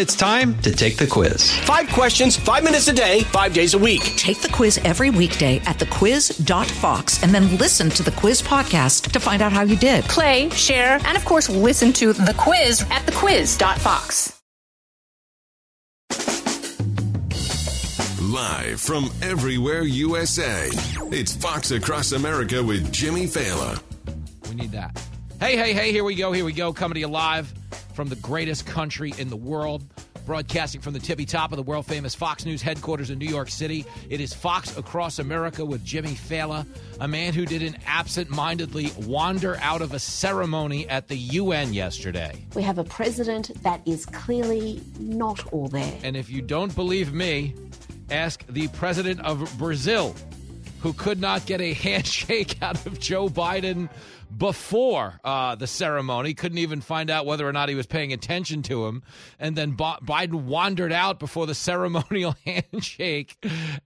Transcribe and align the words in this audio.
It's 0.00 0.16
time 0.16 0.56
to 0.62 0.74
take 0.74 0.96
the 0.96 1.06
quiz. 1.06 1.54
Five 1.58 1.86
questions, 1.90 2.34
five 2.34 2.64
minutes 2.64 2.88
a 2.88 2.92
day, 2.94 3.20
five 3.24 3.52
days 3.52 3.74
a 3.74 3.78
week. 3.78 4.00
Take 4.16 4.40
the 4.40 4.48
quiz 4.48 4.78
every 4.82 5.10
weekday 5.10 5.58
at 5.66 5.76
thequiz.fox 5.76 7.22
and 7.22 7.34
then 7.34 7.58
listen 7.58 7.90
to 7.90 8.02
the 8.02 8.10
quiz 8.12 8.40
podcast 8.40 9.12
to 9.12 9.20
find 9.20 9.42
out 9.42 9.52
how 9.52 9.60
you 9.60 9.76
did. 9.76 10.02
Play, 10.04 10.48
share, 10.48 10.98
and 11.04 11.18
of 11.18 11.26
course, 11.26 11.50
listen 11.50 11.92
to 11.92 12.14
the 12.14 12.34
quiz 12.38 12.80
at 12.90 13.02
thequiz.fox. 13.02 14.40
Live 18.22 18.80
from 18.80 19.10
everywhere 19.20 19.82
USA, 19.82 20.70
it's 21.12 21.36
Fox 21.36 21.72
Across 21.72 22.12
America 22.12 22.62
with 22.62 22.90
Jimmy 22.90 23.26
Failla. 23.26 23.78
We 24.48 24.54
need 24.54 24.72
that. 24.72 24.98
Hey, 25.38 25.58
hey, 25.58 25.74
hey, 25.74 25.92
here 25.92 26.04
we 26.04 26.14
go, 26.14 26.32
here 26.32 26.46
we 26.46 26.54
go. 26.54 26.72
Coming 26.72 26.94
to 26.94 27.00
you 27.00 27.08
live 27.08 27.52
from 28.00 28.08
the 28.08 28.16
greatest 28.16 28.64
country 28.64 29.12
in 29.18 29.28
the 29.28 29.36
world. 29.36 29.84
Broadcasting 30.24 30.80
from 30.80 30.94
the 30.94 30.98
tippy 30.98 31.26
top 31.26 31.52
of 31.52 31.58
the 31.58 31.62
world 31.62 31.84
famous 31.84 32.14
Fox 32.14 32.46
News 32.46 32.62
headquarters 32.62 33.10
in 33.10 33.18
New 33.18 33.28
York 33.28 33.50
City, 33.50 33.84
it 34.08 34.22
is 34.22 34.32
Fox 34.32 34.74
Across 34.78 35.18
America 35.18 35.62
with 35.66 35.84
Jimmy 35.84 36.14
Failla, 36.14 36.66
a 36.98 37.06
man 37.06 37.34
who 37.34 37.44
didn't 37.44 37.76
absent 37.84 38.30
mindedly 38.30 38.90
wander 39.00 39.58
out 39.60 39.82
of 39.82 39.92
a 39.92 39.98
ceremony 39.98 40.88
at 40.88 41.08
the 41.08 41.16
UN 41.16 41.74
yesterday. 41.74 42.42
We 42.54 42.62
have 42.62 42.78
a 42.78 42.84
president 42.84 43.62
that 43.64 43.82
is 43.86 44.06
clearly 44.06 44.80
not 44.98 45.46
all 45.52 45.68
there. 45.68 45.98
And 46.02 46.16
if 46.16 46.30
you 46.30 46.40
don't 46.40 46.74
believe 46.74 47.12
me, 47.12 47.54
ask 48.10 48.46
the 48.46 48.68
president 48.68 49.20
of 49.20 49.58
Brazil, 49.58 50.16
who 50.80 50.94
could 50.94 51.20
not 51.20 51.44
get 51.44 51.60
a 51.60 51.74
handshake 51.86 52.62
out 52.62 52.86
of 52.86 52.98
Joe 52.98 53.28
Biden 53.28 53.90
before 54.36 55.20
uh, 55.24 55.54
the 55.54 55.66
ceremony, 55.66 56.34
couldn't 56.34 56.58
even 56.58 56.80
find 56.80 57.10
out 57.10 57.26
whether 57.26 57.48
or 57.48 57.52
not 57.52 57.68
he 57.68 57.74
was 57.74 57.86
paying 57.86 58.12
attention 58.12 58.62
to 58.62 58.86
him. 58.86 59.02
And 59.38 59.56
then 59.56 59.76
Biden 59.76 60.44
wandered 60.44 60.92
out 60.92 61.18
before 61.18 61.46
the 61.46 61.54
ceremonial 61.70 62.36
handshake 62.46 63.36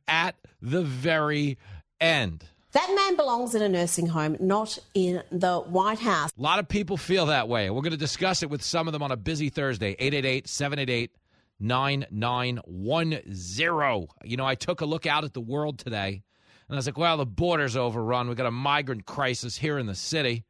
at 0.07 0.37
the 0.61 0.83
very 0.83 1.59
end. 2.01 2.45
That 2.73 2.93
man 2.95 3.17
belongs 3.17 3.55
in 3.55 3.63
a 3.63 3.69
nursing 3.69 4.09
home, 4.09 4.37
not 4.41 4.79
in 4.95 5.23
the 5.31 5.61
White 5.61 6.01
House. 6.01 6.31
A 6.37 6.43
lot 6.43 6.59
of 6.59 6.67
people 6.67 6.97
feel 6.97 7.27
that 7.27 7.49
way. 7.49 7.71
We're 7.71 7.83
going 7.83 7.93
to 7.93 7.97
discuss 7.97 8.43
it 8.43 8.51
with 8.51 8.63
some 8.63 8.89
of 8.89 8.93
them 8.93 9.03
on 9.03 9.13
a 9.13 9.17
busy 9.17 9.49
Thursday. 9.49 9.91
888 9.91 10.49
788 10.49 11.13
9910. 11.61 14.09
You 14.25 14.37
know, 14.37 14.45
I 14.45 14.57
took 14.57 14.81
a 14.81 14.87
look 14.87 15.07
out 15.07 15.23
at 15.23 15.35
the 15.35 15.41
world 15.41 15.79
today 15.79 16.25
and 16.69 16.77
I 16.77 16.79
was 16.79 16.87
like, 16.87 16.99
well, 16.99 17.17
the 17.17 17.27
border's 17.27 17.77
overrun. 17.77 18.29
We've 18.29 18.37
got 18.37 18.47
a 18.47 18.51
migrant 18.51 19.07
crisis 19.07 19.57
here 19.59 19.79
in 19.79 19.87
the 19.87 19.95
city. 19.95 20.45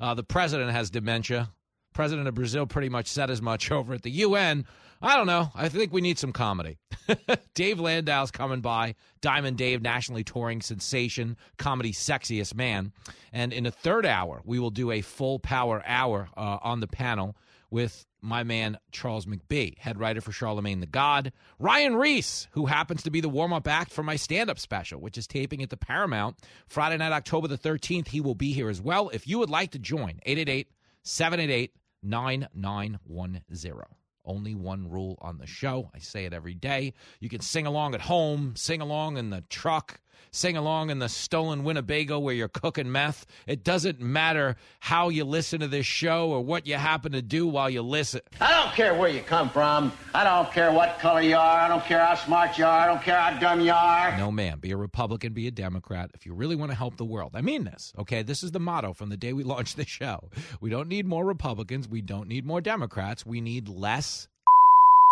Uh, 0.00 0.14
the 0.14 0.24
president 0.24 0.70
has 0.70 0.90
dementia. 0.90 1.50
President 1.92 2.28
of 2.28 2.34
Brazil 2.34 2.66
pretty 2.66 2.88
much 2.88 3.06
said 3.06 3.30
as 3.30 3.42
much 3.42 3.70
over 3.72 3.94
at 3.94 4.02
the 4.02 4.10
UN. 4.10 4.64
I 5.00 5.16
don't 5.16 5.26
know. 5.26 5.50
I 5.54 5.68
think 5.68 5.92
we 5.92 6.00
need 6.00 6.18
some 6.18 6.32
comedy. 6.32 6.78
Dave 7.54 7.78
Landau's 7.78 8.30
coming 8.30 8.60
by. 8.60 8.96
Diamond 9.20 9.56
Dave, 9.56 9.80
nationally 9.80 10.24
touring 10.24 10.60
sensation, 10.60 11.36
comedy 11.56 11.92
sexiest 11.92 12.54
man. 12.54 12.92
And 13.32 13.52
in 13.52 13.64
the 13.64 13.70
third 13.70 14.06
hour, 14.06 14.40
we 14.44 14.58
will 14.58 14.70
do 14.70 14.90
a 14.90 15.00
full 15.00 15.38
power 15.38 15.82
hour 15.86 16.28
uh, 16.36 16.58
on 16.62 16.80
the 16.80 16.88
panel 16.88 17.36
with 17.70 18.06
my 18.20 18.42
man 18.42 18.78
Charles 18.92 19.26
McBee, 19.26 19.78
head 19.78 19.98
writer 19.98 20.20
for 20.20 20.32
Charlemagne 20.32 20.80
the 20.80 20.86
God. 20.86 21.32
Ryan 21.58 21.96
Reese, 21.96 22.48
who 22.52 22.66
happens 22.66 23.02
to 23.02 23.10
be 23.10 23.20
the 23.20 23.28
warm 23.28 23.52
up 23.52 23.68
act 23.68 23.92
for 23.92 24.02
my 24.02 24.16
stand 24.16 24.50
up 24.50 24.58
special, 24.58 25.00
which 25.00 25.18
is 25.18 25.26
taping 25.26 25.62
at 25.62 25.70
the 25.70 25.76
Paramount 25.76 26.36
Friday 26.66 26.96
night, 26.96 27.12
October 27.12 27.48
the 27.48 27.58
13th. 27.58 28.08
He 28.08 28.20
will 28.20 28.34
be 28.34 28.52
here 28.52 28.68
as 28.68 28.80
well. 28.80 29.08
If 29.10 29.26
you 29.26 29.38
would 29.38 29.50
like 29.50 29.70
to 29.72 29.78
join, 29.78 30.20
888 30.24 30.68
788 31.02 31.74
9910. 32.02 33.82
Only 34.24 34.54
one 34.54 34.90
rule 34.90 35.16
on 35.22 35.38
the 35.38 35.46
show. 35.46 35.90
I 35.94 36.00
say 36.00 36.26
it 36.26 36.34
every 36.34 36.54
day. 36.54 36.92
You 37.18 37.30
can 37.30 37.40
sing 37.40 37.66
along 37.66 37.94
at 37.94 38.02
home, 38.02 38.54
sing 38.56 38.82
along 38.82 39.16
in 39.16 39.30
the 39.30 39.40
truck, 39.48 40.00
sing 40.30 40.56
along 40.56 40.90
in 40.90 40.98
the 40.98 41.08
stolen 41.08 41.64
Winnebago 41.64 42.18
where 42.18 42.34
you're 42.34 42.48
cooking 42.48 42.90
meth. 42.90 43.26
It 43.46 43.64
doesn't 43.64 44.00
matter 44.00 44.56
how 44.80 45.08
you 45.08 45.24
listen 45.24 45.60
to 45.60 45.68
this 45.68 45.86
show 45.86 46.30
or 46.30 46.42
what 46.44 46.66
you 46.66 46.76
happen 46.76 47.12
to 47.12 47.22
do 47.22 47.46
while 47.46 47.70
you 47.70 47.82
listen. 47.82 48.20
I 48.40 48.52
don't 48.52 48.74
care 48.74 48.94
where 48.94 49.08
you 49.10 49.20
come 49.20 49.50
from. 49.50 49.92
I 50.14 50.24
don't 50.24 50.50
care 50.52 50.72
what 50.72 50.98
color 50.98 51.20
you 51.20 51.36
are. 51.36 51.60
I 51.60 51.68
don't 51.68 51.84
care 51.84 52.04
how 52.04 52.14
smart 52.14 52.58
you 52.58 52.64
are. 52.64 52.80
I 52.80 52.86
don't 52.86 53.02
care 53.02 53.18
how 53.18 53.38
dumb 53.38 53.60
you 53.60 53.72
are. 53.72 54.16
No, 54.16 54.30
man. 54.30 54.58
Be 54.58 54.70
a 54.72 54.76
Republican, 54.76 55.32
be 55.32 55.46
a 55.46 55.50
Democrat. 55.50 56.10
If 56.14 56.26
you 56.26 56.34
really 56.34 56.56
want 56.56 56.70
to 56.70 56.76
help 56.76 56.96
the 56.96 57.04
world, 57.04 57.32
I 57.34 57.40
mean 57.40 57.64
this, 57.64 57.92
okay? 57.98 58.22
This 58.22 58.42
is 58.42 58.52
the 58.52 58.60
motto 58.60 58.92
from 58.92 59.08
the 59.08 59.16
day 59.16 59.32
we 59.32 59.44
launched 59.48 59.76
the 59.76 59.86
show. 59.86 60.30
We 60.60 60.70
don't 60.70 60.88
need 60.88 61.06
more 61.06 61.24
Republicans. 61.24 61.88
We 61.88 62.02
don't 62.02 62.28
need 62.28 62.44
more 62.46 62.60
Democrats. 62.60 63.24
We 63.24 63.40
need 63.40 63.68
less. 63.68 64.28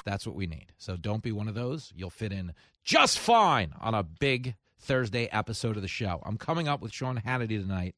That's 0.05 0.27
what 0.27 0.37
we 0.37 0.47
need. 0.47 0.67
So 0.79 0.97
don't 0.97 1.23
be 1.23 1.33
one 1.33 1.49
of 1.49 1.55
those. 1.55 1.93
You'll 1.97 2.11
fit 2.11 2.33
in 2.33 2.53
just 2.85 3.19
fine 3.19 3.73
on 3.81 3.95
a 3.95 4.05
big 4.05 4.55
Thursday 4.79 5.29
episode 5.33 5.77
of 5.77 5.83
the 5.83 5.89
show. 5.89 6.23
I'm 6.25 6.39
coming 6.39 6.69
up 6.69 6.81
with 6.81 6.93
Sean 6.93 7.21
Hannity 7.21 7.61
tonight 7.61 7.95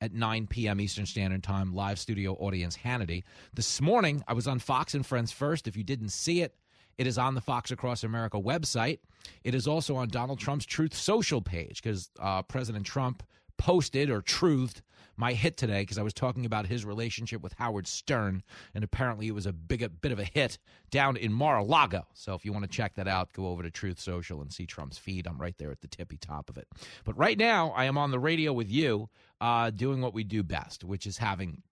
at 0.00 0.12
9 0.12 0.46
p.m. 0.46 0.80
Eastern 0.80 1.06
Standard 1.06 1.42
Time, 1.42 1.74
live 1.74 1.98
studio 1.98 2.34
audience 2.34 2.76
Hannity. 2.76 3.24
This 3.54 3.80
morning, 3.80 4.22
I 4.28 4.34
was 4.34 4.46
on 4.46 4.58
Fox 4.58 4.94
and 4.94 5.06
Friends 5.06 5.32
First. 5.32 5.66
If 5.66 5.76
you 5.76 5.84
didn't 5.84 6.10
see 6.10 6.42
it, 6.42 6.54
it 6.98 7.06
is 7.06 7.18
on 7.18 7.34
the 7.34 7.40
Fox 7.40 7.70
Across 7.70 8.04
America 8.04 8.38
website. 8.40 8.98
It 9.44 9.54
is 9.54 9.66
also 9.66 9.96
on 9.96 10.08
Donald 10.08 10.38
Trump's 10.38 10.66
Truth 10.66 10.94
Social 10.94 11.40
page 11.40 11.82
because 11.82 12.10
uh, 12.20 12.42
President 12.42 12.86
Trump 12.86 13.22
posted 13.58 14.10
or 14.10 14.22
truthed 14.22 14.82
my 15.16 15.32
hit 15.32 15.56
today 15.56 15.82
because 15.82 15.98
I 15.98 16.02
was 16.02 16.12
talking 16.14 16.46
about 16.46 16.66
his 16.66 16.84
relationship 16.84 17.42
with 17.42 17.52
Howard 17.54 17.86
Stern, 17.86 18.42
and 18.74 18.84
apparently 18.84 19.28
it 19.28 19.34
was 19.34 19.46
a 19.46 19.52
big 19.52 19.82
a 19.82 19.88
bit 19.88 20.12
of 20.12 20.18
a 20.18 20.24
hit 20.24 20.58
down 20.90 21.16
in 21.16 21.32
Mar-a-Lago. 21.32 22.06
So 22.14 22.34
if 22.34 22.44
you 22.44 22.52
want 22.52 22.64
to 22.64 22.70
check 22.70 22.94
that 22.94 23.08
out, 23.08 23.32
go 23.32 23.48
over 23.48 23.62
to 23.62 23.70
Truth 23.70 24.00
Social 24.00 24.40
and 24.42 24.52
see 24.52 24.66
Trump's 24.66 24.98
feed. 24.98 25.26
I'm 25.26 25.40
right 25.40 25.56
there 25.58 25.70
at 25.70 25.80
the 25.80 25.88
tippy 25.88 26.16
top 26.16 26.48
of 26.48 26.58
it. 26.58 26.68
But 27.04 27.16
right 27.16 27.38
now, 27.38 27.70
I 27.70 27.84
am 27.84 27.98
on 27.98 28.10
the 28.10 28.18
radio 28.18 28.52
with 28.52 28.70
you, 28.70 29.08
uh, 29.40 29.70
doing 29.70 30.00
what 30.00 30.14
we 30.14 30.24
do 30.24 30.42
best, 30.42 30.84
which 30.84 31.06
is 31.06 31.18
having 31.18 31.62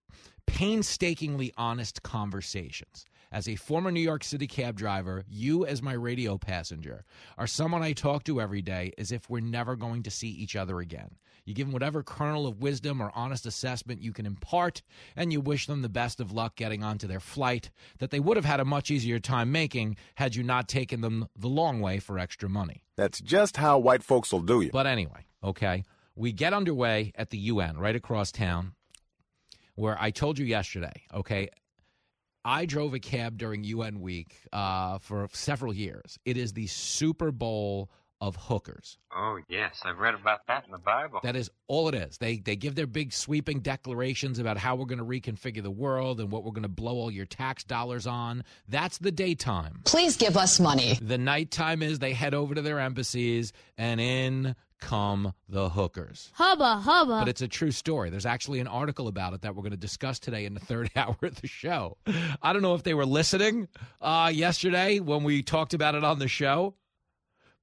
painstakingly 0.47 1.53
honest 1.56 2.03
conversations. 2.03 3.05
As 3.32 3.49
a 3.49 3.56
former 3.56 3.91
New 3.91 4.00
York 4.00 4.22
City 4.22 4.47
cab 4.47 4.76
driver, 4.76 5.25
you, 5.26 5.66
as 5.66 5.82
my 5.82 5.94
radio 5.94 6.38
passenger, 6.38 7.05
are 7.37 7.49
someone 7.49 7.82
I 7.82 7.93
talk 7.93 8.22
to 8.25 8.41
every 8.41 8.62
day 8.62 8.93
as 8.97 9.11
if 9.11 9.28
we're 9.28 9.41
never 9.41 9.75
going 9.75 10.05
to 10.05 10.11
see 10.11 10.28
each 10.28 10.55
other 10.55 10.78
again. 10.78 11.16
You 11.44 11.53
give 11.53 11.66
them 11.66 11.72
whatever 11.72 12.03
kernel 12.03 12.47
of 12.47 12.62
wisdom 12.62 13.03
or 13.03 13.12
honest 13.15 13.44
assessment 13.44 14.00
you 14.00 14.12
can 14.12 14.25
impart, 14.25 14.82
and 15.15 15.32
you 15.32 15.41
wish 15.41 15.66
them 15.66 15.82
the 15.82 15.88
best 15.91 16.21
of 16.21 16.32
luck 16.32 16.56
getting 16.56 16.82
onto 16.82 17.06
their 17.06 17.21
flight 17.21 17.71
that 17.99 18.10
they 18.10 18.21
would 18.21 18.37
have 18.37 18.47
had 18.47 18.60
a 18.60 18.65
much 18.65 18.91
easier 18.91 19.19
time 19.19 19.53
making 19.53 19.97
had 20.15 20.34
you 20.34 20.43
not 20.43 20.69
taken 20.69 21.03
them 21.03 21.28
the 21.37 21.49
long 21.49 21.81
way 21.81 21.99
for 21.99 22.19
extra 22.19 22.49
money. 22.49 22.82
That's 22.97 23.21
just 23.21 23.59
how 23.59 23.78
white 23.78 24.03
folks 24.03 24.32
will 24.32 24.41
do 24.41 24.62
you. 24.62 24.71
But 24.71 24.87
anyway, 24.87 25.27
okay. 25.43 25.84
We 26.16 26.32
get 26.32 26.55
underway 26.55 27.12
at 27.16 27.31
the 27.31 27.38
UN 27.38 27.76
right 27.76 27.97
across 27.97 28.32
town, 28.32 28.75
where 29.75 30.00
I 30.00 30.11
told 30.12 30.38
you 30.38 30.47
yesterday, 30.47 31.03
okay, 31.12 31.50
I 32.44 32.66
drove 32.66 32.94
a 32.94 33.00
cab 33.00 33.37
during 33.37 33.65
UN 33.65 34.00
week 34.00 34.37
uh, 34.53 34.99
for 34.99 35.28
several 35.32 35.75
years. 35.75 36.19
It 36.25 36.37
is 36.37 36.53
the 36.53 36.66
Super 36.69 37.32
Bowl 37.32 37.91
of 38.21 38.37
hookers. 38.37 38.99
Oh 39.15 39.39
yes, 39.49 39.81
I've 39.85 39.99
read 39.99 40.15
about 40.15 40.47
that 40.49 40.65
in 40.67 40.73
the 40.73 40.79
Bible. 40.79 41.21
That 41.23 41.37
is 41.37 41.51
all 41.67 41.89
it 41.89 41.95
is. 41.95 42.19
They 42.19 42.39
they 42.39 42.57
give 42.57 42.75
their 42.75 42.87
big 42.87 43.13
sweeping 43.13 43.61
declarations 43.61 44.39
about 44.39 44.57
how 44.57 44.77
we're 44.77 44.87
going 44.87 44.99
to 44.99 45.05
reconfigure 45.05 45.63
the 45.63 45.71
world 45.71 46.21
and 46.21 46.31
what 46.31 46.45
we're 46.45 46.53
going 46.53 46.63
to 46.63 46.69
blow 46.69 46.95
all 46.95 47.11
your 47.11 47.27
tax 47.27 47.65
dollars 47.65 48.07
on. 48.07 48.45
That's 48.69 48.99
the 48.99 49.13
daytime. 49.13 49.81
Please 49.85 50.17
give 50.17 50.37
us 50.37 50.59
money. 50.59 50.99
The 51.01 51.19
nighttime 51.19 51.83
is 51.83 51.99
they 51.99 52.13
head 52.13 52.35
over 52.35 52.55
to 52.55 52.63
their 52.63 52.81
embassies 52.81 53.53
and 53.77 54.01
in 54.01 54.57
come 54.81 55.33
the 55.49 55.71
hookers. 55.71 56.31
Hubba 56.35 56.77
hubba. 56.77 57.21
But 57.21 57.29
it's 57.29 57.41
a 57.43 57.49
true 57.49 57.71
story. 57.71 58.11
There's 58.11 58.27
actually 58.27 58.61
an 58.61 58.67
article 58.67 59.09
about 59.09 59.33
it 59.33 59.43
that 59.43 59.55
we're 59.55 59.63
going 59.63 59.73
to 59.73 59.77
discuss 59.77 60.19
today 60.19 60.45
in 60.45 60.55
the 60.55 60.61
third 60.61 60.91
hour 60.97 61.17
of 61.23 61.41
the 61.41 61.47
show. 61.49 61.97
I 62.43 62.53
don't 62.53 62.63
know 62.63 62.75
if 62.75 62.83
they 62.83 62.95
were 62.95 63.07
listening 63.07 63.69
uh, 64.01 64.31
yesterday 64.33 65.01
when 65.01 65.25
we 65.25 65.43
talked 65.43 65.75
about 65.75 65.94
it 65.94 66.05
on 66.05 66.19
the 66.19 66.29
show. 66.29 66.75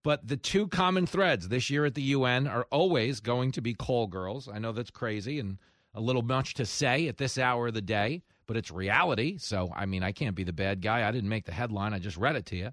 But 0.03 0.27
the 0.27 0.37
two 0.37 0.67
common 0.67 1.05
threads 1.05 1.49
this 1.49 1.69
year 1.69 1.85
at 1.85 1.93
the 1.93 2.01
UN 2.01 2.47
are 2.47 2.65
always 2.71 3.19
going 3.19 3.51
to 3.53 3.61
be 3.61 3.73
call 3.73 4.07
girls. 4.07 4.49
I 4.51 4.57
know 4.57 4.71
that's 4.71 4.89
crazy 4.89 5.39
and 5.39 5.59
a 5.93 6.01
little 6.01 6.23
much 6.23 6.55
to 6.55 6.65
say 6.65 7.07
at 7.07 7.17
this 7.17 7.37
hour 7.37 7.67
of 7.67 7.73
the 7.73 7.81
day, 7.81 8.23
but 8.47 8.57
it's 8.57 8.71
reality. 8.71 9.37
So, 9.37 9.71
I 9.75 9.85
mean, 9.85 10.03
I 10.03 10.11
can't 10.11 10.35
be 10.35 10.43
the 10.43 10.53
bad 10.53 10.81
guy. 10.81 11.07
I 11.07 11.11
didn't 11.11 11.29
make 11.29 11.45
the 11.45 11.51
headline, 11.51 11.93
I 11.93 11.99
just 11.99 12.17
read 12.17 12.35
it 12.35 12.45
to 12.47 12.55
you. 12.55 12.71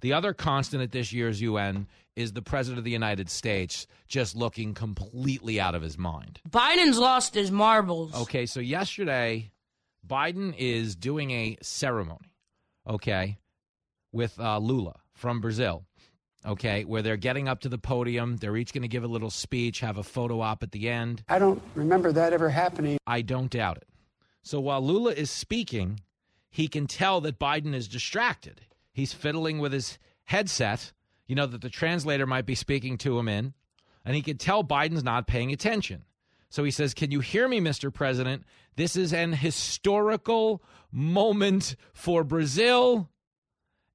The 0.00 0.12
other 0.12 0.32
constant 0.32 0.82
at 0.82 0.92
this 0.92 1.12
year's 1.12 1.40
UN 1.40 1.88
is 2.14 2.32
the 2.32 2.42
President 2.42 2.78
of 2.78 2.84
the 2.84 2.92
United 2.92 3.28
States 3.28 3.88
just 4.06 4.36
looking 4.36 4.74
completely 4.74 5.60
out 5.60 5.74
of 5.74 5.82
his 5.82 5.98
mind. 5.98 6.40
Biden's 6.48 6.98
lost 6.98 7.34
his 7.34 7.50
marbles. 7.50 8.14
Okay, 8.14 8.46
so 8.46 8.60
yesterday, 8.60 9.50
Biden 10.06 10.54
is 10.56 10.94
doing 10.94 11.32
a 11.32 11.56
ceremony, 11.62 12.30
okay, 12.88 13.38
with 14.12 14.38
uh, 14.38 14.58
Lula 14.58 15.00
from 15.14 15.40
Brazil 15.40 15.87
okay, 16.48 16.84
where 16.84 17.02
they're 17.02 17.16
getting 17.16 17.46
up 17.48 17.60
to 17.60 17.68
the 17.68 17.78
podium. 17.78 18.36
They're 18.38 18.56
each 18.56 18.72
going 18.72 18.82
to 18.82 18.88
give 18.88 19.04
a 19.04 19.08
little 19.08 19.30
speech, 19.30 19.80
have 19.80 19.98
a 19.98 20.02
photo 20.02 20.40
op 20.40 20.62
at 20.62 20.72
the 20.72 20.88
end. 20.88 21.22
I 21.28 21.38
don't 21.38 21.62
remember 21.74 22.10
that 22.12 22.32
ever 22.32 22.48
happening. 22.48 22.98
I 23.06 23.22
don't 23.22 23.50
doubt 23.50 23.76
it. 23.76 23.88
So 24.42 24.58
while 24.60 24.80
Lula 24.80 25.12
is 25.12 25.30
speaking, 25.30 26.00
he 26.50 26.68
can 26.68 26.86
tell 26.86 27.20
that 27.20 27.38
Biden 27.38 27.74
is 27.74 27.86
distracted. 27.86 28.62
He's 28.92 29.12
fiddling 29.12 29.58
with 29.58 29.72
his 29.72 29.98
headset, 30.24 30.92
you 31.26 31.34
know, 31.34 31.46
that 31.46 31.60
the 31.60 31.68
translator 31.68 32.26
might 32.26 32.46
be 32.46 32.54
speaking 32.54 32.96
to 32.98 33.18
him 33.18 33.28
in, 33.28 33.52
and 34.04 34.16
he 34.16 34.22
can 34.22 34.38
tell 34.38 34.64
Biden's 34.64 35.04
not 35.04 35.26
paying 35.26 35.52
attention. 35.52 36.04
So 36.48 36.64
he 36.64 36.70
says, 36.70 36.94
Can 36.94 37.10
you 37.10 37.20
hear 37.20 37.46
me, 37.46 37.60
Mr. 37.60 37.92
President? 37.92 38.44
This 38.76 38.96
is 38.96 39.12
an 39.12 39.34
historical 39.34 40.62
moment 40.90 41.76
for 41.92 42.24
Brazil 42.24 43.10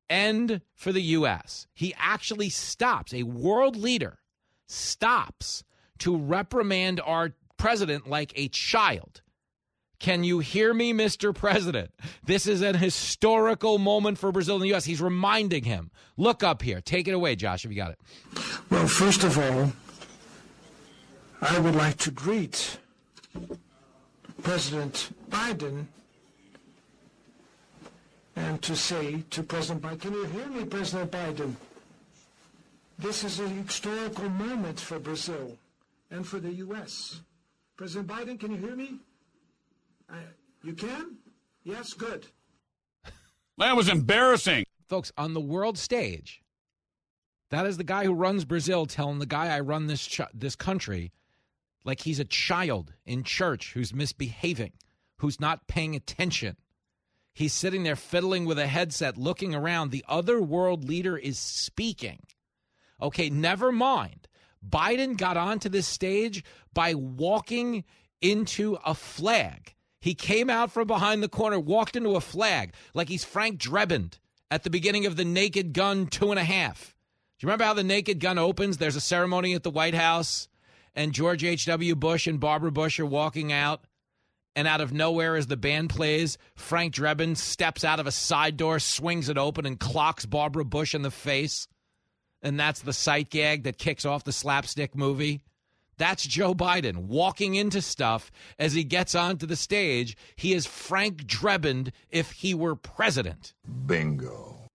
and 0.09 0.61
for 0.75 0.91
the 0.91 1.01
U.S. 1.01 1.67
He 1.73 1.93
actually 1.97 2.49
stops, 2.49 3.13
a 3.13 3.23
world 3.23 3.75
leader 3.75 4.19
stops 4.67 5.63
to 5.99 6.17
reprimand 6.17 7.01
our 7.05 7.33
president 7.57 8.07
like 8.07 8.33
a 8.35 8.47
child. 8.49 9.21
Can 9.99 10.25
you 10.25 10.39
hear 10.39 10.73
me, 10.73 10.91
Mr. 10.91 11.33
President? 11.33 11.91
This 12.25 12.45
is 12.45 12.61
an 12.61 12.75
historical 12.75 13.77
moment 13.77 14.17
for 14.17 14.33
Brazil 14.33 14.55
and 14.55 14.63
the 14.63 14.67
U.S. 14.69 14.83
He's 14.83 15.01
reminding 15.01 15.63
him. 15.63 15.91
Look 16.17 16.43
up 16.43 16.61
here. 16.61 16.81
Take 16.81 17.07
it 17.07 17.13
away, 17.13 17.37
Josh, 17.37 17.63
if 17.63 17.71
you 17.71 17.77
got 17.77 17.91
it. 17.91 17.99
Well, 18.69 18.87
first 18.87 19.23
of 19.23 19.37
all, 19.37 19.71
I 21.41 21.57
would 21.59 21.75
like 21.75 21.97
to 21.99 22.11
greet 22.11 22.79
President 24.41 25.09
Biden 25.29 25.85
and 28.35 28.61
to 28.61 28.75
say 28.75 29.23
to 29.29 29.43
President 29.43 29.83
Biden, 29.83 30.01
can 30.01 30.13
you 30.13 30.25
hear 30.25 30.47
me, 30.47 30.65
President 30.65 31.11
Biden? 31.11 31.55
This 32.99 33.23
is 33.23 33.39
a 33.39 33.47
historical 33.47 34.29
moment 34.29 34.79
for 34.79 34.99
Brazil 34.99 35.57
and 36.11 36.25
for 36.25 36.39
the 36.39 36.51
U.S. 36.53 37.21
President 37.75 38.07
Biden, 38.07 38.39
can 38.39 38.51
you 38.51 38.57
hear 38.57 38.75
me? 38.75 38.95
I, 40.09 40.17
you 40.63 40.73
can? 40.73 41.17
Yes, 41.63 41.93
good. 41.93 42.27
That 43.57 43.75
was 43.75 43.89
embarrassing. 43.89 44.65
Folks, 44.87 45.11
on 45.17 45.33
the 45.33 45.41
world 45.41 45.77
stage, 45.77 46.41
that 47.49 47.65
is 47.65 47.77
the 47.77 47.83
guy 47.83 48.05
who 48.05 48.13
runs 48.13 48.45
Brazil 48.45 48.85
telling 48.85 49.19
the 49.19 49.25
guy 49.25 49.55
I 49.55 49.59
run 49.59 49.87
this 49.87 50.05
ch- 50.05 50.21
this 50.33 50.55
country 50.55 51.11
like 51.83 52.01
he's 52.01 52.19
a 52.19 52.25
child 52.25 52.93
in 53.05 53.23
church 53.23 53.73
who's 53.73 53.93
misbehaving, 53.93 54.73
who's 55.17 55.39
not 55.39 55.67
paying 55.67 55.95
attention. 55.95 56.57
He's 57.33 57.53
sitting 57.53 57.83
there 57.83 57.95
fiddling 57.95 58.45
with 58.45 58.59
a 58.59 58.67
headset, 58.67 59.17
looking 59.17 59.55
around. 59.55 59.89
The 59.89 60.05
other 60.07 60.41
world 60.41 60.87
leader 60.87 61.17
is 61.17 61.39
speaking. 61.39 62.19
Okay, 63.01 63.29
never 63.29 63.71
mind. 63.71 64.27
Biden 64.67 65.17
got 65.17 65.35
onto 65.35 65.67
this 65.67 65.87
stage 65.87 66.43
by 66.73 66.93
walking 66.93 67.83
into 68.21 68.77
a 68.85 68.93
flag. 68.93 69.75
He 69.99 70.13
came 70.13 70.49
out 70.49 70.71
from 70.71 70.87
behind 70.87 71.23
the 71.23 71.29
corner, 71.29 71.59
walked 71.59 71.95
into 71.95 72.15
a 72.15 72.21
flag 72.21 72.73
like 72.93 73.09
he's 73.09 73.23
Frank 73.23 73.59
Drebin 73.59 74.13
at 74.51 74.63
the 74.63 74.69
beginning 74.69 75.05
of 75.05 75.15
the 75.15 75.25
Naked 75.25 75.73
Gun 75.73 76.07
two 76.07 76.29
and 76.29 76.39
a 76.39 76.43
half. 76.43 76.95
Do 77.39 77.45
you 77.45 77.47
remember 77.47 77.65
how 77.65 77.73
the 77.73 77.83
Naked 77.83 78.19
Gun 78.19 78.37
opens? 78.37 78.77
There's 78.77 78.95
a 78.95 79.01
ceremony 79.01 79.53
at 79.53 79.63
the 79.63 79.71
White 79.71 79.95
House, 79.95 80.47
and 80.95 81.13
George 81.13 81.43
H.W. 81.43 81.95
Bush 81.95 82.27
and 82.27 82.39
Barbara 82.39 82.71
Bush 82.71 82.99
are 82.99 83.05
walking 83.05 83.51
out. 83.51 83.83
And 84.55 84.67
out 84.67 84.81
of 84.81 84.93
nowhere, 84.93 85.35
as 85.35 85.47
the 85.47 85.57
band 85.57 85.89
plays, 85.89 86.37
Frank 86.55 86.93
Drebin 86.93 87.35
steps 87.35 87.83
out 87.83 87.99
of 87.99 88.05
a 88.05 88.11
side 88.11 88.55
door, 88.55 88.79
swings 88.79 89.27
it 89.29 89.37
open, 89.37 89.65
and 89.65 89.79
clocks 89.79 90.25
Barbara 90.25 90.63
Bush 90.63 90.93
in 90.93 91.01
the 91.01 91.09
face. 91.11 91.67
And 92.41 92.59
that's 92.59 92.81
the 92.81 92.93
sight 92.93 93.29
gag 93.29 93.63
that 93.63 93.77
kicks 93.77 94.05
off 94.05 94.25
the 94.25 94.31
slapstick 94.31 94.95
movie. 94.95 95.41
That's 95.97 96.23
Joe 96.25 96.53
Biden 96.53 97.05
walking 97.05 97.55
into 97.55 97.81
stuff 97.81 98.31
as 98.59 98.73
he 98.73 98.83
gets 98.83 99.15
onto 99.15 99.45
the 99.45 99.55
stage. 99.55 100.17
He 100.35 100.53
is 100.53 100.65
Frank 100.65 101.25
Drebin 101.25 101.91
if 102.09 102.31
he 102.31 102.53
were 102.53 102.75
president. 102.75 103.53
Bingo. 103.85 104.69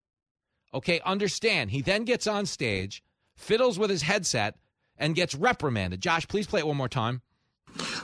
Okay, 0.73 1.01
understand. 1.05 1.71
He 1.71 1.83
then 1.83 2.05
gets 2.05 2.27
on 2.27 2.47
stage, 2.47 3.03
fiddles 3.37 3.79
with 3.79 3.91
his 3.91 4.03
headset, 4.03 4.57
and 4.97 5.15
gets 5.15 5.35
reprimanded. 5.35 6.01
Josh, 6.01 6.27
please 6.29 6.47
play 6.47 6.61
it 6.61 6.67
one 6.67 6.77
more 6.77 6.89
time. 6.89 7.23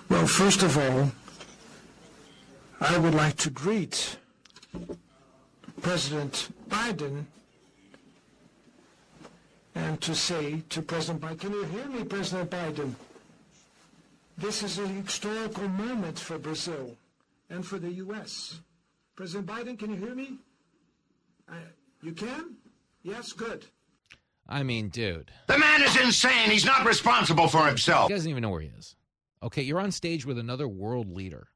Well, 0.09 0.27
first 0.27 0.63
of 0.63 0.77
all, 0.77 1.13
I 2.87 2.99
would 2.99 3.15
like 3.15 3.37
to 3.37 3.51
greet 3.51 4.19
President 5.81 6.51
Biden 6.69 7.25
and 9.75 9.99
to 10.03 10.15
say 10.15 10.63
to 10.69 10.83
President 10.83 11.25
Biden, 11.25 11.41
can 11.41 11.53
you 11.53 11.65
hear 11.65 11.87
me, 11.87 12.05
President 12.05 12.51
Biden? 12.51 12.93
This 14.37 14.63
is 14.63 14.79
a 14.79 14.87
historical 14.87 15.67
moment 15.67 16.19
for 16.19 16.37
Brazil 16.37 16.95
and 17.49 17.67
for 17.67 17.79
the 17.79 17.91
U.S. 17.91 18.61
President 19.17 19.47
Biden, 19.47 19.79
can 19.79 19.89
you 19.89 19.97
hear 19.97 20.15
me? 20.15 20.37
I, 21.49 21.57
you 22.03 22.13
can? 22.13 22.57
Yes, 23.03 23.33
good. 23.33 23.65
I 24.47 24.63
mean, 24.63 24.91
dude. 24.91 25.31
The 25.47 25.57
man 25.57 25.83
is 25.83 25.97
insane. 25.97 26.51
He's 26.51 26.67
not 26.67 26.87
responsible 26.87 27.49
for 27.49 27.67
himself. 27.67 28.09
He 28.09 28.15
doesn't 28.15 28.31
even 28.31 28.43
know 28.43 28.51
where 28.51 28.61
he 28.61 28.71
is. 28.77 28.95
Okay, 29.43 29.63
you're 29.63 29.81
on 29.81 29.91
stage 29.91 30.27
with 30.27 30.39
another 30.39 30.69
world 30.69 31.11
leader, 31.11 31.49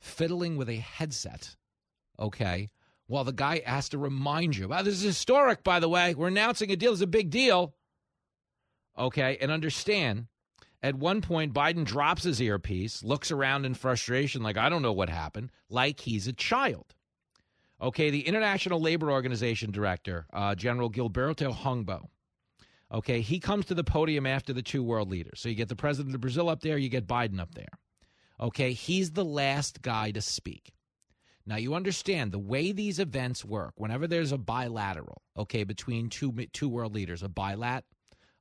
fiddling 0.00 0.56
with 0.56 0.68
a 0.68 0.76
headset. 0.76 1.56
Okay, 2.18 2.70
while 3.06 3.24
the 3.24 3.32
guy 3.32 3.62
has 3.64 3.88
to 3.90 3.98
remind 3.98 4.56
you, 4.56 4.68
wow, 4.68 4.82
this 4.82 4.94
is 4.94 5.02
historic, 5.02 5.62
by 5.62 5.80
the 5.80 5.88
way. 5.88 6.14
We're 6.14 6.28
announcing 6.28 6.70
a 6.70 6.76
deal. 6.76 6.92
It's 6.92 7.00
a 7.00 7.06
big 7.06 7.30
deal. 7.30 7.74
Okay, 8.98 9.38
and 9.40 9.50
understand 9.50 10.26
at 10.82 10.94
one 10.94 11.20
point, 11.22 11.52
Biden 11.52 11.84
drops 11.84 12.22
his 12.22 12.40
earpiece, 12.40 13.02
looks 13.02 13.30
around 13.32 13.64
in 13.64 13.74
frustration, 13.74 14.42
like, 14.42 14.56
I 14.56 14.68
don't 14.68 14.82
know 14.82 14.92
what 14.92 15.08
happened, 15.08 15.50
like 15.68 16.00
he's 16.00 16.28
a 16.28 16.32
child. 16.32 16.94
Okay, 17.80 18.10
the 18.10 18.26
International 18.26 18.80
Labor 18.80 19.10
Organization 19.10 19.70
director, 19.70 20.26
uh, 20.32 20.54
General 20.54 20.90
Gilberto 20.90 21.54
Houngbo. 21.54 22.08
Okay, 22.92 23.20
he 23.20 23.38
comes 23.38 23.66
to 23.66 23.74
the 23.74 23.84
podium 23.84 24.26
after 24.26 24.52
the 24.52 24.62
two 24.62 24.82
world 24.82 25.10
leaders. 25.10 25.40
So 25.40 25.48
you 25.48 25.54
get 25.54 25.68
the 25.68 25.76
president 25.76 26.14
of 26.14 26.20
Brazil 26.20 26.48
up 26.48 26.60
there, 26.60 26.78
you 26.78 26.88
get 26.88 27.06
Biden 27.06 27.40
up 27.40 27.54
there. 27.54 27.68
Okay, 28.40 28.72
he's 28.72 29.12
the 29.12 29.24
last 29.24 29.82
guy 29.82 30.10
to 30.12 30.20
speak. 30.20 30.72
Now 31.46 31.56
you 31.56 31.74
understand 31.74 32.30
the 32.30 32.38
way 32.38 32.72
these 32.72 32.98
events 32.98 33.44
work. 33.44 33.72
Whenever 33.76 34.06
there's 34.06 34.32
a 34.32 34.38
bilateral, 34.38 35.22
okay, 35.36 35.64
between 35.64 36.10
two 36.10 36.32
two 36.52 36.68
world 36.68 36.94
leaders, 36.94 37.22
a 37.22 37.28
bilat, 37.28 37.82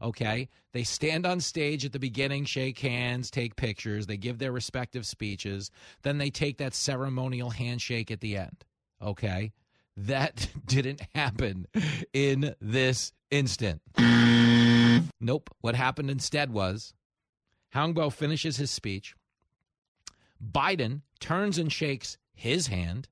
okay, 0.02 0.50
they 0.74 0.84
stand 0.84 1.26
on 1.26 1.40
stage 1.40 1.86
at 1.86 1.94
the 1.94 2.00
beginning, 2.00 2.44
shake 2.44 2.80
hands, 2.80 3.32
take 3.32 3.56
pictures, 3.56 4.08
they 4.08 4.18
give 4.18 4.40
their 4.40 4.52
respective 4.52 5.06
speeches, 5.06 5.72
then 6.04 6.18
they 6.18 6.30
take 6.30 6.58
that 6.58 6.76
ceremonial 6.76 7.50
handshake 7.50 8.12
at 8.12 8.20
the 8.20 8.36
end. 8.36 8.66
Okay? 9.02 9.54
That 9.96 10.50
didn't 10.66 11.02
happen 11.16 11.66
in 12.14 12.56
this 12.60 13.14
instant. 13.32 13.82
Nope. 15.20 15.50
What 15.62 15.76
happened 15.76 16.12
instead 16.12 16.52
was 16.52 16.94
Houngbo 17.74 18.12
finishes 18.12 18.58
his 18.58 18.70
speech. 18.70 19.16
Biden 20.44 21.02
turns 21.20 21.58
and 21.58 21.72
shakes 21.72 22.18
his 22.34 22.68
hand, 22.68 23.08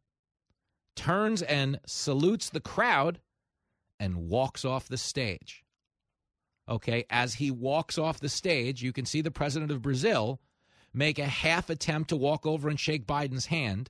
turns 0.95 1.41
and 1.41 1.79
salutes 1.85 2.49
the 2.49 2.59
crowd, 2.59 3.19
and 3.99 4.29
walks 4.29 4.65
off 4.65 4.87
the 4.87 4.97
stage. 4.97 5.63
Okay, 6.67 7.05
as 7.09 7.35
he 7.35 7.51
walks 7.51 7.97
off 7.97 8.19
the 8.19 8.29
stage, 8.29 8.81
you 8.81 8.91
can 8.91 9.05
see 9.05 9.21
the 9.21 9.31
president 9.31 9.71
of 9.71 9.81
Brazil 9.81 10.39
make 10.93 11.19
a 11.19 11.25
half 11.25 11.69
attempt 11.69 12.09
to 12.09 12.15
walk 12.15 12.45
over 12.45 12.69
and 12.69 12.79
shake 12.79 13.05
Biden's 13.05 13.47
hand 13.47 13.89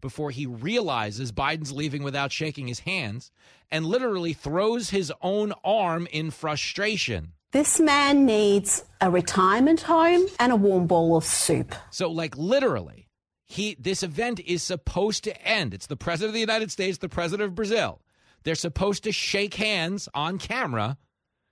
before 0.00 0.30
he 0.30 0.46
realizes 0.46 1.32
Biden's 1.32 1.72
leaving 1.72 2.02
without 2.02 2.32
shaking 2.32 2.66
his 2.66 2.80
hands 2.80 3.30
and 3.70 3.86
literally 3.86 4.32
throws 4.32 4.90
his 4.90 5.12
own 5.22 5.52
arm 5.64 6.06
in 6.12 6.30
frustration. 6.30 7.32
This 7.54 7.78
man 7.78 8.26
needs 8.26 8.82
a 9.00 9.12
retirement 9.12 9.82
home 9.82 10.26
and 10.40 10.50
a 10.50 10.56
warm 10.56 10.88
bowl 10.88 11.16
of 11.16 11.24
soup. 11.24 11.72
So, 11.92 12.10
like, 12.10 12.36
literally, 12.36 13.06
he 13.46 13.76
this 13.78 14.02
event 14.02 14.40
is 14.40 14.60
supposed 14.64 15.22
to 15.22 15.40
end. 15.40 15.72
It's 15.72 15.86
the 15.86 15.94
president 15.94 16.30
of 16.30 16.34
the 16.34 16.40
United 16.40 16.72
States, 16.72 16.98
the 16.98 17.08
president 17.08 17.46
of 17.46 17.54
Brazil. 17.54 18.00
They're 18.42 18.56
supposed 18.56 19.04
to 19.04 19.12
shake 19.12 19.54
hands 19.54 20.08
on 20.14 20.38
camera 20.38 20.98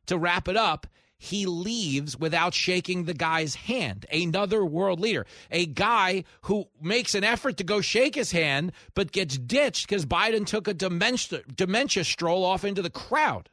to 0.07 0.19
wrap 0.19 0.49
it 0.49 0.57
up. 0.57 0.89
He 1.19 1.47
leaves 1.47 2.19
without 2.19 2.53
shaking 2.53 3.05
the 3.05 3.15
guy's 3.15 3.55
hand. 3.55 4.05
Another 4.13 4.65
world 4.65 4.99
leader, 4.99 5.25
a 5.53 5.67
guy 5.67 6.25
who 6.47 6.65
makes 6.81 7.15
an 7.15 7.23
effort 7.23 7.59
to 7.59 7.65
go 7.65 7.81
shake 7.81 8.17
his 8.17 8.33
hand, 8.33 8.73
but 8.95 9.13
gets 9.13 9.39
ditched 9.39 9.87
because 9.87 10.05
Biden 10.05 10.47
took 10.47 10.67
a 10.67 10.75
dementia, 10.75 11.43
dementia 11.55 12.03
stroll 12.03 12.45
off 12.45 12.65
into 12.65 12.83
the 12.83 12.91
crowd. 12.91 13.51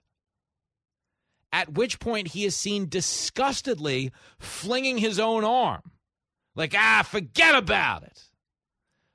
At 1.52 1.74
which 1.74 2.00
point 2.00 2.30
he 2.30 2.46
is 2.46 2.56
seen 2.56 2.90
disgustedly 2.90 4.12
flinging 4.38 4.98
his 4.98 5.20
own 5.20 5.44
arm. 5.44 5.82
Like, 6.56 6.76
ah, 6.78 7.06
forget 7.10 7.56
about 7.56 8.04
it. 8.04 8.24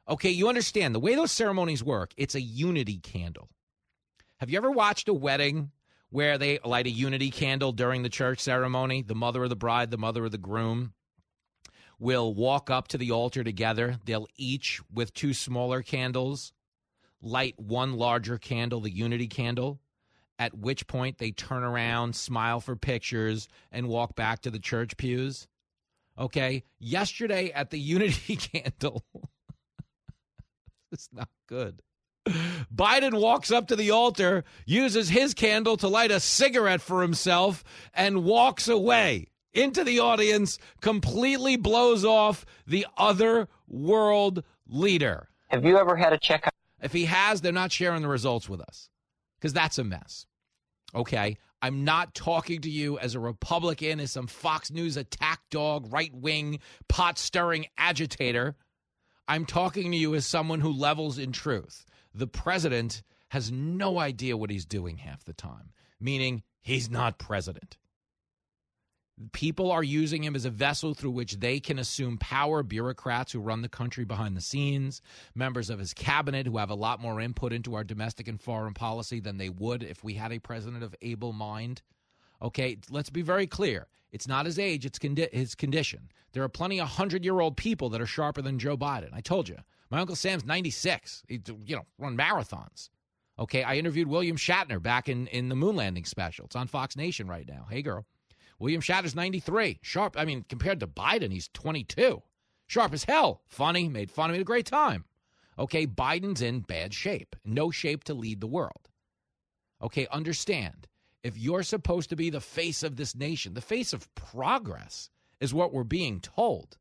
Okay, 0.08 0.30
you 0.30 0.48
understand 0.48 0.94
the 0.94 1.00
way 1.00 1.14
those 1.14 1.32
ceremonies 1.32 1.82
work, 1.82 2.12
it's 2.16 2.34
a 2.34 2.40
unity 2.40 2.98
candle. 2.98 3.48
Have 4.38 4.50
you 4.50 4.56
ever 4.56 4.70
watched 4.70 5.08
a 5.08 5.14
wedding 5.14 5.70
where 6.10 6.36
they 6.36 6.58
light 6.64 6.86
a 6.86 6.90
unity 6.90 7.30
candle 7.30 7.72
during 7.72 8.02
the 8.02 8.08
church 8.08 8.40
ceremony? 8.40 9.02
The 9.02 9.14
mother 9.14 9.44
of 9.44 9.50
the 9.50 9.56
bride, 9.56 9.90
the 9.90 9.98
mother 9.98 10.24
of 10.24 10.32
the 10.32 10.38
groom 10.38 10.92
will 11.98 12.34
walk 12.34 12.68
up 12.68 12.88
to 12.88 12.98
the 12.98 13.12
altar 13.12 13.44
together. 13.44 13.98
They'll 14.04 14.26
each, 14.36 14.80
with 14.92 15.14
two 15.14 15.32
smaller 15.32 15.82
candles, 15.82 16.52
light 17.22 17.58
one 17.58 17.94
larger 17.94 18.36
candle, 18.36 18.80
the 18.80 18.90
unity 18.90 19.28
candle, 19.28 19.80
at 20.38 20.56
which 20.56 20.86
point 20.86 21.18
they 21.18 21.30
turn 21.30 21.62
around, 21.62 22.16
smile 22.16 22.60
for 22.60 22.76
pictures, 22.76 23.48
and 23.70 23.88
walk 23.88 24.16
back 24.16 24.42
to 24.42 24.50
the 24.50 24.58
church 24.58 24.96
pews. 24.96 25.46
Okay. 26.18 26.64
Yesterday 26.78 27.50
at 27.52 27.70
the 27.70 27.78
unity 27.80 28.36
candle, 28.36 29.04
it's 30.92 31.08
not 31.12 31.28
good. 31.48 31.82
Biden 32.74 33.20
walks 33.20 33.50
up 33.50 33.68
to 33.68 33.76
the 33.76 33.90
altar, 33.90 34.44
uses 34.64 35.10
his 35.10 35.34
candle 35.34 35.76
to 35.76 35.88
light 35.88 36.10
a 36.10 36.20
cigarette 36.20 36.80
for 36.80 37.02
himself, 37.02 37.62
and 37.92 38.24
walks 38.24 38.66
away 38.66 39.28
into 39.52 39.84
the 39.84 40.00
audience, 40.00 40.58
completely 40.80 41.56
blows 41.56 42.04
off 42.04 42.46
the 42.66 42.86
other 42.96 43.48
world 43.68 44.42
leader. 44.66 45.28
Have 45.48 45.64
you 45.64 45.78
ever 45.78 45.96
had 45.96 46.12
a 46.12 46.18
check? 46.18 46.50
If 46.82 46.92
he 46.92 47.04
has, 47.04 47.40
they're 47.40 47.52
not 47.52 47.70
sharing 47.70 48.02
the 48.02 48.08
results 48.08 48.48
with 48.48 48.60
us 48.60 48.88
because 49.44 49.52
that's 49.52 49.76
a 49.76 49.84
mess. 49.84 50.24
Okay. 50.94 51.36
I'm 51.60 51.84
not 51.84 52.14
talking 52.14 52.62
to 52.62 52.70
you 52.70 52.98
as 52.98 53.14
a 53.14 53.20
Republican, 53.20 54.00
as 54.00 54.10
some 54.10 54.26
Fox 54.26 54.70
News 54.70 54.96
attack 54.96 55.40
dog, 55.50 55.92
right 55.92 56.14
wing, 56.14 56.60
pot 56.88 57.18
stirring 57.18 57.66
agitator. 57.76 58.56
I'm 59.28 59.44
talking 59.44 59.90
to 59.90 59.98
you 59.98 60.14
as 60.14 60.24
someone 60.24 60.60
who 60.60 60.72
levels 60.72 61.18
in 61.18 61.30
truth. 61.32 61.84
The 62.14 62.26
president 62.26 63.02
has 63.28 63.52
no 63.52 63.98
idea 63.98 64.34
what 64.34 64.48
he's 64.48 64.64
doing 64.64 64.96
half 64.96 65.24
the 65.24 65.34
time, 65.34 65.74
meaning 66.00 66.42
he's 66.62 66.88
not 66.88 67.18
president. 67.18 67.76
People 69.32 69.70
are 69.70 69.84
using 69.84 70.24
him 70.24 70.34
as 70.34 70.44
a 70.44 70.50
vessel 70.50 70.92
through 70.92 71.12
which 71.12 71.38
they 71.38 71.60
can 71.60 71.78
assume 71.78 72.18
power. 72.18 72.62
Bureaucrats 72.62 73.30
who 73.32 73.38
run 73.38 73.62
the 73.62 73.68
country 73.68 74.04
behind 74.04 74.36
the 74.36 74.40
scenes, 74.40 75.00
members 75.34 75.70
of 75.70 75.78
his 75.78 75.94
cabinet 75.94 76.46
who 76.46 76.58
have 76.58 76.70
a 76.70 76.74
lot 76.74 77.00
more 77.00 77.20
input 77.20 77.52
into 77.52 77.74
our 77.74 77.84
domestic 77.84 78.26
and 78.26 78.40
foreign 78.40 78.74
policy 78.74 79.20
than 79.20 79.38
they 79.38 79.48
would 79.48 79.82
if 79.84 80.02
we 80.02 80.14
had 80.14 80.32
a 80.32 80.40
president 80.40 80.82
of 80.82 80.94
able 81.00 81.32
mind. 81.32 81.82
Okay, 82.42 82.76
let's 82.90 83.10
be 83.10 83.22
very 83.22 83.46
clear. 83.46 83.86
It's 84.10 84.28
not 84.28 84.46
his 84.46 84.58
age, 84.58 84.84
it's 84.84 84.98
condi- 84.98 85.32
his 85.32 85.54
condition. 85.54 86.10
There 86.32 86.42
are 86.42 86.48
plenty 86.48 86.78
of 86.80 86.88
100 86.88 87.24
year 87.24 87.40
old 87.40 87.56
people 87.56 87.88
that 87.90 88.00
are 88.00 88.06
sharper 88.06 88.42
than 88.42 88.58
Joe 88.58 88.76
Biden. 88.76 89.10
I 89.12 89.20
told 89.20 89.48
you. 89.48 89.58
My 89.90 90.00
Uncle 90.00 90.16
Sam's 90.16 90.44
96. 90.44 91.22
He, 91.28 91.40
you 91.66 91.76
know, 91.76 91.86
run 91.98 92.16
marathons. 92.16 92.90
Okay, 93.38 93.62
I 93.62 93.76
interviewed 93.76 94.08
William 94.08 94.36
Shatner 94.36 94.82
back 94.82 95.08
in, 95.08 95.26
in 95.28 95.48
the 95.48 95.56
moon 95.56 95.76
landing 95.76 96.04
special. 96.04 96.46
It's 96.46 96.56
on 96.56 96.66
Fox 96.68 96.96
Nation 96.96 97.28
right 97.28 97.46
now. 97.46 97.66
Hey, 97.68 97.82
girl. 97.82 98.06
William 98.58 98.80
Shatner's 98.80 99.14
93. 99.14 99.78
Sharp. 99.82 100.16
I 100.18 100.24
mean, 100.24 100.44
compared 100.48 100.80
to 100.80 100.86
Biden, 100.86 101.32
he's 101.32 101.48
22. 101.48 102.22
Sharp 102.66 102.92
as 102.92 103.04
hell. 103.04 103.42
Funny. 103.46 103.88
Made 103.88 104.10
fun 104.10 104.30
of 104.30 104.36
me. 104.36 104.40
a 104.40 104.44
great 104.44 104.66
time. 104.66 105.04
Okay, 105.58 105.86
Biden's 105.86 106.42
in 106.42 106.60
bad 106.60 106.92
shape. 106.92 107.36
No 107.44 107.70
shape 107.70 108.04
to 108.04 108.14
lead 108.14 108.40
the 108.40 108.46
world. 108.46 108.88
Okay, 109.82 110.06
understand. 110.10 110.88
If 111.22 111.38
you're 111.38 111.62
supposed 111.62 112.10
to 112.10 112.16
be 112.16 112.30
the 112.30 112.40
face 112.40 112.82
of 112.82 112.96
this 112.96 113.14
nation, 113.14 113.54
the 113.54 113.60
face 113.60 113.92
of 113.92 114.12
progress 114.14 115.10
is 115.40 115.54
what 115.54 115.72
we're 115.72 115.84
being 115.84 116.20
told. 116.20 116.76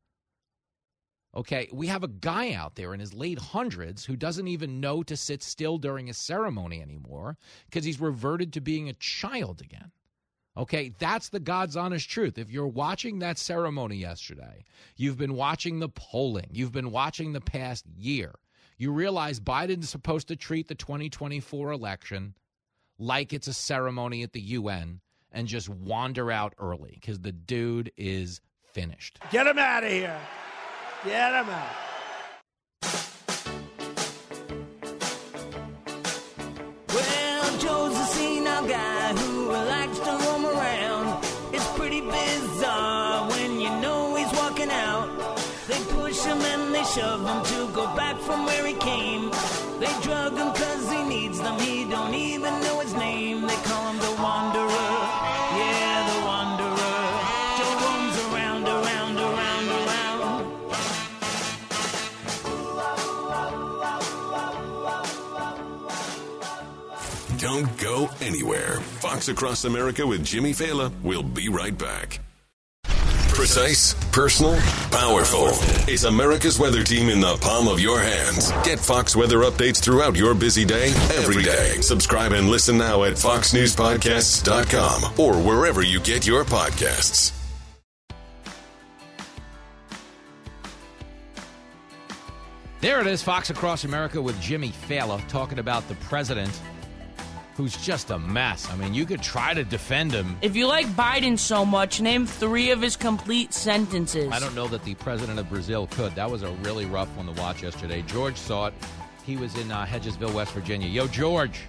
Okay, 1.36 1.68
we 1.72 1.88
have 1.88 2.04
a 2.04 2.08
guy 2.08 2.52
out 2.52 2.76
there 2.76 2.94
in 2.94 3.00
his 3.00 3.12
late 3.12 3.38
hundreds 3.38 4.04
who 4.04 4.16
doesn't 4.16 4.46
even 4.46 4.80
know 4.80 5.02
to 5.02 5.16
sit 5.16 5.42
still 5.42 5.78
during 5.78 6.08
a 6.08 6.14
ceremony 6.14 6.80
anymore 6.80 7.36
because 7.66 7.84
he's 7.84 8.00
reverted 8.00 8.52
to 8.52 8.60
being 8.60 8.88
a 8.88 8.94
child 8.94 9.60
again. 9.60 9.90
Okay, 10.56 10.92
that's 10.98 11.30
the 11.30 11.40
God's 11.40 11.76
honest 11.76 12.08
truth. 12.08 12.38
If 12.38 12.50
you're 12.50 12.66
watching 12.66 13.18
that 13.18 13.38
ceremony 13.38 13.96
yesterday, 13.96 14.64
you've 14.96 15.18
been 15.18 15.34
watching 15.34 15.80
the 15.80 15.88
polling, 15.88 16.48
you've 16.52 16.72
been 16.72 16.92
watching 16.92 17.32
the 17.32 17.40
past 17.40 17.84
year, 17.96 18.32
you 18.78 18.92
realize 18.92 19.40
Biden's 19.40 19.90
supposed 19.90 20.28
to 20.28 20.36
treat 20.36 20.68
the 20.68 20.74
2024 20.74 21.72
election 21.72 22.34
like 22.98 23.32
it's 23.32 23.48
a 23.48 23.52
ceremony 23.52 24.22
at 24.22 24.32
the 24.32 24.40
UN 24.40 25.00
and 25.32 25.48
just 25.48 25.68
wander 25.68 26.30
out 26.30 26.54
early 26.58 26.98
because 27.00 27.20
the 27.20 27.32
dude 27.32 27.90
is 27.96 28.40
finished. 28.72 29.18
Get 29.30 29.46
him 29.46 29.58
out 29.58 29.82
of 29.82 29.90
here. 29.90 30.20
Get 31.04 31.34
him 31.34 31.50
out. 31.50 31.74
Well, 36.88 37.58
Joe's 37.58 37.98
a 37.98 38.06
senile 38.06 38.66
him 46.92 47.42
to 47.44 47.72
go 47.72 47.86
back 47.96 48.16
from 48.18 48.44
where 48.44 48.66
he 48.66 48.74
came. 48.74 49.30
They 49.80 49.92
drug 50.02 50.36
him 50.36 50.52
cause 50.52 50.92
he 50.92 51.02
needs 51.02 51.40
them. 51.40 51.58
He 51.58 51.84
don't 51.88 52.14
even 52.14 52.60
know 52.60 52.80
his 52.80 52.94
name. 52.94 53.42
They 53.42 53.56
call 53.64 53.90
him 53.90 53.98
the 53.98 54.22
Wanderer. 54.22 54.68
Yeah, 55.58 56.04
the 56.10 56.18
Wanderer. 56.26 57.04
Joe 57.58 57.74
roams 57.84 58.16
around, 58.32 58.68
around, 58.68 59.18
around, 59.18 59.68
around. 59.68 60.44
Don't 67.38 67.76
go 67.78 68.08
anywhere. 68.20 68.80
Fox 69.00 69.28
Across 69.28 69.64
America 69.64 70.06
with 70.06 70.24
Jimmy 70.24 70.52
Failla. 70.52 70.92
We'll 71.02 71.22
be 71.22 71.48
right 71.48 71.76
back. 71.76 72.23
Precise, 73.44 73.92
personal, 74.10 74.56
powerful. 74.90 75.48
It's 75.86 76.04
America's 76.04 76.58
weather 76.58 76.82
team 76.82 77.10
in 77.10 77.20
the 77.20 77.36
palm 77.42 77.68
of 77.68 77.78
your 77.78 78.00
hands. 78.00 78.50
Get 78.64 78.78
Fox 78.78 79.14
weather 79.14 79.40
updates 79.40 79.82
throughout 79.82 80.16
your 80.16 80.34
busy 80.34 80.64
day, 80.64 80.92
every 81.12 81.42
day. 81.42 81.72
Subscribe 81.82 82.32
and 82.32 82.48
listen 82.48 82.78
now 82.78 83.02
at 83.02 83.12
foxnewspodcasts.com 83.12 85.20
or 85.20 85.34
wherever 85.34 85.82
you 85.82 86.00
get 86.00 86.26
your 86.26 86.46
podcasts. 86.46 87.32
There 92.80 93.02
it 93.02 93.06
is, 93.06 93.22
Fox 93.22 93.50
Across 93.50 93.84
America 93.84 94.22
with 94.22 94.40
Jimmy 94.40 94.72
Failla 94.88 95.22
talking 95.28 95.58
about 95.58 95.86
the 95.88 95.96
president 95.96 96.58
who's 97.56 97.76
just 97.76 98.10
a 98.10 98.18
mess. 98.18 98.70
I 98.70 98.76
mean, 98.76 98.94
you 98.94 99.06
could 99.06 99.22
try 99.22 99.54
to 99.54 99.64
defend 99.64 100.12
him. 100.12 100.36
If 100.42 100.56
you 100.56 100.66
like 100.66 100.86
Biden 100.88 101.38
so 101.38 101.64
much, 101.64 102.00
name 102.00 102.26
three 102.26 102.70
of 102.70 102.82
his 102.82 102.96
complete 102.96 103.52
sentences. 103.54 104.30
I 104.32 104.40
don't 104.40 104.54
know 104.54 104.66
that 104.68 104.84
the 104.84 104.94
president 104.94 105.38
of 105.38 105.48
Brazil 105.48 105.86
could. 105.88 106.14
That 106.14 106.30
was 106.30 106.42
a 106.42 106.50
really 106.62 106.86
rough 106.86 107.08
one 107.16 107.26
to 107.26 107.40
watch 107.40 107.62
yesterday. 107.62 108.02
George 108.02 108.36
saw 108.36 108.66
it. 108.66 108.74
He 109.24 109.36
was 109.36 109.56
in 109.56 109.70
uh, 109.70 109.86
Hedgesville, 109.86 110.34
West 110.34 110.52
Virginia. 110.52 110.88
Yo, 110.88 111.06
George. 111.06 111.62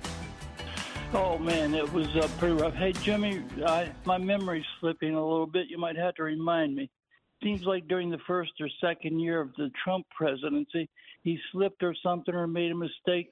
Oh 1.14 1.38
man, 1.38 1.74
it 1.74 1.94
was 1.94 2.08
uh, 2.18 2.28
pretty 2.40 2.56
rough. 2.56 2.74
Hey 2.74 2.92
Jimmy, 2.92 3.42
I, 3.66 3.92
my 4.06 4.18
memory's 4.18 4.66
slipping 4.82 5.14
a 5.14 5.26
little 5.26 5.48
bit. 5.48 5.68
You 5.70 5.78
might 5.78 5.96
have 5.96 6.16
to 6.16 6.24
remind 6.24 6.76
me. 6.76 6.90
Seems 7.44 7.64
like 7.64 7.88
during 7.88 8.10
the 8.10 8.18
first 8.28 8.52
or 8.60 8.68
second 8.82 9.20
year 9.20 9.40
of 9.40 9.54
the 9.56 9.70
Trump 9.84 10.06
presidency, 10.18 10.90
he 11.24 11.38
slipped 11.52 11.84
or 11.84 11.96
something 12.04 12.34
or 12.34 12.48
made 12.48 12.72
a 12.72 12.76
mistake. 12.76 13.32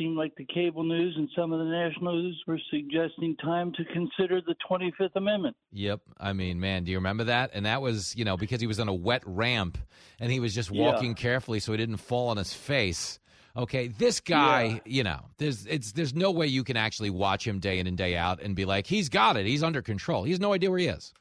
Seemed 0.00 0.16
like 0.16 0.34
the 0.36 0.46
cable 0.46 0.82
news 0.82 1.14
and 1.18 1.28
some 1.36 1.52
of 1.52 1.58
the 1.58 1.66
national 1.66 2.14
news 2.14 2.42
were 2.46 2.58
suggesting 2.70 3.36
time 3.36 3.70
to 3.74 3.84
consider 3.84 4.40
the 4.40 4.54
25th 4.70 5.14
Amendment. 5.14 5.54
Yep. 5.72 6.00
I 6.18 6.32
mean, 6.32 6.58
man, 6.58 6.84
do 6.84 6.90
you 6.90 6.96
remember 6.96 7.24
that? 7.24 7.50
And 7.52 7.66
that 7.66 7.82
was, 7.82 8.16
you 8.16 8.24
know, 8.24 8.38
because 8.38 8.62
he 8.62 8.66
was 8.66 8.80
on 8.80 8.88
a 8.88 8.94
wet 8.94 9.22
ramp 9.26 9.76
and 10.18 10.32
he 10.32 10.40
was 10.40 10.54
just 10.54 10.70
walking 10.70 11.10
Yeah. 11.10 11.14
carefully 11.16 11.60
so 11.60 11.72
he 11.72 11.76
didn't 11.78 11.98
fall 11.98 12.28
on 12.28 12.38
his 12.38 12.54
face. 12.54 13.18
Okay, 13.54 13.88
this 13.88 14.20
guy, 14.20 14.62
Yeah. 14.64 14.78
you 14.86 15.02
know, 15.04 15.20
there's 15.36 15.66
it's 15.66 15.92
there's 15.92 16.14
no 16.14 16.30
way 16.30 16.46
you 16.46 16.64
can 16.64 16.78
actually 16.78 17.10
watch 17.10 17.46
him 17.46 17.58
day 17.58 17.78
in 17.78 17.86
and 17.86 17.98
day 17.98 18.16
out 18.16 18.40
and 18.40 18.56
be 18.56 18.64
like, 18.64 18.86
he's 18.86 19.10
got 19.10 19.36
it, 19.36 19.44
he's 19.44 19.62
under 19.62 19.82
control. 19.82 20.24
He 20.24 20.30
has 20.30 20.40
no 20.40 20.54
idea 20.54 20.70
where 20.70 20.78
he 20.78 20.86
is. 20.86 21.12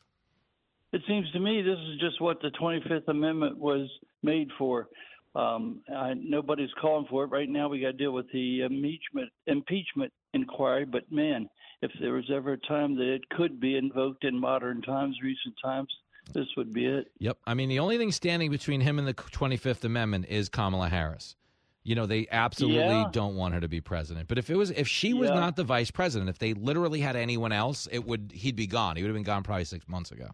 It 0.94 1.02
seems 1.06 1.30
to 1.34 1.40
me 1.40 1.62
this 1.62 1.78
is 1.80 2.00
just 2.00 2.22
what 2.22 2.42
the 2.42 2.50
25th 2.52 3.10
Amendment 3.10 3.58
was 3.58 3.90
made 4.24 4.48
for. 4.58 4.88
Um, 5.36 5.82
I, 5.96 6.14
nobody's 6.16 6.70
calling 6.82 7.06
for 7.10 7.24
it 7.24 7.28
right 7.28 7.50
now. 7.50 7.70
We 7.70 7.80
got 7.80 7.88
to 7.88 7.94
deal 7.94 8.12
with 8.12 8.26
the 8.34 8.62
impeachment 8.62 9.30
impeachment 9.48 10.12
inquiry. 10.34 10.86
But 10.86 11.12
man, 11.12 11.48
if 11.82 11.92
there 12.02 12.14
was 12.14 12.30
ever 12.34 12.54
a 12.54 12.58
time 12.58 12.96
that 12.96 13.08
it 13.14 13.28
could 13.30 13.60
be 13.60 13.78
invoked 13.78 14.24
in 14.24 14.40
modern 14.40 14.82
times, 14.82 15.18
recent 15.24 15.56
times, 15.64 15.90
this 16.34 16.48
would 16.58 16.74
be 16.74 16.86
it. 16.86 17.12
Yep. 17.20 17.38
I 17.46 17.54
mean, 17.54 17.70
the 17.70 17.80
only 17.80 17.98
thing 17.98 18.12
standing 18.12 18.50
between 18.52 18.82
him 18.82 18.98
and 19.00 19.08
the 19.08 19.14
25th 19.14 19.84
Amendment 19.84 20.26
is 20.30 20.50
Kamala 20.50 20.90
Harris. 20.90 21.36
You 21.84 21.96
know, 21.96 22.06
they 22.06 22.28
absolutely 22.30 22.78
Yeah. 23.02 23.10
don't 23.12 23.36
want 23.36 23.54
her 23.54 23.62
to 23.62 23.68
be 23.70 23.82
president. 23.82 24.28
But 24.28 24.38
if 24.38 24.50
it 24.50 24.56
was 24.56 24.72
if 24.72 24.88
she 24.88 25.14
was 25.14 25.30
Yeah. 25.30 25.36
not 25.36 25.56
the 25.56 25.64
vice 25.64 25.92
president, 25.92 26.30
if 26.30 26.38
they 26.40 26.54
literally 26.54 27.00
had 27.02 27.16
anyone 27.16 27.52
else, 27.52 27.88
it 27.92 28.06
would 28.06 28.32
he'd 28.34 28.56
be 28.56 28.68
gone. 28.68 28.96
He 28.96 29.04
would 29.04 29.10
have 29.10 29.16
been 29.16 29.24
gone 29.24 29.44
probably 29.44 29.64
6 29.66 29.88
months 29.88 30.12
ago. 30.12 30.30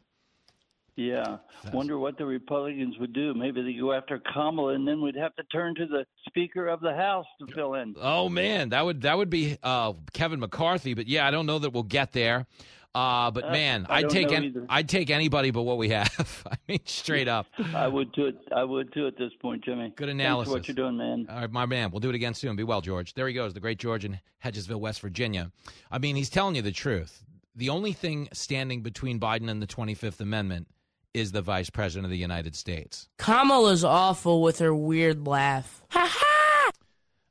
Yeah. 0.95 1.37
Wonder 1.73 1.97
what 1.99 2.17
the 2.17 2.25
Republicans 2.25 2.97
would 2.99 3.11
do. 3.11 3.33
Maybe 3.33 3.61
they 3.61 3.73
go 3.73 3.91
after 3.91 4.17
Kamala, 4.33 4.75
and 4.75 4.87
then 4.87 5.01
we'd 5.01 5.15
have 5.15 5.35
to 5.35 5.43
turn 5.45 5.75
to 5.75 5.85
the 5.85 6.05
Speaker 6.27 6.67
of 6.67 6.79
the 6.79 6.93
House 6.93 7.25
to 7.39 7.53
fill 7.53 7.73
in. 7.73 7.95
Oh 7.99 8.29
man, 8.29 8.69
that 8.69 8.85
would 8.85 9.01
that 9.01 9.17
would 9.17 9.29
be 9.29 9.57
uh, 9.61 9.93
Kevin 10.13 10.39
McCarthy. 10.39 10.93
But 10.93 11.07
yeah, 11.07 11.27
I 11.27 11.31
don't 11.31 11.45
know 11.45 11.59
that 11.59 11.71
we'll 11.71 11.83
get 11.83 12.13
there. 12.13 12.45
Uh, 12.93 13.29
but 13.29 13.43
Uh, 13.43 13.51
man, 13.51 13.85
I 13.89 13.97
I'd 13.99 14.09
take 14.09 14.29
know 14.29 14.37
an, 14.37 14.43
either. 14.45 14.65
I'd 14.69 14.87
take 14.87 15.09
anybody 15.09 15.51
but 15.51 15.63
what 15.63 15.77
we 15.77 15.89
have. 15.89 16.43
I 16.49 16.55
mean, 16.65 16.79
straight 16.85 17.27
up. 17.27 17.47
I 17.73 17.89
would 17.89 18.13
do 18.13 18.27
it. 18.27 18.37
I 18.55 18.63
would 18.63 18.93
too 18.93 19.05
at 19.05 19.17
this 19.17 19.33
point, 19.41 19.65
Jimmy. 19.65 19.91
Good 19.97 20.07
analysis. 20.07 20.53
for 20.53 20.59
what 20.59 20.67
you're 20.69 20.75
doing, 20.75 20.95
man. 20.95 21.27
All 21.29 21.41
right, 21.41 21.51
my 21.51 21.65
man. 21.65 21.91
We'll 21.91 21.99
do 21.99 22.07
it 22.09 22.15
again 22.15 22.33
soon. 22.33 22.55
Be 22.55 22.63
well, 22.63 22.79
George. 22.79 23.13
There 23.13 23.27
he 23.27 23.33
goes, 23.33 23.53
the 23.53 23.59
great 23.59 23.79
George 23.79 24.05
in 24.05 24.17
Hedgesville, 24.45 24.79
West 24.79 25.01
Virginia. 25.01 25.51
I 25.91 25.97
mean, 25.97 26.15
he's 26.15 26.29
telling 26.29 26.55
you 26.55 26.61
the 26.61 26.71
truth. 26.71 27.25
The 27.53 27.67
only 27.67 27.91
thing 27.91 28.29
standing 28.31 28.81
between 28.81 29.19
Biden 29.19 29.49
and 29.49 29.61
the 29.61 29.67
25th 29.67 30.21
Amendment 30.21 30.67
is 31.15 31.31
the 31.31 31.41
Vice 31.41 31.69
President 31.69 32.03
of 32.03 32.11
the 32.11 32.17
United 32.17 32.55
States. 32.57 33.07
Kamala's 33.17 33.85
awful 33.85 34.41
with 34.41 34.59
her 34.59 34.75
weird 34.75 35.25
laugh. 35.25 35.81
Ha 35.91 36.09
ha! 36.11 36.71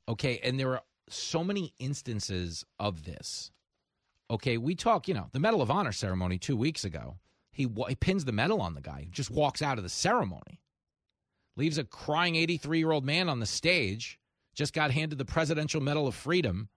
Okay, 0.08 0.40
and 0.42 0.58
there 0.58 0.70
are 0.70 0.82
so 1.10 1.44
many 1.44 1.74
instances 1.78 2.64
of 2.80 3.04
this. 3.04 3.50
Okay, 4.30 4.56
we 4.56 4.74
talk, 4.74 5.06
you 5.06 5.12
know, 5.12 5.28
the 5.32 5.38
Medal 5.38 5.60
of 5.60 5.70
Honor 5.70 5.92
ceremony 5.92 6.38
two 6.38 6.56
weeks 6.56 6.84
ago. 6.84 7.16
He, 7.52 7.68
he 7.88 7.94
pins 7.94 8.24
the 8.24 8.32
medal 8.32 8.62
on 8.62 8.74
the 8.74 8.80
guy, 8.80 9.06
just 9.10 9.30
walks 9.30 9.60
out 9.60 9.76
of 9.76 9.84
the 9.84 9.90
ceremony, 9.90 10.62
leaves 11.54 11.76
a 11.76 11.84
crying 11.84 12.36
83 12.36 12.78
year 12.78 12.90
old 12.90 13.04
man 13.04 13.28
on 13.28 13.38
the 13.38 13.46
stage, 13.46 14.18
just 14.54 14.72
got 14.72 14.92
handed 14.92 15.18
the 15.18 15.26
Presidential 15.26 15.82
Medal 15.82 16.06
of 16.06 16.14
Freedom, 16.14 16.70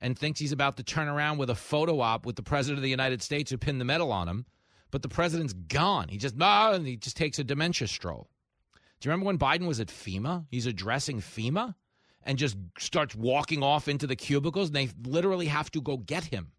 and 0.00 0.18
thinks 0.18 0.40
he's 0.40 0.52
about 0.52 0.78
to 0.78 0.82
turn 0.82 1.06
around 1.06 1.36
with 1.36 1.50
a 1.50 1.54
photo 1.54 2.00
op 2.00 2.24
with 2.24 2.36
the 2.36 2.42
President 2.42 2.78
of 2.78 2.82
the 2.82 2.88
United 2.88 3.20
States 3.20 3.50
who 3.50 3.58
pinned 3.58 3.80
the 3.80 3.84
medal 3.84 4.10
on 4.10 4.26
him. 4.26 4.46
But 4.96 5.02
the 5.02 5.08
president's 5.10 5.52
gone. 5.52 6.08
He 6.08 6.16
just, 6.16 6.36
ah, 6.40 6.72
and 6.72 6.86
he 6.86 6.96
just 6.96 7.18
takes 7.18 7.38
a 7.38 7.44
dementia 7.44 7.86
stroll. 7.86 8.30
Do 8.98 9.06
you 9.06 9.10
remember 9.10 9.26
when 9.26 9.38
Biden 9.38 9.66
was 9.66 9.78
at 9.78 9.88
FEMA? 9.88 10.46
He's 10.50 10.64
addressing 10.64 11.20
FEMA 11.20 11.74
and 12.22 12.38
just 12.38 12.56
starts 12.78 13.14
walking 13.14 13.62
off 13.62 13.88
into 13.88 14.06
the 14.06 14.16
cubicles, 14.16 14.70
and 14.70 14.76
they 14.76 14.88
literally 15.04 15.48
have 15.48 15.70
to 15.72 15.82
go 15.82 15.98
get 15.98 16.24
him. 16.24 16.52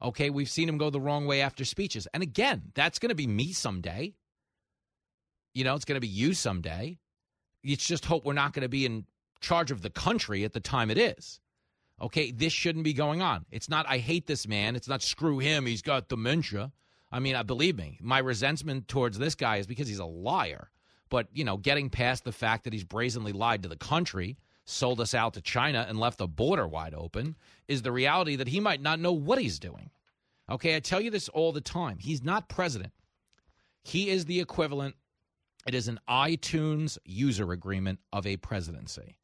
Okay, 0.00 0.30
we've 0.30 0.48
seen 0.48 0.66
him 0.66 0.78
go 0.78 0.88
the 0.88 0.98
wrong 0.98 1.26
way 1.26 1.42
after 1.42 1.62
speeches. 1.62 2.08
And 2.14 2.22
again, 2.22 2.72
that's 2.74 2.98
going 2.98 3.10
to 3.10 3.14
be 3.14 3.26
me 3.26 3.52
someday. 3.52 4.14
You 5.52 5.64
know, 5.64 5.74
it's 5.74 5.84
going 5.84 5.96
to 5.96 6.00
be 6.00 6.08
you 6.08 6.32
someday. 6.32 6.96
It's 7.62 7.86
just 7.86 8.06
hope 8.06 8.24
we're 8.24 8.32
not 8.32 8.54
going 8.54 8.62
to 8.62 8.70
be 8.70 8.86
in 8.86 9.04
charge 9.42 9.70
of 9.70 9.82
the 9.82 9.90
country 9.90 10.42
at 10.42 10.54
the 10.54 10.60
time 10.60 10.90
it 10.90 10.96
is. 10.96 11.38
Okay, 12.00 12.30
this 12.30 12.52
shouldn't 12.52 12.84
be 12.84 12.92
going 12.92 13.22
on. 13.22 13.44
It's 13.50 13.68
not, 13.68 13.86
I 13.88 13.98
hate 13.98 14.26
this 14.26 14.46
man. 14.46 14.76
It's 14.76 14.88
not, 14.88 15.02
screw 15.02 15.38
him. 15.38 15.66
He's 15.66 15.82
got 15.82 16.08
dementia. 16.08 16.70
I 17.10 17.18
mean, 17.18 17.34
uh, 17.34 17.42
believe 17.42 17.76
me, 17.76 17.98
my 18.00 18.18
resentment 18.18 18.86
towards 18.86 19.18
this 19.18 19.34
guy 19.34 19.56
is 19.56 19.66
because 19.66 19.88
he's 19.88 19.98
a 19.98 20.04
liar. 20.04 20.70
But, 21.10 21.28
you 21.32 21.44
know, 21.44 21.56
getting 21.56 21.90
past 21.90 22.24
the 22.24 22.32
fact 22.32 22.64
that 22.64 22.72
he's 22.72 22.84
brazenly 22.84 23.32
lied 23.32 23.62
to 23.62 23.68
the 23.68 23.76
country, 23.76 24.36
sold 24.64 25.00
us 25.00 25.14
out 25.14 25.34
to 25.34 25.40
China, 25.40 25.86
and 25.88 25.98
left 25.98 26.18
the 26.18 26.28
border 26.28 26.68
wide 26.68 26.94
open 26.94 27.34
is 27.66 27.82
the 27.82 27.92
reality 27.92 28.36
that 28.36 28.48
he 28.48 28.60
might 28.60 28.82
not 28.82 29.00
know 29.00 29.12
what 29.12 29.40
he's 29.40 29.58
doing. 29.58 29.90
Okay, 30.50 30.76
I 30.76 30.80
tell 30.80 31.00
you 31.00 31.10
this 31.10 31.28
all 31.28 31.52
the 31.52 31.60
time. 31.60 31.98
He's 31.98 32.22
not 32.22 32.48
president. 32.48 32.92
He 33.82 34.10
is 34.10 34.26
the 34.26 34.40
equivalent, 34.40 34.94
it 35.66 35.74
is 35.74 35.88
an 35.88 35.98
iTunes 36.08 36.98
user 37.04 37.52
agreement 37.52 38.00
of 38.12 38.26
a 38.26 38.36
presidency. 38.36 39.17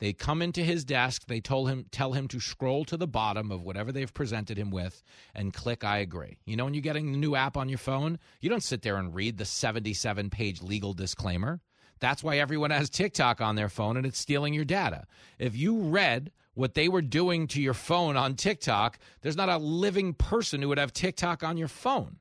They 0.00 0.14
come 0.14 0.40
into 0.40 0.62
his 0.62 0.84
desk, 0.84 1.26
they 1.26 1.40
told 1.40 1.68
him 1.68 1.84
tell 1.92 2.14
him 2.14 2.26
to 2.28 2.40
scroll 2.40 2.86
to 2.86 2.96
the 2.96 3.06
bottom 3.06 3.52
of 3.52 3.62
whatever 3.62 3.92
they've 3.92 4.12
presented 4.12 4.56
him 4.58 4.70
with 4.70 5.02
and 5.34 5.52
click 5.52 5.84
I 5.84 5.98
agree. 5.98 6.38
You 6.46 6.56
know 6.56 6.64
when 6.64 6.72
you're 6.72 6.80
getting 6.80 7.12
the 7.12 7.18
new 7.18 7.36
app 7.36 7.56
on 7.56 7.68
your 7.68 7.78
phone, 7.78 8.18
you 8.40 8.48
don't 8.48 8.62
sit 8.62 8.80
there 8.80 8.96
and 8.96 9.14
read 9.14 9.36
the 9.36 9.44
77-page 9.44 10.62
legal 10.62 10.94
disclaimer. 10.94 11.60
That's 12.00 12.24
why 12.24 12.38
everyone 12.38 12.70
has 12.70 12.88
TikTok 12.88 13.42
on 13.42 13.56
their 13.56 13.68
phone 13.68 13.98
and 13.98 14.06
it's 14.06 14.18
stealing 14.18 14.54
your 14.54 14.64
data. 14.64 15.06
If 15.38 15.54
you 15.54 15.78
read 15.80 16.32
what 16.54 16.72
they 16.72 16.88
were 16.88 17.02
doing 17.02 17.46
to 17.48 17.60
your 17.60 17.74
phone 17.74 18.16
on 18.16 18.36
TikTok, 18.36 18.98
there's 19.20 19.36
not 19.36 19.50
a 19.50 19.58
living 19.58 20.14
person 20.14 20.62
who 20.62 20.68
would 20.68 20.78
have 20.78 20.94
TikTok 20.94 21.44
on 21.44 21.58
your 21.58 21.68
phone. 21.68 22.16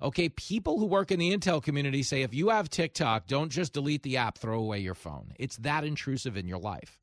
Okay, 0.00 0.28
people 0.28 0.78
who 0.78 0.86
work 0.86 1.10
in 1.10 1.18
the 1.18 1.36
Intel 1.36 1.62
community 1.62 2.04
say 2.04 2.22
if 2.22 2.32
you 2.32 2.48
have 2.48 2.70
TikTok, 2.70 3.26
don't 3.26 3.50
just 3.50 3.72
delete 3.72 4.04
the 4.04 4.16
app, 4.16 4.38
throw 4.38 4.60
away 4.60 4.78
your 4.78 4.94
phone. 4.94 5.32
It's 5.38 5.56
that 5.58 5.84
intrusive 5.84 6.36
in 6.36 6.46
your 6.46 6.58
life. 6.58 6.99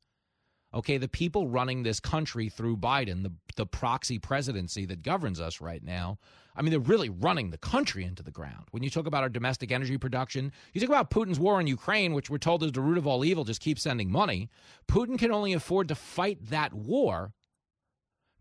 Okay, 0.74 0.98
the 0.98 1.08
people 1.08 1.48
running 1.48 1.82
this 1.82 1.98
country 1.98 2.50
through 2.50 2.76
Biden, 2.76 3.22
the, 3.22 3.32
the 3.56 3.64
proxy 3.64 4.18
presidency 4.18 4.84
that 4.84 5.02
governs 5.02 5.40
us 5.40 5.62
right 5.62 5.82
now, 5.82 6.18
I 6.54 6.60
mean, 6.60 6.72
they're 6.72 6.80
really 6.80 7.08
running 7.08 7.48
the 7.50 7.56
country 7.58 8.04
into 8.04 8.22
the 8.22 8.30
ground. 8.30 8.66
When 8.72 8.82
you 8.82 8.90
talk 8.90 9.06
about 9.06 9.22
our 9.22 9.30
domestic 9.30 9.72
energy 9.72 9.96
production, 9.96 10.52
you 10.74 10.80
talk 10.80 10.90
about 10.90 11.10
Putin's 11.10 11.38
war 11.38 11.58
in 11.58 11.66
Ukraine, 11.66 12.12
which 12.12 12.28
we're 12.28 12.36
told 12.36 12.62
is 12.62 12.72
the 12.72 12.82
root 12.82 12.98
of 12.98 13.06
all 13.06 13.24
evil, 13.24 13.44
just 13.44 13.62
keep 13.62 13.78
sending 13.78 14.12
money. 14.12 14.50
Putin 14.86 15.18
can 15.18 15.32
only 15.32 15.54
afford 15.54 15.88
to 15.88 15.94
fight 15.94 16.50
that 16.50 16.74
war 16.74 17.32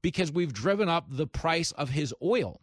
because 0.01 0.31
we've 0.31 0.53
driven 0.53 0.89
up 0.89 1.05
the 1.09 1.27
price 1.27 1.71
of 1.71 1.91
his 1.91 2.13
oil. 2.21 2.59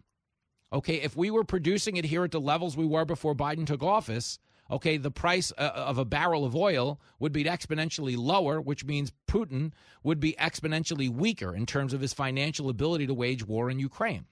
Okay, 0.72 0.96
if 0.96 1.16
we 1.16 1.30
were 1.30 1.44
producing 1.44 1.96
it 1.96 2.04
here 2.04 2.24
at 2.24 2.32
the 2.32 2.40
levels 2.40 2.76
we 2.76 2.86
were 2.86 3.04
before 3.04 3.34
Biden 3.34 3.66
took 3.66 3.82
office, 3.82 4.38
okay, 4.70 4.96
the 4.96 5.11
price 5.11 5.53
uh, 5.57 5.72
of 5.74 5.98
a 5.98 6.05
barrel 6.05 6.44
of 6.44 6.57
oil 6.57 7.00
would 7.18 7.33
be 7.33 7.44
exponentially 7.44 8.16
lower, 8.16 8.61
which 8.61 8.85
means 8.85 9.12
Putin 9.29 9.72
would 10.03 10.20
be 10.20 10.35
exponentially 10.38 11.09
weaker 11.09 11.55
in 11.55 11.66
terms 11.66 11.92
of 11.92 12.00
his 12.00 12.12
financial 12.12 12.68
ability 12.68 13.07
to 13.07 13.14
wage 13.14 13.46
war 13.46 13.70
in 13.70 13.79
Ukraine. 13.79 14.27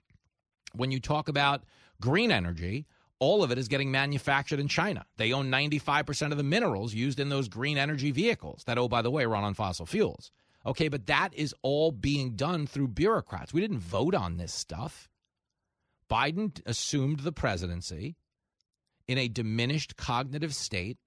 When 0.74 0.90
you 0.90 1.00
talk 1.00 1.28
about 1.28 1.64
green 2.00 2.30
energy, 2.30 2.86
all 3.18 3.44
of 3.44 3.52
it 3.52 3.58
is 3.58 3.68
getting 3.68 3.90
manufactured 3.90 4.58
in 4.58 4.68
China. 4.68 5.06
They 5.16 5.32
own 5.32 5.50
95% 5.50 6.32
of 6.32 6.38
the 6.38 6.42
minerals 6.42 6.94
used 6.94 7.20
in 7.20 7.28
those 7.28 7.48
green 7.48 7.78
energy 7.78 8.10
vehicles 8.10 8.64
that, 8.64 8.78
oh, 8.78 8.88
by 8.88 9.02
the 9.02 9.10
way, 9.10 9.26
run 9.26 9.44
on 9.44 9.54
fossil 9.54 9.86
fuels. 9.86 10.32
Okay, 10.64 10.88
but 10.88 11.06
that 11.06 11.34
is 11.34 11.54
all 11.62 11.92
being 11.92 12.36
done 12.36 12.66
through 12.66 12.88
bureaucrats. 12.88 13.52
We 13.52 13.60
didn't 13.60 13.80
vote 13.80 14.14
on 14.14 14.36
this 14.36 14.52
stuff. 14.52 15.08
Biden 16.10 16.60
assumed 16.66 17.20
the 17.20 17.32
presidency 17.32 18.16
in 19.08 19.18
a 19.18 19.28
diminished 19.28 19.96
cognitive 19.96 20.54
state, 20.54 20.98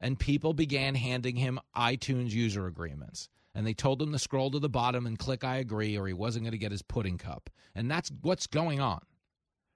and 0.00 0.18
people 0.18 0.54
began 0.54 0.94
handing 0.94 1.36
him 1.36 1.60
iTunes 1.76 2.30
user 2.30 2.66
agreements. 2.66 3.28
And 3.54 3.66
they 3.66 3.74
told 3.74 4.00
him 4.00 4.12
to 4.12 4.18
scroll 4.18 4.50
to 4.52 4.58
the 4.58 4.68
bottom 4.68 5.06
and 5.06 5.18
click 5.18 5.42
I 5.42 5.56
agree, 5.56 5.98
or 5.98 6.06
he 6.06 6.12
wasn't 6.12 6.44
going 6.44 6.52
to 6.52 6.58
get 6.58 6.72
his 6.72 6.82
pudding 6.82 7.18
cup. 7.18 7.50
And 7.74 7.90
that's 7.90 8.10
what's 8.22 8.46
going 8.46 8.80
on. 8.80 9.00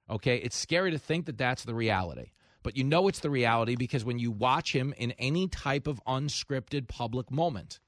Okay, 0.08 0.36
it's 0.36 0.56
scary 0.56 0.90
to 0.92 0.98
think 0.98 1.26
that 1.26 1.38
that's 1.38 1.64
the 1.64 1.74
reality. 1.74 2.32
But 2.62 2.76
you 2.76 2.84
know 2.84 3.08
it's 3.08 3.20
the 3.20 3.30
reality 3.30 3.76
because 3.76 4.04
when 4.04 4.18
you 4.18 4.30
watch 4.30 4.74
him 4.74 4.94
in 4.96 5.12
any 5.12 5.48
type 5.48 5.86
of 5.86 6.00
unscripted 6.06 6.88
public 6.88 7.30
moment, 7.30 7.80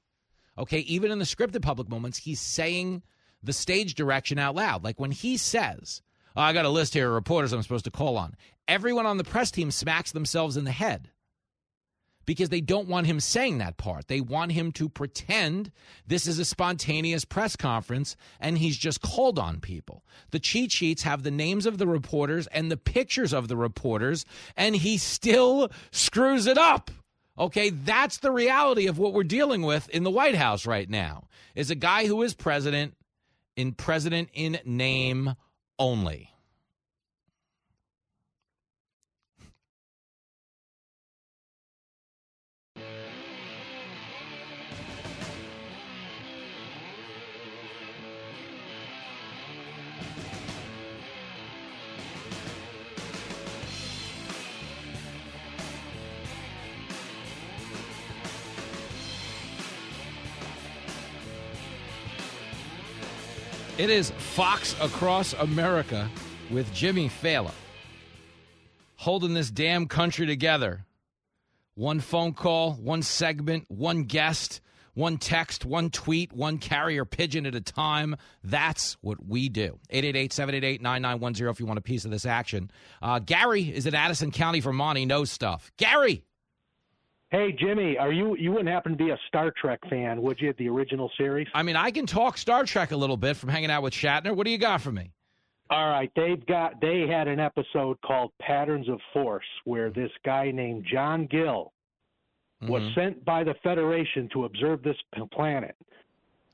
okay, 0.57 0.79
even 0.79 1.11
in 1.11 1.19
the 1.19 1.25
scripted 1.25 1.61
public 1.61 1.89
moments, 1.89 2.19
he's 2.19 2.39
saying 2.39 3.01
the 3.41 3.53
stage 3.53 3.95
direction 3.95 4.37
out 4.37 4.55
loud. 4.55 4.83
Like 4.83 4.99
when 4.99 5.11
he 5.11 5.37
says, 5.37 6.01
Oh, 6.37 6.41
I 6.41 6.53
got 6.53 6.65
a 6.65 6.69
list 6.69 6.93
here 6.93 7.07
of 7.07 7.15
reporters 7.15 7.51
I'm 7.51 7.63
supposed 7.63 7.85
to 7.85 7.91
call 7.91 8.15
on, 8.15 8.35
everyone 8.67 9.07
on 9.07 9.17
the 9.17 9.23
press 9.23 9.49
team 9.49 9.71
smacks 9.71 10.11
themselves 10.11 10.55
in 10.55 10.65
the 10.65 10.71
head 10.71 11.09
because 12.27 12.49
they 12.49 12.61
don't 12.61 12.87
want 12.87 13.07
him 13.07 13.19
saying 13.19 13.57
that 13.57 13.77
part. 13.77 14.07
They 14.07 14.21
want 14.21 14.51
him 14.51 14.71
to 14.73 14.87
pretend 14.87 15.71
this 16.05 16.27
is 16.27 16.37
a 16.37 16.45
spontaneous 16.45 17.25
press 17.25 17.55
conference 17.55 18.15
and 18.39 18.59
he's 18.59 18.77
just 18.77 19.01
called 19.01 19.39
on 19.39 19.61
people. 19.61 20.03
The 20.29 20.37
cheat 20.37 20.71
sheets 20.71 21.01
have 21.01 21.23
the 21.23 21.31
names 21.31 21.65
of 21.65 21.79
the 21.79 21.87
reporters 21.87 22.45
and 22.47 22.69
the 22.69 22.77
pictures 22.77 23.33
of 23.33 23.47
the 23.47 23.57
reporters, 23.57 24.23
and 24.55 24.75
he 24.75 24.99
still 24.99 25.71
screws 25.89 26.45
it 26.45 26.59
up. 26.59 26.91
Okay, 27.39 27.71
that's 27.71 28.17
the 28.17 28.31
reality 28.31 28.85
of 28.85 28.99
what 28.99 29.13
we're 29.13 29.23
dealing 29.23 29.63
with 29.63 29.89
in 29.89 30.03
the 30.03 30.11
White 30.11 30.35
House 30.35 30.67
right 30.67 30.89
now. 30.89 31.23
Is 31.55 31.71
a 31.71 31.75
guy 31.75 32.05
who 32.05 32.21
is 32.21 32.35
president 32.35 32.93
in 33.55 33.71
president 33.71 34.29
in 34.33 34.59
name 34.65 35.33
only. 35.79 36.31
It 63.77 63.91
is 63.91 64.09
Fox 64.09 64.75
Across 64.81 65.33
America 65.33 66.09
with 66.49 66.73
Jimmy 66.73 67.09
Failla. 67.09 67.51
Holding 68.95 69.35
this 69.35 69.51
damn 69.51 69.85
country 69.85 70.25
together. 70.25 70.83
One 71.75 71.99
phone 71.99 72.33
call, 72.33 72.73
one 72.73 73.03
segment, 73.03 73.65
one 73.67 74.05
guest, 74.05 74.61
one 74.95 75.19
text, 75.19 75.63
one 75.63 75.91
tweet, 75.91 76.33
one 76.33 76.57
carrier 76.57 77.05
pigeon 77.05 77.45
at 77.45 77.53
a 77.53 77.61
time. 77.61 78.15
That's 78.43 78.97
what 79.01 79.23
we 79.23 79.47
do. 79.47 79.77
888 79.91 80.33
788 80.33 80.81
9910 80.81 81.47
if 81.47 81.59
you 81.59 81.67
want 81.67 81.77
a 81.77 81.83
piece 81.83 82.03
of 82.03 82.09
this 82.09 82.25
action. 82.25 82.71
Uh, 82.99 83.19
Gary 83.19 83.61
is 83.61 83.85
in 83.85 83.93
Addison 83.93 84.31
County, 84.31 84.59
Vermont. 84.59 84.97
He 84.97 85.05
knows 85.05 85.29
stuff. 85.29 85.71
Gary! 85.77 86.23
Hey 87.29 87.51
Jimmy, 87.59 87.97
are 87.97 88.11
you 88.11 88.37
you 88.37 88.51
wouldn't 88.51 88.69
happen 88.69 88.93
to 88.93 88.97
be 88.97 89.09
a 89.09 89.17
Star 89.27 89.51
Trek 89.59 89.79
fan, 89.89 90.21
would 90.21 90.39
you? 90.39 90.53
The 90.57 90.69
original 90.69 91.11
series. 91.17 91.47
I 91.53 91.61
mean, 91.61 91.75
I 91.75 91.91
can 91.91 92.05
talk 92.05 92.37
Star 92.37 92.63
Trek 92.63 92.91
a 92.91 92.95
little 92.97 93.17
bit 93.17 93.35
from 93.35 93.49
hanging 93.49 93.69
out 93.69 93.83
with 93.83 93.93
Shatner. 93.93 94.33
What 94.33 94.45
do 94.45 94.51
you 94.51 94.57
got 94.57 94.79
for 94.81 94.91
me? 94.93 95.11
All 95.69 95.89
right, 95.89 96.09
they've 96.15 96.45
got 96.45 96.79
they 96.79 97.05
had 97.05 97.27
an 97.27 97.41
episode 97.41 97.99
called 98.01 98.31
Patterns 98.41 98.87
of 98.87 99.01
Force 99.11 99.45
where 99.65 99.89
this 99.89 100.11
guy 100.23 100.51
named 100.51 100.85
John 100.89 101.25
Gill 101.27 101.73
was 102.61 102.81
Mhm. 102.83 102.95
sent 102.95 103.25
by 103.25 103.43
the 103.43 103.55
Federation 103.55 104.29
to 104.29 104.45
observe 104.45 104.81
this 104.81 104.97
planet. 105.31 105.75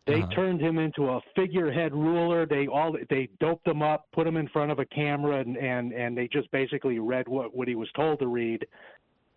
They 0.05 0.21
Uh-huh. 0.23 0.31
turned 0.33 0.59
him 0.59 0.79
into 0.79 1.07
a 1.07 1.21
figurehead 1.36 1.93
ruler. 1.93 2.47
They 2.47 2.65
all 2.65 2.97
they 3.09 3.27
doped 3.39 3.67
him 3.67 3.83
up, 3.83 4.07
put 4.12 4.25
him 4.25 4.38
in 4.38 4.47
front 4.47 4.71
of 4.71 4.79
a 4.79 4.86
camera, 4.86 5.38
and 5.38 5.55
and, 5.55 5.93
and 5.93 6.17
they 6.17 6.27
just 6.27 6.49
basically 6.49 6.97
read 6.97 7.27
what 7.27 7.55
what 7.55 7.67
he 7.67 7.75
was 7.75 7.91
told 7.91 8.17
to 8.19 8.27
read. 8.27 8.65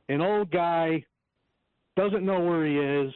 An 0.08 0.22
old 0.22 0.50
guy 0.50 1.04
doesn't 1.96 2.24
know 2.24 2.40
where 2.40 2.64
he 2.64 2.78
is. 2.78 3.12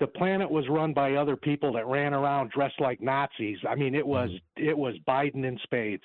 The 0.00 0.06
planet 0.06 0.50
was 0.50 0.64
run 0.68 0.94
by 0.94 1.14
other 1.14 1.36
people 1.36 1.72
that 1.74 1.86
ran 1.86 2.14
around 2.14 2.50
dressed 2.50 2.80
like 2.80 3.00
Nazis. 3.02 3.58
I 3.68 3.74
mean, 3.74 3.94
it 3.94 4.06
was 4.06 4.30
mm-hmm. 4.30 4.68
it 4.68 4.76
was 4.76 4.94
Biden 5.06 5.44
in 5.44 5.58
spades. 5.62 6.02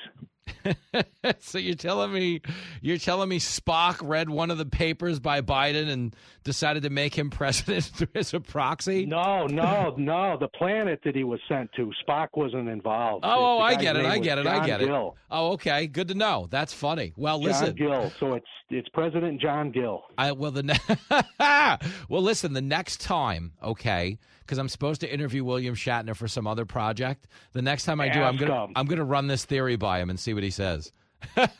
so 1.40 1.58
you're 1.58 1.76
telling 1.76 2.12
me 2.12 2.42
you're 2.82 2.98
telling 2.98 3.30
me 3.30 3.40
Spock 3.40 3.98
read 4.02 4.30
one 4.30 4.52
of 4.52 4.58
the 4.58 4.66
papers 4.66 5.20
by 5.20 5.42
Biden 5.42 5.90
and 5.90 6.16
decided 6.44 6.84
to 6.84 6.90
make 6.90 7.18
him 7.18 7.30
president 7.32 7.92
as 8.16 8.34
a 8.34 8.40
proxy? 8.40 9.06
No, 9.06 9.48
no, 9.48 9.94
no. 9.98 10.38
The 10.40 10.48
planet 10.48 11.02
that 11.04 11.16
he 11.16 11.24
was 11.24 11.40
sent 11.48 11.72
to, 11.74 11.92
Spock 12.08 12.30
wasn't 12.36 12.70
involved. 12.70 13.26
Oh, 13.26 13.58
oh, 13.58 13.60
I 13.60 13.76
get 13.76 13.96
it. 13.96 14.06
I 14.06 14.18
get 14.20 14.38
it. 14.38 14.48
I 14.48 14.58
John 14.58 14.66
get 14.68 14.82
it. 14.82 14.90
Oh, 14.90 15.52
okay. 15.54 15.88
Good 15.88 16.08
to 16.10 16.14
know. 16.16 16.48
That's 16.50 16.74
funny. 16.74 17.14
Well, 17.16 17.40
John 17.40 17.48
listen. 17.50 17.76
Gill. 17.76 18.12
So 18.20 18.34
it's 18.34 18.48
it's 18.70 18.90
President 18.90 19.42
John 19.42 19.72
Gill. 19.72 20.04
I 20.18 20.32
well 20.32 20.52
the 20.52 20.64
ne- 20.64 21.78
well 22.10 22.22
listen 22.22 22.54
the 22.54 22.62
next 22.62 23.02
time 23.02 23.54
okay 23.64 24.18
because 24.46 24.58
I'm 24.60 24.70
supposed 24.70 25.02
to 25.02 25.12
interview 25.12 25.44
William 25.44 25.74
Shatner 25.76 26.16
for 26.16 26.28
some 26.28 26.46
other 26.46 26.66
project. 26.66 27.28
The 27.54 27.62
next 27.64 27.86
time 27.86 28.00
I 28.00 28.10
do, 28.10 28.22
I'm 28.22 28.38
gonna 28.38 28.66
him. 28.66 28.74
I'm 28.76 28.86
gonna 28.86 29.04
run 29.04 29.28
this 29.28 29.44
theory 29.46 29.76
by 29.76 30.00
him 30.00 30.10
and 30.10 30.20
see 30.20 30.34
what 30.36 30.44
he 30.44 30.52
says. 30.52 30.92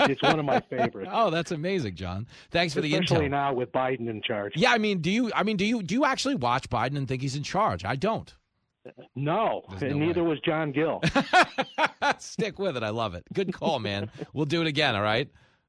It's 0.02 0.22
one 0.22 0.38
of 0.38 0.46
my 0.46 0.60
favorites. 0.70 1.10
oh, 1.12 1.32
that's 1.32 1.52
amazing, 1.52 1.96
John. 1.96 2.28
Thanks 2.52 2.74
for 2.74 2.82
the 2.82 2.94
Especially 2.94 3.28
intel. 3.28 3.32
now 3.32 3.54
with 3.54 3.72
Biden 3.72 4.08
in 4.10 4.22
charge. 4.22 4.54
Yeah, 4.56 4.72
I 4.72 4.78
mean, 4.78 5.00
do 5.02 5.10
you? 5.10 5.32
I 5.34 5.42
mean, 5.44 5.58
do 5.58 5.66
you? 5.66 5.82
Do 5.82 5.96
you 5.96 6.06
actually 6.06 6.36
watch 6.36 6.70
Biden 6.70 6.98
and 6.98 7.08
think 7.08 7.22
he's 7.24 7.36
in 7.36 7.44
charge? 7.44 7.84
I 7.84 7.96
don't. 7.96 8.32
No, 9.16 9.64
and 9.82 9.82
no 10.00 10.06
neither 10.06 10.24
was 10.24 10.40
John 10.42 10.72
Gill. 10.72 11.02
Stick 12.20 12.60
with 12.60 12.78
it. 12.78 12.84
I 12.84 12.90
love 12.90 13.16
it. 13.16 13.24
Good 13.34 13.52
call, 13.52 13.80
man. 13.80 14.12
we'll 14.34 14.46
do 14.46 14.62
it 14.62 14.68
again. 14.68 14.96
All 14.96 15.02
right. 15.02 15.28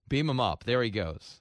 Beam 0.09 0.29
him 0.29 0.39
up. 0.41 0.65
There 0.65 0.83
he 0.83 0.91
goes. 0.91 1.41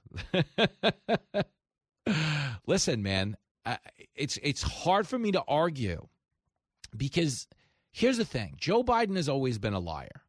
Listen, 2.66 3.02
man. 3.02 3.36
I, 3.66 3.78
it's 4.14 4.38
it's 4.42 4.62
hard 4.62 5.06
for 5.06 5.18
me 5.18 5.32
to 5.32 5.42
argue 5.46 6.06
because 6.96 7.46
here's 7.92 8.16
the 8.16 8.24
thing: 8.24 8.54
Joe 8.58 8.82
Biden 8.82 9.16
has 9.16 9.28
always 9.28 9.58
been 9.58 9.74
a 9.74 9.78
liar. 9.80 10.22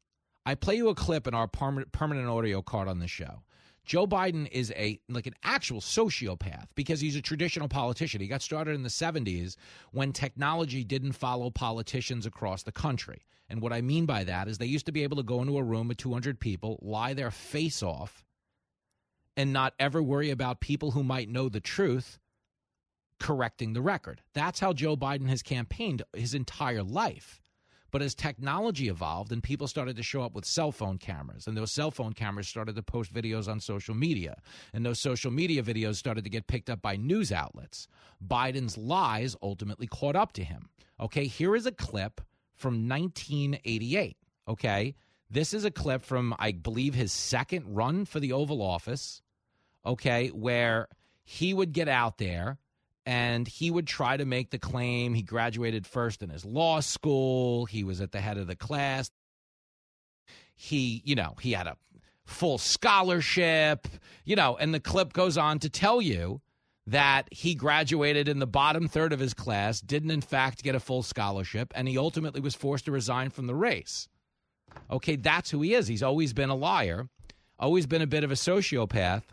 I 0.48 0.56
play 0.56 0.78
you 0.78 0.88
a 0.88 0.96
clip 0.96 1.28
in 1.28 1.34
our 1.34 1.46
permanent 1.46 2.30
audio 2.30 2.62
card 2.62 2.88
on 2.88 3.00
the 3.00 3.08
show. 3.08 3.42
Joe 3.84 4.08
Biden 4.08 4.50
is 4.50 4.72
a 4.78 4.98
like 5.10 5.28
an 5.28 5.36
actual 5.44 5.82
sociopath 5.82 6.68
because 6.74 7.02
he's 7.02 7.18
a 7.18 7.22
traditional 7.22 7.68
politician. 7.68 8.22
He 8.22 8.30
got 8.30 8.42
started 8.42 8.74
in 8.74 8.84
the 8.84 8.88
70s 8.88 9.58
when 9.92 10.14
technology 10.14 10.86
didn't 10.86 11.12
follow 11.12 11.50
politicians 11.50 12.26
across 12.26 12.64
the 12.64 12.72
country. 12.72 13.26
And 13.50 13.62
what 13.62 13.74
I 13.74 13.82
mean 13.82 14.06
by 14.06 14.24
that 14.24 14.48
is 14.48 14.58
they 14.58 14.68
used 14.68 14.86
to 14.86 14.94
be 14.94 15.04
able 15.04 15.18
to 15.18 15.24
go 15.24 15.42
into 15.42 15.58
a 15.58 15.64
room 15.64 15.90
with 15.90 15.98
200 15.98 16.40
people, 16.40 16.80
lie 16.82 17.14
their 17.14 17.30
face 17.32 17.84
off, 17.84 18.24
and 19.36 19.52
not 19.52 19.74
ever 19.82 20.02
worry 20.02 20.30
about 20.30 20.62
people 20.62 20.92
who 20.92 21.04
might 21.04 21.28
know 21.28 21.50
the 21.50 21.60
truth 21.60 22.20
correcting 23.20 23.74
the 23.74 23.82
record. 23.82 24.22
That's 24.34 24.62
how 24.62 24.72
Joe 24.72 24.96
Biden 24.96 25.28
has 25.28 25.42
campaigned 25.44 26.04
his 26.14 26.34
entire 26.34 26.84
life. 26.84 27.42
But 27.92 28.02
as 28.02 28.14
technology 28.14 28.90
evolved 28.90 29.32
and 29.32 29.42
people 29.42 29.68
started 29.68 29.96
to 29.96 30.04
show 30.04 30.22
up 30.22 30.34
with 30.34 30.46
cell 30.46 30.72
phone 30.72 30.98
cameras, 30.98 31.48
and 31.48 31.56
those 31.56 31.74
cell 31.74 31.92
phone 31.92 32.14
cameras 32.14 32.48
started 32.48 32.76
to 32.76 32.84
post 32.84 33.14
videos 33.14 33.48
on 33.48 33.60
social 33.60 33.96
media, 33.96 34.38
and 34.74 34.86
those 34.86 35.00
social 35.00 35.32
media 35.32 35.64
videos 35.64 35.96
started 35.96 36.24
to 36.24 36.30
get 36.30 36.48
picked 36.48 36.70
up 36.70 36.82
by 36.82 36.96
news 36.96 37.32
outlets, 37.32 37.88
Biden's 38.26 38.78
lies 38.78 39.36
ultimately 39.42 39.88
caught 39.88 40.16
up 40.16 40.34
to 40.34 40.44
him. 40.44 40.70
Okay, 41.00 41.26
here 41.26 41.56
is 41.56 41.66
a 41.66 41.72
clip 41.72 42.22
from 42.56 42.90
1988. 42.90 44.18
Okay, 44.48 44.96
this 45.30 45.54
is 45.54 45.66
a 45.66 45.72
clip 45.72 46.04
from, 46.04 46.34
I 46.40 46.52
believe, 46.52 46.94
his 46.94 47.12
second 47.12 47.76
run 47.76 48.06
for 48.06 48.20
the 48.20 48.34
Oval 48.34 48.62
Office. 48.62 49.22
Okay, 49.86 50.30
where 50.30 50.88
he 51.24 51.54
would 51.54 51.74
get 51.74 51.88
out 51.88 52.18
there 52.18 52.58
and 53.08 53.48
he 53.48 53.72
would 53.72 53.88
try 53.88 54.18
to 54.18 54.26
make 54.26 54.52
the 54.52 54.60
claim 54.60 55.14
he 55.14 55.22
graduated 55.22 55.88
first 55.88 56.22
in 56.22 56.30
his 56.30 56.44
law 56.44 56.82
school. 56.82 57.66
He 57.66 57.86
was 57.86 58.02
at 58.02 58.12
the 58.12 58.20
head 58.20 58.38
of 58.38 58.48
the 58.48 58.56
class. 58.56 59.10
He 60.58 61.02
you 61.06 61.16
know 61.16 61.36
he 61.40 61.54
had 61.54 61.68
a 61.68 61.78
full 62.26 62.58
scholarship 62.58 63.88
you 64.26 64.36
know 64.36 64.58
and 64.58 64.74
the 64.74 64.82
clip 64.82 65.14
goes 65.14 65.38
on 65.38 65.60
to 65.60 65.70
tell 65.70 66.02
you 66.02 66.42
that 66.86 67.26
he 67.32 67.56
graduated 67.56 68.28
in 68.28 68.40
the 68.40 68.48
bottom 68.48 68.90
third 68.90 69.14
of 69.14 69.20
his 69.20 69.34
class 69.34 69.80
didn't 69.80 70.12
in 70.12 70.20
fact 70.20 70.62
get 70.62 70.76
a 70.76 70.80
full 70.80 71.02
scholarship 71.02 71.72
and 71.74 71.88
he 71.88 71.98
ultimately 71.98 72.42
was 72.42 72.54
forced 72.54 72.84
to 72.86 72.92
resign 72.92 73.30
from 73.30 73.48
the 73.48 73.56
race. 73.56 74.10
Okay 74.92 75.16
that's 75.16 75.50
who 75.50 75.62
he 75.62 75.74
is. 75.74 75.88
He's 75.88 76.04
always 76.04 76.34
been 76.34 76.50
a 76.50 76.56
liar 76.56 77.08
always 77.58 77.86
been 77.86 78.02
a 78.02 78.08
bit 78.08 78.26
of 78.26 78.32
a 78.32 78.36
sociopath 78.36 79.24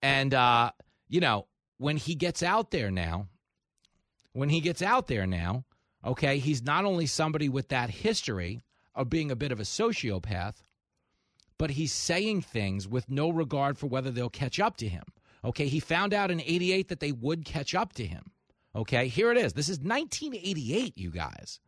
and 0.00 0.32
uh 0.32 0.70
you 1.08 1.20
know 1.20 1.46
when 1.78 1.96
he 1.96 2.14
gets 2.14 2.42
out 2.42 2.70
there 2.70 2.90
now, 2.90 3.28
when 4.32 4.48
he 4.48 4.60
gets 4.60 4.82
out 4.82 5.06
there 5.06 5.26
now, 5.26 5.64
okay, 6.04 6.38
he's 6.38 6.62
not 6.62 6.84
only 6.84 7.06
somebody 7.06 7.48
with 7.48 7.68
that 7.68 7.90
history 7.90 8.62
of 8.94 9.10
being 9.10 9.30
a 9.30 9.36
bit 9.36 9.52
of 9.52 9.60
a 9.60 9.64
sociopath, 9.64 10.62
but 11.58 11.70
he's 11.70 11.92
saying 11.92 12.42
things 12.42 12.86
with 12.86 13.08
no 13.08 13.30
regard 13.30 13.78
for 13.78 13.86
whether 13.86 14.10
they'll 14.10 14.28
catch 14.28 14.60
up 14.60 14.76
to 14.78 14.88
him. 14.88 15.04
Okay, 15.44 15.68
he 15.68 15.80
found 15.80 16.12
out 16.12 16.30
in 16.30 16.40
88 16.40 16.88
that 16.88 17.00
they 17.00 17.12
would 17.12 17.44
catch 17.44 17.74
up 17.74 17.92
to 17.94 18.06
him. 18.06 18.32
Okay, 18.74 19.08
here 19.08 19.30
it 19.30 19.38
is. 19.38 19.54
This 19.54 19.68
is 19.68 19.78
1988, 19.78 20.98
you 20.98 21.10
guys. 21.10 21.60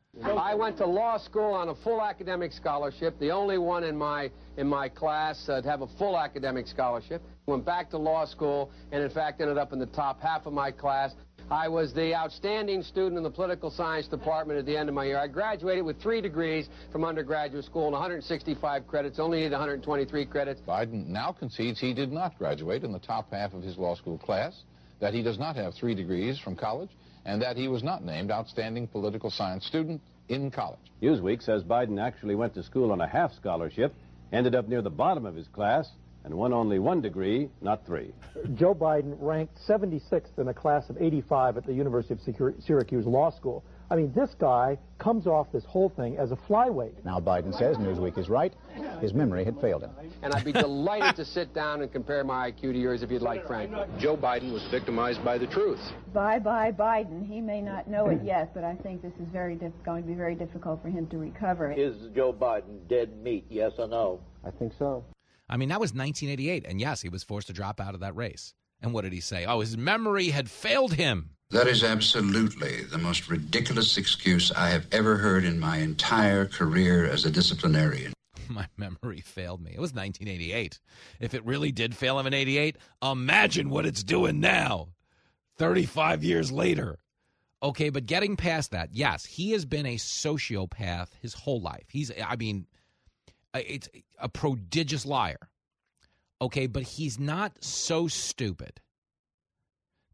I 0.49 0.55
went 0.55 0.79
to 0.79 0.87
law 0.87 1.19
school 1.19 1.53
on 1.53 1.69
a 1.69 1.75
full 1.75 2.01
academic 2.01 2.53
scholarship, 2.53 3.19
the 3.19 3.31
only 3.31 3.59
one 3.59 3.85
in 3.85 3.97
my 3.97 4.31
in 4.57 4.67
my 4.67 4.89
class 4.89 5.49
uh, 5.49 5.61
to 5.61 5.69
have 5.69 5.83
a 5.83 5.87
full 5.99 6.19
academic 6.19 6.67
scholarship. 6.67 7.23
Went 7.47 7.65
back 7.65 7.91
to 7.91 7.99
law 7.99 8.25
school 8.25 8.71
and 8.91 9.03
in 9.03 9.11
fact 9.11 9.41
ended 9.41 9.59
up 9.59 9.73
in 9.73 9.79
the 9.79 9.87
top 9.87 10.21
half 10.21 10.47
of 10.47 10.53
my 10.53 10.71
class. 10.71 11.13
I 11.51 11.69
was 11.69 11.93
the 11.93 12.15
outstanding 12.15 12.83
student 12.83 13.17
in 13.17 13.23
the 13.23 13.31
political 13.31 13.71
science 13.71 14.07
department 14.07 14.59
at 14.59 14.67
the 14.67 14.77
end 14.77 14.89
of 14.89 14.95
my 14.95 15.05
year. 15.05 15.19
I 15.19 15.29
graduated 15.29 15.85
with 15.85 16.01
three 16.01 16.21
degrees 16.21 16.69
from 16.93 17.05
undergraduate 17.05 17.65
school 17.65 17.85
and 17.85 17.93
165 17.93 18.87
credits, 18.87 19.19
only 19.19 19.39
needed 19.39 19.53
123 19.53 20.27
credits. 20.27 20.61
Biden 20.67 21.07
now 21.07 21.33
concedes 21.33 21.79
he 21.79 21.95
did 21.95 22.11
not 22.11 22.37
graduate 22.39 22.85
in 22.85 22.93
the 22.93 22.99
top 22.99 23.31
half 23.33 23.55
of 23.55 23.63
his 23.63 23.79
law 23.79 23.95
school 23.95 24.19
class, 24.19 24.63
that 25.01 25.15
he 25.15 25.23
does 25.23 25.39
not 25.39 25.57
have 25.57 25.75
three 25.75 25.95
degrees 25.95 26.39
from 26.39 26.57
college, 26.57 26.91
and 27.25 27.43
that 27.43 27.57
he 27.57 27.69
was 27.69 27.83
not 27.83 28.05
named 28.05 28.31
outstanding 28.31 28.87
political 28.87 29.31
science 29.31 29.67
student 29.67 30.01
in 30.29 30.51
college. 30.51 30.79
Newsweek 31.03 31.43
says 31.43 31.63
Biden 31.63 32.01
actually 32.01 32.35
went 32.35 32.55
to 32.55 32.63
school 32.63 32.93
on 32.93 33.01
a 33.01 33.09
half 33.09 33.33
scholarship, 33.35 33.95
ended 34.33 34.55
up 34.55 34.69
near 34.69 34.83
the 34.83 34.91
bottom 34.91 35.27
of 35.27 35.35
his 35.35 35.49
class, 35.49 35.89
and 36.25 36.35
won 36.35 36.53
only 36.53 36.79
one 36.79 37.01
degree, 37.01 37.49
not 37.63 37.87
three. 37.87 38.13
Joe 38.55 38.75
Biden 38.75 39.17
ranked 39.19 39.55
76th 39.67 40.39
in 40.39 40.49
a 40.49 40.55
class 40.55 40.91
of 40.91 41.01
85 41.01 41.57
at 41.57 41.67
the 41.67 41.73
University 41.73 42.15
of 42.15 42.21
Syracuse 42.63 43.07
Law 43.07 43.31
School. 43.31 43.65
I 43.91 43.97
mean, 43.97 44.13
this 44.15 44.35
guy 44.39 44.79
comes 44.99 45.27
off 45.27 45.51
this 45.51 45.65
whole 45.65 45.89
thing 45.89 46.19
as 46.19 46.31
a 46.31 46.37
flyweight. 46.37 47.05
Now 47.05 47.21
Biden 47.21 47.57
says 47.57 47.77
Newsweek 47.79 48.19
is 48.19 48.29
right. 48.29 48.53
His 49.01 49.15
memory 49.15 49.45
had 49.45 49.59
failed 49.61 49.83
him. 49.83 49.91
And 50.23 50.35
I'd 50.35 50.45
be 50.45 50.53
delighted 50.53 51.17
to 51.17 51.25
sit 51.25 51.55
down 51.55 51.81
and 51.81 51.91
compare 51.91 52.23
my 52.23 52.51
IQ 52.51 52.61
to 52.61 52.79
yours 52.79 53.03
if 53.03 53.11
you'd 53.11 53.23
like, 53.23 53.47
Frank. 53.47 53.73
Joe 53.99 54.17
Biden 54.17 54.53
was 54.53 54.63
victimized 54.71 55.25
by 55.25 55.39
the 55.39 55.47
truth. 55.47 55.81
Bye 56.13 56.39
bye 56.39 56.73
Biden. 56.73 57.27
He 57.27 57.41
may 57.41 57.63
not 57.63 57.89
know 57.89 58.09
it 58.09 58.23
yet, 58.23 58.53
but 58.55 58.65
I 58.65 58.75
think 58.75 59.01
this 59.01 59.15
is 59.15 59.29
very 59.33 59.55
diff- 59.55 59.73
going 59.85 60.03
to 60.03 60.09
be 60.09 60.15
very 60.15 60.35
difficult 60.35 60.83
for 60.83 60.89
him 60.89 61.07
to 61.09 61.17
recover. 61.19 61.73
Is 61.73 61.97
Joe 62.15 62.33
Biden 62.33 62.87
dead 62.89 63.17
meat, 63.23 63.47
yes 63.49 63.73
or 63.79 63.89
no? 63.89 64.21
I 64.45 64.51
think 64.51 64.73
so. 64.79 65.05
I 65.49 65.57
mean, 65.57 65.71
that 65.71 65.81
was 65.81 65.95
1988. 65.95 66.67
And 66.69 66.79
yes, 66.81 67.01
he 67.01 67.09
was 67.09 67.25
forced 67.25 67.47
to 67.47 67.53
drop 67.55 67.81
out 67.81 67.95
of 67.95 68.01
that 68.01 68.15
race. 68.15 68.53
And 68.83 68.93
what 68.93 69.03
did 69.03 69.13
he 69.13 69.21
say? 69.21 69.47
Oh, 69.47 69.61
his 69.61 69.77
memory 69.77 70.29
had 70.29 70.51
failed 70.51 70.93
him. 70.95 71.31
That 71.51 71.67
is 71.67 71.83
absolutely 71.83 72.85
the 72.85 72.99
most 72.99 73.31
ridiculous 73.31 73.97
excuse 73.97 74.53
I 74.53 74.69
have 74.69 74.87
ever 74.93 75.17
heard 75.17 75.45
in 75.45 75.59
my 75.59 75.79
entire 75.79 76.45
career 76.45 77.07
as 77.07 77.25
a 77.25 77.31
disciplinarian. 77.31 78.13
My 78.51 78.67
memory 78.77 79.21
failed 79.21 79.63
me. 79.63 79.71
It 79.71 79.81
was 79.81 79.95
1988. 79.95 80.79
If 81.21 81.33
it 81.33 81.47
really 81.47 81.73
did 81.73 81.97
fail 81.97 82.19
him 82.19 82.27
in 82.27 82.35
88, 82.35 82.77
imagine 83.03 83.71
what 83.71 83.87
it's 83.87 84.03
doing 84.03 84.41
now, 84.41 84.89
35 85.57 86.23
years 86.23 86.53
later. 86.53 86.99
Okay, 87.63 87.89
but 87.89 88.05
getting 88.05 88.37
past 88.37 88.71
that, 88.73 88.91
yes, 88.93 89.25
he 89.25 89.53
has 89.53 89.65
been 89.65 89.87
a 89.87 89.97
sociopath 89.97 91.09
his 91.23 91.33
whole 91.33 91.63
life. 91.63 91.87
He's, 91.89 92.13
I 92.23 92.37
mean, 92.37 92.67
uh, 93.55 93.61
it's 93.67 93.89
a 94.19 94.29
prodigious 94.29 95.07
liar. 95.07 95.49
Okay, 96.43 96.67
but 96.67 96.83
he's 96.83 97.19
not 97.19 97.53
so 97.65 98.07
stupid 98.07 98.81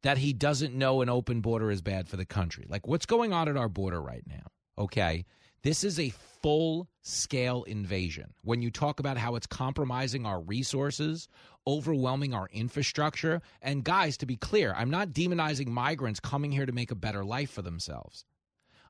that 0.05 0.19
he 0.19 0.33
doesn't 0.35 0.75
know 0.75 1.01
an 1.01 1.09
open 1.09 1.41
border 1.41 1.71
is 1.71 1.81
bad 1.83 2.09
for 2.09 2.17
the 2.17 2.27
country. 2.27 2.67
Like 2.69 2.87
what's 2.87 3.07
going 3.07 3.33
on 3.33 3.49
at 3.49 3.57
our 3.57 3.71
border 3.71 4.01
right 4.01 4.23
now? 4.27 4.47
Okay, 4.79 5.25
This 5.63 5.83
is 5.83 5.99
a 5.99 6.11
full 6.43 6.91
scale 7.01 7.63
invasion. 7.63 8.35
When 8.43 8.61
you 8.61 8.71
talk 8.71 9.01
about 9.01 9.17
how 9.17 9.35
it's 9.35 9.47
compromising 9.47 10.27
our 10.27 10.43
resources, 10.43 11.27
overwhelming 11.67 12.35
our 12.35 12.49
infrastructure, 12.53 13.41
and 13.63 13.83
guys, 13.83 14.19
to 14.19 14.27
be 14.27 14.37
clear, 14.37 14.75
I'm 14.77 14.91
not 14.91 15.15
demonizing 15.15 15.69
migrants 15.69 16.21
coming 16.21 16.53
here 16.53 16.67
to 16.67 16.73
make 16.73 16.91
a 16.91 16.95
better 16.95 17.25
life 17.25 17.51
for 17.51 17.63
themselves. 17.63 18.27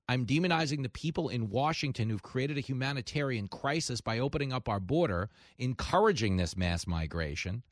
I'm 0.08 0.26
demonizing 0.26 0.82
the 0.82 0.88
people 0.88 1.28
in 1.28 1.48
Washington 1.48 2.10
who've 2.10 2.24
created 2.24 2.58
a 2.58 2.60
humanitarian 2.60 3.46
crisis 3.46 4.00
by 4.00 4.18
opening 4.18 4.52
up 4.52 4.68
our 4.68 4.80
border, 4.80 5.30
encouraging 5.58 6.36
this 6.36 6.56
mass 6.56 6.88
migration, 6.88 7.62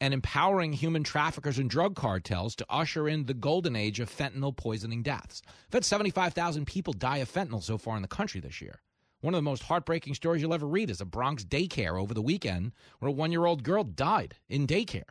and 0.00 0.14
empowering 0.14 0.72
human 0.72 1.02
traffickers 1.02 1.58
and 1.58 1.68
drug 1.68 1.96
cartels 1.96 2.54
to 2.56 2.66
usher 2.68 3.08
in 3.08 3.24
the 3.24 3.34
golden 3.34 3.74
age 3.74 4.00
of 4.00 4.14
fentanyl 4.14 4.56
poisoning 4.56 5.02
deaths. 5.02 5.42
Had 5.72 5.84
75,000 5.84 6.66
people 6.66 6.92
die 6.92 7.18
of 7.18 7.32
fentanyl 7.32 7.62
so 7.62 7.78
far 7.78 7.96
in 7.96 8.02
the 8.02 8.08
country 8.08 8.40
this 8.40 8.60
year. 8.60 8.80
One 9.20 9.34
of 9.34 9.38
the 9.38 9.42
most 9.42 9.64
heartbreaking 9.64 10.14
stories 10.14 10.40
you'll 10.40 10.54
ever 10.54 10.66
read 10.66 10.90
is 10.90 11.00
a 11.00 11.04
Bronx 11.04 11.44
daycare 11.44 12.00
over 12.00 12.14
the 12.14 12.22
weekend 12.22 12.72
where 13.00 13.08
a 13.08 13.12
one 13.12 13.32
year 13.32 13.46
old 13.46 13.64
girl 13.64 13.82
died 13.82 14.36
in 14.48 14.66
daycare 14.66 15.10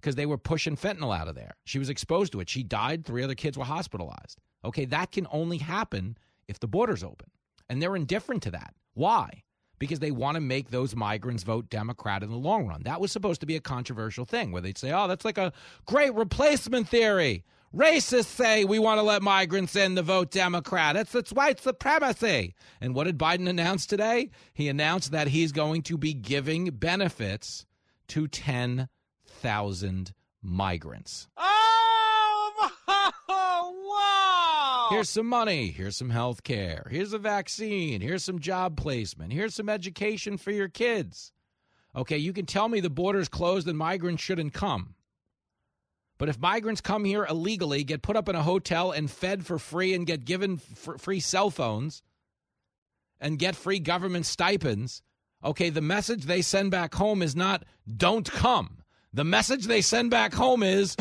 because 0.00 0.16
they 0.16 0.26
were 0.26 0.38
pushing 0.38 0.76
fentanyl 0.76 1.16
out 1.16 1.28
of 1.28 1.36
there. 1.36 1.54
She 1.64 1.78
was 1.78 1.88
exposed 1.88 2.32
to 2.32 2.40
it. 2.40 2.50
She 2.50 2.64
died. 2.64 3.04
Three 3.04 3.22
other 3.22 3.36
kids 3.36 3.56
were 3.56 3.64
hospitalized. 3.64 4.40
Okay, 4.64 4.84
that 4.86 5.12
can 5.12 5.28
only 5.30 5.58
happen 5.58 6.18
if 6.48 6.58
the 6.58 6.66
border's 6.66 7.04
open. 7.04 7.30
And 7.68 7.80
they're 7.80 7.94
indifferent 7.94 8.42
to 8.42 8.50
that. 8.50 8.74
Why? 8.94 9.44
Because 9.82 9.98
they 9.98 10.12
want 10.12 10.36
to 10.36 10.40
make 10.40 10.70
those 10.70 10.94
migrants 10.94 11.42
vote 11.42 11.68
Democrat 11.68 12.22
in 12.22 12.30
the 12.30 12.36
long 12.36 12.68
run. 12.68 12.84
That 12.84 13.00
was 13.00 13.10
supposed 13.10 13.40
to 13.40 13.48
be 13.48 13.56
a 13.56 13.60
controversial 13.60 14.24
thing 14.24 14.52
where 14.52 14.62
they'd 14.62 14.78
say, 14.78 14.92
oh, 14.92 15.08
that's 15.08 15.24
like 15.24 15.38
a 15.38 15.52
great 15.86 16.14
replacement 16.14 16.88
theory. 16.88 17.42
Racists 17.74 18.26
say 18.26 18.64
we 18.64 18.78
want 18.78 18.98
to 18.98 19.02
let 19.02 19.22
migrants 19.22 19.74
in 19.74 19.96
to 19.96 20.02
vote 20.02 20.30
Democrat. 20.30 20.94
It's, 20.94 21.16
it's 21.16 21.32
white 21.32 21.58
supremacy. 21.58 22.54
And 22.80 22.94
what 22.94 23.08
did 23.08 23.18
Biden 23.18 23.48
announce 23.48 23.84
today? 23.84 24.30
He 24.54 24.68
announced 24.68 25.10
that 25.10 25.26
he's 25.26 25.50
going 25.50 25.82
to 25.82 25.98
be 25.98 26.14
giving 26.14 26.66
benefits 26.66 27.66
to 28.06 28.28
10,000 28.28 30.12
migrants. 30.40 31.26
Oh, 31.36 32.70
wow! 32.86 34.21
Here's 34.92 35.10
some 35.10 35.26
money. 35.26 35.68
Here's 35.68 35.96
some 35.96 36.10
health 36.10 36.42
care. 36.42 36.86
Here's 36.90 37.12
a 37.12 37.18
vaccine. 37.18 38.00
Here's 38.00 38.24
some 38.24 38.38
job 38.38 38.76
placement. 38.76 39.32
Here's 39.32 39.54
some 39.54 39.68
education 39.68 40.36
for 40.36 40.50
your 40.50 40.68
kids. 40.68 41.32
Okay, 41.94 42.16
you 42.18 42.32
can 42.32 42.46
tell 42.46 42.68
me 42.68 42.80
the 42.80 42.90
border's 42.90 43.28
closed 43.28 43.68
and 43.68 43.76
migrants 43.76 44.22
shouldn't 44.22 44.54
come. 44.54 44.94
But 46.18 46.28
if 46.28 46.38
migrants 46.38 46.80
come 46.80 47.04
here 47.04 47.24
illegally, 47.24 47.84
get 47.84 48.02
put 48.02 48.16
up 48.16 48.28
in 48.28 48.36
a 48.36 48.42
hotel 48.42 48.92
and 48.92 49.10
fed 49.10 49.44
for 49.44 49.58
free 49.58 49.92
and 49.92 50.06
get 50.06 50.24
given 50.24 50.60
f- 50.72 51.00
free 51.00 51.20
cell 51.20 51.50
phones 51.50 52.02
and 53.20 53.38
get 53.38 53.56
free 53.56 53.78
government 53.80 54.26
stipends, 54.26 55.02
okay, 55.44 55.68
the 55.68 55.80
message 55.80 56.24
they 56.24 56.42
send 56.42 56.70
back 56.70 56.94
home 56.94 57.22
is 57.22 57.34
not 57.34 57.64
don't 57.96 58.30
come. 58.30 58.82
The 59.12 59.24
message 59.24 59.66
they 59.66 59.82
send 59.82 60.10
back 60.10 60.32
home 60.32 60.62
is 60.62 60.96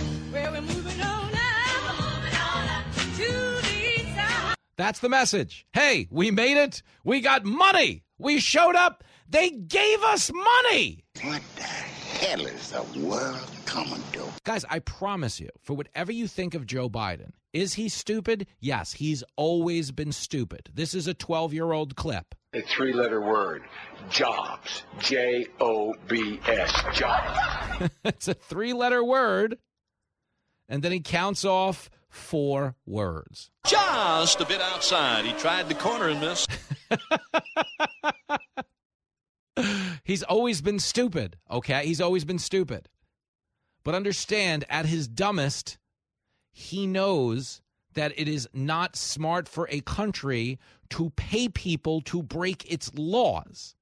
That's 4.82 4.98
the 4.98 5.10
message. 5.10 5.68
Hey, 5.74 6.08
we 6.10 6.32
made 6.32 6.58
it. 6.58 6.82
We 7.04 7.22
got 7.22 7.46
money. 7.46 8.04
We 8.18 8.40
showed 8.40 8.76
up. 8.76 9.04
They 9.30 9.52
gave 9.52 10.02
us 10.02 10.32
money. 10.34 11.06
What 11.22 11.44
the 11.56 11.62
hell 11.62 12.48
is 12.48 12.72
the 12.72 13.00
world 13.00 13.48
coming 13.68 14.02
to? 14.14 14.24
Guys, 14.44 14.66
I 14.72 14.80
promise 14.80 15.40
you, 15.40 15.50
for 15.62 15.76
whatever 15.76 16.12
you 16.12 16.28
think 16.28 16.56
of 16.56 16.66
Joe 16.66 16.90
Biden, 16.90 17.34
is 17.54 17.76
he 17.76 17.90
stupid? 17.90 18.48
Yes, 18.60 18.94
he's 18.94 19.24
always 19.36 19.92
been 19.92 20.12
stupid. 20.12 20.72
This 20.74 20.96
is 20.96 21.06
a 21.06 21.14
12 21.14 21.54
year 21.54 21.74
old 21.74 21.96
clip. 21.96 22.34
A 22.54 22.64
three 22.64 22.92
letter 22.92 23.22
word 23.22 23.62
jobs. 24.10 24.82
J 24.98 25.46
O 25.60 25.94
B 26.08 26.40
S. 26.48 26.74
Jobs. 26.92 27.92
it's 28.04 28.28
a 28.28 28.34
three 28.34 28.74
letter 28.74 29.04
word. 29.04 29.60
And 30.68 30.82
then 30.82 30.92
he 30.92 31.02
counts 31.02 31.46
off 31.46 31.92
four 32.12 32.76
words. 32.86 33.50
Just 33.66 34.42
a 34.42 34.46
bit 34.46 34.62
outside. 34.62 35.26
He 35.26 35.34
tried 35.34 35.70
the 35.70 35.76
corner 35.76 36.10
and 36.10 36.22
missed. 36.22 36.52
He's 40.04 40.24
always 40.24 40.62
been 40.62 40.80
stupid, 40.80 41.38
okay? 41.50 41.86
He's 41.86 42.02
always 42.02 42.26
been 42.26 42.40
stupid. 42.40 42.90
But 43.84 43.96
understand, 43.96 44.66
at 44.70 44.86
his 44.86 45.08
dumbest, 45.08 45.78
he 46.52 46.86
knows 46.86 47.62
that 47.94 48.14
it 48.18 48.28
is 48.28 48.48
not 48.54 48.96
smart 48.96 49.48
for 49.48 49.68
a 49.70 49.82
country 49.82 50.60
to 50.90 51.12
pay 51.12 51.50
people 51.50 52.02
to 52.02 52.22
break 52.22 52.72
its 52.72 52.94
laws. 52.94 53.76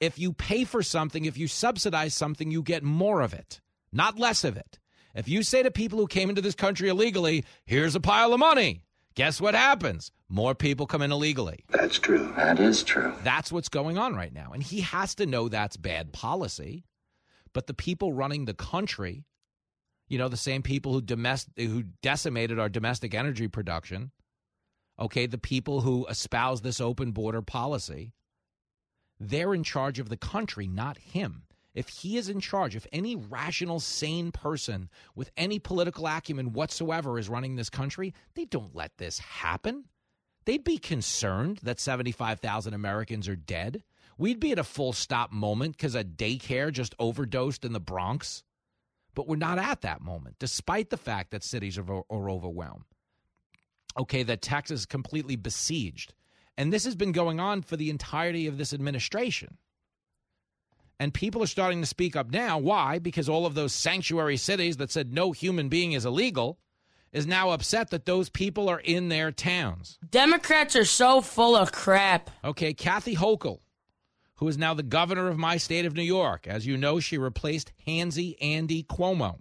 If 0.00 0.18
you 0.18 0.32
pay 0.32 0.64
for 0.64 0.82
something, 0.82 1.24
if 1.24 1.38
you 1.38 1.48
subsidize 1.48 2.14
something, 2.14 2.50
you 2.50 2.62
get 2.62 2.82
more 2.82 3.22
of 3.22 3.32
it, 3.32 3.60
not 3.92 4.18
less 4.18 4.44
of 4.44 4.56
it. 4.56 4.78
If 5.16 5.28
you 5.28 5.42
say 5.42 5.62
to 5.62 5.70
people 5.70 5.98
who 5.98 6.06
came 6.06 6.28
into 6.28 6.42
this 6.42 6.54
country 6.54 6.90
illegally, 6.90 7.46
here's 7.64 7.94
a 7.94 8.00
pile 8.00 8.34
of 8.34 8.38
money, 8.38 8.82
guess 9.14 9.40
what 9.40 9.54
happens? 9.54 10.12
More 10.28 10.54
people 10.54 10.86
come 10.86 11.00
in 11.00 11.10
illegally. 11.10 11.64
That's 11.70 11.98
true. 11.98 12.34
That 12.36 12.60
is 12.60 12.84
true. 12.84 13.14
That's 13.22 13.50
what's 13.50 13.70
going 13.70 13.96
on 13.96 14.14
right 14.14 14.32
now. 14.32 14.52
And 14.52 14.62
he 14.62 14.82
has 14.82 15.14
to 15.14 15.24
know 15.24 15.48
that's 15.48 15.78
bad 15.78 16.12
policy. 16.12 16.84
But 17.54 17.66
the 17.66 17.72
people 17.72 18.12
running 18.12 18.44
the 18.44 18.52
country, 18.52 19.24
you 20.06 20.18
know, 20.18 20.28
the 20.28 20.36
same 20.36 20.62
people 20.62 20.92
who 20.92 21.00
domestic 21.00 21.54
who 21.56 21.84
decimated 22.02 22.58
our 22.58 22.68
domestic 22.68 23.14
energy 23.14 23.48
production, 23.48 24.10
okay, 25.00 25.24
the 25.24 25.38
people 25.38 25.80
who 25.80 26.06
espouse 26.08 26.60
this 26.60 26.78
open 26.78 27.12
border 27.12 27.40
policy, 27.40 28.12
they're 29.18 29.54
in 29.54 29.64
charge 29.64 29.98
of 29.98 30.10
the 30.10 30.18
country, 30.18 30.66
not 30.66 30.98
him. 30.98 31.44
If 31.76 31.90
he 31.90 32.16
is 32.16 32.30
in 32.30 32.40
charge, 32.40 32.74
if 32.74 32.86
any 32.90 33.14
rational, 33.14 33.80
sane 33.80 34.32
person 34.32 34.88
with 35.14 35.30
any 35.36 35.58
political 35.58 36.06
acumen 36.06 36.54
whatsoever 36.54 37.18
is 37.18 37.28
running 37.28 37.54
this 37.54 37.68
country, 37.68 38.14
they 38.34 38.46
don't 38.46 38.74
let 38.74 38.96
this 38.96 39.18
happen. 39.18 39.84
They'd 40.46 40.64
be 40.64 40.78
concerned 40.78 41.60
that 41.64 41.78
75,000 41.78 42.72
Americans 42.72 43.28
are 43.28 43.36
dead. 43.36 43.82
We'd 44.16 44.40
be 44.40 44.52
at 44.52 44.58
a 44.58 44.64
full 44.64 44.94
stop 44.94 45.32
moment 45.32 45.76
because 45.76 45.94
a 45.94 46.02
daycare 46.02 46.72
just 46.72 46.94
overdosed 46.98 47.62
in 47.62 47.74
the 47.74 47.80
Bronx. 47.80 48.42
But 49.14 49.28
we're 49.28 49.36
not 49.36 49.58
at 49.58 49.82
that 49.82 50.00
moment, 50.00 50.36
despite 50.38 50.88
the 50.88 50.96
fact 50.96 51.30
that 51.32 51.44
cities 51.44 51.76
are, 51.76 51.84
are 51.90 52.30
overwhelmed. 52.30 52.84
Okay, 53.98 54.22
that 54.22 54.40
Texas 54.40 54.80
is 54.80 54.86
completely 54.86 55.36
besieged. 55.36 56.14
And 56.56 56.72
this 56.72 56.86
has 56.86 56.94
been 56.94 57.12
going 57.12 57.38
on 57.38 57.60
for 57.60 57.76
the 57.76 57.90
entirety 57.90 58.46
of 58.46 58.56
this 58.56 58.72
administration. 58.72 59.58
And 60.98 61.12
people 61.12 61.42
are 61.42 61.46
starting 61.46 61.80
to 61.80 61.86
speak 61.86 62.16
up 62.16 62.30
now. 62.30 62.58
Why? 62.58 62.98
Because 62.98 63.28
all 63.28 63.44
of 63.44 63.54
those 63.54 63.74
sanctuary 63.74 64.36
cities 64.36 64.78
that 64.78 64.90
said 64.90 65.12
no 65.12 65.32
human 65.32 65.68
being 65.68 65.92
is 65.92 66.06
illegal 66.06 66.58
is 67.12 67.26
now 67.26 67.50
upset 67.50 67.90
that 67.90 68.06
those 68.06 68.28
people 68.28 68.68
are 68.68 68.80
in 68.80 69.08
their 69.08 69.30
towns. 69.30 69.98
Democrats 70.10 70.76
are 70.76 70.84
so 70.84 71.20
full 71.20 71.54
of 71.54 71.72
crap. 71.72 72.30
Okay, 72.44 72.74
Kathy 72.74 73.14
Hochul, 73.14 73.60
who 74.36 74.48
is 74.48 74.58
now 74.58 74.74
the 74.74 74.82
governor 74.82 75.28
of 75.28 75.38
my 75.38 75.56
state 75.56 75.86
of 75.86 75.94
New 75.94 76.02
York. 76.02 76.46
As 76.46 76.66
you 76.66 76.76
know, 76.76 77.00
she 77.00 77.18
replaced 77.18 77.72
Handsy 77.86 78.36
Andy 78.40 78.82
Cuomo. 78.82 79.38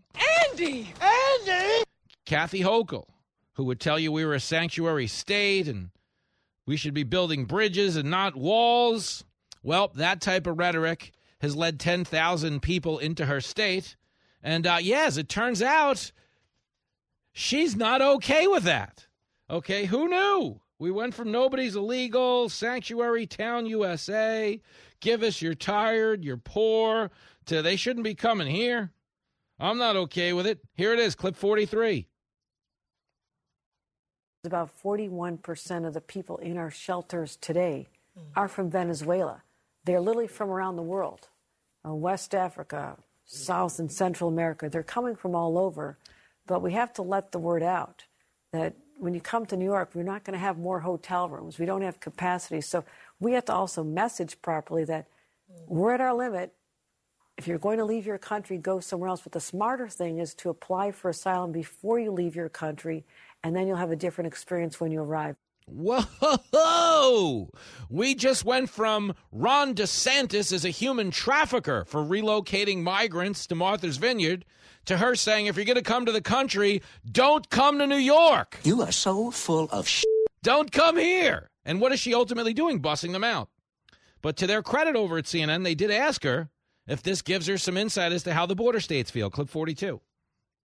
Andy! 0.50 0.94
Andy! 1.02 1.84
Kathy 2.26 2.62
Hochul, 2.62 3.06
who 3.54 3.66
would 3.66 3.80
tell 3.80 4.00
you 4.00 4.12
we 4.12 4.26
were 4.26 4.34
a 4.34 4.40
sanctuary 4.40 5.08
state 5.08 5.68
and 5.68 5.90
we 6.66 6.78
should 6.78 6.94
be 6.94 7.04
building 7.04 7.46
bridges 7.46 7.96
and 7.96 8.10
not 8.10 8.36
walls. 8.36 9.24
Well, 9.64 9.92
that 9.96 10.22
type 10.22 10.48
of 10.48 10.58
rhetoric 10.58 11.12
has 11.46 11.56
led 11.56 11.80
10,000 11.80 12.60
people 12.60 12.98
into 12.98 13.28
her 13.28 13.40
state. 13.40 13.96
And 14.42 14.66
uh, 14.66 14.78
yes, 14.82 15.16
it 15.16 15.30
turns 15.30 15.62
out 15.62 16.12
she's 17.34 17.76
not 17.76 18.02
okay 18.02 18.48
with 18.48 18.64
that. 18.64 19.06
Okay, 19.48 19.86
who 19.86 20.08
knew? 20.08 20.60
We 20.80 20.90
went 20.90 21.14
from 21.14 21.32
nobody's 21.32 21.76
illegal, 21.76 22.50
sanctuary 22.50 23.28
town 23.28 23.68
USA, 23.68 24.60
give 25.00 25.22
us 25.22 25.40
you're 25.40 25.54
tired, 25.54 26.24
you're 26.24 26.36
poor, 26.36 27.12
to 27.46 27.62
they 27.62 27.76
shouldn't 27.76 28.04
be 28.04 28.16
coming 28.16 28.48
here. 28.48 28.92
I'm 29.60 29.78
not 29.78 29.96
okay 29.96 30.34
with 30.34 30.48
it. 30.48 30.60
Here 30.74 30.94
it 30.94 31.00
is, 31.00 31.14
clip 31.14 31.36
43. 31.36 32.08
About 34.46 34.72
41% 34.84 35.88
of 35.88 35.94
the 35.94 36.02
people 36.02 36.38
in 36.38 36.58
our 36.58 36.72
shelters 36.72 37.38
today 37.40 37.88
are 38.36 38.48
from 38.48 38.72
Venezuela. 38.72 39.44
They're 39.86 40.02
literally 40.02 40.28
from 40.28 40.50
around 40.50 40.76
the 40.76 40.82
world 40.82 41.30
uh, 41.86 41.94
West 41.94 42.34
Africa, 42.34 42.98
South 43.26 43.80
and 43.80 43.92
Central 43.92 44.30
America. 44.30 44.70
They're 44.70 44.84
coming 44.84 45.16
from 45.16 45.36
all 45.36 45.58
over. 45.58 45.98
But 46.48 46.62
we 46.62 46.74
have 46.74 46.94
to 46.94 47.02
let 47.02 47.32
the 47.32 47.40
word 47.40 47.64
out 47.64 48.06
that 48.52 48.76
when 48.98 49.14
you 49.14 49.20
come 49.20 49.46
to 49.48 49.58
New 49.58 49.66
York, 49.66 49.92
we're 49.94 50.04
not 50.04 50.24
going 50.24 50.34
to 50.34 50.40
have 50.40 50.58
more 50.58 50.80
hotel 50.80 51.28
rooms. 51.28 51.60
We 51.60 51.66
don't 51.66 51.82
have 51.82 52.00
capacity. 52.00 52.62
So 52.62 52.84
we 53.20 53.34
have 53.34 53.46
to 53.46 53.54
also 53.54 53.84
message 53.84 54.42
properly 54.42 54.84
that 54.86 55.08
we're 55.68 55.94
at 55.94 56.02
our 56.02 56.14
limit. 56.14 56.54
If 57.38 57.48
you're 57.48 57.58
going 57.58 57.80
to 57.80 57.86
leave 57.86 58.06
your 58.06 58.18
country, 58.18 58.58
go 58.58 58.80
somewhere 58.80 59.10
else. 59.10 59.22
But 59.22 59.34
the 59.34 59.42
smarter 59.42 59.90
thing 59.90 60.20
is 60.20 60.34
to 60.36 60.50
apply 60.50 60.92
for 60.92 61.10
asylum 61.10 61.52
before 61.52 62.00
you 62.00 62.12
leave 62.12 62.36
your 62.36 62.48
country, 62.48 63.04
and 63.44 63.56
then 63.56 63.68
you'll 63.68 63.76
have 63.76 63.92
a 63.92 63.98
different 63.98 64.28
experience 64.28 64.80
when 64.80 64.92
you 64.92 65.02
arrive. 65.02 65.36
Whoa! 65.68 67.50
We 67.90 68.16
just 68.16 68.46
went 68.46 68.70
from 68.70 69.14
Ron 69.32 69.76
DeSantis 69.76 70.54
as 70.54 70.64
a 70.64 70.70
human 70.70 71.12
trafficker 71.12 71.86
for 71.86 72.02
relocating 72.02 72.82
migrants 72.82 73.46
to 73.48 73.56
Martha's 73.56 73.98
Vineyard 73.98 74.46
to 74.86 74.98
her 74.98 75.16
saying, 75.16 75.48
if 75.48 75.56
you're 75.56 75.66
going 75.66 75.76
to 75.76 75.82
come 75.82 76.06
to 76.06 76.12
the 76.12 76.22
country, 76.22 76.82
don't 77.12 77.50
come 77.50 77.80
to 77.80 77.88
New 77.88 77.98
York. 77.98 78.60
You 78.64 78.82
are 78.84 78.92
so 78.92 79.32
full 79.32 79.68
of 79.72 79.88
sh. 79.88 80.06
Don't 80.44 80.72
come 80.72 80.98
here. 80.98 81.50
And 81.66 81.82
what 81.82 81.92
is 81.92 82.00
she 82.00 82.14
ultimately 82.14 82.54
doing? 82.54 82.82
Bussing 82.82 83.12
them 83.12 83.24
out. 83.24 83.50
But 84.22 84.38
to 84.38 84.48
their 84.48 84.62
credit 84.62 84.96
over 84.96 85.18
at 85.18 85.26
CNN, 85.26 85.64
they 85.64 85.76
did 85.76 85.92
ask 85.92 86.24
her 86.24 86.50
if 86.88 87.04
this 87.04 87.22
gives 87.22 87.48
her 87.48 87.58
some 87.58 87.78
insight 87.78 88.12
as 88.12 88.24
to 88.24 88.34
how 88.34 88.46
the 88.46 88.56
border 88.56 88.80
states 88.80 89.12
feel. 89.12 89.30
Clip 89.30 89.50
42. 89.50 90.00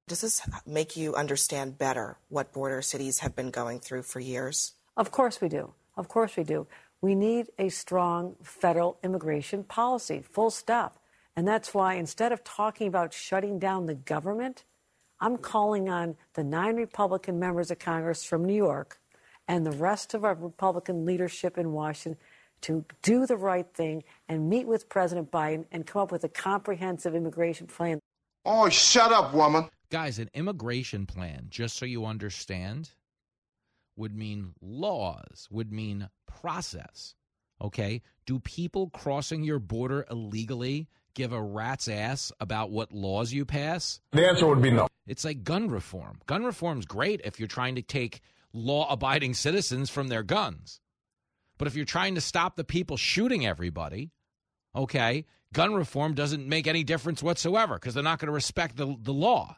Does 0.07 0.21
this 0.21 0.41
make 0.65 0.97
you 0.97 1.15
understand 1.15 1.77
better 1.77 2.17
what 2.27 2.51
border 2.51 2.81
cities 2.81 3.19
have 3.19 3.35
been 3.35 3.51
going 3.51 3.79
through 3.79 4.03
for 4.03 4.19
years? 4.19 4.73
Of 4.99 5.11
course 5.11 5.39
we 5.39 5.47
do. 5.47 5.71
Of 5.95 6.09
course 6.09 6.35
we 6.35 6.43
do. 6.43 6.67
We 7.01 7.15
need 7.15 7.47
a 7.57 7.69
strong 7.69 8.35
federal 8.43 8.97
immigration 9.01 9.63
policy, 9.63 10.21
full 10.21 10.51
stop. 10.51 10.99
And 11.37 11.47
that's 11.47 11.73
why 11.73 11.93
instead 11.93 12.33
of 12.33 12.43
talking 12.43 12.89
about 12.89 13.13
shutting 13.13 13.59
down 13.59 13.85
the 13.85 13.95
government, 13.95 14.65
I'm 15.21 15.37
calling 15.37 15.87
on 15.87 16.17
the 16.33 16.43
nine 16.43 16.75
Republican 16.75 17.39
members 17.39 17.71
of 17.71 17.79
Congress 17.79 18.25
from 18.25 18.43
New 18.43 18.53
York 18.53 18.99
and 19.47 19.65
the 19.65 19.71
rest 19.71 20.13
of 20.13 20.25
our 20.25 20.35
Republican 20.35 21.05
leadership 21.05 21.57
in 21.57 21.71
Washington 21.71 22.19
to 22.61 22.83
do 23.01 23.25
the 23.25 23.37
right 23.37 23.73
thing 23.73 24.03
and 24.27 24.49
meet 24.49 24.67
with 24.67 24.89
President 24.89 25.31
Biden 25.31 25.63
and 25.71 25.87
come 25.87 26.01
up 26.01 26.11
with 26.11 26.25
a 26.25 26.29
comprehensive 26.29 27.15
immigration 27.15 27.67
plan. 27.67 28.01
Oh, 28.43 28.67
shut 28.67 29.13
up, 29.13 29.33
woman. 29.33 29.69
Guys, 29.91 30.19
an 30.19 30.29
immigration 30.33 31.05
plan, 31.05 31.47
just 31.49 31.77
so 31.77 31.85
you 31.85 32.05
understand, 32.05 32.91
would 33.99 34.15
mean 34.15 34.53
laws, 34.61 35.47
would 35.51 35.71
mean 35.71 36.09
process. 36.25 37.15
Okay? 37.61 38.01
Do 38.25 38.39
people 38.39 38.89
crossing 38.89 39.43
your 39.43 39.59
border 39.59 40.05
illegally 40.09 40.87
give 41.13 41.33
a 41.33 41.41
rat's 41.41 41.89
ass 41.89 42.31
about 42.39 42.71
what 42.71 42.93
laws 42.93 43.33
you 43.33 43.43
pass? 43.43 43.99
The 44.13 44.27
answer 44.27 44.47
would 44.47 44.61
be 44.61 44.71
no. 44.71 44.87
It's 45.05 45.25
like 45.25 45.43
gun 45.43 45.69
reform. 45.69 46.19
Gun 46.27 46.45
reform's 46.45 46.85
great 46.85 47.21
if 47.25 47.39
you're 47.39 47.47
trying 47.47 47.75
to 47.75 47.81
take 47.81 48.21
law 48.53 48.89
abiding 48.89 49.33
citizens 49.33 49.89
from 49.89 50.07
their 50.07 50.23
guns. 50.23 50.79
But 51.57 51.67
if 51.67 51.75
you're 51.75 51.83
trying 51.83 52.15
to 52.15 52.21
stop 52.21 52.55
the 52.55 52.63
people 52.63 52.95
shooting 52.95 53.45
everybody, 53.45 54.11
okay, 54.73 55.25
gun 55.51 55.73
reform 55.73 56.13
doesn't 56.13 56.47
make 56.47 56.67
any 56.67 56.85
difference 56.85 57.21
whatsoever 57.21 57.73
because 57.73 57.93
they're 57.93 58.03
not 58.03 58.19
going 58.19 58.27
to 58.27 58.33
respect 58.33 58.77
the, 58.77 58.95
the 59.01 59.13
law. 59.13 59.57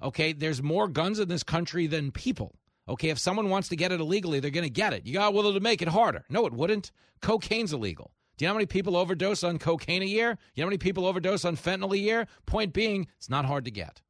Okay, 0.00 0.32
there's 0.32 0.62
more 0.62 0.86
guns 0.86 1.18
in 1.18 1.28
this 1.28 1.42
country 1.42 1.88
than 1.88 2.12
people. 2.12 2.54
Okay, 2.88 3.08
if 3.08 3.18
someone 3.18 3.50
wants 3.50 3.68
to 3.68 3.76
get 3.76 3.92
it 3.92 4.00
illegally, 4.00 4.40
they're 4.40 4.50
going 4.50 4.64
to 4.64 4.70
get 4.70 4.92
it. 4.92 5.06
You 5.06 5.14
got 5.14 5.34
well 5.34 5.52
to 5.52 5.60
make 5.60 5.82
it 5.82 5.88
harder. 5.88 6.24
No, 6.28 6.46
it 6.46 6.52
wouldn't. 6.52 6.92
Cocaine's 7.20 7.72
illegal. 7.72 8.12
Do 8.36 8.44
you 8.44 8.48
know 8.48 8.52
how 8.52 8.58
many 8.58 8.66
people 8.66 8.96
overdose 8.96 9.42
on 9.42 9.58
cocaine 9.58 10.02
a 10.02 10.06
year? 10.06 10.34
Do 10.34 10.40
you 10.54 10.62
know 10.62 10.66
how 10.66 10.70
many 10.70 10.78
people 10.78 11.06
overdose 11.06 11.44
on 11.44 11.56
fentanyl 11.56 11.94
a 11.94 11.98
year? 11.98 12.26
Point 12.44 12.72
being, 12.72 13.08
it's 13.16 13.30
not 13.30 13.44
hard 13.44 13.64
to 13.64 13.70
get. 13.70 14.02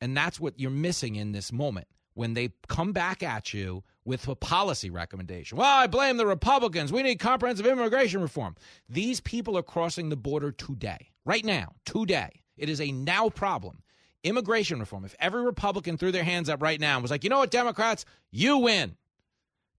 And 0.00 0.16
that's 0.16 0.38
what 0.40 0.58
you're 0.58 0.70
missing 0.70 1.16
in 1.16 1.32
this 1.32 1.52
moment 1.52 1.86
when 2.14 2.34
they 2.34 2.50
come 2.68 2.92
back 2.92 3.22
at 3.22 3.54
you 3.54 3.84
with 4.04 4.26
a 4.28 4.34
policy 4.34 4.90
recommendation. 4.90 5.56
Well, 5.56 5.78
I 5.78 5.86
blame 5.86 6.16
the 6.16 6.26
Republicans. 6.26 6.92
We 6.92 7.02
need 7.02 7.18
comprehensive 7.18 7.66
immigration 7.66 8.20
reform. 8.20 8.56
These 8.88 9.20
people 9.20 9.56
are 9.56 9.62
crossing 9.62 10.08
the 10.08 10.16
border 10.16 10.50
today, 10.50 11.10
right 11.24 11.44
now, 11.44 11.74
today. 11.84 12.42
It 12.56 12.68
is 12.68 12.80
a 12.80 12.90
now 12.90 13.28
problem. 13.28 13.82
Immigration 14.26 14.80
reform. 14.80 15.04
If 15.04 15.14
every 15.20 15.42
Republican 15.42 15.96
threw 15.96 16.10
their 16.10 16.24
hands 16.24 16.48
up 16.48 16.60
right 16.60 16.80
now 16.80 16.94
and 16.94 17.02
was 17.02 17.12
like, 17.12 17.22
you 17.22 17.30
know 17.30 17.38
what, 17.38 17.52
Democrats, 17.52 18.04
you 18.32 18.58
win. 18.58 18.96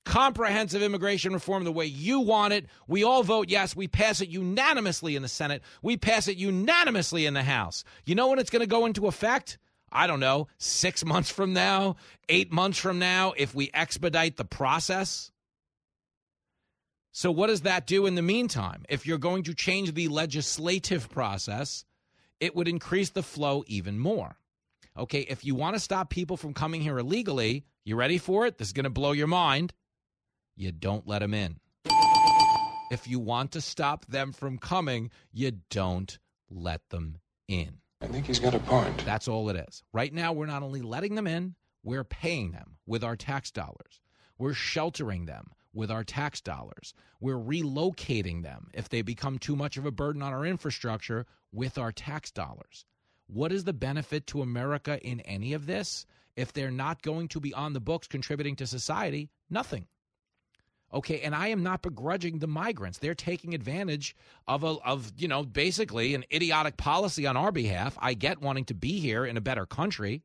Comprehensive 0.05 0.81
immigration 0.81 1.33
reform 1.33 1.65
the 1.65 1.71
way 1.71 1.85
you 1.85 2.21
want 2.21 2.53
it. 2.53 2.65
We 2.87 3.03
all 3.03 3.23
vote 3.23 3.49
yes. 3.49 3.75
We 3.75 3.89
pass 3.89 4.21
it 4.21 4.29
unanimously 4.29 5.17
in 5.17 5.21
the 5.21 5.27
Senate. 5.27 5.61
We 5.81 5.97
pass 5.97 6.29
it 6.29 6.37
unanimously 6.37 7.25
in 7.25 7.33
the 7.33 7.43
House. 7.43 7.83
You 8.05 8.15
know 8.15 8.29
when 8.29 8.39
it's 8.39 8.49
going 8.49 8.61
to 8.61 8.67
go 8.67 8.85
into 8.85 9.07
effect? 9.07 9.57
I 9.91 10.07
don't 10.07 10.21
know, 10.21 10.47
six 10.59 11.03
months 11.05 11.29
from 11.29 11.51
now, 11.51 11.97
eight 12.29 12.51
months 12.51 12.77
from 12.77 12.99
now, 12.99 13.33
if 13.35 13.53
we 13.53 13.69
expedite 13.73 14.37
the 14.37 14.45
process. 14.45 15.29
So, 17.11 17.31
what 17.31 17.47
does 17.47 17.61
that 17.61 17.85
do 17.85 18.05
in 18.05 18.15
the 18.15 18.21
meantime? 18.21 18.85
If 18.87 19.05
you're 19.05 19.17
going 19.17 19.43
to 19.43 19.53
change 19.53 19.93
the 19.93 20.07
legislative 20.07 21.09
process, 21.09 21.83
it 22.39 22.55
would 22.55 22.67
increase 22.67 23.09
the 23.09 23.23
flow 23.23 23.63
even 23.67 23.99
more. 23.99 24.37
Okay, 24.97 25.21
if 25.21 25.45
you 25.45 25.55
want 25.55 25.75
to 25.75 25.79
stop 25.79 26.09
people 26.09 26.37
from 26.37 26.53
coming 26.53 26.81
here 26.81 26.97
illegally, 26.97 27.65
you 27.85 27.95
ready 27.95 28.17
for 28.17 28.45
it? 28.47 28.57
This 28.57 28.69
is 28.69 28.73
going 28.73 28.85
to 28.85 28.89
blow 28.89 29.11
your 29.11 29.27
mind. 29.27 29.73
You 30.55 30.71
don't 30.71 31.07
let 31.07 31.19
them 31.19 31.33
in. 31.33 31.59
If 32.89 33.07
you 33.07 33.19
want 33.19 33.51
to 33.51 33.61
stop 33.61 34.05
them 34.05 34.31
from 34.31 34.57
coming, 34.57 35.11
you 35.31 35.51
don't 35.69 36.17
let 36.49 36.89
them 36.89 37.17
in. 37.47 37.79
I 38.01 38.07
think 38.07 38.25
he's 38.25 38.39
got 38.39 38.55
a 38.55 38.59
point. 38.59 39.05
That's 39.05 39.27
all 39.27 39.49
it 39.49 39.55
is. 39.67 39.83
Right 39.93 40.13
now, 40.13 40.33
we're 40.33 40.45
not 40.45 40.63
only 40.63 40.81
letting 40.81 41.15
them 41.15 41.27
in, 41.27 41.55
we're 41.83 42.03
paying 42.03 42.51
them 42.51 42.77
with 42.85 43.03
our 43.03 43.15
tax 43.15 43.51
dollars. 43.51 44.01
We're 44.37 44.53
sheltering 44.53 45.25
them 45.25 45.51
with 45.77 45.91
our 45.91 46.03
tax 46.03 46.41
dollars. 46.41 46.93
We're 47.21 47.35
relocating 47.35 48.43
them 48.43 48.69
if 48.73 48.89
they 48.89 49.01
become 49.03 49.37
too 49.37 49.55
much 49.55 49.77
of 49.77 49.85
a 49.85 49.91
burden 49.91 50.21
on 50.21 50.33
our 50.33 50.45
infrastructure 50.45 51.25
with 51.53 51.77
our 51.77 51.91
tax 51.91 52.31
dollars. 52.31 52.85
What 53.27 53.51
is 53.51 53.63
the 53.63 53.73
benefit 53.73 54.25
to 54.27 54.41
America 54.41 54.99
in 55.05 55.21
any 55.21 55.53
of 55.53 55.67
this? 55.67 56.05
If 56.35 56.51
they're 56.51 56.71
not 56.71 57.01
going 57.01 57.27
to 57.29 57.39
be 57.39 57.53
on 57.53 57.73
the 57.73 57.79
books 57.79 58.07
contributing 58.07 58.55
to 58.57 58.67
society, 58.67 59.29
nothing. 59.49 59.85
Okay, 60.93 61.19
and 61.21 61.35
I 61.35 61.49
am 61.49 61.63
not 61.63 61.81
begrudging 61.81 62.39
the 62.39 62.47
migrants. 62.47 62.99
They're 62.99 63.13
taking 63.13 63.53
advantage 63.53 64.15
of 64.47 64.63
a 64.63 64.77
of, 64.85 65.11
you 65.17 65.27
know, 65.27 65.43
basically 65.43 66.15
an 66.15 66.23
idiotic 66.33 66.77
policy 66.77 67.27
on 67.27 67.35
our 67.35 67.51
behalf. 67.51 67.97
I 68.01 68.13
get 68.13 68.41
wanting 68.41 68.65
to 68.65 68.73
be 68.73 68.99
here 68.99 69.25
in 69.25 69.35
a 69.35 69.41
better 69.41 69.65
country. 69.65 70.23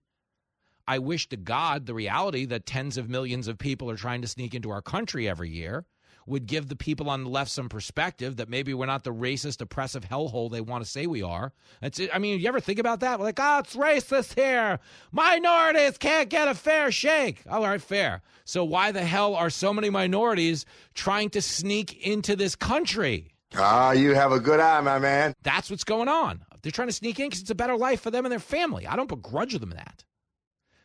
I 0.87 0.99
wish 0.99 1.29
to 1.29 1.37
God 1.37 1.87
the 1.87 1.95
reality 1.95 2.45
that 2.47 2.67
tens 2.67 2.97
of 2.97 3.09
millions 3.09 3.49
of 3.49 3.59
people 3.59 3.91
are 3.91 3.97
trying 3.97 4.23
to 4.23 4.29
sneak 4.29 4.55
into 4.55 4.71
our 4.71 4.83
country 4.83 5.29
every 5.29 5.51
year 5.51 5.85
would 6.27 6.47
give 6.47 6.69
the 6.69 6.77
people 6.77 7.11
on 7.11 7.25
the 7.25 7.31
left 7.31 7.51
some 7.51 7.69
perspective 7.69 8.37
that 8.37 8.49
maybe 8.49 8.75
we're 8.75 8.87
not 8.87 9.05
the 9.05 9.13
racist, 9.13 9.61
oppressive 9.61 10.05
hellhole 10.05 10.51
they 10.51 10.61
want 10.61 10.85
to 10.85 10.91
say 10.91 11.07
we 11.07 11.23
are. 11.23 11.53
It's, 11.81 12.01
I 12.13 12.19
mean, 12.19 12.41
you 12.41 12.49
ever 12.49 12.61
think 12.61 12.79
about 12.79 13.01
that? 13.01 13.19
We're 13.19 13.25
like, 13.25 13.41
oh, 13.41 13.59
it's 13.59 13.77
racist 13.77 14.39
here. 14.39 14.79
Minorities 15.11 15.99
can't 15.99 16.29
get 16.29 16.49
a 16.49 16.55
fair 16.55 16.93
shake. 16.93 17.43
All 17.49 17.63
right, 17.63 17.81
fair. 17.83 18.23
So 18.45 18.65
why 18.65 18.93
the 18.93 19.05
hell 19.05 19.35
are 19.35 19.51
so 19.51 19.73
many 19.73 19.91
minorities 19.91 20.65
trying 20.95 21.31
to 21.31 21.43
sneak 21.43 22.07
into 22.07 22.37
this 22.37 22.55
country? 22.55 23.35
Ah, 23.57 23.93
you 23.93 24.15
have 24.15 24.33
a 24.33 24.41
good 24.41 24.61
eye, 24.61 24.81
my 24.81 24.99
man. 24.99 25.35
That's 25.43 25.71
what's 25.71 25.85
going 25.85 26.09
on. 26.09 26.45
They're 26.63 26.73
trying 26.73 26.89
to 26.89 26.95
sneak 26.95 27.19
in 27.19 27.27
because 27.27 27.41
it's 27.41 27.51
a 27.51 27.57
better 27.57 27.77
life 27.77 28.01
for 28.01 28.11
them 28.11 28.25
and 28.25 28.33
their 28.33 28.39
family. 28.39 28.87
I 28.87 28.97
don't 28.97 29.09
begrudge 29.09 29.59
them 29.59 29.71
that. 29.71 30.05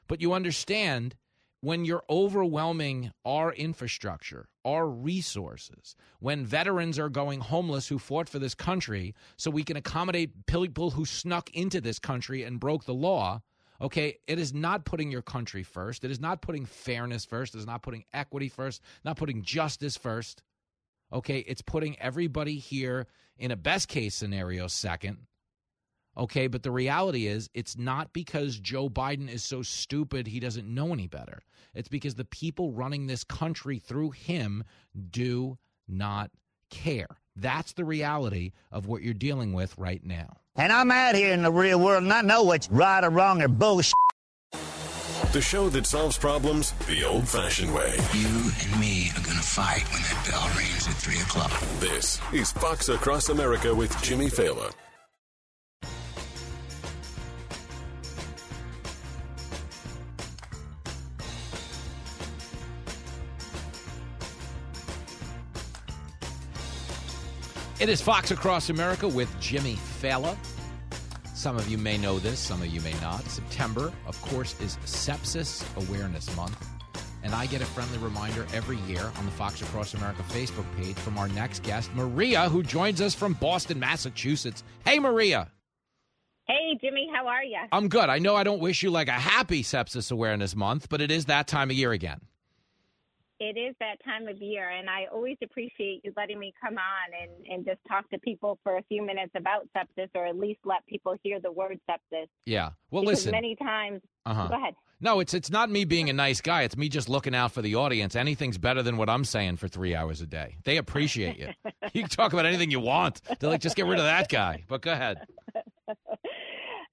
But 0.08 0.22
you 0.22 0.34
understand 0.34 1.16
when 1.62 1.86
you're 1.86 2.04
overwhelming 2.10 3.12
our 3.26 3.52
infrastructure, 3.52 4.48
our 4.64 4.88
resources, 4.88 5.96
when 6.20 6.46
veterans 6.46 7.00
are 7.00 7.10
going 7.10 7.40
homeless 7.40 7.88
who 7.88 7.98
fought 7.98 8.30
for 8.30 8.40
this 8.40 8.54
country 8.54 9.16
so 9.38 9.50
we 9.50 9.64
can 9.64 9.78
accommodate 9.78 10.46
people 10.46 10.92
who 10.92 11.06
snuck 11.06 11.50
into 11.54 11.82
this 11.82 12.00
country 12.00 12.44
and 12.44 12.60
broke 12.60 12.86
the 12.86 12.94
law, 12.94 13.42
okay, 13.82 14.18
it 14.28 14.38
is 14.40 14.54
not 14.54 14.86
putting 14.86 15.12
your 15.12 15.22
country 15.22 15.64
first. 15.64 16.04
It 16.04 16.12
is 16.12 16.20
not 16.20 16.42
putting 16.42 16.66
fairness 16.66 17.26
first. 17.26 17.56
It 17.56 17.60
is 17.60 17.68
not 17.68 17.82
putting 17.82 18.06
equity 18.14 18.50
first, 18.50 18.82
not 19.04 19.18
putting 19.18 19.42
justice 19.42 19.98
first. 19.98 20.44
Okay, 21.12 21.40
it's 21.40 21.62
putting 21.62 21.98
everybody 22.00 22.58
here 22.58 23.08
in 23.38 23.52
a 23.52 23.56
best 23.56 23.88
case 23.88 24.14
scenario 24.14 24.68
second 24.68 25.18
Okay, 26.18 26.48
but 26.48 26.64
the 26.64 26.72
reality 26.72 27.28
is 27.28 27.48
it's 27.54 27.78
not 27.78 28.12
because 28.12 28.60
Joe 28.60 28.90
Biden 28.90 29.30
is 29.30 29.44
so 29.44 29.62
stupid 29.62 30.26
he 30.26 30.40
doesn't 30.40 30.68
know 30.68 30.92
any 30.92 31.06
better. 31.06 31.44
It's 31.76 31.90
because 31.90 32.16
the 32.16 32.26
people 32.26 32.72
running 32.72 33.06
this 33.06 33.24
country 33.24 33.78
through 33.78 34.12
him 34.12 34.64
do 35.12 35.60
not 35.88 36.32
care. 36.72 37.08
That's 37.36 37.74
the 37.74 37.86
reality 37.86 38.54
of 38.72 38.88
what 38.88 39.04
you're 39.04 39.14
dealing 39.14 39.54
with 39.54 39.78
right 39.78 40.04
now. 40.04 40.38
And 40.56 40.74
I'm 40.74 40.90
out 40.90 41.14
here 41.14 41.32
in 41.32 41.44
the 41.44 41.52
real 41.52 41.80
world 41.80 42.02
and 42.02 42.12
I 42.12 42.22
know 42.22 42.42
what's 42.44 42.68
right 42.72 43.04
or 43.04 43.12
wrong 43.12 43.44
or 43.44 43.48
bullshit. 43.48 43.94
The 45.34 45.42
show 45.42 45.70
that 45.70 45.86
solves 45.86 46.18
problems 46.18 46.72
the 46.88 47.04
old 47.04 47.28
fashioned 47.28 47.72
way. 47.76 47.94
You 48.14 48.52
and 48.64 48.80
me 48.80 49.12
are 49.16 49.24
going 49.24 49.38
to 49.38 49.44
fight 49.44 49.84
when 49.92 50.02
that 50.02 50.26
bell 50.28 50.48
rings 50.58 50.88
at 50.88 50.96
3 50.96 51.20
o'clock. 51.20 51.52
This 51.80 52.20
is 52.34 52.52
Fox 52.54 52.90
Across 52.90 53.30
America 53.30 53.76
with 53.76 54.02
Jimmy 54.02 54.28
Failla. 54.28 54.72
It 67.80 67.90
is 67.90 68.02
Fox 68.02 68.32
Across 68.32 68.72
America 68.72 69.08
with 69.08 69.30
Jimmy 69.40 69.76
Failla. 69.76 70.36
Some 71.36 71.58
of 71.58 71.68
you 71.68 71.78
may 71.78 71.96
know 71.96 72.18
this, 72.18 72.40
some 72.40 72.60
of 72.64 72.70
you 72.70 72.82
may 72.82 72.94
not. 73.02 73.24
September, 73.26 73.94
of 74.08 74.20
course, 74.24 74.60
is 74.60 74.78
Sepsis 74.78 75.64
Awareness 75.78 76.36
Month. 76.36 76.68
And 77.22 77.36
I 77.36 77.46
get 77.46 77.62
a 77.62 77.66
friendly 77.66 78.00
reminder 78.00 78.48
every 78.52 78.78
year 78.88 79.12
on 79.16 79.26
the 79.26 79.32
Fox 79.32 79.62
Across 79.62 79.94
America 79.94 80.24
Facebook 80.30 80.66
page 80.82 80.96
from 80.96 81.20
our 81.20 81.28
next 81.28 81.62
guest, 81.62 81.94
Maria, 81.94 82.50
who 82.50 82.64
joins 82.64 83.00
us 83.00 83.14
from 83.14 83.34
Boston, 83.34 83.80
Massachusetts. 83.80 84.64
Hey, 84.84 84.98
Maria. 84.98 85.52
Hey, 86.48 86.80
Jimmy, 86.82 87.08
how 87.14 87.28
are 87.28 87.44
you? 87.44 87.60
I'm 87.72 87.90
good. 87.90 88.10
I 88.10 88.18
know 88.18 88.36
I 88.36 88.44
don't 88.44 88.60
wish 88.60 88.82
you 88.82 88.90
like 88.90 89.08
a 89.08 89.12
happy 89.12 89.62
Sepsis 89.62 90.12
Awareness 90.12 90.56
Month, 90.56 90.90
but 90.90 91.00
it 91.00 91.12
is 91.12 91.26
that 91.26 91.48
time 91.48 91.70
of 91.70 91.76
year 91.76 91.92
again. 91.92 92.22
It 93.40 93.58
is 93.58 93.76
that 93.80 94.04
time 94.04 94.28
of 94.28 94.42
year, 94.42 94.70
and 94.70 94.90
I 94.90 95.06
always 95.14 95.38
appreciate 95.44 96.02
you 96.04 96.12
letting 96.18 96.40
me 96.40 96.54
come 96.60 96.76
on 96.76 97.22
and, 97.22 97.46
and 97.48 97.66
just 97.66 97.80
talk 97.88 98.10
to 98.10 98.18
people 98.20 98.58
for 98.64 98.78
a 98.78 98.84
few 98.84 99.06
minutes 99.06 99.32
about 99.36 99.68
sepsis, 99.76 100.10
or 100.16 100.26
at 100.26 100.38
least 100.38 100.60
let 100.66 100.86
people 100.88 101.16
hear 101.22 101.40
the 101.40 101.52
word 101.52 101.80
sepsis. 101.90 102.28
Yeah. 102.46 102.72
Well, 102.90 103.04
because 103.04 103.20
listen. 103.20 103.32
Many 103.32 103.56
times. 103.56 104.02
Uh-huh. 104.26 104.48
Go 104.48 104.56
ahead. 104.56 104.74
No, 105.00 105.20
it's 105.20 105.36
it's 105.36 105.52
not 105.52 105.70
me 105.70 105.86
being 105.86 106.10
a 106.10 106.14
nice 106.14 106.42
guy. 106.42 106.64
It's 106.64 106.76
me 106.76 106.90
just 106.90 107.08
looking 107.08 107.36
out 107.36 107.52
for 107.52 107.62
the 107.62 107.76
audience. 107.76 108.16
Anything's 108.16 108.58
better 108.58 108.82
than 108.82 108.98
what 108.98 109.10
I'm 109.10 109.24
saying 109.24 109.58
for 109.58 109.68
three 109.68 109.94
hours 109.94 110.22
a 110.22 110.26
day. 110.26 110.58
They 110.64 110.78
appreciate 110.78 111.38
you. 111.38 111.50
you 111.94 112.02
can 112.02 112.10
talk 112.10 112.34
about 112.34 112.48
anything 112.48 112.72
you 112.72 112.80
want. 112.80 113.22
They're 113.40 113.50
like, 113.50 113.62
just 113.62 113.76
get 113.76 113.86
rid 113.86 114.00
of 114.00 114.06
that 114.06 114.30
guy. 114.30 114.64
But 114.68 114.82
go 114.82 114.92
ahead. 114.92 115.20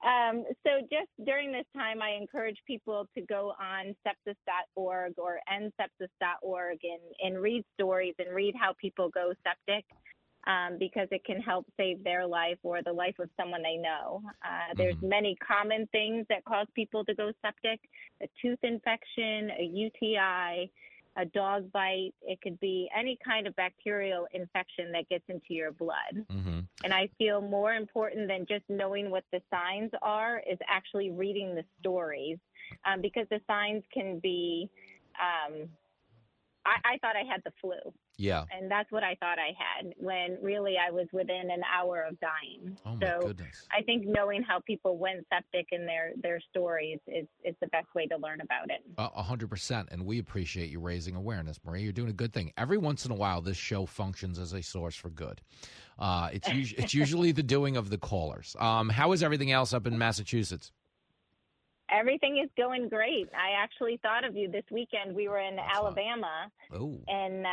Um, 0.05 0.45
so 0.67 0.81
just 0.83 1.09
during 1.25 1.51
this 1.51 1.65
time, 1.75 2.03
I 2.03 2.11
encourage 2.21 2.59
people 2.67 3.09
to 3.15 3.23
go 3.23 3.55
on 3.59 3.95
sepsis.org 4.07 5.15
or 5.17 5.39
endsepsis.org 5.51 6.79
and, 6.83 7.01
and 7.35 7.43
read 7.43 7.65
stories 7.75 8.15
and 8.19 8.35
read 8.35 8.55
how 8.59 8.75
people 8.79 9.09
go 9.09 9.33
septic 9.43 9.85
um, 10.47 10.77
because 10.79 11.09
it 11.11 11.25
can 11.25 11.41
help 11.41 11.67
save 11.79 12.05
their 12.05 12.27
life 12.27 12.59
or 12.63 12.83
the 12.83 12.93
life 12.93 13.19
of 13.19 13.31
someone 13.41 13.63
they 13.63 13.77
know. 13.77 14.23
Uh, 14.45 14.75
there's 14.77 14.97
many 15.01 15.37
common 15.37 15.89
things 15.91 16.27
that 16.29 16.45
cause 16.45 16.67
people 16.75 17.05
to 17.07 17.15
go 17.15 17.33
septic, 17.41 17.81
a 18.23 18.27
tooth 18.43 18.59
infection, 18.63 19.51
a 19.59 19.65
UTI, 19.65 20.71
a 21.17 21.25
dog 21.25 21.71
bite. 21.73 22.13
It 22.23 22.41
could 22.41 22.59
be 22.61 22.89
any 22.97 23.19
kind 23.25 23.47
of 23.47 23.55
bacterial 23.57 24.27
infection 24.33 24.93
that 24.93 25.09
gets 25.09 25.25
into 25.29 25.55
your 25.55 25.73
blood. 25.73 26.25
Mm-hmm. 26.31 26.61
And 26.83 26.95
I 26.95 27.09
feel 27.19 27.41
more 27.41 27.75
important 27.75 28.29
than 28.29 28.47
just 28.49 28.65
knowing 28.69 29.11
what 29.11 29.25
the 29.33 29.41
signs 29.51 29.91
are 30.03 30.43
is 30.51 30.59
actually 30.69 31.11
reading 31.11 31.55
the 31.55 31.65
stories 31.81 32.39
um, 32.85 33.01
because 33.01 33.27
the 33.31 33.41
signs 33.47 33.83
can 33.93 34.19
be. 34.19 34.69
Um, 35.21 35.69
I, 36.67 36.95
I 36.95 36.99
thought 36.99 37.15
I 37.17 37.25
had 37.31 37.43
the 37.45 37.53
flu. 37.61 37.75
Yeah. 38.17 38.45
And 38.57 38.71
that's 38.71 38.91
what 38.93 39.03
I 39.03 39.17
thought 39.17 39.39
I 39.39 39.53
had 39.59 39.95
when 39.99 40.39
really 40.41 40.75
I 40.79 40.91
was 40.91 41.07
within 41.13 41.51
an 41.51 41.63
hour 41.65 42.03
of 42.09 42.19
dying. 42.21 42.77
Oh, 42.87 42.95
my 42.97 43.07
so 43.07 43.27
goodness. 43.29 43.67
I 43.77 43.83
think 43.83 44.05
knowing 44.07 44.43
how 44.43 44.61
people 44.61 44.99
went 44.99 45.27
septic 45.33 45.67
in 45.73 45.85
their, 45.87 46.13
their 46.23 46.41
stories 46.51 47.01
is, 47.07 47.27
is 47.45 47.55
the 47.61 47.67
best 47.69 47.87
way 47.95 48.07
to 48.07 48.17
learn 48.17 48.41
about 48.41 48.71
it. 48.71 48.85
A 48.99 49.23
hundred 49.23 49.51
percent, 49.51 49.89
and 49.91 50.07
we 50.07 50.19
appreciate 50.19 50.71
you 50.71 50.81
raising 50.81 51.17
awareness, 51.17 51.59
Maria. 51.65 51.83
You're 51.85 51.93
doing 51.93 52.11
a 52.11 52.15
good 52.15 52.33
thing. 52.33 52.53
Every 52.57 52.79
once 52.79 53.05
in 53.05 53.11
a 53.11 53.17
while, 53.17 53.41
this 53.41 53.57
show 53.57 53.87
functions 53.87 54.39
as 54.39 54.53
a 54.53 54.63
source 54.63 54.95
for 54.95 55.11
good. 55.11 55.41
Uh, 55.99 56.31
it's 56.33 56.49
us- 56.49 56.75
it's 56.77 56.95
usually 56.95 57.33
the 57.33 57.43
doing 57.43 57.77
of 57.77 57.91
the 57.91 57.99
callers. 57.99 58.57
Um, 58.59 58.89
how 58.89 59.13
is 59.13 59.23
everything 59.23 59.51
else 59.53 59.73
up 59.73 59.87
in 59.87 59.99
Massachusetts? 59.99 60.73
Everything 61.95 62.41
is 62.43 62.51
going 62.57 62.89
great. 62.89 63.29
I 63.35 63.63
actually 63.63 63.99
thought 64.03 64.25
of 64.25 64.37
you 64.37 64.51
this 64.51 64.65
weekend. 64.71 65.15
We 65.15 65.29
were 65.29 65.39
in 65.39 65.59
Alabama, 65.59 66.51
Oh, 66.73 66.99
and 67.07 67.47
uh, 67.47 67.49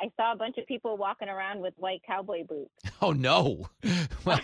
I 0.00 0.10
saw 0.16 0.32
a 0.32 0.36
bunch 0.36 0.58
of 0.58 0.66
people 0.66 0.96
walking 0.98 1.28
around 1.28 1.60
with 1.60 1.72
white 1.78 2.02
cowboy 2.06 2.44
boots. 2.44 2.70
oh 3.02 3.12
no. 3.12 3.68
well, 4.24 4.40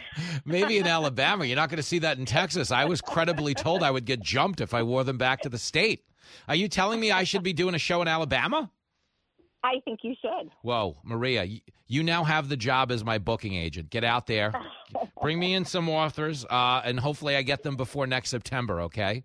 maybe 0.46 0.78
in 0.78 0.86
Alabama. 0.86 1.44
You're 1.44 1.56
not 1.56 1.68
going 1.68 1.76
to 1.78 1.82
see 1.82 1.98
that 1.98 2.18
in 2.18 2.24
Texas. 2.24 2.70
I 2.70 2.86
was 2.86 3.00
credibly 3.02 3.52
told 3.52 3.82
I 3.82 3.90
would 3.90 4.06
get 4.06 4.20
jumped 4.20 4.60
if 4.60 4.72
I 4.72 4.82
wore 4.82 5.04
them 5.04 5.18
back 5.18 5.42
to 5.42 5.48
the 5.48 5.58
state. 5.58 6.04
Are 6.48 6.54
you 6.54 6.68
telling 6.68 6.98
me 6.98 7.10
I 7.10 7.24
should 7.24 7.42
be 7.42 7.52
doing 7.52 7.74
a 7.74 7.78
show 7.78 8.00
in 8.00 8.08
Alabama? 8.08 8.70
I 9.64 9.80
think 9.84 10.00
you 10.02 10.14
should. 10.20 10.50
Whoa, 10.62 10.96
Maria, 11.04 11.44
you, 11.44 11.60
you 11.86 12.02
now 12.02 12.24
have 12.24 12.48
the 12.48 12.56
job 12.56 12.90
as 12.90 13.04
my 13.04 13.18
booking 13.18 13.54
agent. 13.54 13.90
Get 13.90 14.02
out 14.02 14.26
there, 14.26 14.52
bring 15.22 15.38
me 15.38 15.54
in 15.54 15.64
some 15.64 15.88
authors, 15.88 16.44
uh, 16.48 16.80
and 16.84 16.98
hopefully 16.98 17.36
I 17.36 17.42
get 17.42 17.62
them 17.62 17.76
before 17.76 18.06
next 18.06 18.30
September. 18.30 18.80
Okay? 18.82 19.24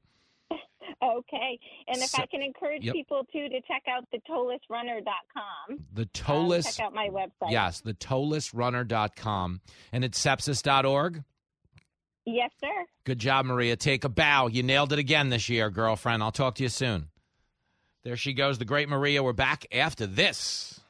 Okay. 1.04 1.60
And 1.88 1.98
if 1.98 2.10
So- 2.10 2.24
I 2.24 2.26
can 2.26 2.42
encourage 2.42 2.84
Yep. 2.84 2.94
people 2.94 3.24
too 3.32 3.50
to 3.50 3.62
check 3.62 3.84
out 3.88 4.04
the 4.12 4.18
toelessrunner.com. 4.30 5.86
The 5.94 6.02
Um, 6.28 6.62
check 6.64 6.80
out 6.80 6.94
my 6.94 7.10
website. 7.10 7.52
Yes, 7.52 7.82
the 7.82 7.94
toelessrunner.com. 7.94 9.62
And 9.92 10.04
it's 10.04 10.20
sepsis.org. 10.24 11.24
Yes, 12.26 12.52
sir. 12.60 12.86
Good 13.06 13.20
job, 13.20 13.46
Maria. 13.46 13.76
Take 13.78 14.04
a 14.04 14.10
bow. 14.10 14.48
You 14.48 14.64
nailed 14.64 14.92
it 14.92 15.00
again 15.00 15.30
this 15.30 15.48
year, 15.50 15.70
girlfriend. 15.70 16.22
I'll 16.24 16.32
talk 16.32 16.56
to 16.56 16.64
you 16.64 16.70
soon. 16.70 17.10
There 18.04 18.18
she 18.18 18.34
goes, 18.34 18.58
the 18.58 18.66
great 18.66 18.90
Maria. 18.90 19.22
We're 19.24 19.34
back 19.34 19.66
after 19.72 20.06
this. 20.08 20.82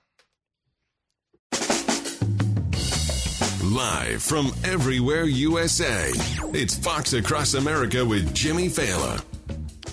Live 3.63 4.23
from 4.23 4.51
everywhere 4.63 5.23
USA, 5.25 6.09
it's 6.53 6.75
Fox 6.77 7.13
Across 7.13 7.55
America 7.55 8.05
with 8.05 8.33
Jimmy 8.33 8.67
Failla. 8.69 9.23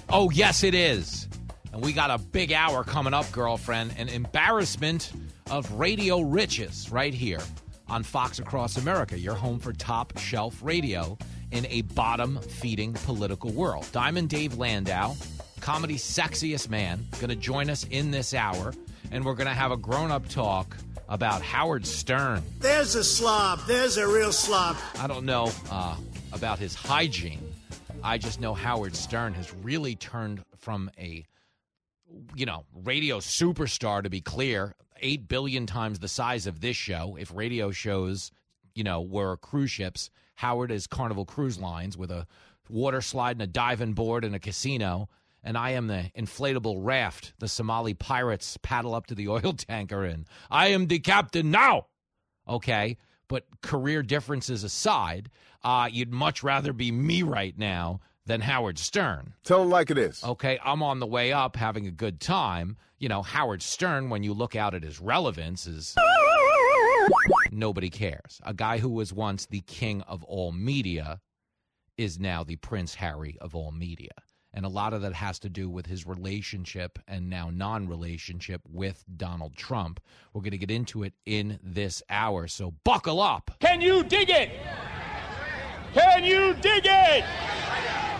Oh, 0.09 0.31
yes, 0.31 0.63
it 0.63 0.75
is. 0.75 1.29
And 1.73 1.83
we 1.83 1.93
got 1.93 2.11
a 2.11 2.19
big 2.19 2.53
hour 2.53 2.85
coming 2.85 3.15
up, 3.15 3.31
girlfriend. 3.33 3.95
An 3.99 4.09
embarrassment 4.09 5.13
of 5.51 5.71
radio 5.73 6.21
riches 6.21 6.91
right 6.91 7.13
here 7.13 7.41
on 7.89 8.03
Fox 8.03 8.39
Across 8.39 8.77
America, 8.77 9.19
your 9.19 9.35
home 9.35 9.59
for 9.59 9.73
top 9.73 10.17
shelf 10.19 10.59
radio 10.63 11.19
in 11.51 11.67
a 11.67 11.83
bottom 11.83 12.39
feeding 12.41 12.93
political 12.93 13.51
world. 13.51 13.87
Diamond 13.93 14.29
Dave 14.29 14.57
Landau, 14.57 15.15
comedy's 15.61 16.05
sexiest 16.05 16.69
man, 16.69 17.07
going 17.21 17.29
to 17.29 17.37
join 17.37 17.69
us 17.71 17.85
in 17.91 18.11
this 18.11 18.35
hour. 18.35 18.73
And 19.11 19.25
we're 19.25 19.35
going 19.35 19.49
to 19.49 19.55
have 19.55 19.71
a 19.71 19.77
grown 19.77 20.11
up 20.11 20.29
talk 20.29 20.77
about 21.09 21.43
Howard 21.43 21.87
Stern. 21.87 22.43
There's 22.59 22.95
a 22.95 23.05
slob. 23.05 23.61
There's 23.67 23.97
a 23.97 24.07
real 24.07 24.33
slob. 24.33 24.77
I 24.99 25.07
don't 25.07 25.27
know 25.27 25.53
uh, 25.71 25.97
about 26.33 26.59
his 26.59 26.75
hygiene. 26.75 27.54
I 28.05 28.19
just 28.19 28.39
know 28.39 28.53
Howard 28.53 28.95
Stern 28.95 29.33
has 29.33 29.55
really 29.55 29.97
turned 29.97 30.45
from 30.59 30.91
a, 30.99 31.25
you 32.37 32.45
know, 32.45 32.67
radio 32.85 33.19
superstar, 33.19 34.03
to 34.03 34.11
be 34.11 34.21
clear, 34.21 34.75
8 35.01 35.27
billion 35.27 35.65
times 35.67 36.01
the 36.01 36.09
size 36.09 36.47
of 36.47 36.61
this 36.61 36.77
show. 36.77 37.17
If 37.19 37.35
radio 37.35 37.71
shows, 37.71 38.31
you 38.75 38.85
know, 38.85 39.01
were 39.01 39.39
cruise 39.39 39.71
ships, 39.71 40.11
Howard 40.35 40.71
is 40.71 40.87
Carnival 40.87 41.25
Cruise 41.25 41.59
Lines 41.59 41.97
with 41.97 42.11
a 42.11 42.27
water 42.69 43.01
slide 43.01 43.37
and 43.37 43.43
a 43.43 43.47
diving 43.47 43.95
board 43.95 44.23
and 44.23 44.35
a 44.35 44.39
casino. 44.39 45.09
And 45.43 45.57
I 45.57 45.71
am 45.71 45.87
the 45.87 46.11
inflatable 46.15 46.77
raft 46.81 47.33
the 47.39 47.49
Somali 47.49 47.95
pirates 47.95 48.59
paddle 48.59 48.95
up 48.95 49.07
to 49.07 49.15
the 49.15 49.29
oil 49.31 49.55
tanker 49.55 50.05
in. 50.05 50.27
I 50.51 50.69
am 50.69 50.89
the 50.89 50.99
captain 50.99 51.51
now 51.51 51.87
okay? 52.49 52.97
But 53.35 53.47
career 53.63 54.05
differences 54.05 54.63
aside, 54.63 55.29
uh, 55.65 55.89
you'd 55.91 56.13
much 56.13 56.45
rather 56.45 56.73
be 56.73 56.93
me 56.93 57.25
right 57.25 57.59
now 57.59 57.99
than 58.27 58.41
Howard 58.41 58.79
Stern. 58.79 59.35
Tell 59.43 59.61
him 59.63 59.71
like 59.71 59.91
it 59.91 59.99
is. 59.99 60.23
Okay, 60.23 60.57
I'm 60.65 60.85
on 60.85 61.01
the 61.01 61.07
way 61.09 61.33
up 61.33 61.57
having 61.57 61.89
a 61.89 61.91
good 61.91 62.21
time. 62.21 62.77
You 63.01 63.09
know, 63.09 63.23
Howard 63.23 63.61
Stern, 63.61 64.09
when 64.09 64.23
you 64.23 64.35
look 64.35 64.55
out 64.55 64.73
at 64.73 64.85
his 64.85 65.01
relevance, 65.01 65.67
is 65.67 65.97
nobody 67.51 67.91
cares. 67.91 68.41
A 68.45 68.55
guy 68.55 68.79
who 68.79 68.89
was 68.89 69.13
once 69.13 69.47
the 69.47 69.63
king 69.63 70.03
of 70.03 70.23
all 70.23 70.53
media 70.53 71.21
is 71.99 72.21
now 72.21 72.45
the 72.45 72.55
Prince 72.55 72.95
Harry 72.95 73.37
of 73.41 73.57
all 73.57 73.73
media. 73.73 74.13
And 74.57 74.65
a 74.65 74.69
lot 74.69 74.93
of 74.95 75.03
that 75.03 75.15
has 75.15 75.41
to 75.41 75.49
do 75.51 75.69
with 75.69 75.87
his 75.87 76.07
relationship 76.07 77.01
and 77.09 77.29
now 77.29 77.51
non 77.51 77.89
relationship 77.89 78.63
with 78.71 79.05
Donald 79.17 79.57
Trump. 79.57 79.99
We're 80.33 80.43
going 80.43 80.53
to 80.53 80.59
get 80.59 80.71
into 80.71 81.03
it 81.03 81.13
in 81.27 81.59
this 81.61 82.05
hour. 82.09 82.47
So 82.47 82.73
buckle 82.85 83.21
up. 83.21 83.51
Can 83.59 83.81
you 83.81 84.05
dig 84.05 84.31
it? 84.31 84.53
Can 85.93 86.23
you 86.23 86.55
dig 86.55 86.87
it? 86.87 87.25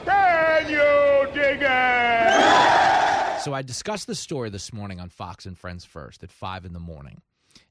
Can 0.05 0.69
you 0.69 1.33
dig 1.33 1.61
it? 1.63 3.41
So 3.43 3.55
I 3.55 3.63
discussed 3.63 4.09
the 4.09 4.15
story 4.17 4.51
this 4.51 4.73
morning 4.73 4.99
on 4.99 5.11
Fox 5.11 5.47
and 5.47 5.57
Friends 5.57 5.85
First 5.85 6.25
at 6.25 6.33
five 6.33 6.65
in 6.65 6.73
the 6.73 6.81
morning. 6.81 7.23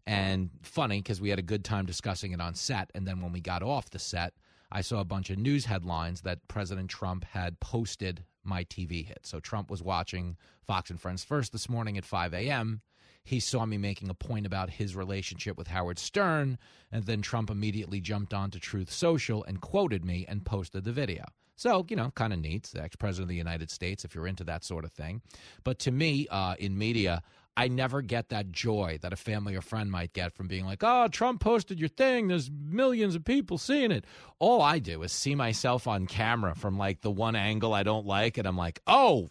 And 0.08 0.52
funny 0.62 1.00
because 1.00 1.20
we 1.20 1.30
had 1.30 1.40
a 1.40 1.44
good 1.44 1.66
time 1.66 1.86
discussing 1.86 2.32
it 2.32 2.40
on 2.40 2.56
set. 2.56 2.92
And 2.96 3.06
then 3.06 3.22
when 3.22 3.34
we 3.34 3.42
got 3.42 3.62
off 3.62 3.90
the 3.90 4.00
set, 4.00 4.34
I 4.72 4.82
saw 4.82 5.02
a 5.02 5.06
bunch 5.06 5.30
of 5.30 5.38
news 5.38 5.66
headlines 5.66 6.22
that 6.22 6.48
President 6.48 6.90
Trump 6.90 7.26
had 7.26 7.60
posted 7.60 8.24
my 8.44 8.64
TV 8.66 9.06
hit. 9.06 9.20
So 9.24 9.40
Trump 9.40 9.70
was 9.70 9.84
watching 9.84 10.38
Fox 10.62 10.90
and 10.90 11.00
Friends 11.00 11.24
First 11.24 11.52
this 11.52 11.70
morning 11.70 11.98
at 11.98 12.06
5 12.06 12.34
a.m. 12.34 12.82
He 13.24 13.40
saw 13.40 13.66
me 13.66 13.78
making 13.78 14.10
a 14.10 14.14
point 14.14 14.46
about 14.46 14.70
his 14.70 14.96
relationship 14.96 15.58
with 15.58 15.68
Howard 15.68 15.98
Stern, 15.98 16.58
and 16.92 17.06
then 17.06 17.22
Trump 17.22 17.50
immediately 17.50 18.02
jumped 18.02 18.34
onto 18.34 18.60
Truth 18.60 18.92
Social 18.92 19.44
and 19.44 19.62
quoted 19.62 20.04
me 20.04 20.26
and 20.28 20.46
posted 20.46 20.84
the 20.84 20.92
video. 20.92 21.24
So, 21.56 21.86
you 21.90 21.96
know, 21.96 22.12
kind 22.12 22.34
of 22.34 22.40
neat. 22.40 22.64
The 22.74 22.82
ex 22.82 22.96
president 22.96 23.26
of 23.26 23.30
the 23.30 23.36
United 23.36 23.70
States, 23.72 24.04
if 24.04 24.16
you're 24.16 24.28
into 24.28 24.44
that 24.46 24.64
sort 24.64 24.84
of 24.84 24.92
thing. 24.92 25.22
But 25.64 25.80
to 25.80 25.92
me, 25.92 26.28
uh, 26.30 26.56
in 26.60 26.78
media, 26.78 27.22
I 27.56 27.68
never 27.68 28.02
get 28.02 28.30
that 28.30 28.52
joy 28.52 28.98
that 29.02 29.14
a 29.14 29.16
family 29.16 29.56
or 29.56 29.62
friend 29.62 29.92
might 29.92 30.14
get 30.14 30.34
from 30.34 30.48
being 30.48 30.66
like, 30.66 30.82
oh, 30.82 31.08
Trump 31.08 31.40
posted 31.40 31.80
your 31.80 31.90
thing. 31.90 32.28
There's 32.28 32.50
millions 32.50 33.14
of 33.16 33.24
people 33.24 33.58
seeing 33.60 33.92
it. 33.92 34.06
All 34.40 34.62
I 34.62 34.80
do 34.80 35.04
is 35.04 35.12
see 35.12 35.36
myself 35.36 35.88
on 35.88 36.08
camera 36.08 36.56
from 36.56 36.78
like 36.80 37.02
the 37.02 37.12
one 37.12 37.36
angle 37.36 37.74
I 37.74 37.84
don't 37.84 38.08
like, 38.08 38.38
and 38.40 38.48
I'm 38.48 38.58
like, 38.58 38.82
oh, 38.88 39.30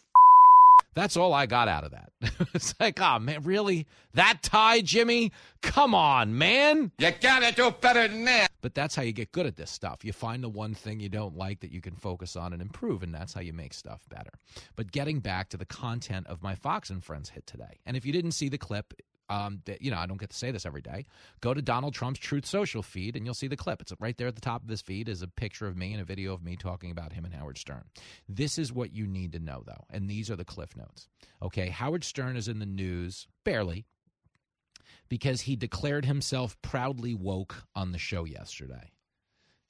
That's 0.95 1.17
all 1.17 1.33
I 1.33 1.47
got 1.47 1.69
out 1.69 1.85
of 1.85 1.93
that. 1.93 2.13
it's 2.55 2.75
like, 2.79 3.01
oh 3.01 3.19
man, 3.19 3.43
really? 3.43 3.87
That 4.15 4.41
tie, 4.43 4.83
Jimmy? 4.83 5.33
Come 5.63 5.95
on, 5.95 6.37
man. 6.37 6.93
You 6.99 7.11
gotta 7.21 7.53
do 7.55 7.71
better 7.81 8.07
than 8.09 8.25
that. 8.27 8.52
But 8.63 8.75
that's 8.75 8.95
how 8.95 9.03
you 9.03 9.13
get 9.13 9.33
good 9.33 9.47
at 9.47 9.57
this 9.57 9.71
stuff. 9.71 10.05
You 10.05 10.13
find 10.13 10.43
the 10.43 10.49
one 10.49 10.75
thing 10.75 11.01
you 11.01 11.09
don't 11.09 11.37
like 11.37 11.61
that 11.61 11.73
you 11.73 11.83
can 11.83 11.97
focus 11.97 12.37
on 12.37 12.53
and 12.53 12.63
improve, 12.63 13.03
and 13.03 13.15
that's 13.15 13.35
how 13.35 13.41
you 13.41 13.53
make 13.53 13.75
stuff 13.75 14.01
better. 14.09 14.31
But 14.77 14.93
getting 14.93 15.21
back 15.21 15.51
to 15.51 15.57
the 15.57 15.67
content 15.67 16.27
of 16.29 16.43
my 16.43 16.55
Fox 16.55 16.89
and 16.89 17.05
Friends 17.05 17.29
hit 17.29 17.47
today. 17.47 17.81
And 17.85 17.97
if 17.97 18.07
you 18.07 18.13
didn't 18.13 18.33
see 18.33 18.49
the 18.49 18.59
clip, 18.59 18.95
um, 19.29 19.63
you 19.81 19.91
know, 19.91 19.97
I 19.97 20.07
don't 20.07 20.21
get 20.21 20.31
to 20.31 20.37
say 20.37 20.51
this 20.51 20.67
every 20.67 20.83
day. 20.83 21.07
Go 21.41 21.55
to 21.55 21.63
Donald 21.63 21.95
Trump's 21.95 22.21
Truth 22.21 22.45
Social 22.45 22.83
feed 22.83 23.17
and 23.17 23.25
you'll 23.25 23.35
see 23.35 23.47
the 23.49 23.57
clip. 23.57 23.81
It's 23.81 23.93
right 23.99 24.17
there 24.17 24.29
at 24.29 24.35
the 24.35 24.41
top 24.41 24.63
of 24.63 24.69
this 24.69 24.83
feed 24.83 25.09
is 25.09 25.23
a 25.23 25.29
picture 25.29 25.67
of 25.67 25.77
me 25.77 25.93
and 25.93 26.03
a 26.03 26.05
video 26.05 26.35
of 26.35 26.43
me 26.43 26.57
talking 26.57 26.91
about 26.91 27.13
him 27.13 27.25
and 27.25 27.33
Howard 27.35 27.57
Stern. 27.57 27.85
This 28.29 28.59
is 28.59 28.73
what 28.73 28.93
you 28.93 29.07
need 29.07 29.33
to 29.33 29.39
know, 29.39 29.63
though, 29.65 29.85
and 29.91 30.09
these 30.09 30.31
are 30.31 30.37
the 30.37 30.45
cliff 30.45 30.77
notes. 30.77 31.09
Okay, 31.41 31.69
Howard 31.71 32.05
Stern 32.05 32.37
is 32.37 32.49
in 32.49 32.59
the 32.59 32.67
news 32.67 33.27
barely 33.45 33.87
because 35.09 35.43
he 35.43 35.57
declared 35.57 36.05
himself 36.05 36.61
proudly 36.63 37.15
woke 37.15 37.65
on 37.75 37.93
the 37.93 37.99
show 37.99 38.25
yesterday. 38.25 38.93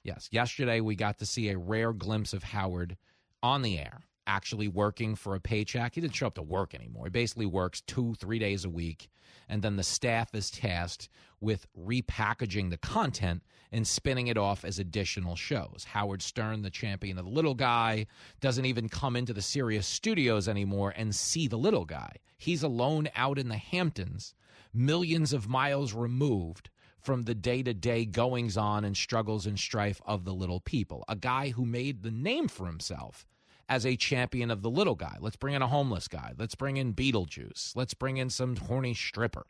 Yes, 0.03 0.29
yesterday 0.31 0.81
we 0.81 0.95
got 0.95 1.19
to 1.19 1.25
see 1.25 1.49
a 1.49 1.57
rare 1.57 1.93
glimpse 1.93 2.33
of 2.33 2.43
Howard 2.43 2.97
on 3.41 3.61
the 3.61 3.79
air 3.79 4.01
actually 4.27 4.67
working 4.67 5.15
for 5.15 5.35
a 5.35 5.39
paycheck. 5.39 5.95
He 5.95 6.01
didn't 6.01 6.15
show 6.15 6.27
up 6.27 6.35
to 6.35 6.41
work 6.41 6.73
anymore. 6.73 7.05
He 7.05 7.11
basically 7.11 7.45
works 7.45 7.81
two, 7.81 8.13
three 8.15 8.39
days 8.39 8.65
a 8.65 8.69
week. 8.69 9.09
And 9.49 9.61
then 9.61 9.75
the 9.75 9.83
staff 9.83 10.33
is 10.33 10.49
tasked 10.49 11.09
with 11.41 11.67
repackaging 11.77 12.69
the 12.69 12.77
content 12.77 13.43
and 13.71 13.85
spinning 13.85 14.27
it 14.27 14.37
off 14.37 14.63
as 14.63 14.79
additional 14.79 15.35
shows. 15.35 15.85
Howard 15.89 16.21
Stern, 16.21 16.61
the 16.61 16.69
champion 16.69 17.17
of 17.17 17.25
the 17.25 17.31
little 17.31 17.55
guy, 17.55 18.05
doesn't 18.39 18.65
even 18.65 18.87
come 18.87 19.15
into 19.15 19.33
the 19.33 19.41
Sirius 19.41 19.87
studios 19.87 20.47
anymore 20.47 20.93
and 20.95 21.13
see 21.13 21.47
the 21.47 21.57
little 21.57 21.85
guy. 21.85 22.17
He's 22.37 22.63
alone 22.63 23.09
out 23.15 23.37
in 23.37 23.49
the 23.49 23.57
Hamptons, 23.57 24.33
millions 24.73 25.33
of 25.33 25.47
miles 25.47 25.93
removed 25.93 26.69
from 26.99 27.23
the 27.23 27.35
day 27.35 27.61
to 27.61 27.73
day 27.73 28.05
goings 28.05 28.57
on 28.57 28.85
and 28.85 28.95
struggles 28.95 29.45
and 29.45 29.59
strife 29.59 30.01
of 30.05 30.23
the 30.23 30.33
little 30.33 30.61
people. 30.61 31.03
A 31.07 31.15
guy 31.15 31.49
who 31.49 31.65
made 31.65 32.01
the 32.01 32.11
name 32.11 32.47
for 32.47 32.65
himself 32.65 33.25
as 33.69 33.85
a 33.85 33.95
champion 33.95 34.51
of 34.51 34.61
the 34.61 34.69
little 34.69 34.95
guy. 34.95 35.17
Let's 35.19 35.35
bring 35.35 35.53
in 35.53 35.61
a 35.61 35.67
homeless 35.67 36.07
guy. 36.07 36.33
Let's 36.37 36.55
bring 36.55 36.77
in 36.77 36.93
Beetlejuice. 36.93 37.75
Let's 37.75 37.93
bring 37.93 38.17
in 38.17 38.29
some 38.29 38.55
horny 38.55 38.93
stripper. 38.93 39.45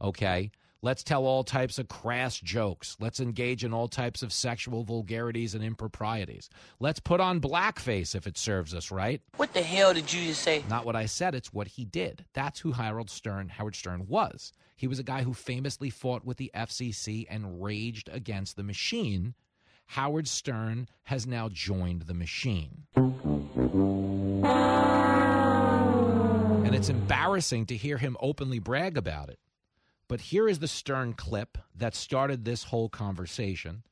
Okay. 0.00 0.50
Let's 0.82 1.02
tell 1.02 1.24
all 1.24 1.42
types 1.42 1.78
of 1.78 1.88
crass 1.88 2.38
jokes. 2.38 2.96
Let's 3.00 3.18
engage 3.18 3.64
in 3.64 3.72
all 3.72 3.88
types 3.88 4.22
of 4.22 4.32
sexual 4.32 4.84
vulgarities 4.84 5.54
and 5.54 5.64
improprieties. 5.64 6.48
Let's 6.78 7.00
put 7.00 7.18
on 7.18 7.40
blackface 7.40 8.14
if 8.14 8.26
it 8.26 8.38
serves 8.38 8.74
us 8.74 8.90
right. 8.90 9.20
What 9.36 9.52
the 9.52 9.62
hell 9.62 9.94
did 9.94 10.12
you 10.12 10.28
just 10.28 10.42
say? 10.42 10.62
Not 10.68 10.84
what 10.84 10.94
I 10.94 11.06
said, 11.06 11.34
it's 11.34 11.52
what 11.52 11.66
he 11.66 11.84
did. 11.84 12.24
That's 12.34 12.60
who 12.60 12.72
Harold 12.72 13.10
Stern, 13.10 13.48
Howard 13.48 13.74
Stern 13.74 14.06
was. 14.06 14.52
He 14.76 14.86
was 14.86 14.98
a 14.98 15.02
guy 15.02 15.22
who 15.22 15.32
famously 15.32 15.88
fought 15.88 16.26
with 16.26 16.36
the 16.36 16.50
FCC 16.54 17.26
and 17.30 17.62
raged 17.62 18.10
against 18.12 18.56
the 18.56 18.62
machine. 18.62 19.34
Howard 19.86 20.28
Stern 20.28 20.86
has 21.04 21.26
now 21.26 21.48
joined 21.48 22.02
the 22.02 22.12
machine. 22.12 22.86
And 26.64 26.74
it's 26.74 26.90
embarrassing 26.90 27.64
to 27.66 27.76
hear 27.76 27.96
him 27.96 28.18
openly 28.20 28.58
brag 28.58 28.98
about 28.98 29.30
it. 29.30 29.38
But 30.08 30.20
here 30.20 30.46
is 30.46 30.58
the 30.58 30.68
Stern 30.68 31.14
clip 31.14 31.56
that 31.74 31.94
started 31.94 32.44
this 32.44 32.64
whole 32.64 32.90
conversation 32.90 33.82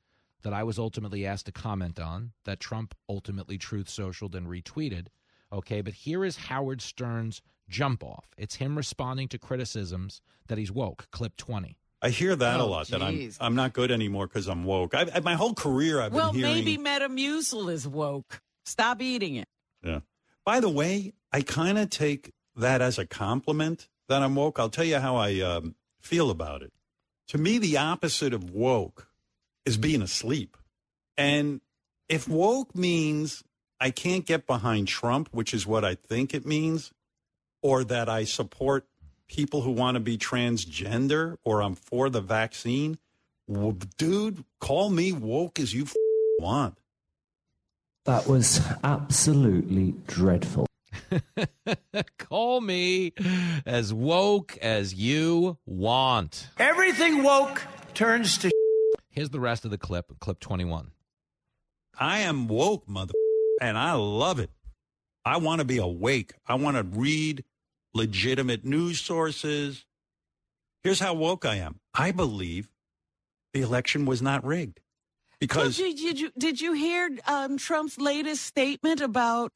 that 0.43 0.53
I 0.53 0.65
was 0.65 0.79
ultimately 0.79 1.25
asked 1.25 1.47
to 1.47 1.53
comment 1.53 1.99
on, 1.99 2.33
that 2.45 2.61
Trump 2.61 2.95
ultimately 3.09 3.57
truth 3.57 3.87
socialed 3.87 4.35
and 4.35 4.47
retweeted. 4.47 5.07
Okay, 5.51 5.81
but 5.81 5.95
here 5.95 6.27
is 6.27 6.37
Howard 6.37 6.83
Stern's 6.83 7.41
jump 7.69 8.03
off. 8.05 8.27
It's 8.37 8.57
him 8.57 8.77
responding 8.77 9.29
to 9.29 9.39
criticisms 9.39 10.21
that 10.49 10.59
he's 10.59 10.73
woke. 10.73 11.09
Clip 11.11 11.37
20. 11.37 11.77
I 12.03 12.11
hear 12.11 12.37
that 12.37 12.61
Oh, 12.61 12.65
a 12.65 12.67
lot. 12.67 12.89
That 12.89 13.03
I'm. 13.03 13.31
I'm 13.41 13.55
not 13.55 13.73
good 13.73 13.91
anymore 13.91 14.27
because 14.27 14.47
I'm 14.47 14.65
woke. 14.65 14.95
I, 14.95 15.07
I, 15.15 15.21
my 15.21 15.35
whole 15.35 15.55
career 15.55 16.01
I've 16.03 16.13
well, 16.13 16.33
been 16.33 16.41
hearing. 16.41 16.55
Well, 16.55 16.65
maybe 16.65 16.79
Metamucil 17.23 17.73
is 17.73 17.89
woke. 17.89 18.43
Stop 18.67 19.01
eating 19.01 19.37
it. 19.37 19.49
Yeah. 19.83 20.01
By 20.45 20.61
the 20.61 20.69
way, 20.69 21.15
I 21.33 21.41
kind 21.41 21.79
of 21.79 21.89
take 21.89 22.33
that 22.57 22.83
as 22.83 22.99
a 22.99 23.07
compliment 23.07 23.89
that 24.09 24.23
I'm 24.23 24.35
woke. 24.35 24.59
I'll 24.59 24.69
tell 24.69 24.85
you 24.85 24.99
how 24.99 25.17
I 25.17 25.41
um, 25.41 25.75
feel 26.01 26.31
about 26.31 26.63
it. 26.63 26.73
To 27.29 27.39
me, 27.39 27.57
the 27.57 27.79
opposite 27.79 28.35
of 28.35 28.51
woke 28.51 29.09
is 29.65 29.79
being 29.79 30.03
asleep. 30.03 30.59
And 31.17 31.63
if 32.09 32.29
woke 32.29 32.75
means 32.75 33.43
I 33.81 33.91
can't 33.91 34.27
get 34.27 34.47
behind 34.47 34.89
Trump, 34.89 35.31
which 35.33 35.55
is 35.55 35.67
what 35.67 35.85
I 35.85 35.95
think 35.95 36.35
it 36.35 36.45
means, 36.45 36.93
or 37.65 37.83
that 37.83 38.11
I 38.11 38.25
support 38.25 38.87
people 39.27 39.63
who 39.63 39.73
want 39.73 39.95
to 39.95 40.01
be 40.01 40.19
transgender 40.19 41.39
or 41.45 41.63
I'm 41.63 41.75
for 41.75 42.11
the 42.11 42.21
vaccine, 42.21 42.99
well, 43.49 43.73
dude, 43.97 44.45
call 44.61 44.91
me 44.91 45.13
woke 45.13 45.59
as 45.59 45.73
you 45.73 45.85
f- 45.85 45.95
want. 46.39 46.77
That 48.05 48.27
was 48.27 48.61
absolutely 48.85 49.95
dreadful. 50.07 50.67
Call 52.19 52.61
me 52.61 53.15
as 53.65 53.95
woke 53.95 54.59
as 54.59 54.93
you 54.93 55.57
want. 55.65 56.49
Everything 56.59 57.23
woke 57.23 57.63
turns 57.95 58.37
to. 58.39 58.51
Here's 59.09 59.31
the 59.31 59.41
rest 59.41 59.65
of 59.65 59.71
the 59.71 59.79
clip, 59.79 60.19
clip 60.21 60.39
21. 60.39 60.91
I 61.99 62.19
am 62.19 62.47
woke, 62.47 62.87
mother, 62.87 63.15
and 63.61 63.79
I 63.79 63.93
love 63.93 64.39
it. 64.39 64.51
I 65.25 65.39
want 65.39 65.61
to 65.61 65.65
be 65.65 65.79
awake. 65.79 66.35
I 66.47 66.57
want 66.57 66.77
to 66.77 66.83
read 66.83 67.45
legitimate 67.95 68.65
news 68.65 69.01
sources. 69.01 69.85
Here's 70.83 71.01
how 71.01 71.15
woke 71.15 71.45
I 71.45 71.57
am. 71.57 71.81
I 71.95 72.11
believe 72.11 72.69
the 73.53 73.63
election 73.63 74.05
was 74.05 74.21
not 74.21 74.45
rigged 74.45 74.81
because 75.41 75.77
did, 75.77 75.97
did 75.97 76.21
you 76.21 76.33
did 76.37 76.61
you 76.61 76.73
hear 76.73 77.11
um, 77.27 77.57
Trump's 77.57 77.99
latest 77.99 78.45
statement 78.45 79.01
about 79.01 79.53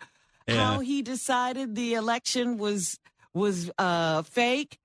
how 0.47 0.81
he 0.81 1.03
decided 1.03 1.75
the 1.75 1.95
election 1.95 2.57
was 2.57 2.99
was 3.35 3.71
uh, 3.79 4.23
fake? 4.23 4.79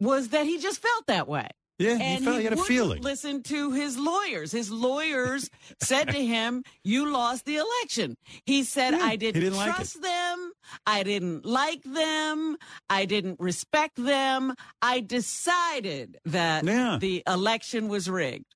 Was 0.00 0.28
that 0.28 0.46
he 0.46 0.58
just 0.58 0.80
felt 0.80 1.06
that 1.06 1.28
way? 1.28 1.48
Yeah, 1.82 1.96
he 1.98 2.02
and 2.04 2.24
felt- 2.24 2.38
he 2.38 2.44
had 2.44 2.52
a 2.52 2.56
feeling. 2.56 3.02
Listen 3.02 3.42
to 3.44 3.72
his 3.72 3.98
lawyers. 3.98 4.52
His 4.52 4.70
lawyers 4.70 5.50
said 5.82 6.08
to 6.08 6.24
him, 6.24 6.62
"You 6.84 7.10
lost 7.10 7.44
the 7.44 7.56
election." 7.56 8.16
He 8.46 8.64
said, 8.64 8.94
"I 8.94 9.16
didn't, 9.16 9.42
didn't 9.42 9.56
like 9.58 9.74
trust 9.74 10.00
them. 10.02 10.52
I 10.86 11.02
didn't 11.02 11.44
like 11.44 11.82
them. 11.82 12.56
I 12.88 13.04
didn't 13.04 13.38
respect 13.40 13.96
them. 13.96 14.54
I 14.80 15.00
decided 15.00 16.18
that 16.24 16.64
Yeah. 16.64 16.98
the 17.00 17.22
election 17.26 17.88
was 17.88 18.08
rigged." 18.08 18.54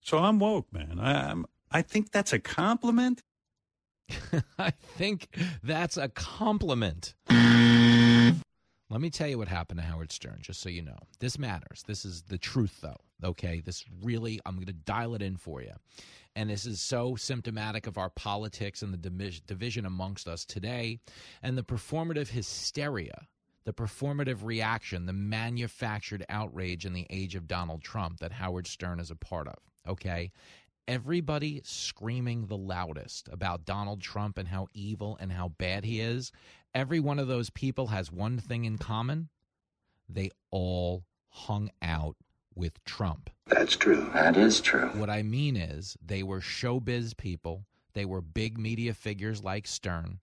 so 0.00 0.18
I'm 0.18 0.38
woke, 0.38 0.72
man. 0.72 0.98
I, 0.98 1.30
I'm, 1.30 1.44
I 1.70 1.82
think 1.82 2.12
that's 2.12 2.32
a 2.32 2.38
compliment. 2.38 3.22
I 4.58 4.70
think 4.70 5.28
that's 5.62 5.96
a 5.98 6.08
compliment. 6.08 7.14
Let 8.90 9.02
me 9.02 9.10
tell 9.10 9.28
you 9.28 9.36
what 9.36 9.48
happened 9.48 9.80
to 9.80 9.86
Howard 9.86 10.12
Stern, 10.12 10.38
just 10.40 10.60
so 10.60 10.70
you 10.70 10.80
know. 10.80 10.98
This 11.18 11.38
matters. 11.38 11.84
This 11.86 12.06
is 12.06 12.22
the 12.22 12.38
truth, 12.38 12.78
though. 12.80 12.96
Okay. 13.22 13.60
This 13.60 13.84
really, 14.02 14.40
I'm 14.46 14.54
going 14.54 14.66
to 14.66 14.72
dial 14.72 15.14
it 15.14 15.20
in 15.20 15.36
for 15.36 15.60
you. 15.60 15.72
And 16.34 16.48
this 16.48 16.64
is 16.64 16.80
so 16.80 17.14
symptomatic 17.14 17.86
of 17.86 17.98
our 17.98 18.10
politics 18.10 18.82
and 18.82 18.94
the 18.94 19.40
division 19.46 19.84
amongst 19.84 20.26
us 20.26 20.44
today 20.44 21.00
and 21.42 21.58
the 21.58 21.64
performative 21.64 22.28
hysteria, 22.28 23.26
the 23.64 23.72
performative 23.74 24.44
reaction, 24.44 25.04
the 25.04 25.12
manufactured 25.12 26.24
outrage 26.30 26.86
in 26.86 26.94
the 26.94 27.06
age 27.10 27.34
of 27.34 27.48
Donald 27.48 27.82
Trump 27.82 28.20
that 28.20 28.32
Howard 28.32 28.66
Stern 28.66 29.00
is 29.00 29.10
a 29.10 29.16
part 29.16 29.48
of. 29.48 29.58
Okay 29.86 30.30
everybody 30.88 31.60
screaming 31.64 32.46
the 32.46 32.56
loudest 32.56 33.28
about 33.30 33.66
Donald 33.66 34.00
Trump 34.00 34.38
and 34.38 34.48
how 34.48 34.66
evil 34.72 35.18
and 35.20 35.30
how 35.30 35.48
bad 35.58 35.84
he 35.84 36.00
is, 36.00 36.32
every 36.74 37.00
one 37.00 37.18
of 37.18 37.28
those 37.28 37.50
people 37.50 37.88
has 37.88 38.12
one 38.12 38.38
thing 38.38 38.64
in 38.64 38.78
common. 38.78 39.28
They 40.08 40.30
all 40.50 41.04
hung 41.28 41.70
out 41.82 42.16
with 42.54 42.82
Trump. 42.84 43.30
That's 43.46 43.76
true. 43.76 44.10
That 44.12 44.36
is 44.36 44.60
true. 44.60 44.88
What 44.94 45.10
I 45.10 45.22
mean 45.22 45.56
is, 45.56 45.96
they 46.04 46.22
were 46.22 46.40
showbiz 46.40 47.16
people, 47.16 47.64
they 47.94 48.04
were 48.04 48.20
big 48.20 48.58
media 48.58 48.94
figures 48.94 49.42
like 49.42 49.66
Stern 49.66 50.20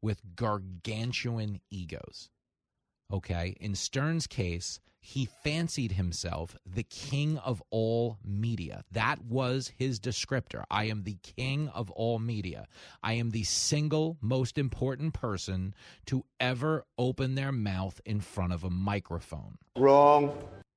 with 0.00 0.36
gargantuan 0.36 1.60
egos. 1.70 2.30
Okay. 3.12 3.56
In 3.60 3.74
Stern's 3.74 4.26
case, 4.26 4.80
he 5.08 5.24
fancied 5.42 5.92
himself 5.92 6.54
the 6.66 6.82
king 6.82 7.38
of 7.38 7.62
all 7.70 8.18
media. 8.22 8.84
That 8.92 9.24
was 9.24 9.72
his 9.78 9.98
descriptor. 9.98 10.64
I 10.70 10.84
am 10.84 11.04
the 11.04 11.16
king 11.22 11.68
of 11.68 11.90
all 11.92 12.18
media. 12.18 12.66
I 13.02 13.14
am 13.14 13.30
the 13.30 13.44
single 13.44 14.18
most 14.20 14.58
important 14.58 15.14
person 15.14 15.74
to 16.06 16.26
ever 16.38 16.84
open 16.98 17.36
their 17.36 17.52
mouth 17.52 18.02
in 18.04 18.20
front 18.20 18.52
of 18.52 18.64
a 18.64 18.70
microphone. 18.70 19.56
Wrong. 19.78 20.36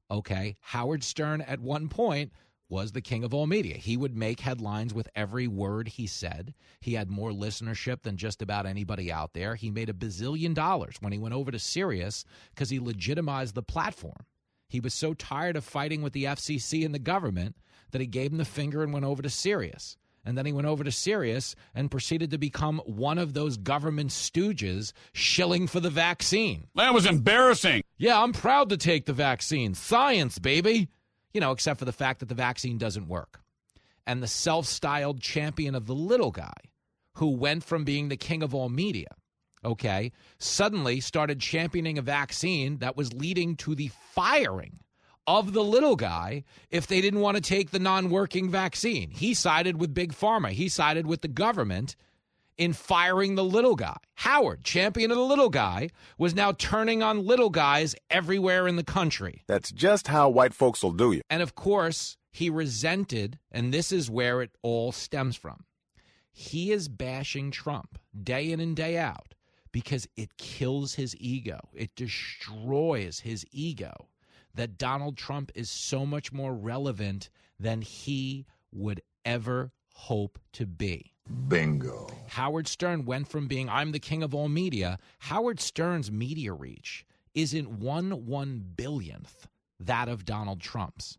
Okay. 0.10 0.56
Howard 0.62 1.04
Stern 1.04 1.42
at 1.42 1.60
one 1.60 1.90
point 1.90 2.32
was 2.72 2.94
the 2.94 3.02
king 3.02 3.24
of 3.26 3.34
all 3.34 3.46
media. 3.46 3.76
He 3.76 3.98
would 3.98 4.16
make 4.16 4.40
headlines 4.40 4.94
with 4.94 5.10
every 5.14 5.46
word 5.46 5.90
he 5.90 6.08
said. 6.08 6.54
He 6.80 6.94
had 6.94 7.10
more 7.12 7.32
listenership 7.32 8.04
than 8.04 8.16
just 8.16 8.42
about 8.42 8.66
anybody 8.66 9.12
out 9.12 9.34
there. 9.34 9.56
He 9.56 9.70
made 9.70 9.90
a 9.90 9.94
bazillion 9.94 10.54
dollars 10.54 10.96
when 11.02 11.12
he 11.12 11.20
went 11.20 11.36
over 11.36 11.52
to 11.52 11.60
Sirius 11.60 12.24
because 12.56 12.70
he 12.70 12.80
legitimized 12.80 13.56
the 13.56 13.62
platform. 13.62 14.26
He 14.70 14.80
was 14.80 14.94
so 14.94 15.14
tired 15.14 15.58
of 15.58 15.66
fighting 15.66 16.02
with 16.02 16.14
the 16.14 16.24
FCC 16.24 16.86
and 16.86 16.96
the 16.96 17.00
government 17.00 17.58
that 17.92 18.00
he 18.00 18.08
gave 18.08 18.32
him 18.32 18.38
the 18.38 18.46
finger 18.46 18.84
and 18.84 18.94
went 18.94 19.06
over 19.06 19.22
to 19.22 19.30
Sirius. 19.30 19.98
And 20.24 20.38
then 20.38 20.46
he 20.46 20.54
went 20.54 20.68
over 20.68 20.84
to 20.84 20.92
Sirius 20.92 21.56
and 21.76 21.92
proceeded 21.92 22.32
to 22.32 22.38
become 22.38 22.80
one 22.86 23.18
of 23.18 23.34
those 23.34 23.58
government 23.58 24.12
stooges 24.12 24.94
shilling 25.12 25.68
for 25.68 25.82
the 25.82 25.90
vaccine. 25.90 26.68
That 26.76 26.94
was 26.94 27.06
embarrassing. 27.06 27.84
Yeah, 27.98 28.22
I'm 28.22 28.32
proud 28.32 28.70
to 28.70 28.78
take 28.78 29.08
the 29.08 29.14
vaccine. 29.14 29.74
Science, 29.74 30.40
baby. 30.40 30.90
You 31.34 31.42
know, 31.42 31.52
except 31.52 31.80
for 31.80 31.86
the 31.86 31.92
fact 31.92 32.20
that 32.20 32.30
the 32.30 32.36
vaccine 32.36 32.78
doesn't 32.78 33.08
work. 33.08 33.42
And 34.08 34.22
the 34.22 34.28
self 34.28 34.66
styled 34.66 35.22
champion 35.22 35.76
of 35.76 35.86
the 35.86 35.96
little 35.96 36.32
guy 36.32 36.54
who 37.16 37.30
went 37.30 37.64
from 37.64 37.84
being 37.84 38.10
the 38.10 38.18
king 38.18 38.42
of 38.42 38.56
all 38.56 38.70
media, 38.70 39.10
okay, 39.64 40.12
suddenly 40.40 41.00
started 41.00 41.40
championing 41.40 41.98
a 41.98 42.02
vaccine 42.02 42.78
that 42.78 42.98
was 42.98 43.14
leading 43.14 43.56
to 43.58 43.76
the 43.76 43.92
firing 44.14 44.80
of 45.28 45.54
the 45.54 45.64
little 45.64 45.96
guy 45.96 46.44
if 46.70 46.88
they 46.88 47.00
didn't 47.00 47.20
want 47.20 47.36
to 47.36 47.42
take 47.42 47.72
the 47.72 47.80
non 47.80 48.10
working 48.10 48.50
vaccine. 48.50 49.12
He 49.12 49.34
sided 49.34 49.80
with 49.80 49.94
Big 49.94 50.14
Pharma, 50.14 50.50
he 50.50 50.68
sided 50.68 51.06
with 51.06 51.22
the 51.22 51.28
government 51.28 51.96
in 52.58 52.74
firing 52.74 53.36
the 53.36 53.44
little 53.44 53.76
guy. 53.76 53.98
Howard, 54.16 54.64
champion 54.64 55.12
of 55.12 55.18
the 55.18 55.24
little 55.24 55.50
guy, 55.50 55.90
was 56.18 56.36
now 56.36 56.52
turning 56.52 57.02
on 57.02 57.26
little 57.26 57.50
guys 57.50 57.96
everywhere 58.10 58.68
in 58.68 58.76
the 58.76 58.84
country. 58.84 59.44
That's 59.48 59.72
just 59.72 60.08
how 60.08 60.30
white 60.30 60.54
folks 60.54 60.84
will 60.84 60.92
do 60.92 61.12
you. 61.12 61.22
And 61.30 61.42
of 61.42 61.56
course, 61.56 62.18
he 62.32 62.50
resented, 62.50 63.40
and 63.52 63.74
this 63.74 63.92
is 63.92 64.10
where 64.10 64.42
it 64.42 64.52
all 64.62 64.92
stems 64.92 65.36
from. 65.36 65.66
He 66.32 66.72
is 66.72 66.88
bashing 66.88 67.52
Trump 67.52 68.00
day 68.24 68.52
in 68.52 68.60
and 68.60 68.76
day 68.76 68.98
out 68.98 69.34
because 69.72 70.08
it 70.16 70.38
kills 70.38 70.96
his 70.96 71.16
ego, 71.18 71.60
it 71.74 71.96
destroys 71.96 73.20
his 73.20 73.46
ego 73.52 74.08
that 74.54 74.78
Donald 74.78 75.18
Trump 75.18 75.52
is 75.56 75.70
so 75.70 76.06
much 76.06 76.32
more 76.34 76.54
relevant 76.54 77.30
than 77.60 77.82
he 77.82 78.46
would 78.72 79.02
ever 79.24 79.72
hope 79.94 80.40
to 80.54 80.66
be. 80.66 81.11
Bingo. 81.48 82.08
Howard 82.30 82.68
Stern 82.68 83.06
went 83.06 83.28
from 83.28 83.48
being 83.48 83.70
I'm 83.70 83.92
the 83.92 84.00
king 84.00 84.24
of 84.24 84.34
all 84.34 84.48
media. 84.48 84.98
Howard 85.20 85.60
Stern's 85.60 86.12
media 86.12 86.54
reach 86.54 87.06
isn't 87.34 87.70
one 87.70 88.26
one 88.26 88.64
billionth 88.76 89.48
that 89.80 90.08
of 90.08 90.26
Donald 90.26 90.62
Trump's. 90.62 91.18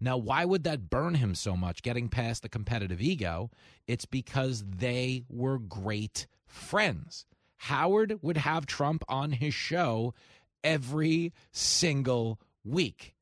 Now, 0.00 0.16
why 0.16 0.44
would 0.44 0.64
that 0.64 0.90
burn 0.90 1.14
him 1.14 1.34
so 1.34 1.56
much 1.56 1.82
getting 1.82 2.08
past 2.08 2.42
the 2.42 2.48
competitive 2.48 3.00
ego? 3.00 3.50
It's 3.86 4.04
because 4.04 4.64
they 4.66 5.24
were 5.28 5.58
great 5.58 6.26
friends. 6.46 7.26
Howard 7.56 8.18
would 8.22 8.36
have 8.36 8.66
Trump 8.66 9.04
on 9.08 9.32
his 9.32 9.54
show 9.54 10.14
every 10.62 11.32
single 11.52 12.38
week. 12.64 13.14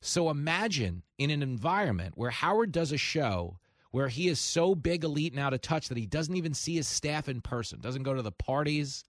So 0.00 0.30
imagine 0.30 1.02
in 1.18 1.30
an 1.30 1.42
environment 1.42 2.14
where 2.16 2.30
Howard 2.30 2.72
does 2.72 2.92
a 2.92 2.98
show 2.98 3.58
where 3.94 4.08
he 4.08 4.26
is 4.26 4.40
so 4.40 4.74
big, 4.74 5.04
elite, 5.04 5.32
and 5.32 5.40
out 5.40 5.54
of 5.54 5.60
touch 5.60 5.86
that 5.86 5.96
he 5.96 6.04
doesn't 6.04 6.34
even 6.34 6.52
see 6.52 6.74
his 6.74 6.88
staff 6.88 7.28
in 7.28 7.40
person, 7.40 7.78
doesn't 7.80 8.02
go 8.02 8.12
to 8.12 8.22
the 8.22 8.32
parties, 8.32 9.04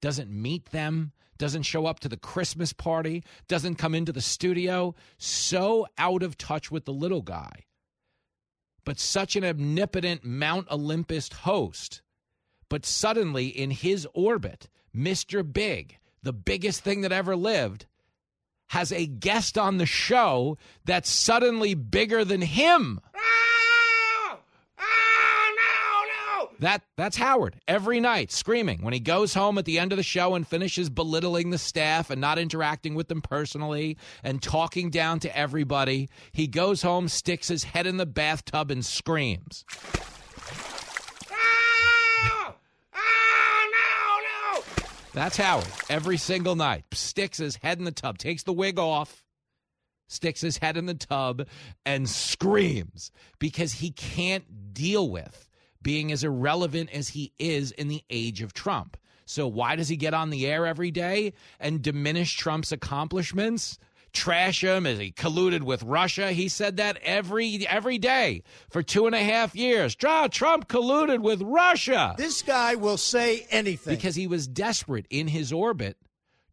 doesn't 0.00 0.30
meet 0.30 0.66
them, 0.66 1.10
doesn't 1.38 1.64
show 1.64 1.86
up 1.86 1.98
to 1.98 2.08
the 2.08 2.16
Christmas 2.16 2.72
party, 2.72 3.24
doesn't 3.48 3.74
come 3.74 3.96
into 3.96 4.12
the 4.12 4.20
studio, 4.20 4.94
so 5.16 5.88
out 5.98 6.22
of 6.22 6.38
touch 6.38 6.70
with 6.70 6.84
the 6.84 6.92
little 6.92 7.20
guy. 7.20 7.64
But 8.84 9.00
such 9.00 9.34
an 9.34 9.44
omnipotent 9.44 10.24
Mount 10.24 10.70
Olympus 10.70 11.28
host. 11.32 12.02
But 12.68 12.86
suddenly 12.86 13.48
in 13.48 13.72
his 13.72 14.06
orbit, 14.14 14.68
Mr. 14.94 15.42
Big, 15.52 15.98
the 16.22 16.32
biggest 16.32 16.84
thing 16.84 17.00
that 17.00 17.10
ever 17.10 17.34
lived, 17.34 17.86
has 18.68 18.92
a 18.92 19.04
guest 19.04 19.58
on 19.58 19.78
the 19.78 19.86
show 19.86 20.56
that's 20.84 21.10
suddenly 21.10 21.74
bigger 21.74 22.24
than 22.24 22.42
him. 22.42 23.00
Ah! 23.16 23.37
That 26.60 26.82
that's 26.96 27.16
Howard 27.16 27.56
every 27.68 28.00
night 28.00 28.32
screaming 28.32 28.82
when 28.82 28.92
he 28.92 28.98
goes 28.98 29.32
home 29.34 29.58
at 29.58 29.64
the 29.64 29.78
end 29.78 29.92
of 29.92 29.96
the 29.96 30.02
show 30.02 30.34
and 30.34 30.46
finishes 30.46 30.90
belittling 30.90 31.50
the 31.50 31.58
staff 31.58 32.10
and 32.10 32.20
not 32.20 32.38
interacting 32.38 32.96
with 32.96 33.06
them 33.06 33.22
personally 33.22 33.96
and 34.24 34.42
talking 34.42 34.90
down 34.90 35.20
to 35.20 35.36
everybody. 35.36 36.08
He 36.32 36.48
goes 36.48 36.82
home, 36.82 37.08
sticks 37.08 37.46
his 37.46 37.62
head 37.62 37.86
in 37.86 37.96
the 37.96 38.06
bathtub 38.06 38.72
and 38.72 38.84
screams. 38.84 39.64
Ah, 41.30 42.56
that's 45.12 45.36
Howard 45.36 45.68
every 45.88 46.16
single 46.16 46.56
night. 46.56 46.84
Sticks 46.92 47.38
his 47.38 47.56
head 47.56 47.78
in 47.78 47.84
the 47.84 47.92
tub, 47.92 48.18
takes 48.18 48.42
the 48.42 48.52
wig 48.52 48.80
off, 48.80 49.24
sticks 50.08 50.40
his 50.40 50.58
head 50.58 50.76
in 50.76 50.86
the 50.86 50.94
tub, 50.94 51.46
and 51.86 52.08
screams 52.08 53.12
because 53.38 53.74
he 53.74 53.92
can't 53.92 54.74
deal 54.74 55.08
with 55.08 55.47
being 55.82 56.12
as 56.12 56.24
irrelevant 56.24 56.90
as 56.92 57.08
he 57.10 57.32
is 57.38 57.70
in 57.72 57.88
the 57.88 58.02
age 58.10 58.42
of 58.42 58.52
Trump. 58.52 58.96
So, 59.24 59.46
why 59.46 59.76
does 59.76 59.88
he 59.88 59.96
get 59.96 60.14
on 60.14 60.30
the 60.30 60.46
air 60.46 60.66
every 60.66 60.90
day 60.90 61.34
and 61.60 61.82
diminish 61.82 62.36
Trump's 62.36 62.72
accomplishments? 62.72 63.78
Trash 64.14 64.64
him 64.64 64.86
as 64.86 64.98
he 64.98 65.12
colluded 65.12 65.62
with 65.62 65.82
Russia. 65.82 66.32
He 66.32 66.48
said 66.48 66.78
that 66.78 66.96
every 67.02 67.66
every 67.68 67.98
day 67.98 68.42
for 68.70 68.82
two 68.82 69.04
and 69.04 69.14
a 69.14 69.22
half 69.22 69.54
years. 69.54 69.94
Trump 69.94 70.32
colluded 70.32 71.18
with 71.18 71.42
Russia. 71.42 72.14
This 72.16 72.40
guy 72.40 72.74
will 72.74 72.96
say 72.96 73.46
anything. 73.50 73.94
Because 73.94 74.14
he 74.14 74.26
was 74.26 74.48
desperate 74.48 75.06
in 75.10 75.28
his 75.28 75.52
orbit 75.52 75.98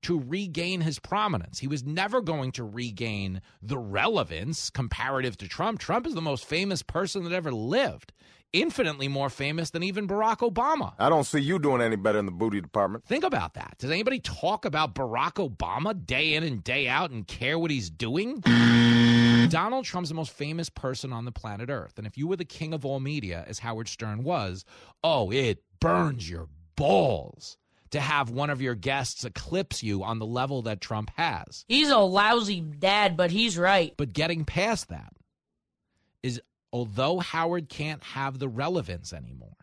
to 0.01 0.19
regain 0.19 0.82
his 0.82 0.99
prominence. 0.99 1.59
He 1.59 1.67
was 1.67 1.84
never 1.84 2.21
going 2.21 2.51
to 2.51 2.63
regain 2.63 3.41
the 3.61 3.78
relevance 3.78 4.69
comparative 4.69 5.38
to 5.38 5.47
Trump. 5.47 5.80
Trump 5.80 6.05
is 6.05 6.13
the 6.13 6.21
most 6.21 6.45
famous 6.45 6.84
person 6.84 7.23
that 7.23 7.34
ever 7.34 7.51
lived 7.51 8.13
infinitely 8.54 9.08
more 9.08 9.30
famous 9.30 9.72
than 9.72 9.84
even 9.84 10.08
Barack 10.08 10.38
Obama. 10.38 10.93
I 10.98 11.10
don't 11.10 11.26
see 11.26 11.39
you 11.39 11.60
doing 11.60 11.82
any 11.82 11.96
better 11.96 12.20
in 12.20 12.26
the 12.26 12.32
booty 12.32 12.62
department. 12.62 13.06
Think 13.06 13.24
about 13.24 13.56
that. 13.56 13.76
Does 13.78 13.91
anybody 13.91 14.20
talk 14.20 14.66
about 14.66 14.96
Barack 14.96 15.34
Obama 15.34 16.06
day 16.06 16.34
in 16.34 16.43
and 16.43 16.64
day 16.64 16.88
out 16.88 17.12
and 17.12 17.28
care 17.28 17.60
what 17.60 17.72
he's 17.72 17.89
doing? 17.89 18.39
Donald 19.50 19.86
Trump's 19.86 20.10
the 20.10 20.16
most 20.16 20.32
famous 20.32 20.70
person 20.70 21.14
on 21.14 21.26
the 21.26 21.32
planet 21.32 21.70
Earth. 21.70 21.98
And 21.98 22.08
if 22.08 22.18
you 22.18 22.28
were 22.28 22.36
the 22.36 22.46
king 22.46 22.74
of 22.74 22.86
all 22.86 23.00
media, 23.00 23.43
as 23.48 23.60
Howard 23.60 23.88
Stern 23.88 24.24
was, 24.24 24.66
oh, 25.04 25.32
it 25.32 25.64
burns 25.80 26.30
your 26.30 26.48
balls 26.76 27.58
to 27.91 28.00
have 28.00 28.30
one 28.30 28.50
of 28.50 28.62
your 28.62 28.76
guests 28.76 29.24
eclipse 29.24 29.84
you 29.84 30.04
on 30.04 30.20
the 30.20 30.26
level 30.26 30.64
that 30.64 30.82
Trump 30.82 31.12
has. 31.16 31.64
He's 31.68 31.89
a 31.89 31.98
lousy 31.98 32.60
dad, 32.60 33.16
but 33.16 33.32
he's 33.32 33.58
right. 33.58 33.93
But 33.96 34.14
getting 34.14 34.46
past 34.46 34.89
that 34.89 35.14
is 36.24 36.41
although 36.76 37.19
Howard 37.19 37.69
can't 37.69 38.03
have 38.03 38.38
the 38.38 38.49
relevance 38.49 39.13
anymore, 39.13 39.55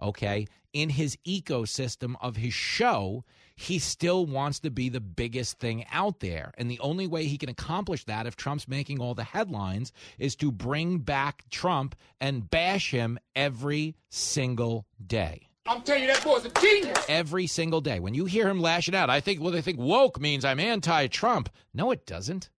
okay, 0.00 0.46
in 0.72 0.88
his 0.88 1.14
ecosystem 1.26 2.14
of 2.22 2.36
his 2.36 2.54
show, 2.54 3.22
he 3.54 3.78
still 3.78 4.24
wants 4.24 4.60
to 4.60 4.70
be 4.70 4.88
the 4.88 5.00
biggest 5.00 5.58
thing 5.58 5.84
out 5.92 6.20
there. 6.20 6.54
And 6.56 6.70
the 6.70 6.80
only 6.80 7.06
way 7.06 7.26
he 7.26 7.36
can 7.36 7.50
accomplish 7.50 8.04
that, 8.06 8.26
if 8.26 8.34
Trump's 8.34 8.66
making 8.66 8.98
all 8.98 9.12
the 9.12 9.24
headlines, 9.24 9.92
is 10.18 10.34
to 10.36 10.50
bring 10.50 11.00
back 11.00 11.44
Trump 11.50 11.94
and 12.18 12.48
bash 12.48 12.92
him 12.92 13.18
every 13.36 13.94
single 14.08 14.86
day. 15.06 15.50
I'm 15.66 15.82
telling 15.82 16.04
you, 16.04 16.08
that 16.08 16.24
boy's 16.24 16.46
a 16.46 16.50
genius. 16.50 17.04
Every 17.10 17.46
single 17.46 17.82
day. 17.82 18.00
When 18.00 18.14
you 18.14 18.24
hear 18.24 18.48
him 18.48 18.62
lashing 18.62 18.94
out, 18.94 19.10
I 19.10 19.20
think, 19.20 19.38
well, 19.38 19.52
they 19.52 19.60
think 19.60 19.78
woke 19.78 20.18
means 20.18 20.46
I'm 20.46 20.60
anti 20.60 21.08
Trump. 21.08 21.50
No, 21.74 21.90
it 21.90 22.06
doesn't 22.06 22.48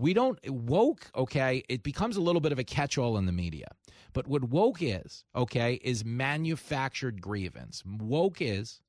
we 0.00 0.14
don't 0.14 0.38
woke 0.48 1.10
okay 1.14 1.62
it 1.68 1.82
becomes 1.82 2.16
a 2.16 2.22
little 2.22 2.40
bit 2.40 2.52
of 2.52 2.58
a 2.58 2.64
catch-all 2.64 3.18
in 3.18 3.26
the 3.26 3.32
media. 3.32 3.68
But 4.12 4.26
what 4.26 4.44
woke 4.44 4.82
is 4.82 5.24
okay 5.36 5.74
is 5.84 6.04
manufactured 6.04 7.20
grievance. 7.20 7.82
Woke 7.84 8.40
is 8.40 8.80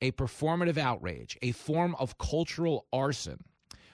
a 0.00 0.12
performative 0.12 0.78
outrage 0.78 1.36
a 1.42 1.52
form 1.52 1.94
of 1.98 2.18
cultural 2.18 2.86
arson 2.92 3.44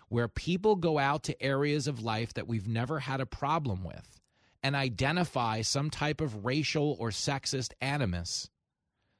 where 0.08 0.28
people 0.28 0.76
go 0.76 0.98
out 0.98 1.24
to 1.24 1.42
areas 1.42 1.88
of 1.88 2.02
life 2.02 2.34
that 2.34 2.46
we've 2.46 2.68
never 2.68 3.00
had 3.00 3.20
a 3.20 3.26
problem 3.26 3.82
with 3.82 4.20
and 4.62 4.76
identify 4.76 5.60
some 5.60 5.90
type 5.90 6.20
of 6.20 6.44
racial 6.44 6.96
or 7.00 7.10
sexist 7.10 7.72
animus 7.80 8.48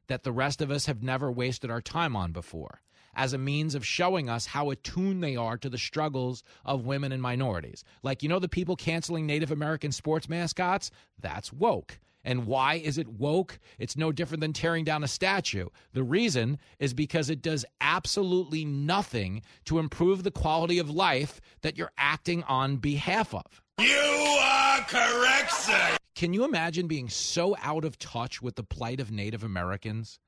that 0.07 0.23
the 0.23 0.33
rest 0.33 0.63
of 0.63 0.71
us 0.71 0.87
have 0.87 1.03
never 1.03 1.33
wasted 1.33 1.71
our 1.71 1.81
time 1.81 2.15
on 2.15 2.31
before 2.31 2.81
as 3.17 3.33
a 3.33 3.39
means 3.39 3.75
of 3.75 3.87
showing 3.87 4.29
us 4.29 4.47
how 4.47 4.71
attuned 4.71 5.23
they 5.23 5.37
are 5.37 5.57
to 5.59 5.69
the 5.69 5.79
struggles 5.79 6.43
of 6.65 6.87
women 6.87 7.13
and 7.13 7.23
minorities. 7.23 7.85
Like, 8.03 8.23
you 8.23 8.29
know, 8.29 8.39
the 8.39 8.49
people 8.49 8.77
canceling 8.77 9.27
Native 9.27 9.51
American 9.51 9.93
sports 9.93 10.29
mascots? 10.29 10.91
That's 11.21 11.53
woke. 11.53 11.99
And 12.25 12.47
why 12.47 12.77
is 12.77 12.97
it 12.97 13.07
woke? 13.07 13.59
It's 13.79 13.97
no 13.97 14.11
different 14.11 14.41
than 14.41 14.55
tearing 14.55 14.85
down 14.85 15.05
a 15.05 15.09
statue. 15.09 15.69
The 15.93 16.03
reason 16.03 16.59
is 16.79 16.95
because 16.95 17.29
it 17.29 17.43
does 17.43 17.65
absolutely 17.81 18.65
nothing 18.65 19.43
to 19.67 19.79
improve 19.79 20.23
the 20.23 20.31
quality 20.31 20.79
of 20.79 20.89
life 20.89 21.41
that 21.61 21.77
you're 21.77 21.93
acting 21.99 22.43
on 22.45 22.79
behalf 22.79 23.35
of. 23.35 23.63
You 23.79 24.39
are 24.41 24.81
correct, 24.89 25.53
sir. 25.53 25.97
Can 26.15 26.33
you 26.33 26.45
imagine 26.45 26.87
being 26.87 27.09
so 27.09 27.57
out 27.61 27.85
of 27.85 27.99
touch 27.99 28.41
with 28.41 28.55
the 28.55 28.63
plight 28.63 29.01
of 29.01 29.11
Native 29.11 29.45
Americans 29.45 30.19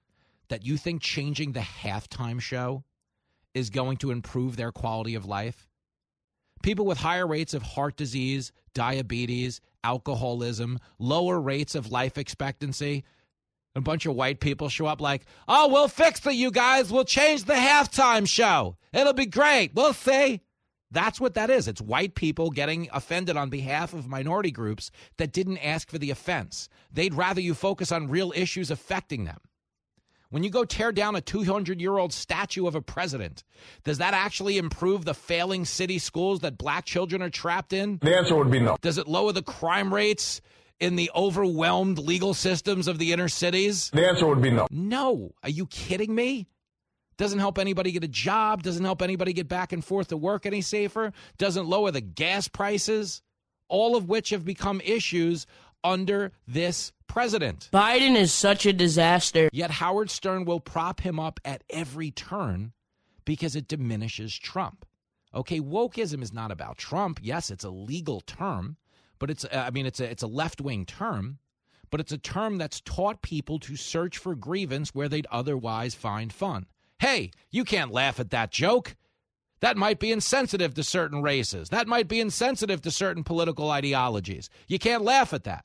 that 0.48 0.64
you 0.64 0.76
think 0.76 1.02
changing 1.02 1.52
the 1.52 1.60
halftime 1.60 2.40
show 2.40 2.84
is 3.54 3.70
going 3.70 3.96
to 3.98 4.10
improve 4.10 4.56
their 4.56 4.72
quality 4.72 5.14
of 5.14 5.26
life? 5.26 5.68
People 6.62 6.86
with 6.86 6.98
higher 6.98 7.26
rates 7.26 7.54
of 7.54 7.62
heart 7.62 7.96
disease, 7.96 8.52
diabetes, 8.74 9.60
alcoholism, 9.84 10.78
lower 10.98 11.40
rates 11.40 11.74
of 11.74 11.92
life 11.92 12.18
expectancy. 12.18 13.04
A 13.74 13.80
bunch 13.80 14.06
of 14.06 14.14
white 14.14 14.40
people 14.40 14.68
show 14.68 14.86
up 14.86 15.00
like, 15.00 15.26
oh, 15.46 15.68
we'll 15.68 15.88
fix 15.88 16.24
it, 16.26 16.34
you 16.34 16.50
guys. 16.50 16.90
We'll 16.90 17.04
change 17.04 17.44
the 17.44 17.54
halftime 17.54 18.26
show. 18.26 18.78
It'll 18.92 19.12
be 19.12 19.26
great. 19.26 19.74
We'll 19.74 19.92
see. 19.92 20.40
That's 20.90 21.20
what 21.20 21.34
that 21.34 21.50
is. 21.50 21.68
It's 21.68 21.80
white 21.80 22.14
people 22.14 22.50
getting 22.50 22.88
offended 22.92 23.36
on 23.36 23.50
behalf 23.50 23.92
of 23.92 24.08
minority 24.08 24.50
groups 24.50 24.90
that 25.18 25.32
didn't 25.32 25.58
ask 25.58 25.90
for 25.90 25.98
the 25.98 26.10
offense. 26.10 26.68
They'd 26.90 27.14
rather 27.14 27.40
you 27.40 27.54
focus 27.54 27.92
on 27.92 28.08
real 28.08 28.32
issues 28.34 28.70
affecting 28.70 29.24
them. 29.24 29.40
When 30.30 30.42
you 30.42 30.50
go 30.50 30.64
tear 30.64 30.90
down 30.90 31.14
a 31.14 31.20
200 31.20 31.80
year 31.80 31.98
old 31.98 32.12
statue 32.12 32.66
of 32.66 32.74
a 32.74 32.82
president, 32.82 33.44
does 33.84 33.98
that 33.98 34.12
actually 34.12 34.58
improve 34.58 35.04
the 35.04 35.14
failing 35.14 35.64
city 35.64 35.98
schools 35.98 36.40
that 36.40 36.58
black 36.58 36.84
children 36.84 37.22
are 37.22 37.30
trapped 37.30 37.72
in? 37.72 37.98
The 38.02 38.16
answer 38.16 38.36
would 38.36 38.50
be 38.50 38.58
no. 38.58 38.76
Does 38.80 38.98
it 38.98 39.06
lower 39.06 39.32
the 39.32 39.42
crime 39.42 39.94
rates 39.94 40.40
in 40.80 40.96
the 40.96 41.10
overwhelmed 41.14 41.98
legal 41.98 42.34
systems 42.34 42.88
of 42.88 42.98
the 42.98 43.12
inner 43.12 43.28
cities? 43.28 43.90
The 43.90 44.06
answer 44.06 44.26
would 44.26 44.42
be 44.42 44.50
no. 44.50 44.66
No. 44.70 45.32
Are 45.42 45.50
you 45.50 45.66
kidding 45.66 46.14
me? 46.14 46.48
Doesn't 47.16 47.38
help 47.38 47.58
anybody 47.58 47.92
get 47.92 48.04
a 48.04 48.08
job, 48.08 48.62
doesn't 48.62 48.84
help 48.84 49.00
anybody 49.00 49.32
get 49.32 49.48
back 49.48 49.72
and 49.72 49.82
forth 49.82 50.08
to 50.08 50.16
work 50.16 50.44
any 50.44 50.60
safer, 50.60 51.12
doesn't 51.38 51.66
lower 51.66 51.90
the 51.90 52.02
gas 52.02 52.46
prices, 52.46 53.22
all 53.68 53.96
of 53.96 54.08
which 54.08 54.30
have 54.30 54.44
become 54.44 54.82
issues 54.84 55.46
under 55.86 56.32
this 56.46 56.92
president. 57.06 57.70
Biden 57.72 58.16
is 58.16 58.32
such 58.32 58.66
a 58.66 58.72
disaster. 58.72 59.48
Yet 59.52 59.70
Howard 59.70 60.10
Stern 60.10 60.44
will 60.44 60.60
prop 60.60 61.00
him 61.00 61.18
up 61.18 61.40
at 61.44 61.62
every 61.70 62.10
turn 62.10 62.72
because 63.24 63.56
it 63.56 63.68
diminishes 63.68 64.36
Trump. 64.36 64.84
Okay, 65.34 65.60
wokeism 65.60 66.22
is 66.22 66.32
not 66.32 66.50
about 66.50 66.78
Trump. 66.78 67.20
Yes, 67.22 67.50
it's 67.50 67.64
a 67.64 67.70
legal 67.70 68.20
term, 68.20 68.76
but 69.18 69.30
it's 69.30 69.44
uh, 69.44 69.64
I 69.66 69.70
mean 69.70 69.86
it's 69.86 70.00
a 70.00 70.10
it's 70.10 70.22
a 70.22 70.28
left-wing 70.28 70.86
term, 70.86 71.38
but 71.90 72.00
it's 72.00 72.12
a 72.12 72.18
term 72.18 72.58
that's 72.58 72.80
taught 72.80 73.22
people 73.22 73.58
to 73.60 73.76
search 73.76 74.18
for 74.18 74.34
grievance 74.34 74.94
where 74.94 75.08
they'd 75.08 75.26
otherwise 75.30 75.94
find 75.94 76.32
fun. 76.32 76.66
Hey, 76.98 77.30
you 77.50 77.64
can't 77.64 77.92
laugh 77.92 78.18
at 78.18 78.30
that 78.30 78.50
joke. 78.50 78.96
That 79.60 79.76
might 79.76 79.98
be 79.98 80.12
insensitive 80.12 80.74
to 80.74 80.82
certain 80.82 81.22
races. 81.22 81.70
That 81.70 81.86
might 81.86 82.08
be 82.08 82.20
insensitive 82.20 82.82
to 82.82 82.90
certain 82.90 83.24
political 83.24 83.70
ideologies. 83.70 84.48
You 84.68 84.78
can't 84.78 85.02
laugh 85.02 85.32
at 85.32 85.44
that. 85.44 85.64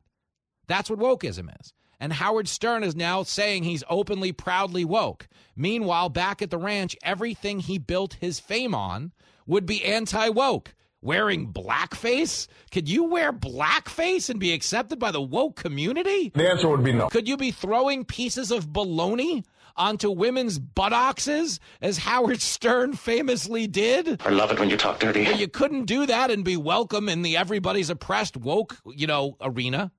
That's 0.72 0.89
what 0.89 0.99
wokeism 0.99 1.49
is. 1.59 1.74
And 1.99 2.13
Howard 2.13 2.47
Stern 2.47 2.84
is 2.84 2.95
now 2.95 3.24
saying 3.24 3.63
he's 3.63 3.84
openly, 3.89 4.32
proudly 4.32 4.86
woke. 4.86 5.28
Meanwhile, 5.53 6.07
back 6.07 6.41
at 6.41 6.49
the 6.49 6.57
ranch, 6.57 6.95
everything 7.03 7.59
he 7.59 7.78
built 7.78 8.13
his 8.22 8.39
fame 8.39 8.74
on 8.74 9.11
would 9.45 9.65
be 9.65 9.84
anti 9.84 10.30
woke. 10.30 10.74
Wearing 11.01 11.51
blackface? 11.51 12.47
Could 12.72 12.88
you 12.88 13.03
wear 13.03 13.34
blackface 13.34 14.30
and 14.30 14.39
be 14.39 14.53
accepted 14.53 14.97
by 14.97 15.11
the 15.11 15.22
woke 15.22 15.57
community? 15.57 16.32
The 16.34 16.49
answer 16.49 16.69
would 16.69 16.86
be 16.86 16.93
no. 16.93 17.09
Could 17.09 17.28
you 17.28 17.36
be 17.36 17.51
throwing 17.51 18.05
pieces 18.05 18.49
of 18.49 18.69
baloney 18.69 19.43
onto 19.76 20.09
women's 20.09 20.57
buttocks, 20.57 21.28
as 21.28 21.97
Howard 21.97 22.39
Stern 22.39 22.93
famously 22.93 23.67
did? 23.67 24.22
I 24.26 24.30
love 24.30 24.51
it 24.51 24.59
when 24.59 24.69
you 24.69 24.78
talk 24.78 24.99
dirty. 24.99 25.24
Well, 25.24 25.38
you 25.38 25.49
couldn't 25.49 25.86
do 25.86 26.05
that 26.05 26.32
and 26.32 26.45
be 26.45 26.55
welcome 26.55 27.09
in 27.09 27.24
the 27.24 27.36
everybody's 27.36 27.89
oppressed 27.89 28.38
woke, 28.38 28.78
you 28.86 29.07
know, 29.07 29.36
arena. 29.41 29.91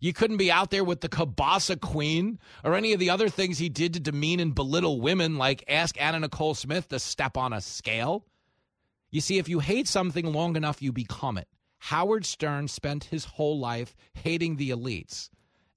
You 0.00 0.12
couldn't 0.12 0.36
be 0.36 0.50
out 0.50 0.70
there 0.70 0.84
with 0.84 1.00
the 1.00 1.08
Kielbasa 1.08 1.80
Queen 1.80 2.38
or 2.62 2.74
any 2.74 2.92
of 2.92 3.00
the 3.00 3.10
other 3.10 3.28
things 3.28 3.58
he 3.58 3.68
did 3.68 3.94
to 3.94 4.00
demean 4.00 4.38
and 4.38 4.54
belittle 4.54 5.00
women, 5.00 5.38
like 5.38 5.64
ask 5.66 6.00
Anna 6.00 6.20
Nicole 6.20 6.54
Smith 6.54 6.88
to 6.88 7.00
step 7.00 7.36
on 7.36 7.52
a 7.52 7.60
scale. 7.60 8.24
You 9.10 9.20
see, 9.20 9.38
if 9.38 9.48
you 9.48 9.58
hate 9.58 9.88
something 9.88 10.32
long 10.32 10.54
enough, 10.54 10.80
you 10.80 10.92
become 10.92 11.36
it. 11.36 11.48
Howard 11.78 12.24
Stern 12.26 12.68
spent 12.68 13.04
his 13.04 13.24
whole 13.24 13.58
life 13.58 13.96
hating 14.14 14.56
the 14.56 14.70
elites, 14.70 15.30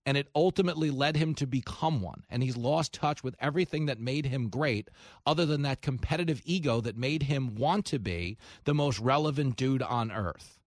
and 0.06 0.18
it 0.18 0.30
ultimately 0.36 0.92
led 0.92 1.16
him 1.16 1.34
to 1.36 1.48
become 1.48 2.02
one. 2.02 2.24
And 2.30 2.44
he's 2.44 2.58
lost 2.58 2.94
touch 2.94 3.24
with 3.24 3.36
everything 3.40 3.88
that 3.88 4.00
made 4.00 4.28
him 4.28 4.50
great, 4.50 4.90
other 5.26 5.48
than 5.48 5.64
that 5.64 5.82
competitive 5.82 6.42
ego 6.46 6.80
that 6.82 6.98
made 6.98 7.24
him 7.24 7.56
want 7.56 7.86
to 7.88 7.98
be 7.98 8.38
the 8.66 8.76
most 8.76 9.00
relevant 9.00 9.56
dude 9.56 9.82
on 9.82 10.12
earth. 10.12 10.60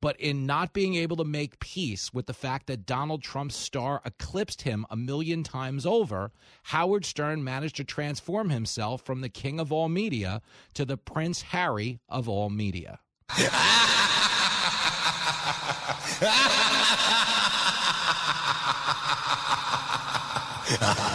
But 0.00 0.18
in 0.18 0.46
not 0.46 0.72
being 0.72 0.94
able 0.94 1.16
to 1.16 1.24
make 1.24 1.60
peace 1.60 2.14
with 2.14 2.26
the 2.26 2.32
fact 2.32 2.66
that 2.68 2.86
Donald 2.86 3.22
Trump's 3.22 3.56
star 3.56 4.00
eclipsed 4.04 4.62
him 4.62 4.86
a 4.88 4.96
million 4.96 5.42
times 5.42 5.84
over, 5.84 6.32
Howard 6.64 7.04
Stern 7.04 7.44
managed 7.44 7.76
to 7.76 7.84
transform 7.84 8.50
himself 8.50 9.02
from 9.02 9.20
the 9.20 9.28
king 9.28 9.60
of 9.60 9.72
all 9.72 9.88
media 9.88 10.40
to 10.74 10.84
the 10.84 10.96
Prince 10.96 11.42
Harry 11.42 11.98
of 12.08 12.28
all 12.28 12.48
media. 12.48 13.00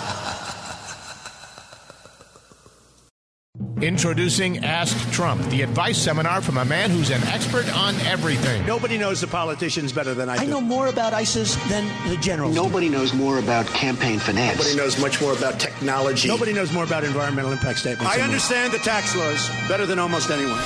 Introducing 3.82 4.63
Ask 4.63 4.95
Trump, 5.11 5.41
the 5.49 5.61
advice 5.61 5.97
seminar 5.97 6.41
from 6.41 6.57
a 6.57 6.63
man 6.63 6.89
who's 6.89 7.09
an 7.09 7.21
expert 7.23 7.69
on 7.76 7.93
everything. 8.05 8.65
Nobody 8.65 8.97
knows 8.97 9.19
the 9.19 9.28
politicians 9.28 9.91
better 9.91 10.13
than 10.13 10.30
I 10.30 10.38
do. 10.38 10.43
I 10.43 10.45
know 10.45 10.61
more 10.61 10.88
about 10.88 11.13
ISIS 11.13 11.55
than 11.67 11.86
the 12.09 12.15
generals. 12.15 12.55
Nobody 12.55 12.88
knows 12.88 13.13
more 13.13 13.38
about 13.38 13.65
campaign 13.67 14.19
finance. 14.19 14.57
Nobody 14.59 14.78
knows 14.78 14.97
much 15.01 15.19
more 15.19 15.34
about 15.34 15.59
technology. 15.59 16.30
Nobody 16.30 16.53
knows 16.53 16.71
more 16.71 16.86
about 16.86 17.03
environmental 17.03 17.51
impact 17.51 17.80
statements. 17.80 18.15
I 18.15 18.21
understand 18.21 18.71
the 18.71 18.80
tax 18.80 19.13
laws 19.13 19.49
better 19.67 19.86
than 19.86 19.99
almost 19.99 20.30
anyone. 20.30 20.61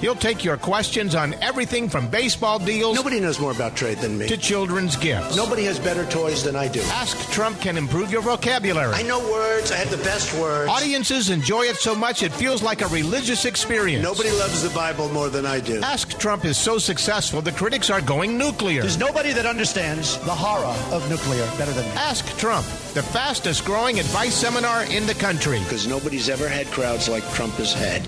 He'll 0.00 0.14
take 0.14 0.42
your 0.42 0.56
questions 0.56 1.14
on 1.14 1.34
everything 1.34 1.88
from 1.88 2.08
baseball 2.08 2.58
deals. 2.58 2.96
Nobody 2.96 3.20
knows 3.20 3.38
more 3.38 3.52
about 3.52 3.76
trade 3.76 3.98
than 3.98 4.16
me. 4.16 4.26
To 4.28 4.36
children's 4.36 4.96
gifts. 4.96 5.36
Nobody 5.36 5.64
has 5.64 5.78
better 5.78 6.06
toys 6.06 6.42
than 6.42 6.56
I 6.56 6.68
do. 6.68 6.80
Ask 6.84 7.18
Trump 7.30 7.60
can 7.60 7.76
improve 7.76 8.10
your 8.10 8.22
vocabulary. 8.22 8.94
I 8.94 9.02
know 9.02 9.20
words. 9.30 9.70
I 9.70 9.76
have 9.76 9.90
the 9.90 9.98
best 9.98 10.32
words. 10.40 10.70
Audiences 10.70 11.28
enjoy 11.28 11.62
it 11.62 11.76
so 11.76 11.94
much 11.94 12.22
it 12.22 12.32
feels 12.32 12.62
like 12.62 12.80
a 12.80 12.86
religious 12.88 13.44
experience. 13.44 14.02
Nobody 14.02 14.30
loves 14.30 14.62
the 14.62 14.70
Bible 14.70 15.10
more 15.10 15.28
than 15.28 15.44
I 15.44 15.60
do. 15.60 15.80
Ask 15.82 16.18
Trump 16.18 16.46
is 16.46 16.56
so 16.56 16.78
successful 16.78 17.42
the 17.42 17.52
critics 17.52 17.90
are 17.90 18.00
going 18.00 18.38
nuclear. 18.38 18.80
There's 18.80 18.98
nobody 18.98 19.32
that 19.32 19.44
understands 19.44 20.16
the 20.20 20.34
horror 20.34 20.76
of 20.94 21.08
nuclear 21.10 21.44
better 21.58 21.72
than 21.72 21.84
me. 21.84 21.92
Ask 21.96 22.26
Trump, 22.38 22.64
the 22.94 23.02
fastest 23.02 23.66
growing 23.66 24.00
advice 24.00 24.34
seminar 24.34 24.84
in 24.84 25.06
the 25.06 25.14
country. 25.14 25.58
Because 25.60 25.86
nobody's 25.86 26.30
ever 26.30 26.48
had 26.48 26.66
crowds 26.68 27.08
like 27.08 27.28
Trump 27.32 27.54
has 27.54 27.74
had. 27.74 28.06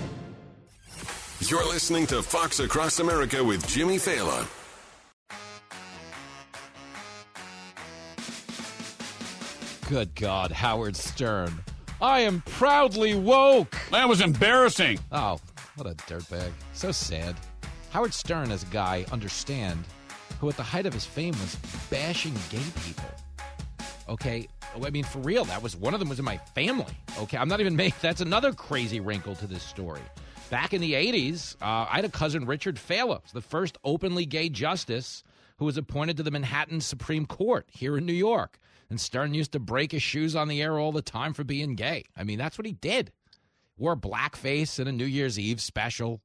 You're 1.49 1.67
listening 1.67 2.07
to 2.07 2.23
Fox 2.23 2.59
Across 2.59 2.99
America 2.99 3.43
with 3.43 3.67
Jimmy 3.67 3.97
Failla. 3.97 4.47
Good 9.89 10.15
God, 10.15 10.51
Howard 10.51 10.95
Stern. 10.95 11.53
I 12.01 12.21
am 12.21 12.41
proudly 12.45 13.15
woke. 13.15 13.75
That 13.91 14.07
was 14.07 14.21
embarrassing. 14.21 14.99
Oh, 15.11 15.39
what 15.75 15.87
a 15.87 15.95
dirtbag. 15.95 16.51
So 16.73 16.91
sad. 16.91 17.35
Howard 17.91 18.13
Stern 18.13 18.51
as 18.51 18.63
a 18.63 18.67
guy, 18.67 19.05
understand, 19.11 19.83
who 20.39 20.49
at 20.49 20.57
the 20.57 20.63
height 20.63 20.85
of 20.85 20.93
his 20.93 21.05
fame 21.05 21.33
was 21.33 21.55
bashing 21.89 22.33
gay 22.49 22.63
people. 22.85 23.09
Okay, 24.07 24.47
I 24.83 24.89
mean, 24.89 25.03
for 25.03 25.19
real, 25.19 25.45
that 25.45 25.61
was 25.61 25.75
one 25.75 25.93
of 25.93 25.99
them 25.99 26.09
was 26.09 26.19
in 26.19 26.25
my 26.25 26.37
family. 26.55 26.93
Okay, 27.19 27.37
I'm 27.37 27.47
not 27.47 27.59
even 27.59 27.75
making 27.75 27.99
that's 28.01 28.21
another 28.21 28.53
crazy 28.53 28.99
wrinkle 28.99 29.35
to 29.35 29.47
this 29.47 29.63
story. 29.63 30.01
Back 30.53 30.71
in 30.71 30.81
the 30.81 30.93
80s, 30.93 31.55
uh, 31.63 31.87
I 31.89 31.95
had 31.95 32.05
a 32.05 32.09
cousin, 32.09 32.45
Richard 32.45 32.75
Failla, 32.75 33.21
the 33.33 33.41
first 33.41 33.79
openly 33.83 34.27
gay 34.27 34.49
justice 34.49 35.23
who 35.57 35.65
was 35.65 35.77
appointed 35.77 36.15
to 36.17 36.21
the 36.21 36.29
Manhattan 36.29 36.79
Supreme 36.79 37.25
Court 37.25 37.65
here 37.71 37.97
in 37.97 38.05
New 38.05 38.13
York. 38.13 38.59
And 38.87 39.01
Stern 39.01 39.33
used 39.33 39.53
to 39.53 39.59
break 39.59 39.91
his 39.91 40.03
shoes 40.03 40.35
on 40.35 40.49
the 40.49 40.61
air 40.61 40.77
all 40.77 40.91
the 40.91 41.01
time 41.01 41.33
for 41.33 41.43
being 41.43 41.73
gay. 41.73 42.05
I 42.15 42.23
mean, 42.23 42.37
that's 42.37 42.55
what 42.55 42.67
he 42.67 42.73
did. 42.73 43.11
Wore 43.79 43.95
blackface 43.95 44.79
in 44.79 44.87
a 44.87 44.91
New 44.91 45.07
Year's 45.07 45.39
Eve 45.39 45.59
special, 45.59 46.21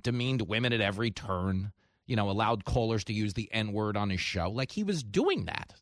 demeaned 0.00 0.42
women 0.42 0.72
at 0.72 0.80
every 0.80 1.10
turn, 1.10 1.72
you 2.06 2.14
know, 2.14 2.30
allowed 2.30 2.64
callers 2.64 3.02
to 3.06 3.12
use 3.12 3.34
the 3.34 3.48
N 3.50 3.72
word 3.72 3.96
on 3.96 4.10
his 4.10 4.20
show. 4.20 4.48
Like 4.48 4.70
he 4.70 4.84
was 4.84 5.02
doing 5.02 5.46
that 5.46 5.74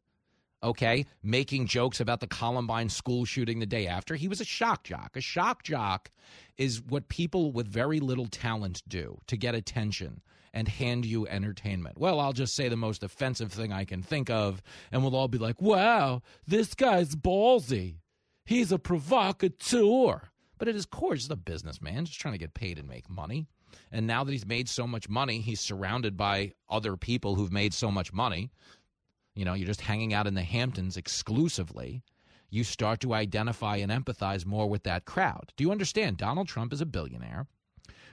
okay, 0.63 1.07
making 1.23 1.67
jokes 1.67 2.01
about 2.01 2.21
the 2.21 2.27
Columbine 2.27 2.89
school 2.89 3.25
shooting 3.25 3.59
the 3.59 3.67
day 3.67 3.87
after. 3.87 4.15
He 4.15 4.29
was 4.29 4.41
a 4.41 4.45
shock 4.45 4.85
jock. 4.85 5.17
A 5.17 5.21
shock 5.21 5.63
jock 5.63 6.11
is 6.57 6.83
what 6.83 7.09
people 7.09 7.53
with 7.53 7.67
very 7.67 8.01
little 8.01 8.27
talent 8.27 8.83
do 8.89 9.19
to 9.27 9.37
get 9.37 9.55
attention 9.55 10.23
and 10.53 10.69
hand 10.69 11.05
you 11.05 11.27
entertainment. 11.27 11.99
Well, 11.99 12.19
I'll 12.19 12.33
just 12.33 12.57
say 12.57 12.69
the 12.69 12.77
most 12.77 13.03
offensive 13.03 13.53
thing 13.53 13.73
I 13.73 13.85
can 13.85 14.03
think 14.03 14.31
of, 14.31 14.63
and 14.91 15.03
we'll 15.03 15.15
all 15.15 15.29
be 15.29 15.39
like, 15.39 15.61
wow, 15.61 16.23
this 16.47 16.75
guy's 16.75 17.15
ballsy. 17.15 17.97
He's 18.47 18.73
a 18.73 18.79
provocateur. 18.79 20.31
But 20.59 20.69
at 20.69 20.75
his 20.75 20.87
core, 20.87 21.15
he's 21.15 21.31
a 21.31 21.37
businessman, 21.37 22.07
just 22.07 22.19
trying 22.19 22.33
to 22.33 22.39
get 22.39 22.55
paid 22.55 22.79
and 22.79 22.89
make 22.89 23.11
money. 23.11 23.47
And 23.93 24.07
now 24.07 24.25
that 24.25 24.33
he's 24.33 24.47
made 24.47 24.69
so 24.69 24.87
much 24.87 25.09
money, 25.09 25.41
he's 25.41 25.61
surrounded 25.61 26.17
by 26.17 26.55
other 26.71 26.97
people 26.97 27.35
who've 27.35 27.53
made 27.53 27.75
so 27.75 27.91
much 27.91 28.13
money. 28.13 28.51
You 29.37 29.45
know, 29.45 29.55
you're 29.55 29.67
just 29.67 29.83
hanging 29.83 30.15
out 30.15 30.27
in 30.27 30.35
the 30.35 30.43
Hamptons 30.43 30.97
exclusively. 30.97 32.03
You 32.49 32.65
start 32.65 33.01
to 33.01 33.13
identify 33.13 33.77
and 33.77 33.93
empathize 33.93 34.47
more 34.47 34.69
with 34.69 34.83
that 34.85 35.05
crowd. 35.05 35.53
Do 35.57 35.63
you 35.63 35.71
understand? 35.71 36.17
Donald 36.17 36.49
Trump 36.49 36.73
is 36.73 36.81
a 36.81 36.87
billionaire 36.87 37.47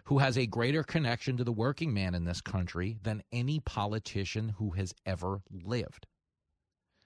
who 0.06 0.18
has 0.18 0.38
a 0.38 0.46
greater 0.46 0.84
connection 0.84 1.38
to 1.38 1.44
the 1.46 1.52
working 1.54 1.94
man 1.94 2.14
in 2.14 2.26
this 2.26 2.42
country 2.42 2.98
than 3.04 3.24
any 3.32 3.62
politician 3.62 4.50
who 4.58 4.72
has 4.72 4.94
ever 5.06 5.42
lived. 5.50 6.08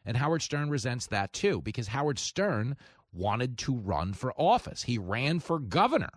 And 0.04 0.18
Howard 0.18 0.42
Stern 0.42 0.70
resents 0.70 1.08
that 1.08 1.32
too, 1.32 1.62
because 1.62 1.88
Howard 1.88 2.18
Stern 2.18 2.76
wanted 3.14 3.58
to 3.60 3.76
run 3.76 4.14
for 4.14 4.34
office. 4.34 4.84
He 4.84 4.98
ran 4.98 5.40
for 5.40 5.60
governor 5.60 6.10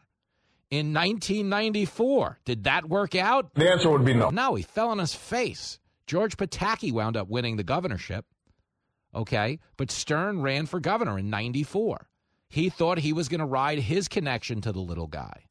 in 0.71 0.95
1994. 0.95 2.39
Did 2.45 2.65
that 2.65 2.89
work 2.89 3.15
out? 3.15 3.53
The 3.55 3.71
answer 3.71 3.91
would 3.91 4.05
be 4.05 4.15
no. 4.15 4.31
No, 4.31 4.55
he 4.55 4.63
fell 4.63 4.89
on 4.89 5.01
his 5.01 5.15
face. 5.15 5.80
George 6.11 6.37
Pataki 6.37 6.93
wound 6.93 7.17
up 7.17 7.29
winning 7.29 7.55
the 7.55 7.63
governorship. 7.63 8.27
Okay, 9.15 9.61
but 9.77 9.93
Stern 9.93 10.43
ran 10.43 10.67
for 10.67 10.81
governor 10.81 11.17
in 11.17 11.31
94. 11.31 12.09
He 12.49 12.69
thought 12.69 12.99
he 12.99 13.13
was 13.13 13.29
going 13.29 13.39
to 13.39 13.47
ride 13.47 13.79
his 13.79 14.09
connection 14.09 14.61
to 14.63 14.73
the 14.73 14.81
little 14.81 15.07
guy, 15.07 15.45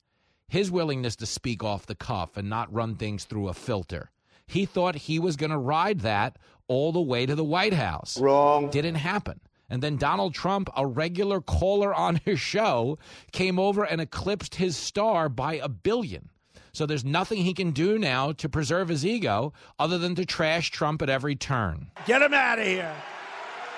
his 0.49 0.69
willingness 0.69 1.15
to 1.15 1.25
speak 1.25 1.63
off 1.63 1.85
the 1.85 1.95
cuff 1.95 2.35
and 2.35 2.49
not 2.49 2.73
run 2.73 2.95
things 2.95 3.23
through 3.23 3.47
a 3.47 3.53
filter. 3.53 4.11
He 4.47 4.65
thought 4.65 4.95
he 4.95 5.17
was 5.17 5.37
going 5.37 5.51
to 5.51 5.57
ride 5.57 6.01
that 6.01 6.35
all 6.67 6.91
the 6.91 6.99
way 6.99 7.25
to 7.25 7.35
the 7.35 7.43
White 7.45 7.73
House. 7.73 8.19
Wrong. 8.19 8.69
Didn't 8.69 8.95
happen. 8.95 9.39
And 9.69 9.81
then 9.81 9.95
Donald 9.95 10.33
Trump, 10.33 10.69
a 10.75 10.85
regular 10.85 11.39
caller 11.39 11.95
on 11.95 12.19
his 12.25 12.41
show, 12.41 12.99
came 13.31 13.59
over 13.59 13.85
and 13.85 14.01
eclipsed 14.01 14.55
his 14.55 14.75
star 14.75 15.29
by 15.29 15.53
a 15.53 15.69
billion. 15.69 16.31
So 16.79 16.85
there's 16.85 17.03
nothing 17.03 17.39
he 17.39 17.53
can 17.53 17.71
do 17.71 17.99
now 17.99 18.31
to 18.31 18.47
preserve 18.47 18.87
his 18.87 19.05
ego 19.05 19.51
other 19.77 19.97
than 19.97 20.15
to 20.15 20.25
trash 20.25 20.71
Trump 20.71 21.01
at 21.01 21.09
every 21.09 21.35
turn. 21.35 21.91
Get 22.05 22.21
him 22.21 22.33
out 22.33 22.57
of 22.57 22.65
here. 22.65 22.95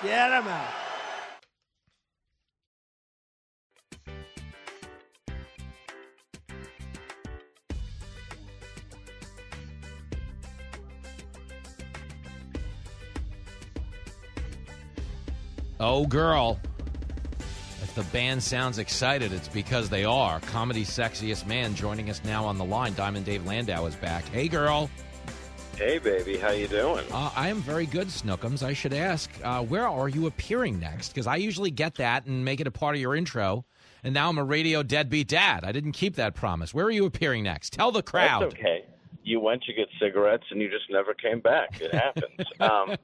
Get 0.04 0.30
him 0.30 0.46
out. 0.46 0.68
Oh, 15.80 16.06
girl. 16.06 16.60
If 17.92 18.06
the 18.06 18.16
band 18.16 18.42
sounds 18.42 18.78
excited, 18.78 19.34
it's 19.34 19.48
because 19.48 19.90
they 19.90 20.02
are. 20.02 20.40
Comedy 20.40 20.82
sexiest 20.82 21.46
man 21.46 21.74
joining 21.74 22.08
us 22.08 22.24
now 22.24 22.42
on 22.42 22.56
the 22.56 22.64
line. 22.64 22.94
Diamond 22.94 23.26
Dave 23.26 23.44
Landau 23.44 23.84
is 23.84 23.94
back. 23.96 24.24
Hey, 24.28 24.48
girl. 24.48 24.88
Hey, 25.76 25.98
baby, 25.98 26.38
how 26.38 26.52
you 26.52 26.68
doing? 26.68 27.04
Uh, 27.12 27.30
I 27.36 27.50
am 27.50 27.58
very 27.58 27.84
good, 27.84 28.06
Snookums. 28.06 28.62
I 28.62 28.72
should 28.72 28.94
ask, 28.94 29.30
uh, 29.44 29.62
where 29.62 29.86
are 29.86 30.08
you 30.08 30.26
appearing 30.26 30.80
next? 30.80 31.10
Because 31.10 31.26
I 31.26 31.36
usually 31.36 31.70
get 31.70 31.96
that 31.96 32.24
and 32.24 32.42
make 32.42 32.60
it 32.60 32.66
a 32.66 32.70
part 32.70 32.94
of 32.94 33.00
your 33.02 33.14
intro. 33.14 33.66
And 34.02 34.14
now 34.14 34.30
I'm 34.30 34.38
a 34.38 34.44
radio 34.44 34.82
deadbeat 34.82 35.28
dad. 35.28 35.62
I 35.62 35.72
didn't 35.72 35.92
keep 35.92 36.16
that 36.16 36.34
promise. 36.34 36.72
Where 36.72 36.86
are 36.86 36.90
you 36.90 37.04
appearing 37.04 37.44
next? 37.44 37.74
Tell 37.74 37.92
the 37.92 38.02
crowd. 38.02 38.44
That's 38.44 38.54
okay. 38.54 38.86
You 39.22 39.38
went 39.38 39.64
to 39.64 39.74
get 39.74 39.88
cigarettes 40.00 40.44
and 40.50 40.62
you 40.62 40.70
just 40.70 40.86
never 40.88 41.12
came 41.12 41.40
back. 41.40 41.78
It 41.78 41.92
happens. 41.92 42.48
um, 42.60 42.96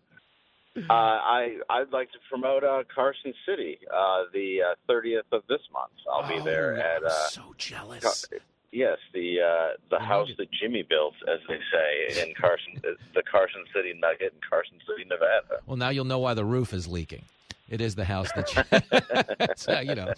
uh, 0.88 0.92
I 0.92 1.58
I'd 1.70 1.92
like 1.92 2.10
to 2.12 2.18
promote 2.28 2.64
uh, 2.64 2.82
Carson 2.94 3.34
City, 3.46 3.78
uh, 3.92 4.24
the 4.32 4.58
uh, 4.62 4.92
30th 4.92 5.30
of 5.32 5.42
this 5.48 5.60
month. 5.72 5.92
I'll 6.12 6.28
be 6.28 6.42
there 6.44 6.78
at. 6.78 7.02
Uh, 7.04 7.08
Oh, 7.10 7.26
so 7.30 7.54
jealous. 7.58 8.26
Yes, 8.70 8.98
the 9.14 9.40
uh, 9.40 9.76
the 9.90 9.98
house 9.98 10.28
that 10.36 10.48
Jimmy 10.52 10.82
built, 10.82 11.14
as 11.26 11.38
they 11.48 11.58
say, 11.72 12.22
in 12.28 12.34
Carson, 12.34 12.74
the 13.14 13.22
Carson 13.22 13.64
City 13.74 13.94
Nugget 13.98 14.34
in 14.34 14.40
Carson 14.48 14.76
City, 14.86 15.08
Nevada. 15.08 15.62
Well, 15.66 15.76
now 15.78 15.88
you'll 15.88 16.04
know 16.04 16.18
why 16.18 16.34
the 16.34 16.44
roof 16.44 16.74
is 16.74 16.86
leaking. 16.86 17.22
It 17.70 17.80
is 17.80 17.94
the 17.94 18.04
house 18.04 18.30
that 18.32 19.66
uh, 19.68 19.80
you 19.80 19.94
know 19.94 20.12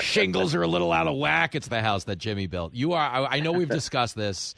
shingles 0.00 0.54
are 0.54 0.62
a 0.62 0.66
little 0.66 0.92
out 0.92 1.06
of 1.06 1.16
whack. 1.16 1.54
It's 1.54 1.68
the 1.68 1.80
house 1.82 2.04
that 2.04 2.16
Jimmy 2.16 2.46
built. 2.46 2.72
You 2.74 2.94
are. 2.94 3.06
I, 3.06 3.36
I 3.36 3.40
know 3.40 3.52
we've 3.52 3.68
discussed 3.68 4.16
this. 4.16 4.54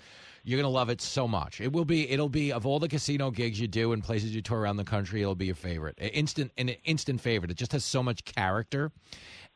You're 0.46 0.58
gonna 0.58 0.68
love 0.68 0.90
it 0.90 1.00
so 1.00 1.26
much. 1.26 1.60
It 1.60 1.72
will 1.72 1.86
be. 1.86 2.10
It'll 2.10 2.28
be 2.28 2.52
of 2.52 2.66
all 2.66 2.78
the 2.78 2.88
casino 2.88 3.30
gigs 3.30 3.58
you 3.58 3.66
do 3.66 3.92
and 3.92 4.04
places 4.04 4.34
you 4.34 4.42
tour 4.42 4.60
around 4.60 4.76
the 4.76 4.84
country. 4.84 5.22
It'll 5.22 5.34
be 5.34 5.46
your 5.46 5.54
favorite. 5.54 5.96
Instant, 5.98 6.52
an 6.58 6.68
instant 6.84 7.22
favorite. 7.22 7.50
It 7.50 7.56
just 7.56 7.72
has 7.72 7.84
so 7.84 8.02
much 8.02 8.24
character. 8.24 8.92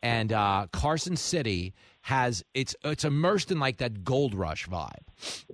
And 0.02 0.32
uh, 0.32 0.68
Carson 0.72 1.16
City 1.16 1.74
has 2.02 2.42
it's 2.54 2.74
it's 2.84 3.04
immersed 3.04 3.50
in 3.50 3.58
like 3.58 3.78
that 3.78 4.02
gold 4.02 4.34
rush 4.34 4.66
vibe. 4.66 4.92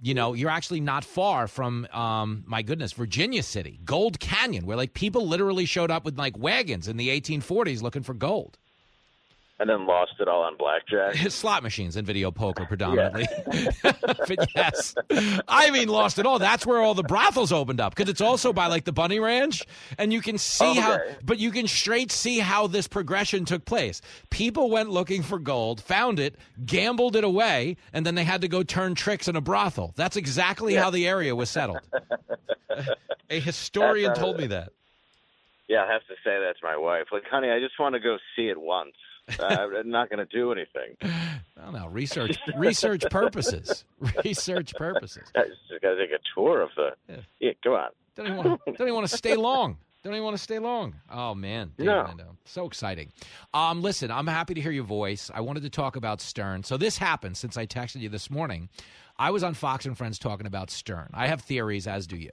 You 0.01 0.15
know, 0.15 0.35
you're 0.35 0.51
actually 0.51 0.81
not 0.81 1.05
far 1.05 1.49
from 1.49 1.89
um, 1.93 2.45
my 2.47 2.63
goodness, 2.63 2.93
Virginia 2.93 3.43
City, 3.43 3.81
Gold 3.85 4.21
Canyon, 4.21 4.67
where 4.67 4.77
like 4.77 4.95
people 4.95 5.27
literally 5.27 5.65
showed 5.65 5.91
up 5.91 6.05
with 6.05 6.17
like 6.17 6.39
wagons 6.39 6.87
in 6.87 6.97
the 6.97 7.09
1840s 7.09 7.83
looking 7.83 8.03
for 8.03 8.15
gold. 8.15 8.59
And 9.61 9.71
then 9.71 9.87
lost 9.87 10.15
it 10.19 10.27
all 10.27 10.43
on 10.43 10.57
blackjack. 10.57 11.15
Slot 11.31 11.63
machines 11.63 11.97
and 11.97 12.05
video 12.05 12.33
poker 12.33 12.65
predominantly. 12.67 13.27
but 13.93 14.49
yes, 14.57 14.97
I 15.47 15.71
mean 15.71 15.89
lost 15.89 16.19
it 16.19 16.27
all. 16.27 16.41
That's 16.41 16.67
where 16.67 16.81
all 16.81 16.95
the 16.95 17.05
brothels 17.05 17.53
opened 17.53 17.81
up 17.81 17.95
because 17.95 18.11
it's 18.11 18.21
also 18.21 18.53
by 18.53 18.67
like 18.67 18.85
the 18.85 18.93
Bunny 18.93 19.21
Ranch, 19.21 19.63
and 19.97 20.13
you 20.13 20.21
can 20.21 20.39
see 20.39 20.75
how. 20.75 20.99
But 21.23 21.39
you 21.39 21.53
can 21.53 21.69
straight 21.69 22.11
see 22.11 22.41
how 22.41 22.67
this 22.67 22.89
progression 22.89 23.45
took 23.45 23.65
place. 23.65 24.03
People 24.31 24.71
went 24.71 24.91
looking 24.91 25.23
for 25.23 25.39
gold, 25.39 25.81
found 25.81 26.19
it, 26.19 26.35
gambled 26.67 27.15
it 27.15 27.23
away, 27.23 27.77
and 27.93 28.05
then 28.05 28.17
they 28.17 28.25
had 28.25 28.41
to 28.41 28.49
go 28.49 28.65
turn 28.65 28.97
tricks 28.97 29.29
in 29.29 29.37
a 29.37 29.41
brothel. 29.41 29.93
That's 29.95 30.17
exactly 30.17 30.75
how 30.75 30.91
the 30.91 31.07
area 31.07 31.35
was 31.35 31.49
settled. 31.49 31.81
A 33.31 33.41
historian 33.41 34.11
uh, 34.11 34.15
told 34.15 34.39
me 34.39 34.47
that. 34.49 34.73
Yeah, 35.69 35.85
I 35.85 35.93
have 35.93 36.03
to 36.03 36.15
say 36.25 36.39
that 36.39 36.55
to 36.61 36.65
my 36.65 36.77
wife. 36.77 37.07
Like, 37.11 37.25
honey, 37.31 37.51
I 37.51 37.59
just 37.59 37.79
want 37.79 37.95
to 37.95 38.01
go 38.01 38.19
see 38.37 38.49
it 38.49 38.61
once. 38.61 38.95
Uh, 39.39 39.45
I'm 39.79 39.91
not 39.91 40.11
going 40.11 40.25
to 40.27 40.37
do 40.37 40.53
anything. 40.53 40.97
No, 41.57 41.71
no, 41.71 41.87
research 41.87 42.37
research 42.57 43.05
purposes. 43.11 43.85
Research 44.25 44.75
purposes. 44.75 45.23
I 45.35 45.45
just 45.45 45.81
got 45.81 45.95
to 45.95 45.97
take 45.97 46.11
a 46.11 46.19
tour 46.35 46.61
of 46.61 46.71
the. 46.77 46.91
Yeah, 47.39 47.53
come 47.63 47.73
on. 47.73 47.89
Don't 48.17 48.27
even 48.27 48.37
want 48.37 48.61
to, 48.67 48.73
don't 48.73 48.81
even 48.89 48.95
want 48.95 49.09
to 49.09 49.17
stay 49.17 49.35
long. 49.35 49.79
Don't 50.03 50.13
even 50.13 50.25
want 50.25 50.37
to 50.37 50.43
stay 50.43 50.59
long. 50.59 50.97
Oh 51.11 51.35
man, 51.35 51.73
No. 51.79 52.07
So 52.45 52.67
exciting. 52.67 53.13
Um, 53.55 53.81
listen, 53.81 54.11
I'm 54.11 54.27
happy 54.27 54.53
to 54.55 54.61
hear 54.61 54.73
your 54.73 54.85
voice. 54.85 55.31
I 55.33 55.41
wanted 55.41 55.63
to 55.63 55.71
talk 55.71 55.97
about 55.97 56.21
Stern. 56.21 56.65
So 56.65 56.77
this 56.77 56.99
happened 56.99 57.39
since 57.39 57.57
I 57.57 57.65
texted 57.67 58.01
you 58.01 58.11
this 58.11 58.31
morning. 58.31 58.69
I 59.17 59.31
was 59.31 59.43
on 59.43 59.55
Fox 59.55 59.87
and 59.87 59.97
Friends 59.97 60.19
talking 60.19 60.47
about 60.47 60.71
Stern. 60.71 61.09
I 61.15 61.29
have 61.29 61.41
theories, 61.41 61.87
as 61.87 62.07
do 62.07 62.17
you. 62.17 62.33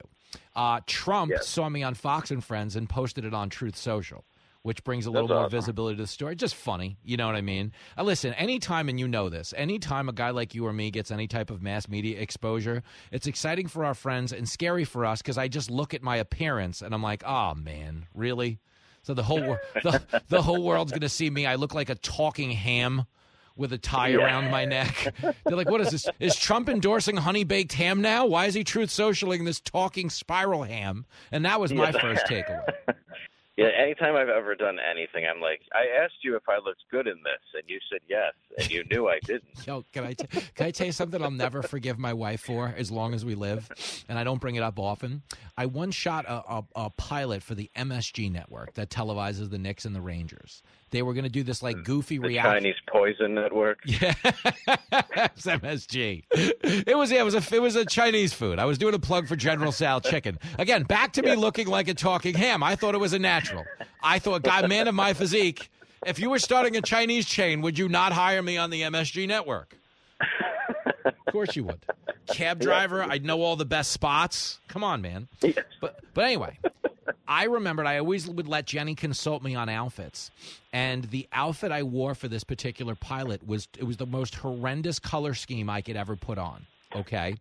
Uh, 0.54 0.80
Trump 0.86 1.32
saw 1.40 1.68
me 1.70 1.82
on 1.82 1.94
Fox 1.94 2.30
and 2.30 2.44
Friends 2.44 2.76
and 2.76 2.86
posted 2.88 3.24
it 3.24 3.32
on 3.32 3.48
Truth 3.48 3.76
Social. 3.76 4.24
Which 4.64 4.84
brings 4.84 5.06
a 5.06 5.10
little 5.10 5.26
That's 5.26 5.34
more 5.36 5.46
awesome. 5.46 5.58
visibility 5.58 5.96
to 5.96 6.02
the 6.04 6.06
story. 6.06 6.36
Just 6.36 6.54
funny, 6.54 6.96
you 7.02 7.16
know 7.16 7.26
what 7.26 7.34
I 7.34 7.40
mean? 7.40 7.72
Uh, 7.98 8.04
listen, 8.04 8.32
anytime, 8.34 8.88
and 8.88 8.98
you 9.00 9.08
know 9.08 9.28
this, 9.28 9.52
anytime 9.56 10.08
a 10.08 10.12
guy 10.12 10.30
like 10.30 10.54
you 10.54 10.64
or 10.64 10.72
me 10.72 10.92
gets 10.92 11.10
any 11.10 11.26
type 11.26 11.50
of 11.50 11.60
mass 11.60 11.88
media 11.88 12.20
exposure, 12.20 12.84
it's 13.10 13.26
exciting 13.26 13.66
for 13.66 13.84
our 13.84 13.94
friends 13.94 14.32
and 14.32 14.48
scary 14.48 14.84
for 14.84 15.04
us 15.04 15.20
because 15.20 15.36
I 15.36 15.48
just 15.48 15.68
look 15.68 15.94
at 15.94 16.02
my 16.02 16.16
appearance 16.16 16.80
and 16.80 16.94
I'm 16.94 17.02
like, 17.02 17.24
oh 17.26 17.54
man, 17.54 18.06
really? 18.14 18.60
So 19.02 19.14
the 19.14 19.24
whole 19.24 19.42
wor- 19.42 19.60
the, 19.82 20.00
the 20.28 20.42
whole 20.42 20.62
world's 20.62 20.92
gonna 20.92 21.08
see 21.08 21.28
me. 21.28 21.44
I 21.44 21.56
look 21.56 21.74
like 21.74 21.90
a 21.90 21.96
talking 21.96 22.52
ham 22.52 23.06
with 23.56 23.72
a 23.72 23.78
tie 23.78 24.08
Yeah. 24.10 24.18
around 24.18 24.50
my 24.52 24.64
neck. 24.64 25.12
They're 25.44 25.56
like, 25.56 25.68
what 25.68 25.80
is 25.80 25.90
this? 25.90 26.08
Is 26.20 26.36
Trump 26.36 26.68
endorsing 26.68 27.16
honey 27.16 27.42
baked 27.42 27.72
ham 27.72 28.00
now? 28.00 28.26
Why 28.26 28.46
is 28.46 28.54
he 28.54 28.62
truth 28.62 28.90
socialing 28.90 29.44
this 29.44 29.60
talking 29.60 30.08
spiral 30.08 30.62
ham? 30.62 31.04
And 31.32 31.44
that 31.46 31.58
was 31.60 31.72
my 31.72 31.90
Yeah. 31.90 32.00
first 32.00 32.26
takeaway. 32.26 32.64
Yeah, 33.62 33.82
anytime 33.82 34.16
I've 34.16 34.28
ever 34.28 34.54
done 34.54 34.78
anything, 34.78 35.26
I'm 35.26 35.40
like, 35.40 35.60
I 35.74 36.02
asked 36.02 36.22
you 36.22 36.36
if 36.36 36.48
I 36.48 36.56
looked 36.56 36.82
good 36.90 37.06
in 37.06 37.16
this, 37.22 37.42
and 37.54 37.62
you 37.66 37.78
said 37.90 38.00
yes, 38.08 38.32
and 38.58 38.70
you 38.70 38.84
knew 38.90 39.08
I 39.08 39.18
didn't. 39.24 39.44
Yo, 39.66 39.84
can 39.92 40.04
I 40.04 40.12
t- 40.14 40.26
can 40.54 40.66
I 40.66 40.70
tell 40.70 40.86
you 40.86 40.92
something 40.92 41.22
I'll 41.22 41.30
never 41.30 41.62
forgive 41.62 41.98
my 41.98 42.12
wife 42.12 42.40
for 42.40 42.74
as 42.76 42.90
long 42.90 43.14
as 43.14 43.24
we 43.24 43.34
live, 43.34 43.70
and 44.08 44.18
I 44.18 44.24
don't 44.24 44.40
bring 44.40 44.56
it 44.56 44.62
up 44.62 44.78
often. 44.78 45.22
I 45.56 45.66
once 45.66 45.94
shot 45.94 46.24
a, 46.26 46.42
a, 46.48 46.64
a 46.76 46.90
pilot 46.90 47.42
for 47.42 47.54
the 47.54 47.70
MSG 47.76 48.30
network 48.30 48.74
that 48.74 48.90
televises 48.90 49.50
the 49.50 49.58
Knicks 49.58 49.84
and 49.84 49.94
the 49.94 50.00
Rangers. 50.00 50.62
They 50.92 51.02
were 51.02 51.14
going 51.14 51.24
to 51.24 51.30
do 51.30 51.42
this 51.42 51.62
like 51.62 51.76
mm. 51.76 51.84
goofy 51.84 52.18
The 52.18 52.28
reality. 52.28 52.60
Chinese 52.60 52.80
poison 52.86 53.34
network. 53.34 53.80
Yeah, 53.86 54.14
MSG. 55.38 56.24
It 56.32 56.96
was 56.96 57.10
yeah, 57.10 57.20
it 57.20 57.24
was 57.24 57.34
a 57.34 57.54
it 57.54 57.60
was 57.60 57.76
a 57.76 57.84
Chinese 57.84 58.32
food. 58.32 58.58
I 58.58 58.64
was 58.64 58.78
doing 58.78 58.94
a 58.94 58.98
plug 58.98 59.26
for 59.26 59.36
General 59.36 59.72
Tso 59.72 60.00
chicken. 60.00 60.38
Again, 60.58 60.84
back 60.84 61.12
to 61.14 61.22
me 61.22 61.34
looking 61.34 61.66
like 61.66 61.88
a 61.88 61.94
talking 61.94 62.34
ham. 62.34 62.62
I 62.62 62.76
thought 62.76 62.94
it 62.94 62.98
was 62.98 63.12
a 63.12 63.18
natural. 63.18 63.64
I 64.02 64.18
thought, 64.18 64.42
guy, 64.42 64.66
man 64.66 64.88
of 64.88 64.94
my 64.94 65.12
physique. 65.14 65.70
If 66.06 66.18
you 66.18 66.30
were 66.30 66.38
starting 66.38 66.76
a 66.76 66.82
Chinese 66.82 67.26
chain, 67.26 67.60
would 67.62 67.78
you 67.78 67.88
not 67.88 68.12
hire 68.12 68.42
me 68.42 68.56
on 68.56 68.70
the 68.70 68.82
MSG 68.82 69.28
network? 69.28 69.76
Of 71.04 71.32
course 71.32 71.56
you 71.56 71.64
would. 71.64 71.84
Cab 72.26 72.60
driver, 72.60 73.02
I'd 73.02 73.24
know 73.24 73.42
all 73.42 73.56
the 73.56 73.64
best 73.64 73.92
spots. 73.92 74.60
Come 74.68 74.84
on, 74.84 75.00
man. 75.00 75.28
But 75.80 76.00
but 76.14 76.24
anyway, 76.24 76.58
I 77.26 77.44
remembered 77.44 77.86
I 77.86 77.98
always 77.98 78.28
would 78.28 78.48
let 78.48 78.66
Jenny 78.66 78.94
consult 78.94 79.42
me 79.42 79.54
on 79.54 79.68
outfits. 79.68 80.30
And 80.72 81.04
the 81.04 81.28
outfit 81.32 81.72
I 81.72 81.82
wore 81.82 82.14
for 82.14 82.28
this 82.28 82.44
particular 82.44 82.94
pilot 82.94 83.46
was 83.46 83.68
it 83.78 83.84
was 83.84 83.96
the 83.96 84.06
most 84.06 84.34
horrendous 84.34 84.98
color 84.98 85.34
scheme 85.34 85.68
I 85.68 85.82
could 85.82 85.96
ever 85.96 86.16
put 86.16 86.38
on. 86.38 86.66
Okay. 86.94 87.36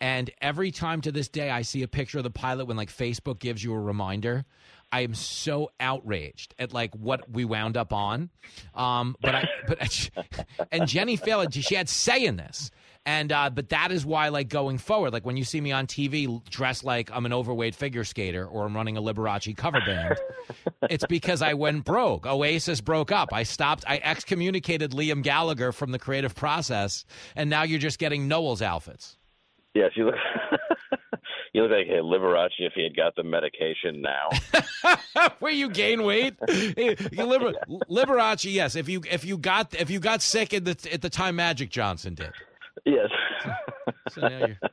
And 0.00 0.30
every 0.40 0.70
time 0.70 1.00
to 1.02 1.12
this 1.12 1.28
day 1.28 1.50
I 1.50 1.62
see 1.62 1.82
a 1.82 1.88
picture 1.88 2.18
of 2.18 2.24
the 2.24 2.30
pilot 2.30 2.66
when 2.66 2.76
like 2.76 2.90
Facebook 2.90 3.38
gives 3.38 3.62
you 3.62 3.72
a 3.72 3.78
reminder, 3.80 4.44
I 4.90 5.00
am 5.00 5.14
so 5.14 5.70
outraged 5.80 6.54
at 6.58 6.72
like 6.72 6.94
what 6.94 7.30
we 7.30 7.44
wound 7.44 7.76
up 7.76 7.92
on. 7.92 8.30
Um, 8.74 9.16
but 9.20 9.34
I, 9.34 9.48
but 9.66 10.10
and 10.72 10.86
Jenny 10.86 11.16
failed. 11.16 11.52
she 11.54 11.74
had 11.74 11.88
say 11.88 12.24
in 12.24 12.36
this. 12.36 12.70
And 13.04 13.32
uh, 13.32 13.50
but 13.50 13.70
that 13.70 13.90
is 13.90 14.06
why, 14.06 14.28
like 14.28 14.48
going 14.48 14.78
forward, 14.78 15.12
like 15.12 15.26
when 15.26 15.36
you 15.36 15.42
see 15.42 15.60
me 15.60 15.72
on 15.72 15.88
TV 15.88 16.42
dressed 16.48 16.84
like 16.84 17.10
I'm 17.12 17.26
an 17.26 17.32
overweight 17.32 17.74
figure 17.74 18.04
skater 18.04 18.46
or 18.46 18.64
I'm 18.64 18.76
running 18.76 18.96
a 18.96 19.02
Liberace 19.02 19.56
cover 19.56 19.80
band, 19.84 20.18
it's 20.90 21.04
because 21.06 21.42
I 21.42 21.54
went 21.54 21.84
broke. 21.84 22.26
Oasis 22.26 22.80
broke 22.80 23.10
up. 23.10 23.30
I 23.32 23.42
stopped. 23.42 23.84
I 23.88 24.00
excommunicated 24.04 24.92
Liam 24.92 25.22
Gallagher 25.22 25.72
from 25.72 25.90
the 25.90 25.98
creative 25.98 26.36
process, 26.36 27.04
and 27.34 27.50
now 27.50 27.64
you're 27.64 27.80
just 27.80 27.98
getting 27.98 28.28
Noel's 28.28 28.62
outfits. 28.62 29.16
Yes, 29.74 29.90
you 29.96 30.04
look. 30.04 30.14
you 31.52 31.62
look 31.62 31.72
like 31.72 31.88
a 31.88 32.02
Liberace 32.02 32.50
if 32.60 32.74
he 32.74 32.84
had 32.84 32.94
got 32.94 33.16
the 33.16 33.24
medication 33.24 34.00
now. 34.00 34.28
Where 35.40 35.52
you 35.52 35.70
gain 35.70 36.04
weight, 36.04 36.34
You 36.48 37.24
Liber, 37.24 37.52
Liberace. 37.90 38.52
Yes, 38.52 38.76
if 38.76 38.88
you 38.88 39.02
if 39.10 39.24
you 39.24 39.38
got 39.38 39.74
if 39.74 39.90
you 39.90 39.98
got 39.98 40.22
sick 40.22 40.54
at 40.54 40.64
the 40.64 40.76
at 40.92 41.02
the 41.02 41.10
time 41.10 41.34
Magic 41.34 41.70
Johnson 41.70 42.14
did. 42.14 42.30
Yes. 42.84 43.10
So 44.10 44.20
now 44.20 44.38
you're. 44.46 44.58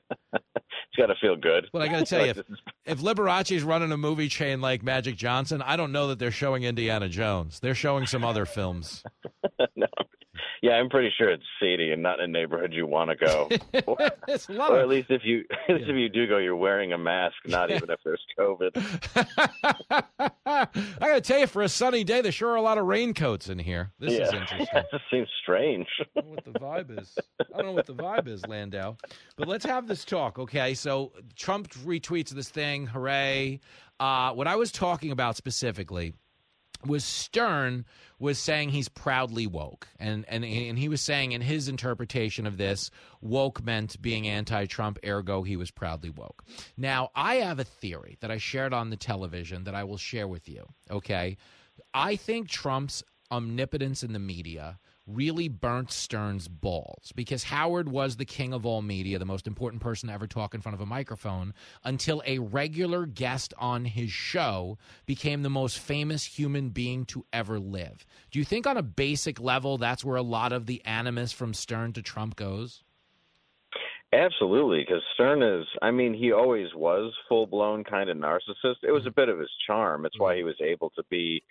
It's 0.91 0.97
got 0.97 1.07
to 1.07 1.15
feel 1.21 1.35
good. 1.35 1.67
But 1.71 1.83
I 1.83 1.87
got 1.87 1.99
to 1.99 2.05
tell 2.05 2.25
you, 2.25 2.31
if, 2.31 2.41
if 2.85 2.99
Liberace's 3.01 3.63
running 3.63 3.91
a 3.91 3.97
movie 3.97 4.27
chain 4.27 4.59
like 4.59 4.81
Magic 4.81 5.15
Johnson, 5.15 5.61
I 5.61 5.75
don't 5.75 5.91
know 5.91 6.07
that 6.07 6.17
they're 6.17 6.31
showing 6.31 6.63
Indiana 6.63 7.07
Jones. 7.07 7.59
They're 7.59 7.75
showing 7.75 8.07
some 8.07 8.23
other 8.25 8.45
films. 8.45 9.03
yeah, 10.61 10.73
I'm 10.73 10.89
pretty 10.89 11.11
sure 11.17 11.29
it's 11.29 11.43
seedy 11.61 11.91
and 11.91 12.03
not 12.03 12.19
in 12.19 12.25
a 12.25 12.27
neighborhood 12.27 12.73
you 12.73 12.85
want 12.85 13.09
to 13.11 13.15
go. 13.15 13.49
or, 13.87 13.97
or 13.99 14.79
at 14.79 14.89
least 14.89 15.09
if 15.09 15.21
you 15.23 15.43
if 15.69 15.87
you 15.87 16.09
do 16.09 16.27
go, 16.27 16.37
you're 16.37 16.55
wearing 16.55 16.93
a 16.93 16.97
mask, 16.97 17.35
not 17.45 17.71
even 17.71 17.89
if 17.89 17.99
there's 18.03 18.21
COVID. 18.37 18.71
I 20.45 20.67
got 20.99 21.15
to 21.15 21.21
tell 21.21 21.39
you, 21.39 21.47
for 21.47 21.61
a 21.61 21.69
sunny 21.69 22.03
day, 22.03 22.21
there 22.21 22.31
sure 22.31 22.49
are 22.49 22.55
a 22.55 22.61
lot 22.61 22.77
of 22.77 22.85
raincoats 22.85 23.49
in 23.49 23.59
here. 23.59 23.91
This 23.99 24.13
is 24.13 24.33
interesting. 24.33 24.67
Yeah, 24.73 24.83
this 24.91 25.01
seems 25.11 25.27
strange. 25.41 25.87
I 26.17 26.21
don't 26.21 26.27
know 26.27 26.35
what 26.35 26.45
the 26.45 26.59
vibe 26.59 27.01
is. 27.01 27.17
I 27.39 27.57
don't 27.57 27.65
know 27.65 27.73
what 27.73 27.85
the 27.85 27.95
vibe 27.95 28.27
is, 28.27 28.45
Landau. 28.47 28.97
But 29.37 29.47
let's 29.47 29.65
have 29.65 29.87
this 29.87 30.03
talk, 30.03 30.39
okay? 30.39 30.73
So 30.73 31.13
Trump 31.35 31.69
retweets 31.85 32.29
this 32.29 32.49
thing, 32.49 32.87
hooray. 32.87 33.59
Uh, 33.99 34.33
what 34.33 34.47
I 34.47 34.55
was 34.55 34.71
talking 34.71 35.11
about 35.11 35.35
specifically 35.35 36.13
was 36.85 37.03
Stern 37.03 37.85
was 38.19 38.37
saying 38.37 38.69
he's 38.69 38.89
proudly 38.89 39.47
woke, 39.47 39.87
and 39.97 40.25
and 40.27 40.43
and 40.43 40.77
he 40.77 40.89
was 40.89 41.01
saying 41.01 41.31
in 41.31 41.41
his 41.41 41.67
interpretation 41.67 42.45
of 42.45 42.57
this, 42.57 42.91
woke 43.21 43.63
meant 43.63 44.01
being 44.01 44.27
anti-Trump, 44.27 44.99
ergo 45.05 45.43
he 45.43 45.55
was 45.55 45.71
proudly 45.71 46.09
woke. 46.09 46.43
Now 46.77 47.09
I 47.15 47.35
have 47.35 47.59
a 47.59 47.63
theory 47.63 48.17
that 48.19 48.29
I 48.29 48.37
shared 48.37 48.73
on 48.73 48.89
the 48.89 48.97
television 48.97 49.63
that 49.63 49.75
I 49.75 49.85
will 49.85 49.97
share 49.97 50.27
with 50.27 50.49
you. 50.49 50.65
Okay, 50.91 51.37
I 51.93 52.15
think 52.17 52.49
Trump's 52.49 53.03
omnipotence 53.31 54.03
in 54.03 54.13
the 54.13 54.19
media 54.19 54.79
really 55.09 55.47
burnt 55.47 55.91
Stern's 55.91 56.47
balls 56.47 57.11
because 57.15 57.43
Howard 57.43 57.89
was 57.89 58.15
the 58.15 58.25
king 58.25 58.53
of 58.53 58.65
all 58.65 58.81
media, 58.81 59.19
the 59.19 59.25
most 59.25 59.47
important 59.47 59.81
person 59.81 60.07
to 60.07 60.13
ever 60.13 60.27
talk 60.27 60.53
in 60.53 60.61
front 60.61 60.75
of 60.75 60.81
a 60.81 60.85
microphone, 60.85 61.53
until 61.83 62.21
a 62.25 62.39
regular 62.39 63.05
guest 63.05 63.53
on 63.57 63.85
his 63.85 64.11
show 64.11 64.77
became 65.05 65.43
the 65.43 65.49
most 65.49 65.79
famous 65.79 66.23
human 66.23 66.69
being 66.69 67.05
to 67.05 67.25
ever 67.33 67.59
live. 67.59 68.05
Do 68.31 68.39
you 68.39 68.45
think, 68.45 68.67
on 68.67 68.77
a 68.77 68.83
basic 68.83 69.39
level, 69.39 69.77
that's 69.77 70.03
where 70.05 70.17
a 70.17 70.21
lot 70.21 70.53
of 70.53 70.65
the 70.65 70.83
animus 70.85 71.31
from 71.31 71.53
Stern 71.53 71.93
to 71.93 72.01
Trump 72.01 72.35
goes? 72.35 72.83
Absolutely, 74.11 74.79
because 74.79 75.03
Stern 75.13 75.43
is, 75.43 75.67
I 75.83 75.91
mean, 75.91 76.15
he 76.15 76.31
always 76.31 76.73
was 76.73 77.13
full 77.27 77.45
blown 77.45 77.83
kind 77.83 78.09
of 78.09 78.17
narcissist. 78.17 78.77
It 78.81 78.91
was 78.91 79.01
mm-hmm. 79.01 79.09
a 79.09 79.11
bit 79.11 79.29
of 79.29 79.39
his 79.39 79.51
charm. 79.67 80.05
It's 80.05 80.17
why 80.17 80.31
mm-hmm. 80.31 80.37
he 80.37 80.43
was 80.45 80.61
able 80.61 80.89
to 80.91 81.03
be 81.11 81.43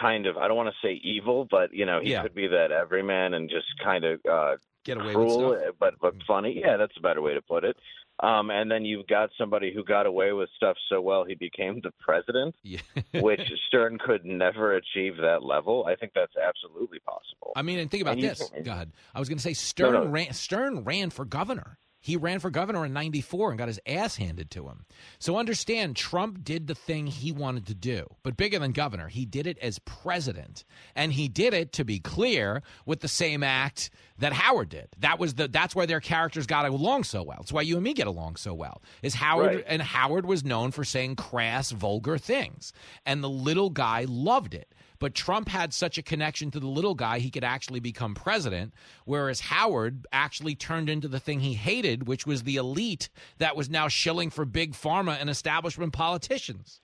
kind 0.00 0.26
of, 0.26 0.36
I 0.36 0.48
don't 0.48 0.56
want 0.56 0.68
to 0.70 0.86
say 0.86 0.94
evil, 1.02 1.46
but, 1.50 1.72
you 1.72 1.86
know, 1.86 2.00
he 2.00 2.10
Yeah. 2.12 2.22
could 2.22 2.34
be 2.34 2.46
that 2.48 2.70
everyman 2.72 3.34
and 3.34 3.48
just 3.48 3.66
kind 3.82 4.04
of 4.04 4.20
uh, 4.30 4.56
Get 4.84 4.96
away 4.96 5.06
with 5.06 5.14
cruel, 5.14 5.56
stuff. 5.60 5.74
but, 5.78 5.94
but 6.00 6.14
funny. 6.26 6.60
Yeah, 6.60 6.76
that's 6.76 6.96
a 6.96 7.00
better 7.00 7.20
way 7.22 7.34
to 7.34 7.42
put 7.42 7.64
it. 7.64 7.76
Um, 8.20 8.50
and 8.50 8.68
then 8.68 8.84
you've 8.84 9.06
got 9.06 9.30
somebody 9.38 9.72
who 9.72 9.84
got 9.84 10.04
away 10.06 10.32
with 10.32 10.48
stuff 10.56 10.76
so 10.88 11.00
well 11.00 11.24
he 11.24 11.36
became 11.36 11.80
the 11.82 11.92
president, 12.00 12.54
Yeah. 12.64 12.80
which 13.14 13.40
Stern 13.68 13.96
could 13.98 14.24
never 14.24 14.74
achieve 14.74 15.16
that 15.18 15.44
level. 15.44 15.86
I 15.86 15.94
think 15.94 16.12
that's 16.14 16.32
absolutely 16.36 16.98
possible. 17.00 17.52
I 17.54 17.62
mean, 17.62 17.78
and 17.78 17.88
think 17.88 18.02
about 18.02 18.14
And 18.14 18.22
this. 18.22 18.50
Go 18.64 18.72
ahead. 18.72 18.90
I 19.14 19.20
was 19.20 19.28
going 19.28 19.38
to 19.38 19.42
say 19.42 19.52
Stern 19.54 19.92
No, 19.92 20.02
no. 20.04 20.10
ran. 20.10 20.32
Stern 20.32 20.82
ran 20.82 21.10
for 21.10 21.24
governor. 21.24 21.78
He 22.08 22.16
ran 22.16 22.40
for 22.40 22.48
governor 22.48 22.86
in 22.86 22.94
'94 22.94 23.50
and 23.50 23.58
got 23.58 23.68
his 23.68 23.78
ass 23.86 24.16
handed 24.16 24.50
to 24.52 24.66
him. 24.66 24.86
So 25.18 25.36
understand, 25.36 25.94
Trump 25.94 26.42
did 26.42 26.66
the 26.66 26.74
thing 26.74 27.06
he 27.06 27.32
wanted 27.32 27.66
to 27.66 27.74
do, 27.74 28.06
but 28.22 28.34
bigger 28.34 28.58
than 28.58 28.72
governor, 28.72 29.08
he 29.08 29.26
did 29.26 29.46
it 29.46 29.58
as 29.58 29.78
president, 29.80 30.64
and 30.96 31.12
he 31.12 31.28
did 31.28 31.52
it 31.52 31.74
to 31.74 31.84
be 31.84 31.98
clear 32.00 32.62
with 32.86 33.00
the 33.00 33.08
same 33.08 33.42
act 33.42 33.90
that 34.18 34.32
Howard 34.32 34.70
did. 34.70 34.88
That 35.00 35.18
was 35.18 35.34
the. 35.34 35.48
That's 35.48 35.74
why 35.74 35.84
their 35.84 36.00
characters 36.00 36.46
got 36.46 36.64
along 36.66 37.04
so 37.04 37.22
well. 37.22 37.40
It's 37.42 37.52
why 37.52 37.60
you 37.60 37.74
and 37.74 37.84
me 37.84 37.92
get 37.92 38.06
along 38.06 38.36
so 38.36 38.54
well. 38.54 38.80
Is 39.02 39.14
Howard 39.14 39.56
Right. 39.56 39.64
and 39.66 39.82
Howard 39.82 40.24
was 40.24 40.42
known 40.42 40.70
for 40.70 40.84
saying 40.84 41.16
crass, 41.16 41.72
vulgar 41.72 42.16
things, 42.16 42.72
and 43.04 43.22
the 43.22 43.28
little 43.28 43.68
guy 43.68 44.06
loved 44.08 44.54
it. 44.54 44.72
But 44.98 45.14
Trump 45.14 45.48
had 45.48 45.72
such 45.72 45.98
a 45.98 46.02
connection 46.02 46.50
to 46.52 46.60
the 46.60 46.66
little 46.66 46.94
guy, 46.94 47.18
he 47.18 47.30
could 47.30 47.44
actually 47.44 47.80
become 47.80 48.14
president, 48.14 48.74
whereas 49.04 49.40
Howard 49.40 50.06
actually 50.12 50.54
turned 50.54 50.88
into 50.88 51.08
the 51.08 51.20
thing 51.20 51.40
he 51.40 51.54
hated, 51.54 52.06
which 52.06 52.26
was 52.26 52.42
the 52.42 52.56
elite 52.56 53.08
that 53.38 53.56
was 53.56 53.70
now 53.70 53.88
shilling 53.88 54.30
for 54.30 54.44
big 54.44 54.72
pharma 54.72 55.20
and 55.20 55.30
establishment 55.30 55.92
politicians. 55.92 56.80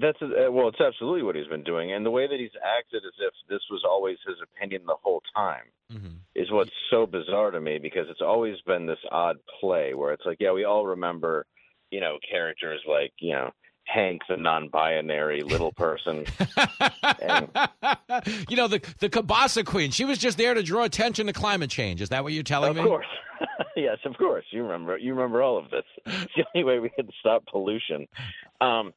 That's 0.00 0.20
uh, 0.22 0.50
well, 0.50 0.68
it's 0.68 0.80
absolutely 0.80 1.22
what 1.22 1.36
he's 1.36 1.46
been 1.46 1.62
doing, 1.62 1.92
and 1.92 2.06
the 2.06 2.10
way 2.10 2.26
that 2.26 2.38
he's 2.38 2.56
acted 2.64 3.02
as 3.04 3.12
if 3.20 3.34
this 3.48 3.60
was 3.70 3.82
always 3.84 4.16
his 4.26 4.36
opinion 4.42 4.82
the 4.86 4.96
whole 5.02 5.22
time 5.34 5.64
is 6.34 6.50
what's 6.50 6.72
so 6.90 7.06
bizarre 7.06 7.50
to 7.50 7.60
me 7.60 7.78
because 7.78 8.06
it's 8.08 8.22
always 8.22 8.56
been 8.66 8.86
this 8.86 8.98
odd 9.12 9.36
play 9.60 9.92
where 9.92 10.12
it's 10.12 10.24
like, 10.24 10.38
yeah, 10.40 10.52
we 10.52 10.64
all 10.64 10.86
remember, 10.86 11.44
you 11.90 12.00
know, 12.00 12.18
characters 12.28 12.80
like 12.88 13.12
you 13.18 13.32
know 13.32 13.50
Hank, 13.94 14.22
a 14.28 14.36
non-binary 14.36 15.42
little 15.42 15.72
person. 15.72 16.26
and, 17.20 17.48
you 18.48 18.56
know, 18.56 18.66
the 18.66 18.80
the 18.98 19.08
Kielbasa 19.08 19.64
Queen, 19.64 19.92
she 19.92 20.04
was 20.04 20.18
just 20.18 20.36
there 20.36 20.52
to 20.52 20.62
draw 20.62 20.82
attention 20.82 21.28
to 21.28 21.32
climate 21.32 21.70
change. 21.70 22.02
Is 22.02 22.08
that 22.08 22.24
what 22.24 22.32
you're 22.32 22.42
telling 22.42 22.70
of 22.70 22.76
me? 22.76 22.82
course, 22.82 23.06
yes, 23.76 23.98
of 24.04 24.16
course, 24.18 24.44
you 24.50 24.62
remember, 24.62 24.98
you 24.98 25.14
remember 25.14 25.42
all 25.42 25.56
of 25.56 25.70
this. 25.70 25.84
It's 26.06 26.32
the 26.36 26.44
only 26.54 26.64
way 26.64 26.80
we 26.80 26.90
can 26.90 27.08
stop 27.20 27.46
pollution. 27.46 28.08
Um, 28.60 28.92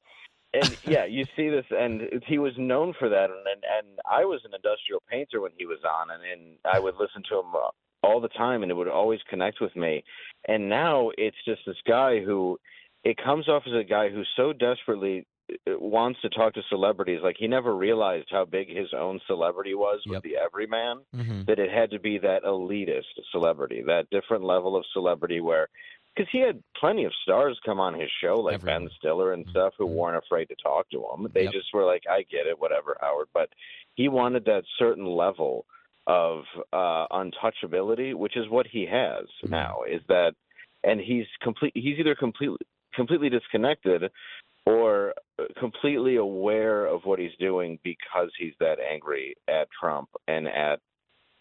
and 0.54 0.76
yeah, 0.86 1.06
you 1.06 1.26
see 1.36 1.50
this, 1.50 1.66
and 1.70 2.02
he 2.26 2.40
was 2.40 2.54
known 2.58 2.94
for 2.98 3.08
that. 3.10 3.26
And, 3.26 3.46
and 3.54 3.64
and 3.78 4.00
I 4.10 4.26
was 4.26 4.42
an 4.46 4.52
industrial 4.56 5.04
painter 5.10 5.42
when 5.42 5.52
he 5.58 5.66
was 5.68 5.80
on, 5.86 6.10
and, 6.10 6.24
and 6.24 6.58
I 6.66 6.80
would 6.80 6.96
listen 6.96 7.22
to 7.30 7.40
him 7.40 7.54
all 8.02 8.20
the 8.20 8.30
time, 8.30 8.64
and 8.64 8.72
it 8.72 8.76
would 8.76 8.88
always 8.88 9.20
connect 9.30 9.62
with 9.62 9.76
me. 9.76 10.04
And 10.48 10.70
now 10.70 11.12
it's 11.18 11.38
just 11.46 11.62
this 11.68 11.78
guy 11.86 12.22
who, 12.24 12.58
it 13.04 13.18
comes 13.18 13.48
off 13.48 13.64
as 13.68 13.74
a 13.74 13.84
guy 13.84 14.10
who 14.10 14.24
so 14.36 14.54
desperately 14.54 15.26
uh, 15.50 15.74
wants 15.80 16.20
to 16.22 16.30
talk 16.30 16.54
to 16.56 16.62
celebrities. 16.70 17.20
Like 17.24 17.38
he 17.40 17.48
never 17.48 17.76
realized 17.76 18.28
how 18.30 18.46
big 18.46 18.68
his 18.70 18.94
own 18.94 19.20
celebrity 19.28 19.76
was 19.76 20.02
with 20.06 20.24
the 20.24 20.36
everyman 20.38 20.98
Mm-hmm. 21.16 21.44
that 21.48 21.60
it 21.60 21.72
had 21.72 21.92
to 21.92 22.00
be 22.00 22.18
that 22.20 22.44
elitist 22.44 23.06
celebrity, 23.32 23.82
that 23.88 24.10
different 24.12 24.44
level 24.44 24.76
of 24.76 24.84
celebrity 24.94 25.40
where 25.42 25.68
because 26.16 26.30
he 26.32 26.40
had 26.40 26.62
plenty 26.80 27.06
of 27.06 27.12
stars 27.22 27.60
come 27.64 27.80
on 27.80 27.94
his 27.94 28.10
show, 28.22 28.36
like 28.38 28.56
Ben 28.66 28.90
Stiller 28.98 29.34
and 29.34 29.46
stuff, 29.52 29.74
who 29.78 29.86
weren't 29.86 30.18
afraid 30.18 30.46
to 30.46 30.56
talk 30.62 30.90
to 30.90 30.98
him. 30.98 31.28
They 31.34 31.44
Yep. 31.44 31.54
just 31.54 31.74
were 31.74 31.86
like, 31.86 32.04
"I 32.10 32.24
get 32.24 32.48
it, 32.48 32.60
whatever, 32.60 32.98
Howard." 33.02 33.28
But 33.36 33.50
he 33.94 34.08
wanted 34.10 34.44
that 34.46 34.64
certain 34.80 35.06
level 35.06 35.66
of 36.08 36.44
uh, 36.74 37.06
untouchability, 37.12 38.16
which 38.16 38.36
is 38.36 38.50
what 38.50 38.66
he 38.68 38.86
has 38.86 39.26
now. 39.44 39.82
Is 39.88 40.02
that, 40.08 40.34
and 40.84 41.00
he's 41.00 41.28
complete. 41.42 41.74
He's 41.76 42.00
either 42.00 42.16
completely 42.16 42.58
completely 42.98 43.30
disconnected 43.30 44.12
or 44.66 45.14
completely 45.58 46.18
aware 46.18 46.86
of 46.86 47.02
what 47.06 47.20
he's 47.20 47.32
doing 47.40 47.80
because 47.84 48.30
he's 48.38 48.54
that 48.60 48.80
angry 48.80 49.36
at 49.48 49.70
Trump 49.80 50.10
and 50.28 50.48
at 50.48 50.80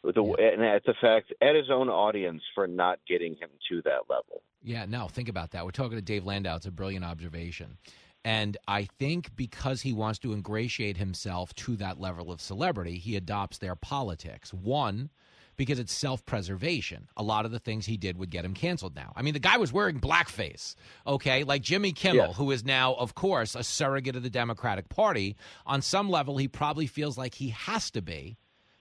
the 0.05 0.23
and 0.23 0.63
at 0.65 0.85
the 0.85 0.95
fact 1.01 1.33
at 1.43 1.57
his 1.57 1.69
own 1.69 1.89
audience 1.89 2.43
for 2.55 2.69
not 2.69 3.01
getting 3.09 3.33
him 3.33 3.49
to 3.69 3.83
that 3.83 4.03
level. 4.09 4.43
Yeah, 4.63 4.85
no, 4.87 5.09
think 5.09 5.29
about 5.29 5.51
that. 5.51 5.65
We're 5.65 5.73
talking 5.73 5.97
to 5.97 6.03
Dave 6.03 6.25
Landau. 6.25 6.57
It's 6.57 6.67
a 6.67 6.71
brilliant 6.71 7.05
observation. 7.05 7.79
And 8.25 8.57
I 8.67 8.89
think 8.99 9.35
because 9.37 9.83
he 9.83 9.93
wants 9.93 10.19
to 10.21 10.33
ingratiate 10.33 10.97
himself 10.97 11.55
to 11.57 11.77
that 11.77 12.01
level 12.01 12.33
of 12.33 12.41
celebrity, 12.41 12.99
he 12.99 13.17
adopts 13.17 13.59
their 13.59 13.77
politics. 13.77 14.53
One, 14.53 15.11
because 15.57 15.79
it's 15.79 15.93
self 15.93 16.25
preservation. 16.27 17.09
A 17.17 17.23
lot 17.23 17.45
of 17.45 17.51
the 17.51 17.59
things 17.59 17.87
he 17.87 17.97
did 17.97 18.19
would 18.19 18.31
get 18.31 18.45
him 18.45 18.55
canceled 18.55 18.95
now. 18.95 19.13
I 19.17 19.23
mean, 19.23 19.35
the 19.35 19.41
guy 19.41 19.57
was 19.57 19.73
wearing 19.73 20.01
blackface, 20.01 20.75
okay? 21.07 21.45
Like 21.45 21.63
Jimmy 21.63 21.93
Kimmel, 21.93 22.33
who 22.35 22.51
is 22.51 22.65
now, 22.65 22.95
of 22.95 23.15
course, 23.15 23.55
a 23.55 23.65
surrogate 23.65 24.17
of 24.17 24.23
the 24.23 24.31
Democratic 24.31 24.89
Party. 24.89 25.37
On 25.67 25.83
some 25.83 26.09
level, 26.11 26.37
he 26.37 26.49
probably 26.49 26.87
feels 26.87 27.17
like 27.19 27.35
he 27.35 27.51
has 27.51 27.91
to 27.93 28.03
be 28.03 28.37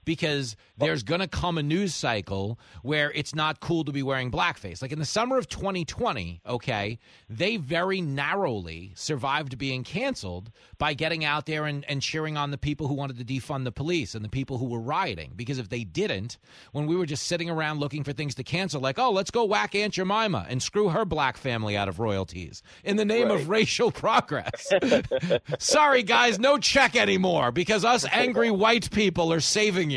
because 0.06 0.56
there's 0.78 1.02
going 1.02 1.20
to 1.20 1.28
come 1.28 1.58
a 1.58 1.62
news 1.62 1.94
cycle 1.94 2.58
where 2.82 3.12
it's 3.12 3.34
not 3.34 3.60
cool 3.60 3.84
to 3.84 3.92
be 3.92 4.02
wearing 4.02 4.30
blackface. 4.30 4.80
Like 4.80 4.92
in 4.92 4.98
the 4.98 5.04
summer 5.04 5.36
of 5.36 5.48
2020, 5.48 6.40
okay, 6.46 6.98
they 7.28 7.56
very 7.56 8.00
narrowly 8.00 8.92
survived 8.94 9.58
being 9.58 9.84
canceled 9.84 10.50
by 10.78 10.94
getting 10.94 11.24
out 11.24 11.46
there 11.46 11.66
and, 11.66 11.84
and 11.88 12.00
cheering 12.00 12.36
on 12.36 12.50
the 12.50 12.58
people 12.58 12.86
who 12.88 12.94
wanted 12.94 13.18
to 13.18 13.24
defund 13.24 13.64
the 13.64 13.72
police 13.72 14.14
and 14.14 14.24
the 14.24 14.28
people 14.28 14.58
who 14.58 14.66
were 14.66 14.80
rioting. 14.80 15.32
Because 15.34 15.58
if 15.58 15.68
they 15.68 15.82
didn't, 15.82 16.38
when 16.72 16.86
we 16.86 16.96
were 16.96 17.06
just 17.06 17.26
sitting 17.26 17.50
around 17.50 17.80
looking 17.80 18.04
for 18.04 18.12
things 18.12 18.36
to 18.36 18.44
cancel, 18.44 18.80
like, 18.80 18.98
oh, 18.98 19.10
let's 19.10 19.30
go 19.30 19.44
whack 19.44 19.74
Aunt 19.74 19.94
Jemima 19.94 20.46
and 20.48 20.62
screw 20.62 20.88
her 20.90 21.04
black 21.04 21.36
family 21.36 21.76
out 21.76 21.88
of 21.88 21.98
royalties 21.98 22.62
in 22.84 22.96
the 22.96 23.04
name 23.04 23.30
of 23.30 23.48
racial 23.48 23.90
progress. 23.90 24.72
Sorry, 25.58 26.04
guys, 26.04 26.38
no 26.38 26.58
check 26.58 26.94
anymore 26.94 27.50
because 27.50 27.84
us 27.84 28.06
angry 28.12 28.52
white 28.52 28.88
people 28.92 29.32
are 29.32 29.40
saving 29.40 29.90
you. 29.90 29.95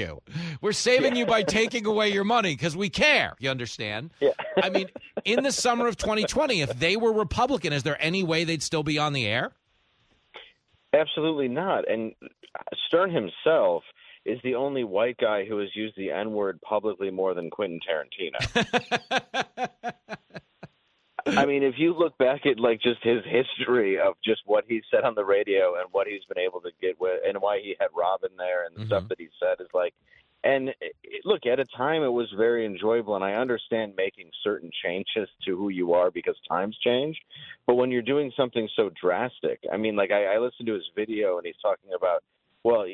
We're 0.61 0.71
saving 0.71 1.15
you 1.15 1.25
by 1.25 1.43
taking 1.43 1.85
away 1.85 2.09
your 2.09 2.23
money 2.23 2.53
because 2.53 2.75
we 2.75 2.89
care. 2.89 3.35
You 3.39 3.49
understand? 3.49 4.11
Yeah. 4.19 4.31
I 4.61 4.69
mean, 4.69 4.89
in 5.25 5.43
the 5.43 5.51
summer 5.51 5.87
of 5.87 5.97
2020, 5.97 6.61
if 6.61 6.79
they 6.79 6.97
were 6.97 7.13
Republican, 7.13 7.73
is 7.73 7.83
there 7.83 7.97
any 7.99 8.23
way 8.23 8.43
they'd 8.43 8.63
still 8.63 8.83
be 8.83 8.97
on 8.97 9.13
the 9.13 9.25
air? 9.25 9.51
Absolutely 10.93 11.47
not. 11.47 11.89
And 11.89 12.13
uh, 12.23 12.61
Stern 12.87 13.11
himself 13.11 13.83
is 14.25 14.39
the 14.43 14.55
only 14.55 14.83
white 14.83 15.17
guy 15.17 15.45
who 15.45 15.59
has 15.59 15.69
used 15.75 15.95
the 15.97 16.11
N 16.11 16.31
word 16.31 16.59
publicly 16.61 17.11
more 17.11 17.33
than 17.33 17.49
Quentin 17.49 17.79
Tarantino. 17.79 18.39
I 21.25 21.45
mean, 21.45 21.63
if 21.63 21.75
you 21.77 21.93
look 21.93 22.17
back 22.17 22.45
at 22.45 22.59
like 22.59 22.81
just 22.81 23.03
his 23.03 23.23
history 23.25 23.99
of 23.99 24.15
just 24.23 24.41
what 24.45 24.65
he 24.67 24.81
said 24.91 25.03
on 25.03 25.15
the 25.15 25.25
radio 25.25 25.75
and 25.75 25.85
what 25.91 26.07
he's 26.07 26.25
been 26.25 26.39
able 26.43 26.61
to 26.61 26.71
get 26.81 26.99
with, 26.99 27.21
and 27.27 27.37
why 27.41 27.59
he 27.61 27.75
had 27.79 27.87
Robin 27.95 28.31
there 28.37 28.65
and 28.65 28.75
the 28.75 28.85
stuff 28.85 29.03
mm-hmm. 29.03 29.07
that 29.09 29.19
he 29.19 29.29
said 29.39 29.61
is 29.61 29.69
like, 29.73 29.93
and 30.43 30.69
it, 30.79 30.95
look, 31.25 31.45
at 31.45 31.59
a 31.59 31.65
time 31.65 32.03
it 32.03 32.11
was 32.11 32.27
very 32.37 32.65
enjoyable, 32.65 33.15
and 33.15 33.23
I 33.23 33.33
understand 33.33 33.93
making 33.97 34.29
certain 34.43 34.71
changes 34.83 35.29
to 35.45 35.57
who 35.57 35.69
you 35.69 35.93
are 35.93 36.11
because 36.11 36.35
times 36.47 36.77
change. 36.81 37.17
But 37.67 37.75
when 37.75 37.91
you're 37.91 38.01
doing 38.01 38.31
something 38.37 38.69
so 38.75 38.89
drastic, 39.01 39.59
I 39.71 39.77
mean, 39.77 39.95
like 39.95 40.11
I, 40.11 40.35
I 40.35 40.37
listened 40.39 40.67
to 40.67 40.73
his 40.73 40.89
video 40.95 41.37
and 41.37 41.45
he's 41.45 41.55
talking 41.61 41.91
about, 41.95 42.23
well, 42.63 42.85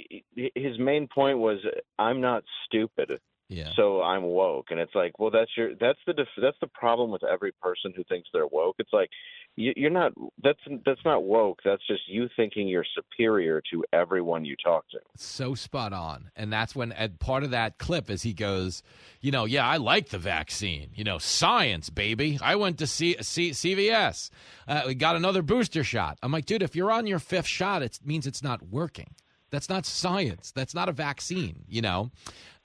his 0.55 0.79
main 0.79 1.07
point 1.07 1.37
was, 1.39 1.59
I'm 1.99 2.21
not 2.21 2.43
stupid. 2.65 3.19
Yeah. 3.47 3.69
So 3.75 4.01
I'm 4.01 4.23
woke, 4.23 4.67
and 4.71 4.79
it's 4.79 4.95
like, 4.95 5.19
well, 5.19 5.29
that's 5.29 5.51
your 5.55 5.75
that's 5.79 5.99
the 6.07 6.13
def- 6.13 6.27
that's 6.41 6.57
the 6.61 6.67
problem 6.67 7.11
with 7.11 7.23
every 7.23 7.51
person 7.61 7.93
who 7.95 8.03
thinks 8.05 8.27
they're 8.33 8.47
woke. 8.47 8.75
It's 8.79 8.91
like 8.91 9.09
you, 9.55 9.71
you're 9.75 9.91
not 9.91 10.13
that's 10.41 10.59
that's 10.83 10.99
not 11.05 11.23
woke. 11.23 11.59
That's 11.63 11.85
just 11.85 12.01
you 12.07 12.27
thinking 12.35 12.67
you're 12.67 12.85
superior 12.95 13.61
to 13.71 13.83
everyone 13.93 14.45
you 14.45 14.55
talk 14.63 14.85
to. 14.89 14.99
so 15.15 15.53
spot 15.53 15.93
on. 15.93 16.31
And 16.35 16.51
that's 16.51 16.75
when 16.75 16.91
at 16.93 17.19
part 17.19 17.43
of 17.43 17.51
that 17.51 17.77
clip 17.77 18.09
is 18.09 18.23
he 18.23 18.33
goes, 18.33 18.81
you 19.21 19.29
know, 19.31 19.45
yeah, 19.45 19.67
I 19.67 19.77
like 19.77 20.09
the 20.09 20.17
vaccine. 20.17 20.89
You 20.95 21.03
know, 21.03 21.19
science, 21.19 21.91
baby. 21.91 22.39
I 22.41 22.55
went 22.55 22.79
to 22.79 22.87
C- 22.87 23.17
C- 23.21 23.51
CVS. 23.51 24.31
Uh, 24.67 24.83
we 24.87 24.95
got 24.95 25.15
another 25.15 25.43
booster 25.43 25.83
shot. 25.83 26.17
I'm 26.23 26.31
like, 26.31 26.45
dude, 26.45 26.63
if 26.63 26.75
you're 26.75 26.91
on 26.91 27.05
your 27.05 27.19
fifth 27.19 27.47
shot, 27.47 27.83
it 27.83 27.99
means 28.03 28.25
it's 28.25 28.41
not 28.43 28.63
working. 28.69 29.13
That's 29.51 29.69
not 29.69 29.85
science. 29.85 30.51
That's 30.51 30.73
not 30.73 30.89
a 30.89 30.91
vaccine, 30.91 31.63
you 31.67 31.81
know? 31.81 32.11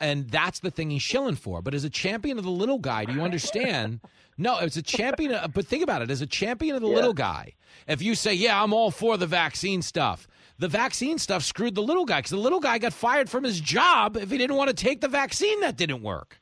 And 0.00 0.28
that's 0.28 0.60
the 0.60 0.70
thing 0.70 0.90
he's 0.90 1.02
shilling 1.02 1.36
for. 1.36 1.60
But 1.62 1.74
as 1.74 1.84
a 1.84 1.90
champion 1.90 2.38
of 2.38 2.44
the 2.44 2.50
little 2.50 2.78
guy, 2.78 3.04
do 3.04 3.12
you 3.12 3.22
understand? 3.22 4.00
No, 4.38 4.56
as 4.56 4.76
a 4.76 4.82
champion, 4.82 5.32
of, 5.32 5.52
but 5.52 5.66
think 5.66 5.82
about 5.82 6.02
it. 6.02 6.10
As 6.10 6.22
a 6.22 6.26
champion 6.26 6.74
of 6.74 6.80
the 6.80 6.88
little 6.88 7.12
guy, 7.12 7.54
if 7.86 8.00
you 8.00 8.14
say, 8.14 8.32
yeah, 8.32 8.62
I'm 8.62 8.72
all 8.72 8.90
for 8.90 9.18
the 9.18 9.26
vaccine 9.26 9.82
stuff, 9.82 10.26
the 10.58 10.68
vaccine 10.68 11.18
stuff 11.18 11.42
screwed 11.42 11.74
the 11.74 11.82
little 11.82 12.06
guy 12.06 12.18
because 12.18 12.30
the 12.30 12.38
little 12.38 12.60
guy 12.60 12.78
got 12.78 12.92
fired 12.92 13.28
from 13.28 13.44
his 13.44 13.60
job 13.60 14.16
if 14.16 14.30
he 14.30 14.38
didn't 14.38 14.56
want 14.56 14.68
to 14.68 14.74
take 14.74 15.00
the 15.00 15.08
vaccine 15.08 15.60
that 15.60 15.76
didn't 15.76 16.02
work. 16.02 16.40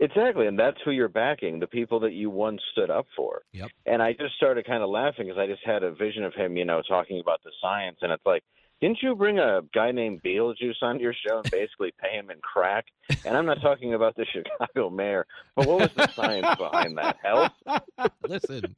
Exactly, 0.00 0.46
and 0.46 0.58
that's 0.58 0.78
who 0.84 0.90
you're 0.90 1.08
backing, 1.08 1.60
the 1.60 1.66
people 1.66 2.00
that 2.00 2.12
you 2.12 2.28
once 2.28 2.60
stood 2.72 2.90
up 2.90 3.06
for. 3.16 3.42
Yep. 3.52 3.70
And 3.86 4.02
I 4.02 4.12
just 4.12 4.34
started 4.34 4.66
kind 4.66 4.82
of 4.82 4.90
laughing 4.90 5.26
because 5.26 5.38
I 5.38 5.46
just 5.46 5.64
had 5.64 5.82
a 5.82 5.92
vision 5.92 6.24
of 6.24 6.34
him, 6.34 6.56
you 6.56 6.64
know, 6.64 6.82
talking 6.86 7.20
about 7.20 7.42
the 7.44 7.52
science, 7.62 7.98
and 8.02 8.10
it's 8.10 8.26
like, 8.26 8.42
didn't 8.84 8.98
you 9.02 9.14
bring 9.16 9.38
a 9.38 9.62
guy 9.74 9.92
named 9.92 10.22
Beetlejuice 10.22 10.82
on 10.82 11.00
your 11.00 11.14
show 11.14 11.38
and 11.38 11.50
basically 11.50 11.94
pay 11.98 12.18
him 12.18 12.28
in 12.28 12.36
crack? 12.42 12.84
And 13.24 13.34
I'm 13.34 13.46
not 13.46 13.62
talking 13.62 13.94
about 13.94 14.14
the 14.14 14.26
Chicago 14.32 14.90
mayor, 14.90 15.26
but 15.56 15.66
what 15.66 15.80
was 15.80 15.90
the 15.96 16.06
science 16.08 16.54
behind 16.58 16.98
that? 16.98 17.16
Health? 17.24 17.52
Listen, 18.28 18.76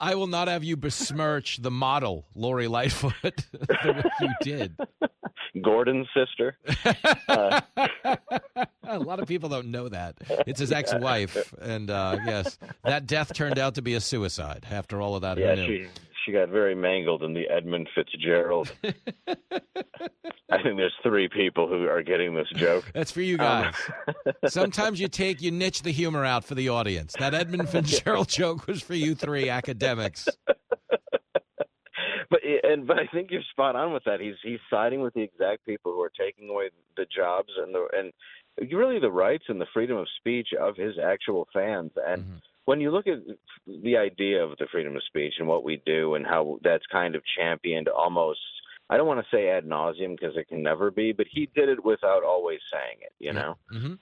I 0.00 0.16
will 0.16 0.26
not 0.26 0.48
have 0.48 0.64
you 0.64 0.76
besmirch 0.76 1.58
the 1.62 1.70
model, 1.70 2.26
Lori 2.34 2.66
Lightfoot, 2.66 3.46
you 4.20 4.30
did. 4.40 4.76
Gordon's 5.62 6.08
sister. 6.12 6.58
Uh, 7.28 7.60
A 8.84 8.98
lot 8.98 9.20
of 9.20 9.28
people 9.28 9.48
don't 9.48 9.70
know 9.70 9.88
that. 9.88 10.16
It's 10.46 10.58
his 10.60 10.72
ex 10.72 10.92
wife. 10.94 11.54
And 11.60 11.90
uh, 11.90 12.18
yes, 12.26 12.58
that 12.84 13.06
death 13.06 13.32
turned 13.32 13.58
out 13.58 13.76
to 13.76 13.82
be 13.82 13.94
a 13.94 14.00
suicide 14.00 14.66
after 14.70 15.00
all 15.00 15.14
of 15.14 15.22
that. 15.22 15.38
Yeah? 15.38 15.86
She 16.24 16.32
got 16.32 16.48
very 16.48 16.74
mangled 16.74 17.22
in 17.22 17.34
the 17.34 17.48
Edmund 17.48 17.88
Fitzgerald. 17.94 18.72
I 18.84 20.62
think 20.62 20.76
there's 20.76 20.94
three 21.02 21.28
people 21.28 21.66
who 21.68 21.88
are 21.88 22.02
getting 22.02 22.34
this 22.34 22.48
joke. 22.54 22.90
That's 22.94 23.10
for 23.10 23.22
you 23.22 23.34
Um, 23.38 23.38
guys. 23.38 23.74
Sometimes 24.52 25.00
you 25.00 25.08
take, 25.08 25.40
you 25.40 25.50
niche 25.50 25.82
the 25.82 25.92
humor 25.92 26.24
out 26.24 26.44
for 26.44 26.54
the 26.54 26.68
audience. 26.68 27.14
That 27.18 27.32
Edmund 27.34 27.68
Fitzgerald 27.70 28.28
joke 28.28 28.66
was 28.66 28.82
for 28.82 28.94
you 28.94 29.14
three 29.14 29.48
academics. 29.48 30.28
But 32.30 32.40
and 32.64 32.86
but 32.86 32.98
I 32.98 33.06
think 33.12 33.30
you're 33.30 33.42
spot 33.50 33.76
on 33.76 33.92
with 33.92 34.04
that. 34.04 34.20
He's 34.20 34.36
he's 34.42 34.60
siding 34.70 35.00
with 35.02 35.12
the 35.12 35.20
exact 35.20 35.66
people 35.66 35.92
who 35.92 36.00
are 36.00 36.12
taking 36.18 36.48
away 36.48 36.70
the 36.96 37.04
jobs 37.14 37.50
and 37.58 37.74
the 37.74 37.86
and 37.92 38.72
really 38.72 38.98
the 38.98 39.10
rights 39.10 39.44
and 39.48 39.60
the 39.60 39.66
freedom 39.74 39.98
of 39.98 40.06
speech 40.18 40.48
of 40.58 40.76
his 40.76 40.94
actual 41.02 41.46
fans. 41.52 41.90
And 42.06 42.40
when 42.64 42.80
you 42.80 42.90
look 42.90 43.06
at 43.06 43.18
the 43.66 43.96
idea 43.96 44.42
of 44.42 44.56
the 44.58 44.66
freedom 44.70 44.96
of 44.96 45.02
speech 45.04 45.34
and 45.38 45.48
what 45.48 45.64
we 45.64 45.82
do 45.84 46.14
and 46.14 46.26
how 46.26 46.58
that's 46.62 46.86
kind 46.90 47.14
of 47.14 47.22
championed 47.36 47.88
almost 47.88 48.40
I 48.90 48.98
don't 48.98 49.06
want 49.06 49.20
to 49.20 49.36
say 49.36 49.48
ad 49.48 49.64
nauseum 49.64 50.18
because 50.18 50.36
it 50.36 50.48
can 50.48 50.62
never 50.62 50.90
be, 50.90 51.12
but 51.12 51.26
he 51.30 51.48
did 51.54 51.70
it 51.70 51.82
without 51.82 52.24
always 52.24 52.60
saying 52.70 52.98
it, 53.00 53.12
you 53.18 53.32
know. 53.32 53.56
hmm 53.70 53.94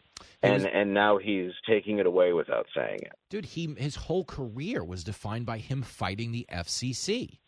And 0.42 0.66
and 0.66 0.92
now 0.92 1.18
he's 1.18 1.52
taking 1.68 1.98
it 1.98 2.06
away 2.06 2.32
without 2.32 2.66
saying 2.74 2.98
it. 3.02 3.12
Dude, 3.28 3.44
he 3.44 3.74
his 3.78 3.94
whole 3.94 4.24
career 4.24 4.82
was 4.82 5.04
defined 5.04 5.46
by 5.46 5.58
him 5.58 5.82
fighting 5.82 6.32
the 6.32 6.46
FCC. 6.52 7.38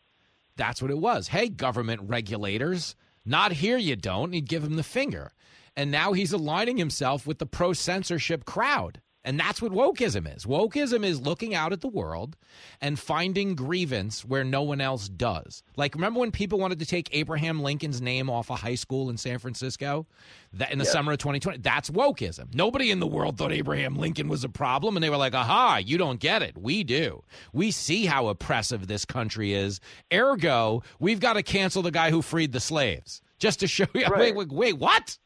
That's 0.57 0.81
what 0.81 0.91
it 0.91 0.99
was. 0.99 1.29
Hey, 1.29 1.49
government 1.49 2.03
regulators, 2.05 2.95
not 3.25 3.53
here 3.53 3.79
you 3.79 3.97
don't. 3.97 4.27
And 4.27 4.35
he'd 4.35 4.49
give 4.49 4.63
him 4.63 4.77
the 4.77 4.83
finger. 4.83 5.33
And 5.75 5.91
now 5.91 6.13
he's 6.13 6.33
aligning 6.33 6.77
himself 6.77 7.27
with 7.27 7.39
the 7.39 7.47
pro 7.47 7.73
censorship 7.73 8.45
crowd. 8.45 9.01
And 9.25 9.39
that's 9.39 9.63
what 9.63 9.71
wokeism 9.71 10.35
is. 10.37 10.45
Wokeism 10.47 11.05
is 11.05 11.21
looking 11.21 11.55
out 11.55 11.73
at 11.73 11.81
the 11.81 11.87
world 11.89 12.37
and 12.81 12.99
finding 12.99 13.55
grievance 13.55 14.25
where 14.25 14.43
no 14.43 14.63
one 14.63 14.81
else 14.81 15.09
does. 15.09 15.63
Like, 15.77 15.95
remember 15.95 16.19
when 16.19 16.33
people 16.33 16.59
wanted 16.59 16.81
to 16.81 16.87
take 16.87 17.09
Abraham 17.13 17.63
Lincoln's 17.63 18.01
name 18.03 18.29
off 18.29 18.51
a 18.51 18.57
high 18.57 18.75
school 18.75 19.11
in 19.11 19.17
San 19.17 19.39
Francisco 19.39 20.07
that 20.55 20.73
in 20.73 20.79
the 20.79 20.85
Yes. 20.85 20.93
summer 20.93 21.13
of 21.13 21.19
2020? 21.19 21.59
That's 21.59 21.89
wokeism. 21.89 22.53
Nobody 22.53 22.91
in 22.91 22.99
the 22.99 23.07
world 23.07 23.39
thought 23.39 23.53
Abraham 23.53 23.95
Lincoln 23.95 24.29
was 24.29 24.43
a 24.43 24.49
problem. 24.49 24.97
And 24.97 25.05
they 25.05 25.11
were 25.11 25.17
like, 25.17 25.35
aha, 25.35 25.77
you 25.77 25.99
don't 25.99 26.19
get 26.19 26.43
it. 26.43 26.59
We 26.59 26.83
do. 26.83 27.23
We 27.53 27.71
see 27.71 28.07
how 28.07 28.27
oppressive 28.27 28.89
this 28.89 29.05
country 29.05 29.53
is. 29.55 29.79
Ergo, 30.13 30.83
we've 30.99 31.21
got 31.21 31.35
to 31.35 31.43
cancel 31.43 31.83
the 31.83 31.91
guy 31.91 32.11
who 32.11 32.23
freed 32.23 32.51
the 32.53 32.61
slaves 32.61 33.23
just 33.39 33.61
to 33.61 33.67
show 33.67 33.87
you. 33.95 34.05
Wait, 34.17 34.35
wait, 34.37 34.49
wait, 34.53 34.79
what? 34.79 35.19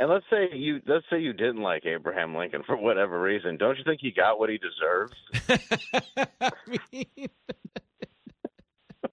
And 0.00 0.08
let's 0.08 0.24
say 0.30 0.48
you 0.56 0.80
let's 0.86 1.04
say 1.10 1.18
you 1.20 1.32
didn't 1.32 1.62
like 1.62 1.84
Abraham 1.84 2.34
Lincoln 2.36 2.62
for 2.66 2.76
whatever 2.76 3.20
reason. 3.20 3.56
Don't 3.56 3.76
you 3.76 3.84
think 3.84 4.00
he 4.00 4.10
got 4.12 4.38
what 4.38 4.48
he 4.50 4.58
deserves? 4.58 5.12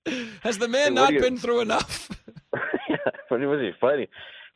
Has 0.44 0.57
the 0.60 0.68
man 0.68 0.94
not 0.94 1.14
you- 1.14 1.22
been 1.22 1.38
through 1.38 1.62
enough? 1.62 2.10
What 3.30 3.40
was 3.41 3.60
he 3.60 3.72
fighting? 3.82 4.06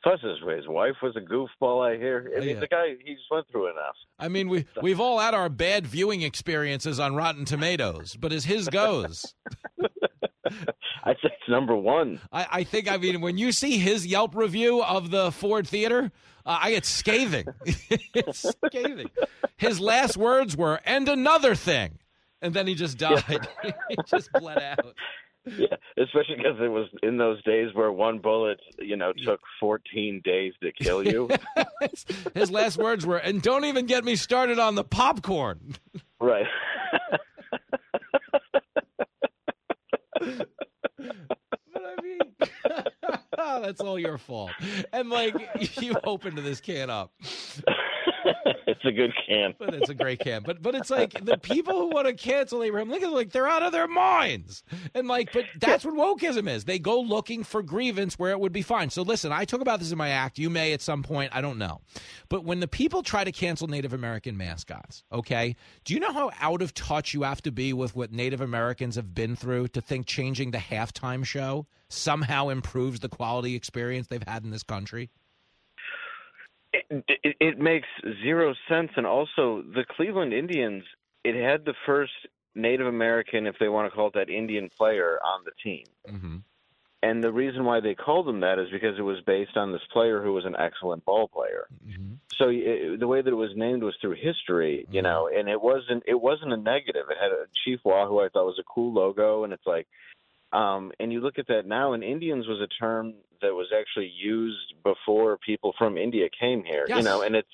Plus, 0.03 0.21
his 0.21 0.37
his 0.55 0.67
wife 0.67 0.93
was 1.01 1.15
a 1.17 1.19
goofball. 1.21 1.85
I 1.85 1.97
hear. 1.97 2.31
I 2.37 2.39
mean, 2.39 2.49
Yeah. 2.49 2.59
the 2.59 2.67
guy 2.67 2.89
he 3.03 3.13
just 3.15 3.25
went 3.29 3.47
through 3.51 3.65
enough. 3.71 3.95
I 4.19 4.27
mean, 4.29 4.47
we 4.47 4.65
we've 4.81 4.99
all 4.99 5.17
had 5.19 5.33
our 5.33 5.49
bad 5.49 5.85
viewing 5.87 6.21
experiences 6.21 6.99
on 6.99 7.15
Rotten 7.15 7.43
Tomatoes, 7.45 8.15
but 8.15 8.31
as 8.31 8.45
his 8.45 8.69
goes, 8.69 9.33
I 11.03 11.13
think 11.13 11.33
it's 11.39 11.49
number 11.49 11.75
one. 11.75 12.19
I, 12.31 12.47
I 12.51 12.63
think 12.63 12.91
I 12.91 12.97
mean 12.97 13.21
when 13.21 13.37
you 13.37 13.51
see 13.51 13.77
his 13.77 14.05
Yelp 14.05 14.35
review 14.35 14.83
of 14.83 15.11
the 15.11 15.31
Ford 15.31 15.67
Theater, 15.67 16.11
uh, 16.45 16.59
I 16.61 16.71
get 16.71 16.85
scathing. 16.85 17.47
it's 17.65 18.45
scathing. 18.65 19.09
His 19.57 19.79
last 19.79 20.17
words 20.17 20.55
were 20.57 20.79
"and 20.85 21.07
another 21.07 21.55
thing," 21.55 21.99
and 22.41 22.53
then 22.53 22.67
he 22.67 22.75
just 22.75 22.97
died. 22.97 23.47
he 23.63 23.95
just 24.05 24.31
bled 24.33 24.61
out. 24.61 24.95
Yeah, 25.45 25.67
especially 25.97 26.35
because 26.35 26.57
it 26.59 26.67
was 26.67 26.87
in 27.01 27.17
those 27.17 27.41
days 27.43 27.73
where 27.73 27.91
one 27.91 28.19
bullet, 28.19 28.59
you 28.77 28.97
know, 28.97 29.13
took 29.25 29.39
14 29.59 30.21
days 30.23 30.53
to 30.61 30.71
kill 30.71 31.05
you. 31.05 31.29
His 32.33 32.51
last 32.51 32.77
words 32.77 33.05
were, 33.05 33.17
"and 33.17 33.41
don't 33.41 33.65
even 33.65 33.85
get 33.85 34.03
me 34.03 34.15
started 34.15 34.59
on 34.59 34.75
the 34.75 34.83
popcorn." 34.83 35.75
right. 36.19 36.45
Oh, 40.21 40.45
That's 43.61 43.81
all 43.81 43.99
your 43.99 44.17
fault. 44.17 44.51
And 44.93 45.09
like 45.09 45.35
you 45.81 45.95
opened 46.03 46.37
this 46.39 46.61
can 46.61 46.89
up. 46.89 47.11
it's 48.67 48.83
a 48.85 48.91
good 48.91 49.13
camp. 49.27 49.55
But 49.59 49.73
it's 49.73 49.89
a 49.89 49.93
great 49.93 50.19
camp. 50.19 50.45
But 50.45 50.61
but 50.61 50.75
it's 50.75 50.89
like 50.89 51.23
the 51.23 51.37
people 51.37 51.73
who 51.73 51.87
want 51.87 52.07
to 52.07 52.13
cancel 52.13 52.63
Abraham 52.63 52.89
Lincoln, 52.89 53.11
like 53.11 53.31
they're 53.31 53.47
out 53.47 53.63
of 53.63 53.71
their 53.71 53.87
minds. 53.87 54.63
And 54.93 55.07
like, 55.07 55.31
but 55.33 55.45
that's 55.59 55.85
what 55.85 55.95
wokeism 55.95 56.49
is. 56.49 56.65
They 56.65 56.79
go 56.79 56.99
looking 56.99 57.43
for 57.43 57.61
grievance 57.61 58.17
where 58.17 58.31
it 58.31 58.39
would 58.39 58.51
be 58.51 58.61
fine. 58.61 58.89
So 58.89 59.01
listen, 59.01 59.31
I 59.31 59.45
talk 59.45 59.61
about 59.61 59.79
this 59.79 59.91
in 59.91 59.97
my 59.97 60.09
act. 60.09 60.37
You 60.37 60.49
may 60.49 60.73
at 60.73 60.81
some 60.81 61.03
point, 61.03 61.31
I 61.35 61.41
don't 61.41 61.57
know. 61.57 61.81
But 62.29 62.43
when 62.43 62.59
the 62.59 62.67
people 62.67 63.03
try 63.03 63.23
to 63.23 63.31
cancel 63.31 63.67
Native 63.67 63.93
American 63.93 64.37
mascots, 64.37 65.03
okay, 65.11 65.55
do 65.83 65.93
you 65.93 65.99
know 65.99 66.13
how 66.13 66.31
out 66.39 66.61
of 66.61 66.73
touch 66.73 67.13
you 67.13 67.23
have 67.23 67.41
to 67.43 67.51
be 67.51 67.73
with 67.73 67.95
what 67.95 68.11
Native 68.11 68.41
Americans 68.41 68.95
have 68.95 69.13
been 69.13 69.35
through 69.35 69.69
to 69.69 69.81
think 69.81 70.05
changing 70.05 70.51
the 70.51 70.57
halftime 70.57 71.25
show 71.25 71.67
somehow 71.89 72.49
improves 72.49 72.99
the 72.99 73.09
quality 73.09 73.55
experience 73.55 74.07
they've 74.07 74.23
had 74.27 74.43
in 74.43 74.51
this 74.51 74.63
country? 74.63 75.09
It, 76.71 77.03
it, 77.07 77.35
it 77.39 77.59
makes 77.59 77.87
zero 78.23 78.53
sense. 78.67 78.91
And 78.95 79.05
also, 79.05 79.61
the 79.61 79.85
Cleveland 79.95 80.33
Indians, 80.33 80.83
it 81.23 81.35
had 81.35 81.65
the 81.65 81.73
first 81.85 82.13
Native 82.55 82.87
American, 82.87 83.47
if 83.47 83.55
they 83.59 83.69
want 83.69 83.91
to 83.91 83.95
call 83.95 84.07
it 84.07 84.13
that, 84.13 84.29
Indian 84.29 84.69
player 84.77 85.19
on 85.23 85.41
the 85.45 85.51
team. 85.63 85.85
Mm-hmm. 86.07 86.37
And 87.01 87.23
the 87.23 87.31
reason 87.31 87.63
why 87.63 87.79
they 87.79 87.95
called 87.95 88.27
him 88.27 88.41
that 88.41 88.59
is 88.59 88.67
because 88.71 88.99
it 88.99 89.03
was 89.03 89.21
based 89.25 89.55
on 89.55 89.71
this 89.71 89.81
player 89.93 90.21
who 90.21 90.33
was 90.33 90.45
an 90.45 90.55
excellent 90.59 91.05
ball 91.05 91.29
player. 91.29 91.67
Mm-hmm. 91.87 92.15
So 92.37 92.49
it, 92.49 92.99
the 92.99 93.07
way 93.07 93.21
that 93.21 93.31
it 93.31 93.35
was 93.35 93.51
named 93.55 93.83
was 93.83 93.95
through 94.01 94.15
history, 94.15 94.85
you 94.91 95.01
know, 95.01 95.29
and 95.33 95.47
it 95.47 95.61
wasn't 95.61 96.03
it 96.07 96.19
wasn't 96.19 96.51
a 96.51 96.57
negative. 96.57 97.05
It 97.09 97.17
had 97.21 97.31
a 97.31 97.45
Chief 97.63 97.79
Wah, 97.85 98.07
who 98.07 98.19
I 98.19 98.27
thought 98.27 98.45
was 98.45 98.59
a 98.59 98.63
cool 98.63 98.93
logo, 98.93 99.43
and 99.45 99.53
it's 99.53 99.65
like, 99.65 99.87
um, 100.51 100.91
and 100.99 101.11
you 101.11 101.21
look 101.21 101.37
at 101.37 101.47
that 101.47 101.65
now, 101.65 101.93
and 101.93 102.03
Indians 102.03 102.47
was 102.47 102.59
a 102.61 102.67
term 102.81 103.13
that 103.41 103.53
was 103.53 103.67
actually 103.77 104.11
used 104.15 104.73
before 104.83 105.37
people 105.37 105.73
from 105.77 105.97
India 105.97 106.27
came 106.39 106.63
here, 106.63 106.85
you 106.87 107.01
know, 107.01 107.21
and 107.21 107.35
it's 107.35 107.47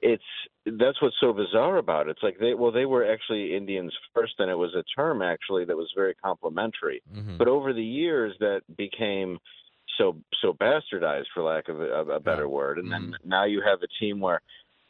it's 0.00 0.22
that's 0.66 1.00
what's 1.00 1.16
so 1.20 1.32
bizarre 1.32 1.76
about 1.76 2.08
it. 2.08 2.12
It's 2.12 2.22
like 2.22 2.38
they 2.38 2.54
well 2.54 2.72
they 2.72 2.86
were 2.86 3.10
actually 3.10 3.54
Indians 3.54 3.92
first, 4.14 4.34
and 4.38 4.50
it 4.50 4.56
was 4.56 4.74
a 4.74 4.84
term 4.96 5.22
actually 5.22 5.64
that 5.66 5.76
was 5.76 5.90
very 5.94 6.14
complimentary. 6.14 7.02
Mm-hmm. 7.14 7.36
But 7.36 7.48
over 7.48 7.72
the 7.72 7.84
years, 7.84 8.34
that 8.40 8.62
became 8.76 9.38
so 9.98 10.16
so 10.42 10.52
bastardized, 10.52 11.26
for 11.34 11.42
lack 11.42 11.68
of 11.68 11.80
a, 11.80 12.14
a 12.14 12.20
better 12.20 12.48
word. 12.48 12.78
And 12.78 12.90
then 12.90 13.14
now 13.24 13.44
you 13.44 13.62
have 13.64 13.80
a 13.82 13.88
team 14.00 14.20
where 14.20 14.40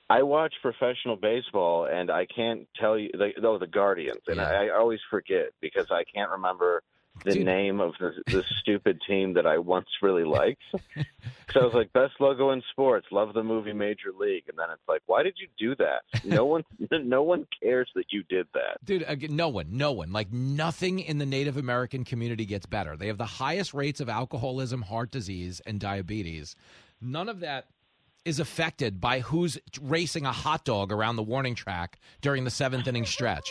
I 0.08 0.22
watch 0.22 0.54
professional 0.62 1.16
baseball, 1.16 1.86
and 1.86 2.10
I 2.10 2.26
can't 2.26 2.66
tell 2.78 2.98
you. 2.98 3.10
Like, 3.14 3.36
oh, 3.42 3.58
the 3.58 3.66
Guardians, 3.66 4.22
and 4.28 4.40
I, 4.40 4.66
I 4.66 4.70
always 4.70 5.00
forget 5.10 5.50
because 5.60 5.86
I 5.90 6.04
can't 6.14 6.30
remember 6.30 6.82
the 7.24 7.34
Dude. 7.34 7.44
name 7.44 7.80
of 7.80 7.92
the, 8.00 8.12
the 8.26 8.44
stupid 8.60 9.00
team 9.06 9.34
that 9.34 9.46
I 9.46 9.58
once 9.58 9.86
really 10.00 10.24
liked. 10.24 10.62
So 11.52 11.60
I 11.60 11.64
was 11.64 11.74
like, 11.74 11.92
best 11.92 12.14
logo 12.18 12.50
in 12.50 12.62
sports. 12.70 13.06
Love 13.10 13.34
the 13.34 13.42
movie 13.42 13.72
Major 13.72 14.10
League, 14.18 14.44
and 14.48 14.58
then 14.58 14.66
it's 14.72 14.82
like, 14.88 15.02
why 15.06 15.22
did 15.22 15.34
you 15.36 15.48
do 15.58 15.76
that? 15.76 16.02
No 16.24 16.46
one, 16.46 16.64
no 16.90 17.22
one 17.22 17.46
cares 17.62 17.90
that 17.94 18.06
you 18.10 18.22
did 18.28 18.46
that. 18.54 18.84
Dude, 18.84 19.04
again, 19.06 19.36
no 19.36 19.48
one, 19.48 19.66
no 19.70 19.92
one. 19.92 20.12
Like 20.12 20.32
nothing 20.32 20.98
in 20.98 21.18
the 21.18 21.26
Native 21.26 21.56
American 21.56 22.04
community 22.04 22.46
gets 22.46 22.66
better. 22.66 22.96
They 22.96 23.08
have 23.08 23.18
the 23.18 23.26
highest 23.26 23.74
rates 23.74 24.00
of 24.00 24.08
alcoholism, 24.08 24.82
heart 24.82 25.10
disease, 25.10 25.60
and 25.66 25.78
diabetes. 25.78 26.56
None 27.00 27.28
of 27.28 27.40
that 27.40 27.66
is 28.24 28.40
affected 28.40 29.00
by 29.00 29.20
who's 29.20 29.58
racing 29.80 30.24
a 30.24 30.32
hot 30.32 30.64
dog 30.64 30.92
around 30.92 31.16
the 31.16 31.22
warning 31.22 31.54
track 31.54 31.98
during 32.20 32.44
the 32.44 32.50
seventh 32.50 32.86
inning 32.86 33.04
stretch. 33.04 33.50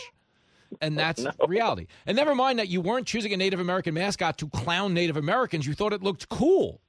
And 0.80 0.98
that's 0.98 1.24
reality. 1.46 1.86
And 2.06 2.16
never 2.16 2.34
mind 2.34 2.58
that 2.58 2.68
you 2.68 2.80
weren't 2.80 3.06
choosing 3.06 3.32
a 3.32 3.36
Native 3.36 3.60
American 3.60 3.94
mascot 3.94 4.38
to 4.38 4.48
clown 4.48 4.94
Native 4.94 5.16
Americans. 5.16 5.66
You 5.66 5.74
thought 5.74 5.92
it 5.92 6.02
looked 6.02 6.28
cool. 6.28 6.80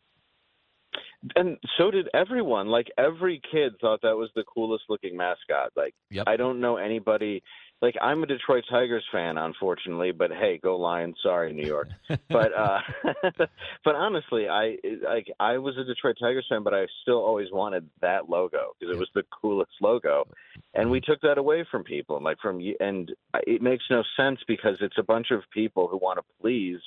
and 1.35 1.57
so 1.77 1.91
did 1.91 2.07
everyone. 2.13 2.67
Like 2.67 2.87
every 2.97 3.41
kid 3.51 3.73
thought 3.81 4.01
that 4.03 4.15
was 4.15 4.29
the 4.35 4.43
coolest 4.43 4.85
looking 4.89 5.15
mascot. 5.17 5.71
Like 5.75 5.93
I 6.27 6.37
don't 6.37 6.59
know 6.59 6.77
anybody. 6.77 7.43
Like 7.83 7.97
I'm 8.01 8.23
a 8.23 8.25
Detroit 8.25 8.63
Tigers 8.69 9.03
fan, 9.11 9.37
unfortunately, 9.37 10.13
but 10.13 10.31
hey, 10.31 10.57
go 10.57 10.77
Lions! 10.77 11.17
Sorry, 11.21 11.51
New 11.51 11.67
York. 11.67 11.89
but 12.29 12.57
uh 12.57 12.79
but 13.83 13.95
honestly, 13.95 14.47
I 14.47 14.77
like 15.05 15.27
I 15.37 15.57
was 15.57 15.77
a 15.77 15.83
Detroit 15.83 16.15
Tigers 16.17 16.45
fan, 16.47 16.63
but 16.63 16.73
I 16.73 16.87
still 17.01 17.17
always 17.17 17.51
wanted 17.51 17.89
that 17.99 18.29
logo 18.29 18.73
because 18.79 18.95
it 18.95 18.97
was 18.97 19.09
the 19.13 19.23
coolest 19.41 19.73
logo, 19.81 20.25
and 20.73 20.89
we 20.89 21.01
took 21.01 21.19
that 21.23 21.37
away 21.37 21.65
from 21.69 21.83
people. 21.83 22.23
Like 22.23 22.37
from 22.41 22.61
and 22.79 23.11
it 23.45 23.61
makes 23.61 23.83
no 23.89 24.01
sense 24.15 24.39
because 24.47 24.77
it's 24.79 24.97
a 24.97 25.03
bunch 25.03 25.31
of 25.31 25.41
people 25.53 25.89
who 25.89 25.97
want 25.97 26.19
to 26.19 26.23
please 26.39 26.79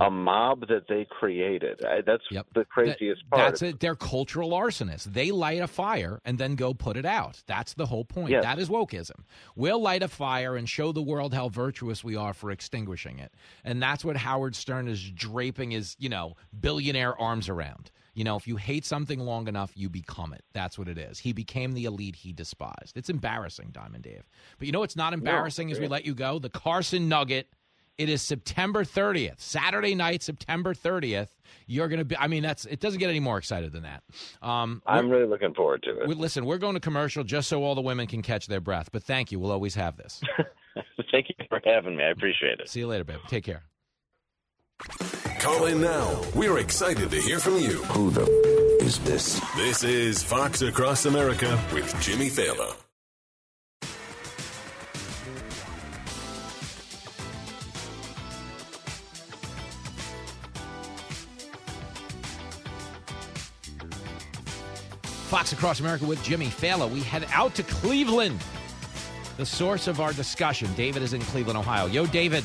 a 0.00 0.10
mob 0.10 0.68
that 0.68 0.86
they 0.88 1.06
created. 1.08 1.84
I, 1.84 2.02
that's 2.02 2.22
the 2.54 2.64
craziest 2.64 3.28
part. 3.30 3.42
That's 3.42 3.62
it. 3.62 3.80
They're 3.80 3.96
cultural 3.96 4.50
arsonists. 4.50 5.04
They 5.04 5.30
light 5.30 5.62
a 5.62 5.66
fire 5.66 6.20
and 6.24 6.38
then 6.38 6.54
go 6.54 6.74
put 6.74 6.96
it 6.96 7.06
out. 7.06 7.42
That's 7.46 7.74
the 7.74 7.86
whole 7.86 8.04
point. 8.04 8.30
Yes. 8.30 8.44
That 8.44 8.58
is 8.58 8.68
wokeism. 8.68 9.24
We'll 9.56 9.80
light 9.80 10.02
a 10.02 10.08
fire 10.08 10.33
and 10.42 10.68
show 10.68 10.92
the 10.92 11.02
world 11.02 11.34
how 11.34 11.48
virtuous 11.48 12.02
we 12.04 12.16
are 12.16 12.34
for 12.34 12.50
extinguishing 12.50 13.18
it. 13.18 13.32
And 13.64 13.82
that's 13.82 14.04
what 14.04 14.16
Howard 14.16 14.56
Stern 14.56 14.88
is 14.88 15.10
draping 15.10 15.70
his, 15.70 15.96
you 15.98 16.08
know, 16.08 16.36
billionaire 16.58 17.20
arms 17.20 17.48
around. 17.48 17.90
You 18.14 18.22
know, 18.22 18.36
if 18.36 18.46
you 18.46 18.56
hate 18.56 18.84
something 18.84 19.18
long 19.18 19.48
enough, 19.48 19.72
you 19.74 19.88
become 19.88 20.32
it. 20.32 20.44
That's 20.52 20.78
what 20.78 20.88
it 20.88 20.98
is. 20.98 21.18
He 21.18 21.32
became 21.32 21.72
the 21.72 21.84
elite 21.84 22.16
he 22.16 22.32
despised. 22.32 22.96
It's 22.96 23.10
embarrassing, 23.10 23.70
Diamond 23.72 24.04
Dave. 24.04 24.22
But 24.58 24.66
you 24.66 24.72
know 24.72 24.80
what's 24.80 24.96
not 24.96 25.12
embarrassing 25.12 25.72
as 25.72 25.80
we 25.80 25.88
let 25.88 26.04
you 26.04 26.14
go? 26.14 26.38
The 26.38 26.50
Carson 26.50 27.08
Nugget. 27.08 27.48
It 27.96 28.08
is 28.08 28.22
September 28.22 28.84
30th, 28.84 29.40
Saturday 29.40 29.94
night, 29.94 30.22
September 30.22 30.74
30th. 30.74 31.28
You're 31.66 31.86
going 31.88 32.00
to 32.00 32.04
be, 32.04 32.16
I 32.16 32.26
mean, 32.26 32.42
that's, 32.42 32.64
it 32.64 32.80
doesn't 32.80 32.98
get 32.98 33.08
any 33.08 33.20
more 33.20 33.38
excited 33.38 33.72
than 33.72 33.84
that. 33.84 34.02
Um, 34.42 34.82
I'm 34.84 35.08
really 35.08 35.26
looking 35.26 35.54
forward 35.54 35.84
to 35.84 36.00
it. 36.00 36.08
we, 36.08 36.14
listen, 36.16 36.44
we're 36.44 36.58
going 36.58 36.74
to 36.74 36.80
commercial 36.80 37.22
just 37.22 37.48
so 37.48 37.62
all 37.62 37.76
the 37.76 37.80
women 37.80 38.08
can 38.08 38.22
catch 38.22 38.48
their 38.48 38.60
breath. 38.60 38.90
But 38.92 39.04
thank 39.04 39.30
you. 39.30 39.38
We'll 39.38 39.52
always 39.52 39.76
have 39.76 39.96
this. 39.96 40.20
Thank 41.12 41.28
you 41.28 41.46
for 41.48 41.60
having 41.64 41.96
me. 41.96 42.02
I 42.02 42.08
appreciate 42.08 42.58
it. 42.58 42.68
See 42.68 42.80
you 42.80 42.88
later, 42.88 43.04
babe. 43.04 43.20
Take 43.28 43.44
care. 43.44 43.62
Call 45.38 45.66
in 45.66 45.80
now. 45.80 46.20
We're 46.34 46.58
excited 46.58 47.10
to 47.12 47.20
hear 47.20 47.38
from 47.38 47.58
you. 47.58 47.84
Who 47.84 48.10
the 48.10 48.24
is 48.80 48.98
this? 49.00 49.40
This 49.56 49.84
is 49.84 50.22
Fox 50.22 50.62
Across 50.62 51.06
America 51.06 51.62
with 51.72 51.94
Jimmy 52.00 52.28
Failla. 52.28 52.83
Fox 65.34 65.52
Across 65.52 65.80
America 65.80 66.04
with 66.04 66.22
Jimmy 66.22 66.46
Failla. 66.46 66.88
We 66.88 67.00
head 67.00 67.26
out 67.32 67.56
to 67.56 67.64
Cleveland. 67.64 68.40
The 69.36 69.44
source 69.44 69.88
of 69.88 70.00
our 70.00 70.12
discussion. 70.12 70.72
David 70.76 71.02
is 71.02 71.12
in 71.12 71.20
Cleveland, 71.22 71.58
Ohio. 71.58 71.86
Yo, 71.86 72.06
David. 72.06 72.44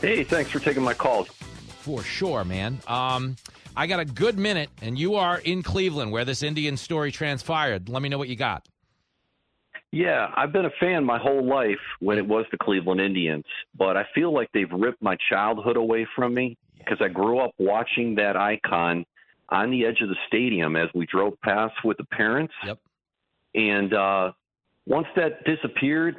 Hey, 0.00 0.24
thanks 0.24 0.50
for 0.50 0.58
taking 0.58 0.82
my 0.82 0.92
call. 0.92 1.22
For 1.22 2.02
sure, 2.02 2.42
man. 2.42 2.80
Um, 2.88 3.36
I 3.76 3.86
got 3.86 4.00
a 4.00 4.04
good 4.04 4.40
minute, 4.40 4.70
and 4.80 4.98
you 4.98 5.14
are 5.14 5.38
in 5.38 5.62
Cleveland 5.62 6.10
where 6.10 6.24
this 6.24 6.42
Indian 6.42 6.76
story 6.76 7.12
transpired. 7.12 7.88
Let 7.88 8.02
me 8.02 8.08
know 8.08 8.18
what 8.18 8.28
you 8.28 8.34
got. 8.34 8.66
Yeah, 9.92 10.32
I've 10.34 10.52
been 10.52 10.64
a 10.64 10.72
fan 10.80 11.04
my 11.04 11.20
whole 11.20 11.46
life 11.46 11.78
when 12.00 12.18
it 12.18 12.26
was 12.26 12.44
the 12.50 12.58
Cleveland 12.58 13.00
Indians, 13.00 13.44
but 13.78 13.96
I 13.96 14.04
feel 14.16 14.34
like 14.34 14.48
they've 14.52 14.72
ripped 14.72 15.00
my 15.00 15.16
childhood 15.30 15.76
away 15.76 16.08
from 16.16 16.34
me 16.34 16.58
because 16.76 16.98
I 17.00 17.06
grew 17.06 17.38
up 17.38 17.52
watching 17.58 18.16
that 18.16 18.36
icon 18.36 19.04
on 19.52 19.70
the 19.70 19.84
edge 19.84 20.00
of 20.00 20.08
the 20.08 20.16
stadium 20.26 20.74
as 20.76 20.88
we 20.94 21.06
drove 21.06 21.38
past 21.42 21.74
with 21.84 21.98
the 21.98 22.04
parents. 22.04 22.54
Yep. 22.64 22.78
And 23.54 23.92
uh, 23.92 24.32
once 24.86 25.06
that 25.14 25.44
disappeared, 25.44 26.16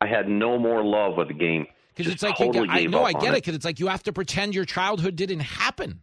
I 0.00 0.06
had 0.06 0.28
no 0.28 0.58
more 0.58 0.82
love 0.82 1.16
with 1.16 1.28
the 1.28 1.34
game. 1.34 1.66
Because 1.94 2.10
it's 2.10 2.22
like 2.22 2.36
totally 2.36 2.66
you 2.66 2.72
I 2.72 2.86
know 2.86 3.04
I 3.04 3.12
get 3.12 3.34
it 3.34 3.34
because 3.34 3.54
it's 3.54 3.64
like 3.64 3.78
you 3.78 3.88
have 3.88 4.02
to 4.04 4.12
pretend 4.12 4.54
your 4.54 4.64
childhood 4.64 5.16
didn't 5.16 5.40
happen. 5.40 6.00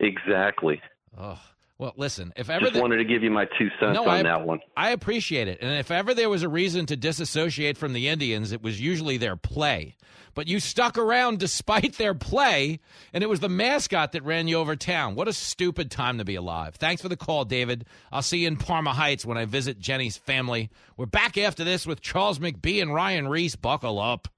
Exactly. 0.00 0.80
Oh, 1.16 1.38
well, 1.78 1.92
listen, 1.96 2.32
if 2.36 2.50
ever 2.50 2.62
Just 2.62 2.74
the- 2.74 2.80
wanted 2.80 2.96
to 2.96 3.04
give 3.04 3.22
you 3.22 3.30
my 3.30 3.44
two 3.58 3.68
cents 3.80 3.94
No, 3.94 4.02
on 4.02 4.08
I- 4.08 4.22
that 4.24 4.44
one. 4.46 4.60
I 4.76 4.90
appreciate 4.90 5.46
it. 5.48 5.58
And 5.60 5.70
if 5.78 5.90
ever 5.90 6.12
there 6.14 6.28
was 6.28 6.42
a 6.42 6.48
reason 6.48 6.86
to 6.86 6.96
disassociate 6.96 7.78
from 7.78 7.92
the 7.92 8.08
Indians, 8.08 8.52
it 8.52 8.62
was 8.62 8.80
usually 8.80 9.16
their 9.16 9.36
play. 9.36 9.94
But 10.34 10.46
you 10.46 10.60
stuck 10.60 10.98
around 10.98 11.38
despite 11.40 11.94
their 11.94 12.14
play, 12.14 12.78
and 13.12 13.24
it 13.24 13.28
was 13.28 13.40
the 13.40 13.48
mascot 13.48 14.12
that 14.12 14.22
ran 14.24 14.46
you 14.46 14.56
over 14.58 14.76
town. 14.76 15.14
What 15.14 15.26
a 15.28 15.32
stupid 15.32 15.90
time 15.90 16.18
to 16.18 16.24
be 16.24 16.34
alive. 16.36 16.76
Thanks 16.76 17.02
for 17.02 17.08
the 17.08 17.16
call, 17.16 17.44
David. 17.44 17.86
I'll 18.12 18.22
see 18.22 18.38
you 18.38 18.48
in 18.48 18.56
Parma 18.56 18.92
Heights 18.92 19.24
when 19.24 19.38
I 19.38 19.46
visit 19.46 19.78
Jenny's 19.80 20.16
family. 20.16 20.70
We're 20.96 21.06
back 21.06 21.36
after 21.38 21.64
this 21.64 21.86
with 21.86 22.00
Charles 22.00 22.38
McBee 22.38 22.80
and 22.82 22.92
Ryan 22.94 23.28
Reese. 23.28 23.56
Buckle 23.56 23.98
up. 24.00 24.28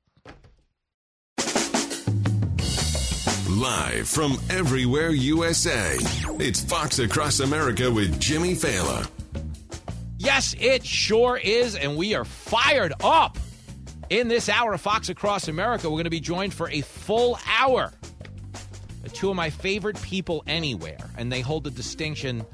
Live 3.51 4.09
from 4.09 4.39
everywhere 4.49 5.11
USA, 5.11 5.97
it's 6.39 6.61
Fox 6.61 7.01
Across 7.01 7.41
America 7.41 7.91
with 7.91 8.21
Jimmy 8.21 8.55
Failla. 8.55 9.11
Yes, 10.19 10.55
it 10.61 10.85
sure 10.85 11.37
is, 11.37 11.75
and 11.75 11.97
we 11.97 12.15
are 12.15 12.25
fired 12.25 12.93
up. 13.03 13.39
In 14.09 14.29
this 14.29 14.49
hour 14.49 14.75
of 14.75 14.81
Fox 14.81 15.09
Across 15.09 15.49
America, 15.49 15.89
we're 15.89 15.97
going 15.97 16.05
to 16.05 16.11
be 16.11 16.21
joined 16.21 16.55
for 16.55 16.71
a 16.71 16.81
full 16.83 17.39
hour 17.59 17.93
two 19.13 19.31
of 19.31 19.37
my 19.37 19.51
favorite 19.51 20.01
people 20.01 20.45
anywhere, 20.47 21.11
and 21.19 21.33
they 21.33 21.41
hold 21.41 21.65
the 21.65 21.71
distinction 21.71 22.47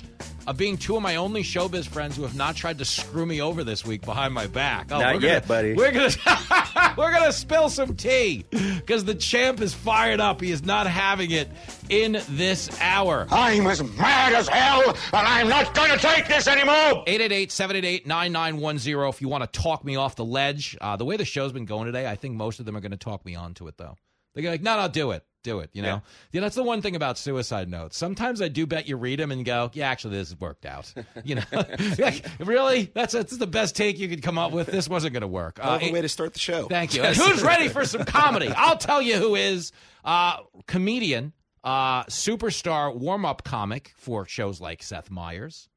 of 0.47 0.57
being 0.57 0.77
two 0.77 0.97
of 0.97 1.03
my 1.03 1.17
only 1.17 1.43
showbiz 1.43 1.87
friends 1.89 2.17
who 2.17 2.23
have 2.23 2.37
not 2.37 2.57
tried 2.57 2.79
to 2.79 2.85
screw 2.85 3.27
me 3.27 3.41
over 3.41 3.65
this 3.65 3.85
week 3.85 4.03
behind 4.03 4.33
my 4.35 4.47
back. 4.47 4.87
Oh, 4.91 5.01
Not 5.01 5.15
we're 5.15 5.21
gonna- 5.21 5.33
yet, 5.33 5.49
buddy. 5.49 5.75
We're 5.75 5.93
gonna 5.93 6.11
we're 6.97 7.13
gonna 7.13 7.33
spill 7.33 7.69
some 7.69 7.97
tea 7.97 8.45
because 8.51 9.05
the 9.05 9.15
champ 9.15 9.61
is 9.61 9.75
fired 9.75 10.21
up. 10.21 10.41
He 10.41 10.51
is 10.51 10.65
not 10.65 10.87
having 10.87 11.31
it 11.33 11.49
in 11.89 12.21
this 12.31 12.71
hour. 12.81 13.27
I'm 13.31 13.67
as 13.67 13.83
mad 13.97 14.35
as 14.35 14.49
hell, 14.49 14.89
and 14.91 14.97
I'm 15.27 15.49
not 15.49 15.75
going 15.75 15.91
to 15.91 15.99
take 15.99 16.29
this 16.29 16.47
anymore. 16.49 17.05
888-788-9910 17.07 19.09
if 19.09 19.23
you 19.23 19.29
want 19.29 19.51
to 19.51 19.61
talk 19.61 19.85
me 19.85 19.97
off 19.97 20.17
the 20.17 20.25
ledge. 20.25 20.77
Uh, 20.81 20.97
the 20.97 21.05
way 21.05 21.17
the 21.17 21.25
show's 21.25 21.53
been 21.53 21.65
going 21.65 21.87
today, 21.87 22.07
I 22.07 22.17
think 22.17 22.35
most 22.35 22.61
of 22.61 22.67
them 22.67 22.77
are 22.77 22.81
going 22.81 22.91
to 22.93 22.97
talk 22.97 23.25
me 23.25 23.35
onto 23.35 23.67
it, 23.69 23.77
though. 23.77 23.97
They're 24.35 24.43
gonna 24.43 24.59
be 24.59 24.65
like, 24.65 24.77
no, 24.77 24.83
no, 24.83 24.89
do 24.89 25.13
it. 25.13 25.25
Do 25.47 25.61
it, 25.61 25.71
you 25.73 25.81
know? 25.83 26.03
Yeah. 26.33 26.41
that's 26.41 26.57
the 26.57 26.65
one 26.65 26.83
thing 26.83 26.97
about 26.97 27.19
suicide 27.19 27.69
notes. 27.69 27.97
Sometimes 27.97 28.43
I 28.43 28.49
do 28.49 28.67
bet 28.67 28.89
you 28.89 28.97
read 28.97 29.21
them 29.21 29.31
and 29.31 29.45
go, 29.45 29.71
yeah, 29.75 29.89
actually, 29.89 30.17
this 30.17 30.35
worked 30.41 30.67
out. 30.67 30.93
You 31.25 31.37
know? 31.37 31.43
like, 32.01 32.27
really? 32.41 32.91
That's, 32.93 33.13
that's 33.13 33.37
the 33.37 33.47
best 33.47 33.77
take 33.77 34.01
you 34.01 34.09
could 34.09 34.23
come 34.23 34.39
up 34.39 34.51
with? 34.51 34.67
This 34.67 34.89
wasn't 34.89 35.13
going 35.13 35.21
to 35.21 35.29
work. 35.29 35.61
Of 35.61 35.81
a 35.83 35.89
Uh, 35.89 35.93
way 35.93 36.03
to 36.03 36.09
start 36.09 36.33
the 36.33 36.41
show. 36.41 36.67
Thank 36.67 36.95
you. 36.95 37.03
And 37.05 37.15
who's 37.17 37.45
ready 37.45 37.69
for 37.69 37.85
some 37.85 38.05
comedy? 38.05 38.49
I'll 38.49 38.77
tell 38.77 39.01
you 39.01 39.15
who 39.19 39.37
is. 39.37 39.71
Uh, 40.05 40.39
comedian, 40.67 41.33
uh, 41.63 42.03
superstar 42.07 42.93
warm 42.93 43.25
up 43.25 43.45
comic 43.45 43.93
for 43.97 44.27
shows 44.27 44.61
like 44.61 44.83
Seth 44.83 45.11
Meyers. 45.13 45.69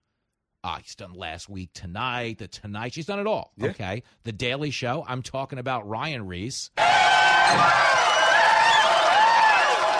Uh, 0.63 0.77
he's 0.81 0.95
done 0.95 1.13
last 1.13 1.47
week, 1.47 1.69
tonight, 1.73 2.39
the 2.39 2.47
Tonight. 2.47 2.93
She's 2.93 3.05
done 3.05 3.19
it 3.19 3.27
all. 3.27 3.53
Okay. 3.61 4.01
The 4.23 4.31
Daily 4.33 4.71
Show. 4.71 5.05
I'm 5.07 5.21
talking 5.21 5.57
about 5.59 5.87
Ryan 5.87 6.25
Reese. 6.27 6.69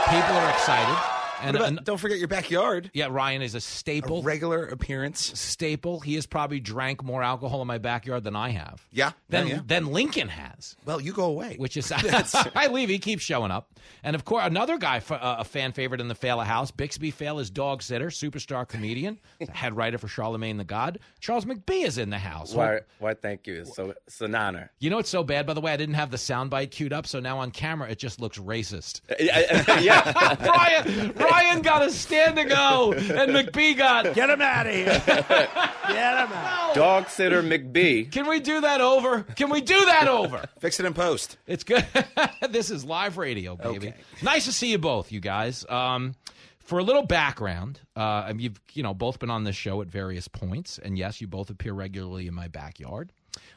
People 0.10 0.38
are 0.38 0.49
excited. 0.49 1.18
What 1.45 1.55
about- 1.55 1.83
don't 1.85 1.97
forget 1.97 2.17
your 2.19 2.27
backyard. 2.27 2.91
Yeah, 2.93 3.07
Ryan 3.09 3.41
is 3.41 3.55
a 3.55 3.61
staple. 3.61 4.21
regular 4.23 4.65
appearance. 4.65 5.37
Staple. 5.39 5.99
He 5.99 6.15
has 6.15 6.25
probably 6.25 6.59
drank 6.59 7.03
more 7.03 7.23
alcohol 7.23 7.61
in 7.61 7.67
my 7.67 7.77
backyard 7.77 8.23
than 8.23 8.35
I 8.35 8.49
have. 8.49 8.85
Yeah. 8.91 9.11
Than, 9.29 9.47
yeah, 9.47 9.55
yeah. 9.55 9.61
than 9.65 9.87
Lincoln 9.87 10.29
has. 10.29 10.75
Well, 10.85 10.99
you 11.01 11.13
go 11.13 11.25
away. 11.25 11.55
Which 11.57 11.77
is 11.77 11.91
I 12.55 12.67
leave. 12.71 12.89
He 12.89 12.99
keeps 12.99 13.23
showing 13.23 13.51
up, 13.51 13.71
and 14.03 14.15
of 14.15 14.25
course 14.25 14.43
another 14.45 14.77
guy, 14.77 14.97
f- 14.97 15.11
uh, 15.11 15.37
a 15.39 15.43
fan 15.43 15.71
favorite 15.71 16.01
in 16.01 16.07
the 16.07 16.15
Failla 16.15 16.45
house, 16.45 16.71
Bixby 16.71 17.11
Failla's 17.11 17.49
dog 17.49 17.81
sitter, 17.81 18.07
superstar 18.07 18.67
comedian, 18.67 19.19
head 19.53 19.75
writer 19.75 19.97
for 19.97 20.07
Charlemagne 20.07 20.57
the 20.57 20.63
God. 20.63 20.99
Charles 21.19 21.45
McBee 21.45 21.85
is 21.85 21.97
in 21.97 22.09
the 22.09 22.17
house. 22.17 22.53
Why? 22.53 22.79
Why? 22.99 23.13
Thank 23.13 23.47
you. 23.47 23.61
It's 23.61 23.75
so 23.75 23.93
it's 24.07 24.21
an 24.21 24.35
honor. 24.35 24.71
You 24.79 24.89
know 24.89 24.97
what's 24.97 25.09
so 25.09 25.23
bad, 25.23 25.45
by 25.45 25.53
the 25.53 25.61
way? 25.61 25.71
I 25.73 25.77
didn't 25.77 25.95
have 25.95 26.11
the 26.11 26.17
soundbite 26.17 26.71
queued 26.71 26.93
up, 26.93 27.05
so 27.07 27.19
now 27.19 27.39
on 27.39 27.51
camera 27.51 27.89
it 27.89 27.99
just 27.99 28.19
looks 28.19 28.37
racist. 28.37 29.01
yeah. 29.19 30.35
Ryan, 30.45 31.13
Ryan 31.30 31.61
got 31.61 31.81
a 31.84 31.91
standing 31.91 32.49
O, 32.51 32.91
and 32.93 33.31
McBee 33.31 33.77
got 33.77 34.14
Get 34.14 34.30
him 34.30 34.41
out 34.41 34.68
of 34.68 34.73
here. 34.73 34.85
Get 35.06 36.27
him 36.27 36.34
out. 36.34 36.73
Dog 36.76 37.10
sitter 37.10 37.41
McBee. 37.41 38.11
Can 38.11 38.27
we 38.27 38.39
do 38.39 38.61
that 38.61 38.81
over? 38.81 39.23
Can 39.23 39.49
we 39.49 39.61
do 39.61 39.85
that 39.85 40.07
over? 40.07 40.45
Fix 40.60 40.80
it 40.80 40.85
in 40.85 40.93
post. 40.93 41.38
It's 41.47 41.64
good. 41.64 41.85
this 42.49 42.69
is 42.69 42.85
live 42.85 43.18
radio, 43.18 43.56
baby. 43.56 43.89
Okay. 43.89 43.97
Nice 44.22 44.45
to 44.45 44.51
see 44.51 44.72
you 44.72 44.77
both, 44.77 45.11
you 45.11 45.19
guys. 45.19 45.65
Um, 45.69 46.15
for 46.60 46.80
a 46.80 46.84
little 46.84 47.06
background, 47.06 47.80
uh, 47.95 48.31
you've 48.38 48.60
you 48.73 48.84
know 48.84 48.93
both 48.93 49.19
been 49.19 49.31
on 49.31 49.43
this 49.43 49.56
show 49.56 49.81
at 49.81 49.88
various 49.88 50.27
points, 50.27 50.77
and 50.77 50.97
yes, 50.97 51.22
you 51.22 51.27
both 51.27 51.49
appear 51.49 51.73
regularly 51.73 52.27
in 52.27 52.34
my 52.34 52.47
backyard. 52.47 53.11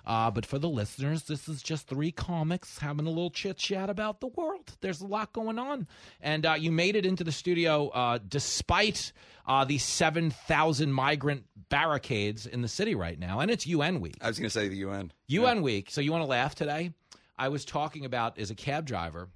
Uh, 0.05 0.31
but 0.31 0.45
for 0.45 0.59
the 0.59 0.69
listeners, 0.69 1.25
this 1.25 1.49
is 1.49 1.63
just 1.63 1.87
three 1.87 2.11
comics 2.11 2.79
having 2.79 3.07
a 3.07 3.09
little 3.11 3.31
chit 3.31 3.57
chat 3.57 3.89
about 3.89 4.21
the 4.21 4.27
world. 4.27 4.77
There's 4.81 5.01
a 5.01 5.07
lot 5.07 5.33
going 5.33 5.59
on, 5.59 5.87
and 6.21 6.45
uh, 6.45 6.55
you 6.59 6.73
made 6.73 6.97
it 6.97 7.07
into 7.07 7.23
the 7.23 7.33
studio 7.33 7.89
uh, 7.89 8.19
despite 8.27 9.13
uh, 9.47 9.65
the 9.65 9.79
seven 9.79 10.31
thousand 10.31 10.93
migrant 10.93 11.45
barricades 11.69 12.47
in 12.47 12.63
the 12.63 12.69
city 12.69 12.95
right 12.95 13.19
now, 13.19 13.41
and 13.41 13.51
it's 13.51 13.67
UN 13.67 14.01
week. 14.01 14.17
I 14.21 14.29
was 14.29 14.39
going 14.39 14.49
to 14.49 14.53
say 14.53 14.69
the 14.69 14.77
UN. 14.79 15.13
UN 15.29 15.63
week. 15.63 15.91
So 15.91 16.01
you 16.01 16.11
want 16.11 16.23
to 16.23 16.29
laugh 16.29 16.55
today? 16.55 16.93
I 17.39 17.49
was 17.49 17.65
talking 17.65 18.05
about 18.05 18.39
as 18.39 18.51
a 18.51 18.55
cab 18.55 18.87
driver, 18.87 19.29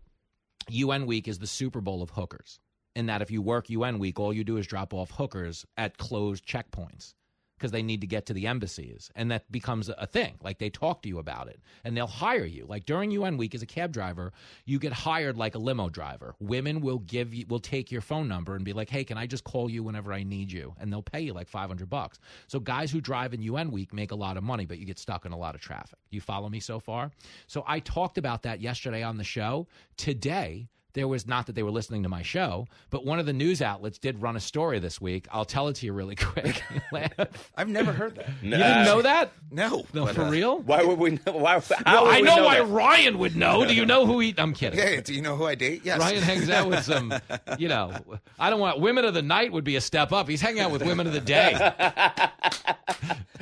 UN 0.69 1.07
week 1.07 1.29
is 1.29 1.39
the 1.39 1.47
Super 1.47 1.81
Bowl 1.81 2.03
of 2.03 2.11
hookers. 2.11 2.59
In 2.95 3.07
that 3.07 3.21
if 3.21 3.31
you 3.31 3.43
work 3.43 3.69
UN 3.69 3.99
week, 3.99 4.19
all 4.19 4.33
you 4.33 4.43
do 4.43 4.57
is 4.57 4.67
drop 4.67 4.95
off 4.95 5.11
hookers 5.11 5.67
at 5.77 5.99
closed 5.99 6.47
checkpoints 6.47 7.15
because 7.57 7.73
they 7.73 7.83
need 7.83 8.01
to 8.01 8.07
get 8.07 8.27
to 8.27 8.33
the 8.33 8.47
embassies. 8.47 9.11
And 9.17 9.31
that 9.31 9.51
becomes 9.51 9.89
a 9.89 10.07
thing. 10.07 10.35
Like 10.43 10.59
they 10.59 10.71
talk 10.71 11.03
to 11.03 11.09
you 11.09 11.19
about 11.19 11.49
it 11.49 11.61
and 11.85 11.97
they'll 11.97 12.07
hire 12.07 12.45
you. 12.45 12.67
Like 12.67 12.85
during 12.85 13.11
UN 13.11 13.37
week 13.37 13.55
as 13.55 13.63
a 13.63 13.67
cab 13.67 13.93
driver, 13.93 14.33
you 14.65 14.79
get 14.79 14.93
hired 14.93 15.37
like 15.37 15.55
a 15.55 15.59
limo 15.59 15.89
driver. 15.89 16.35
Women 16.39 16.81
will 16.81 16.99
give 17.01 17.33
you 17.33 17.47
will 17.49 17.61
take 17.61 17.91
your 17.91 18.01
phone 18.01 18.29
number 18.29 18.55
and 18.55 18.65
be 18.65 18.73
like, 18.73 18.91
"Hey, 18.91 19.05
can 19.05 19.19
I 19.19 19.27
just 19.27 19.45
call 19.45 19.71
you 19.71 19.83
whenever 19.83 20.13
I 20.13 20.23
need 20.23 20.53
you?" 20.53 20.75
And 20.79 20.93
they'll 20.93 21.03
pay 21.03 21.21
you 21.21 21.33
like 21.33 21.49
500 21.49 21.89
bucks. 21.89 22.19
So 22.47 22.61
guys 22.61 22.91
who 22.91 23.01
drive 23.01 23.35
in 23.35 23.43
UN 23.43 23.71
week 23.71 23.93
make 23.93 24.11
a 24.13 24.17
lot 24.17 24.37
of 24.37 24.43
money, 24.43 24.67
but 24.67 24.79
you 24.79 24.85
get 24.87 24.99
stuck 24.99 25.25
in 25.25 25.33
a 25.33 25.39
lot 25.39 25.55
of 25.55 25.61
traffic. 25.61 25.99
You 26.11 26.21
follow 26.21 26.49
me 26.49 26.61
so 26.61 26.79
far? 26.79 27.11
So 27.47 27.65
I 27.67 27.81
talked 27.81 28.19
about 28.19 28.43
that 28.43 28.61
yesterday 28.61 29.03
on 29.03 29.17
the 29.17 29.25
show. 29.25 29.67
Today, 29.97 30.69
there 30.97 31.07
was 31.07 31.27
not 31.27 31.47
that 31.47 31.55
they 31.55 31.63
were 31.63 31.71
listening 31.71 32.03
to 32.05 32.09
my 32.09 32.23
show, 32.23 32.67
but 32.91 33.05
one 33.05 33.19
of 33.19 33.27
the 33.27 33.33
news 33.35 33.61
outlets 33.61 33.99
did 33.99 34.21
run 34.23 34.35
a 34.35 34.41
story 34.41 34.79
this 34.79 34.99
week. 34.99 35.29
I'll 35.31 35.45
tell 35.45 35.69
it 35.69 35.77
to 35.77 35.87
you 35.87 35.93
really 35.93 36.15
quick. 36.17 36.63
I've 37.57 37.69
never 37.69 37.93
heard 37.93 38.17
that. 38.17 38.31
You 38.43 38.51
didn't 38.53 38.85
know 38.87 39.03
that? 39.03 39.31
No. 39.51 39.85
No, 39.93 40.07
but, 40.07 40.15
for 40.15 40.23
uh, 40.23 40.31
real? 40.31 40.59
Why 40.61 40.83
would 40.83 40.99
we? 40.99 41.11
Know, 41.11 41.33
why? 41.33 41.61
How 41.61 41.75
Well, 41.85 42.05
would 42.07 42.15
I 42.15 42.21
we 42.21 42.23
know, 42.23 42.45
why 42.45 42.59
that? 42.61 42.67
Ryan 42.69 43.19
would 43.19 43.37
know. 43.37 43.65
Do 43.67 43.75
you 43.75 43.85
know 43.85 44.07
who 44.07 44.21
he? 44.21 44.35
I'm 44.39 44.55
kidding. 44.55 44.79
Yeah, 44.81 45.01
do 45.03 45.13
you 45.15 45.21
know 45.21 45.37
who 45.37 45.45
I 45.45 45.55
date? 45.55 45.83
Yes. 45.85 46.01
Ryan 46.01 46.23
hangs 46.23 46.49
out 46.49 46.67
with 46.69 46.83
some, 46.85 47.13
you 47.59 47.69
know, 47.69 47.93
I 48.39 48.49
don't 48.51 48.59
want 48.61 48.81
women 48.81 49.05
of 49.05 49.13
the 49.13 49.23
night 49.23 49.53
would 49.53 49.65
be 49.65 49.77
a 49.77 49.81
step 49.83 50.13
up. 50.13 50.29
He's 50.29 50.41
hanging 50.41 50.61
out 50.63 50.71
with 50.71 50.83
women 50.83 51.07
of 51.07 51.13
the 51.13 51.21
day. 51.21 51.53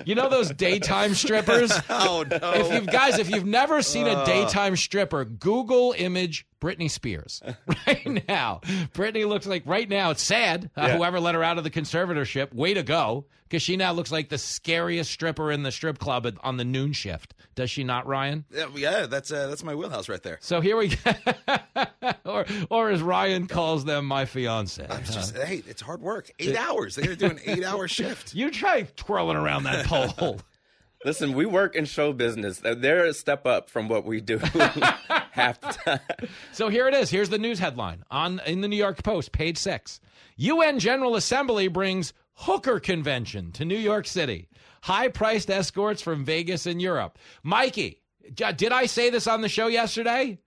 You 0.04 0.14
know 0.14 0.28
those 0.28 0.50
daytime 0.50 1.14
strippers? 1.14 1.72
Oh, 1.88 2.24
no. 2.28 2.38
If 2.54 2.72
you've 2.72 2.86
guys, 2.86 3.18
if 3.18 3.30
you've 3.30 3.46
never 3.46 3.80
seen 3.80 4.06
a 4.06 4.10
Uh. 4.10 4.24
daytime 4.26 4.76
stripper, 4.76 5.24
Google 5.24 5.94
image 5.96 6.46
Britney 6.64 6.90
Spears 6.90 7.42
right 7.86 8.26
now. 8.26 8.60
Britney 8.94 9.28
looks 9.28 9.46
like 9.46 9.62
right 9.66 9.88
now. 9.88 10.10
It's 10.10 10.22
sad. 10.22 10.70
Uh, 10.76 10.86
Yeah. 10.88 10.96
Whoever 10.96 11.20
let 11.20 11.34
her 11.34 11.42
out 11.44 11.58
of 11.58 11.64
the 11.64 11.70
conservatorship, 11.70 12.54
way 12.54 12.72
to 12.74 12.82
go, 12.82 13.26
because 13.48 13.62
she 13.62 13.76
now 13.76 13.92
looks 13.92 14.10
like 14.10 14.30
the 14.30 14.38
scariest 14.38 15.10
stripper 15.10 15.50
in 15.52 15.62
the 15.62 15.70
strip 15.70 15.98
club 15.98 16.26
at- 16.26 16.42
on 16.42 16.56
the 16.56 16.64
noon 16.64 16.92
shift. 16.94 17.34
Does 17.54 17.70
she 17.70 17.84
not, 17.84 18.06
Ryan? 18.06 18.44
Yeah, 18.50 18.66
yeah, 18.74 19.06
that's 19.06 19.30
uh, 19.30 19.46
that's 19.48 19.62
my 19.62 19.74
wheelhouse 19.74 20.08
right 20.08 20.22
there. 20.22 20.38
So 20.40 20.60
here 20.62 20.76
we 20.76 20.88
go. 20.96 21.12
or, 22.24 22.46
or 22.70 22.90
as 22.90 23.02
Ryan 23.02 23.46
calls 23.46 23.84
them, 23.84 24.06
my 24.06 24.24
fiance. 24.24 24.84
I'm 24.88 25.04
just, 25.04 25.36
hey, 25.36 25.62
it's 25.66 25.82
hard 25.82 26.00
work. 26.00 26.30
Eight 26.38 26.56
hours. 26.56 26.94
They 26.96 27.02
got 27.02 27.08
to 27.10 27.16
do 27.16 27.26
an 27.26 27.40
eight-hour 27.44 27.86
shift. 27.98 28.34
You 28.34 28.50
try 28.50 28.82
twirling 28.96 29.36
around 29.36 29.64
that 29.64 29.86
pole. 29.86 30.40
Listen, 31.04 31.34
we 31.34 31.44
work 31.44 31.76
in 31.76 31.84
show 31.84 32.12
business. 32.14 32.60
They're 32.60 33.04
a 33.04 33.12
step 33.14 33.46
up 33.46 33.68
from 33.68 33.88
what 33.88 34.06
we 34.06 34.20
do 34.20 34.38
half 35.32 35.60
the 35.60 35.76
time. 35.84 36.00
So 36.52 36.68
here 36.68 36.88
it 36.88 36.94
is. 36.94 37.10
Here's 37.10 37.28
the 37.28 37.38
news 37.38 37.58
headline 37.58 38.04
on 38.10 38.40
in 38.46 38.60
the 38.60 38.68
New 38.68 38.76
York 38.76 39.02
Post, 39.02 39.32
page 39.32 39.58
six. 39.58 40.00
UN 40.36 40.78
General 40.78 41.16
Assembly 41.16 41.68
brings 41.68 42.12
hooker 42.34 42.80
convention 42.80 43.52
to 43.52 43.64
New 43.64 43.76
York 43.76 44.06
City. 44.06 44.48
High 44.82 45.08
priced 45.08 45.50
escorts 45.50 46.00
from 46.00 46.24
Vegas 46.24 46.66
and 46.66 46.80
Europe. 46.80 47.18
Mikey, 47.42 48.00
did 48.34 48.72
I 48.72 48.86
say 48.86 49.10
this 49.10 49.26
on 49.26 49.40
the 49.42 49.48
show 49.48 49.66
yesterday? 49.66 50.38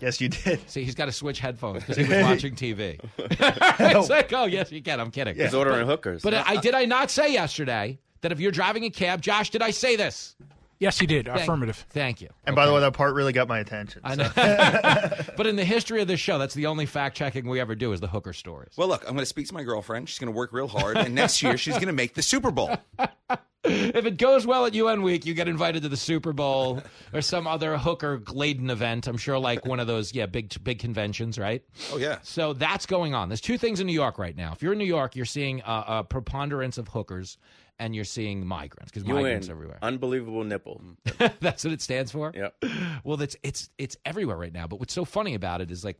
Yes, 0.00 0.20
you 0.20 0.28
did. 0.28 0.60
See, 0.70 0.84
he's 0.84 0.94
got 0.94 1.06
to 1.06 1.12
switch 1.12 1.38
headphones 1.40 1.80
because 1.80 1.96
he 1.96 2.02
was 2.04 2.22
watching 2.22 2.54
TV. 2.54 2.98
it's 3.18 4.08
like, 4.10 4.32
oh 4.32 4.46
yes, 4.46 4.72
you 4.72 4.82
can. 4.82 5.00
I'm 5.00 5.10
kidding. 5.10 5.36
He's 5.36 5.54
ordering 5.54 5.86
But- 5.86 5.90
hookers. 5.92 6.22
But 6.22 6.34
I 6.34 6.56
did 6.56 6.74
I 6.74 6.84
not 6.86 7.10
say 7.10 7.32
yesterday 7.32 7.98
that 8.22 8.32
if 8.32 8.40
you're 8.40 8.52
driving 8.52 8.84
a 8.84 8.90
cab, 8.90 9.20
Josh, 9.22 9.50
did 9.50 9.62
I 9.62 9.70
say 9.70 9.96
this? 9.96 10.36
Yes, 10.80 10.98
you 11.00 11.06
did. 11.06 11.26
Thank- 11.26 11.42
Affirmative. 11.42 11.86
Thank 11.90 12.22
you. 12.22 12.30
And 12.44 12.56
by 12.56 12.66
the 12.66 12.72
way, 12.72 12.80
that 12.80 12.94
part 12.94 13.14
really 13.14 13.34
got 13.34 13.46
my 13.46 13.58
attention. 13.58 14.00
I 14.02 14.16
so. 14.16 14.22
know. 14.22 15.24
but 15.36 15.46
in 15.46 15.56
the 15.56 15.64
history 15.64 16.00
of 16.00 16.08
this 16.08 16.18
show, 16.18 16.38
that's 16.38 16.54
the 16.54 16.66
only 16.66 16.86
fact 16.86 17.16
checking 17.16 17.46
we 17.46 17.60
ever 17.60 17.74
do 17.74 17.92
is 17.92 18.00
the 18.00 18.08
hooker 18.08 18.32
stories. 18.32 18.72
Well, 18.76 18.88
look, 18.88 19.02
I'm 19.02 19.12
going 19.12 19.18
to 19.18 19.26
speak 19.26 19.46
to 19.48 19.54
my 19.54 19.62
girlfriend. 19.62 20.08
She's 20.08 20.18
going 20.18 20.32
to 20.32 20.36
work 20.36 20.54
real 20.54 20.68
hard, 20.68 20.96
and 20.96 21.14
next 21.14 21.42
year 21.42 21.58
she's 21.58 21.74
going 21.74 21.88
to 21.88 21.92
make 21.92 22.14
the 22.14 22.22
Super 22.22 22.50
Bowl. 22.50 22.70
if 23.64 24.06
it 24.06 24.16
goes 24.16 24.46
well 24.46 24.64
at 24.64 24.72
UN 24.72 25.02
week, 25.02 25.26
you 25.26 25.34
get 25.34 25.48
invited 25.48 25.82
to 25.82 25.88
the 25.90 25.96
Super 25.96 26.32
Bowl 26.32 26.82
or 27.12 27.20
some 27.20 27.46
other 27.46 27.76
hooker 27.76 28.22
laden 28.32 28.70
event. 28.70 29.06
I'm 29.06 29.18
sure, 29.18 29.38
like 29.38 29.66
one 29.66 29.80
of 29.80 29.86
those, 29.86 30.14
yeah, 30.14 30.26
big 30.26 30.52
big 30.64 30.78
conventions, 30.78 31.38
right? 31.38 31.62
Oh 31.92 31.98
yeah. 31.98 32.18
So 32.22 32.54
that's 32.54 32.86
going 32.86 33.14
on. 33.14 33.28
There's 33.28 33.42
two 33.42 33.58
things 33.58 33.80
in 33.80 33.86
New 33.86 33.92
York 33.92 34.18
right 34.18 34.36
now. 34.36 34.52
If 34.52 34.62
you're 34.62 34.72
in 34.72 34.78
New 34.78 34.84
York, 34.86 35.14
you're 35.14 35.26
seeing 35.26 35.60
a, 35.60 35.84
a 35.88 36.04
preponderance 36.04 36.78
of 36.78 36.88
hookers, 36.88 37.36
and 37.80 37.94
you're 37.94 38.04
seeing 38.04 38.46
migrants 38.46 38.92
because 38.92 39.04
migrants 39.08 39.48
UN, 39.48 39.56
everywhere. 39.56 39.78
unbelievable 39.82 40.44
nipple. 40.44 40.80
that's 41.40 41.64
what 41.64 41.72
it 41.72 41.82
stands 41.82 42.12
for. 42.12 42.32
Yeah. 42.34 42.50
Well, 43.02 43.16
that's 43.16 43.34
it's 43.42 43.70
it's 43.78 43.96
everywhere 44.04 44.36
right 44.36 44.52
now. 44.52 44.66
But 44.66 44.78
what's 44.78 44.92
so 44.92 45.06
funny 45.06 45.34
about 45.34 45.62
it 45.62 45.70
is 45.70 45.84
like 45.84 45.98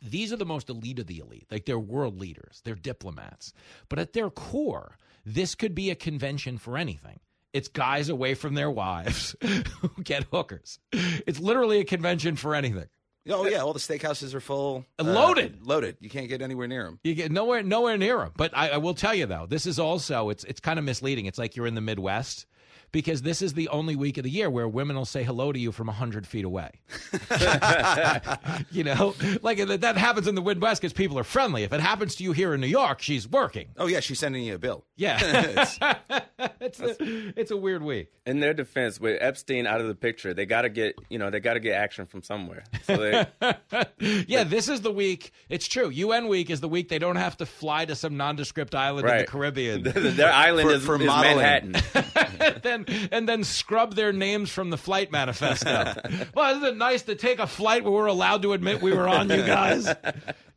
these 0.00 0.32
are 0.32 0.36
the 0.36 0.46
most 0.46 0.70
elite 0.70 1.00
of 1.00 1.06
the 1.08 1.18
elite. 1.18 1.46
Like 1.50 1.64
they're 1.64 1.78
world 1.78 2.20
leaders, 2.20 2.60
they're 2.64 2.76
diplomats. 2.76 3.52
But 3.88 3.98
at 3.98 4.12
their 4.12 4.30
core, 4.30 4.96
this 5.24 5.54
could 5.56 5.74
be 5.74 5.90
a 5.90 5.94
convention 5.96 6.58
for 6.58 6.78
anything. 6.78 7.18
It's 7.52 7.68
guys 7.68 8.08
away 8.08 8.34
from 8.34 8.54
their 8.54 8.70
wives 8.70 9.34
who 9.42 9.90
get 10.02 10.24
hookers. 10.32 10.78
It's 10.92 11.40
literally 11.40 11.80
a 11.80 11.84
convention 11.84 12.36
for 12.36 12.54
anything. 12.54 12.86
Oh 13.28 13.46
yeah, 13.46 13.58
all 13.58 13.72
the 13.72 13.78
steakhouses 13.78 14.34
are 14.34 14.40
full, 14.40 14.84
uh, 14.98 15.04
Loaded. 15.04 15.64
loaded. 15.64 15.96
You 16.00 16.10
can't 16.10 16.28
get 16.28 16.42
anywhere 16.42 16.66
near 16.66 16.84
them. 16.84 16.98
You 17.04 17.14
get 17.14 17.30
nowhere 17.30 17.62
nowhere 17.62 17.96
near 17.96 18.18
them. 18.18 18.32
But 18.36 18.50
I, 18.52 18.70
I 18.70 18.76
will 18.78 18.94
tell 18.94 19.14
you 19.14 19.26
though, 19.26 19.46
this 19.48 19.64
is 19.66 19.78
also 19.78 20.28
it's 20.30 20.42
it's 20.44 20.60
kind 20.60 20.78
of 20.78 20.84
misleading. 20.84 21.26
It's 21.26 21.38
like 21.38 21.54
you're 21.54 21.66
in 21.68 21.74
the 21.76 21.80
Midwest 21.80 22.46
because 22.92 23.22
this 23.22 23.42
is 23.42 23.54
the 23.54 23.68
only 23.68 23.96
week 23.96 24.18
of 24.18 24.24
the 24.24 24.30
year 24.30 24.48
where 24.50 24.68
women 24.68 24.96
will 24.96 25.04
say 25.04 25.22
hello 25.22 25.50
to 25.52 25.58
you 25.58 25.72
from 25.72 25.88
hundred 25.88 26.26
feet 26.26 26.44
away. 26.44 26.70
you 28.70 28.84
know, 28.84 29.14
like 29.42 29.58
that 29.58 29.80
that 29.80 29.96
happens 29.96 30.26
in 30.28 30.34
the 30.34 30.42
Midwest 30.42 30.80
because 30.80 30.92
people 30.92 31.18
are 31.18 31.24
friendly. 31.24 31.62
If 31.64 31.72
it 31.72 31.80
happens 31.80 32.14
to 32.16 32.24
you 32.24 32.32
here 32.32 32.54
in 32.54 32.60
New 32.60 32.66
York, 32.66 33.00
she's 33.02 33.28
working. 33.28 33.68
Oh 33.76 33.86
yeah, 33.86 34.00
she's 34.00 34.18
sending 34.18 34.44
you 34.44 34.54
a 34.54 34.58
bill. 34.58 34.84
Yeah, 34.96 35.18
It's- 35.62 35.78
it's 36.60 36.80
a, 36.80 36.96
it's 37.38 37.50
a 37.50 37.56
weird 37.56 37.82
week. 37.82 38.08
In 38.26 38.40
their 38.40 38.54
defense, 38.54 38.98
with 39.00 39.18
Epstein 39.20 39.66
out 39.66 39.80
of 39.80 39.88
the 39.88 39.94
picture, 39.94 40.32
they 40.34 40.46
got 40.46 40.62
to 40.62 40.68
get 40.68 40.96
you 41.08 41.18
know 41.18 41.30
they 41.30 41.40
got 41.40 41.54
to 41.54 41.60
get 41.60 41.74
action 41.74 42.06
from 42.06 42.22
somewhere. 42.22 42.64
So 42.84 42.96
they, 42.96 44.24
yeah, 44.28 44.44
this 44.44 44.68
is 44.68 44.80
the 44.80 44.92
week. 44.92 45.32
It's 45.48 45.66
true. 45.66 45.88
UN 45.90 46.28
week 46.28 46.50
is 46.50 46.60
the 46.60 46.68
week 46.68 46.88
they 46.88 46.98
don't 46.98 47.16
have 47.16 47.36
to 47.38 47.46
fly 47.46 47.84
to 47.84 47.94
some 47.94 48.16
nondescript 48.16 48.74
island 48.74 49.08
in 49.08 49.18
the 49.18 49.24
Caribbean. 49.26 49.82
Their 49.82 50.32
island 50.32 50.68
For- 50.68 50.74
is, 50.74 50.84
for 50.84 50.94
is. 51.00 51.06
Manhattan. 51.06 51.76
and 52.64 52.81
then 52.84 53.08
and 53.12 53.28
then 53.28 53.44
scrub 53.44 53.94
their 53.94 54.12
names 54.12 54.50
from 54.50 54.70
the 54.70 54.78
flight 54.78 55.12
manifesto. 55.12 55.94
well, 56.34 56.56
isn't 56.56 56.68
it 56.68 56.76
nice 56.76 57.02
to 57.02 57.14
take 57.14 57.38
a 57.38 57.46
flight 57.46 57.84
where 57.84 57.92
we're 57.92 58.06
allowed 58.06 58.42
to 58.42 58.52
admit 58.52 58.82
we 58.82 58.92
were 58.92 59.08
on, 59.08 59.28
you 59.30 59.44
guys? 59.44 59.86
Isn't 59.86 59.98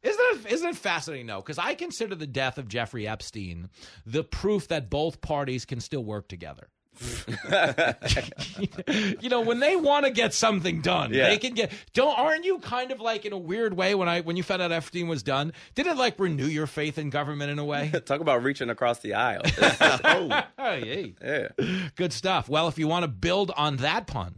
it, 0.04 0.52
isn't 0.52 0.70
it 0.70 0.76
fascinating, 0.76 1.28
though? 1.28 1.42
Because 1.42 1.58
I 1.58 1.74
consider 1.74 2.16
the 2.16 2.28
death 2.28 2.58
of 2.58 2.68
Jeffrey 2.68 3.08
Epstein 3.08 3.70
the 4.06 4.24
proof 4.24 4.68
that 4.68 4.90
both 4.90 5.22
parties 5.22 5.66
can 5.66 5.80
still 5.80 6.04
work 6.04 6.28
together. 6.28 6.70
you 9.22 9.30
know, 9.30 9.42
when 9.42 9.60
they 9.60 9.76
want 9.76 10.06
to 10.06 10.12
get 10.12 10.34
something 10.34 10.82
done, 10.82 11.14
Yeah. 11.14 11.30
they 11.30 11.38
can 11.38 11.54
get. 11.54 11.72
Don't 11.94 12.18
aren't 12.18 12.46
you 12.46 12.60
kind 12.60 12.92
of 12.92 13.02
like 13.02 13.26
in 13.26 13.34
a 13.34 13.38
weird 13.38 13.76
way 13.76 13.96
when 13.96 14.08
I 14.08 14.22
when 14.22 14.38
you 14.38 14.44
found 14.44 14.62
out 14.62 14.72
Epstein 14.72 15.08
was 15.08 15.24
done? 15.24 15.54
Did 15.76 15.88
it 15.88 15.98
like 15.98 16.20
renew 16.20 16.46
your 16.48 16.68
faith 16.68 16.98
in 16.98 17.10
government 17.10 17.52
in 17.52 17.60
a 17.60 17.66
way? 17.66 17.92
Talk 18.06 18.22
about 18.22 18.44
reaching 18.44 18.70
across 18.70 19.00
the 19.00 19.14
aisle. 19.16 19.42
oh, 20.04 20.44
hey. 20.58 21.16
yeah. 21.22 21.48
Good 21.96 22.14
stuff. 22.14 22.50
Well, 22.50 22.68
if 22.68 22.78
you 22.78 22.88
want 22.88 23.04
to 23.04 23.08
build 23.08 23.52
on 23.56 23.78
that 23.78 24.08
pun, 24.08 24.36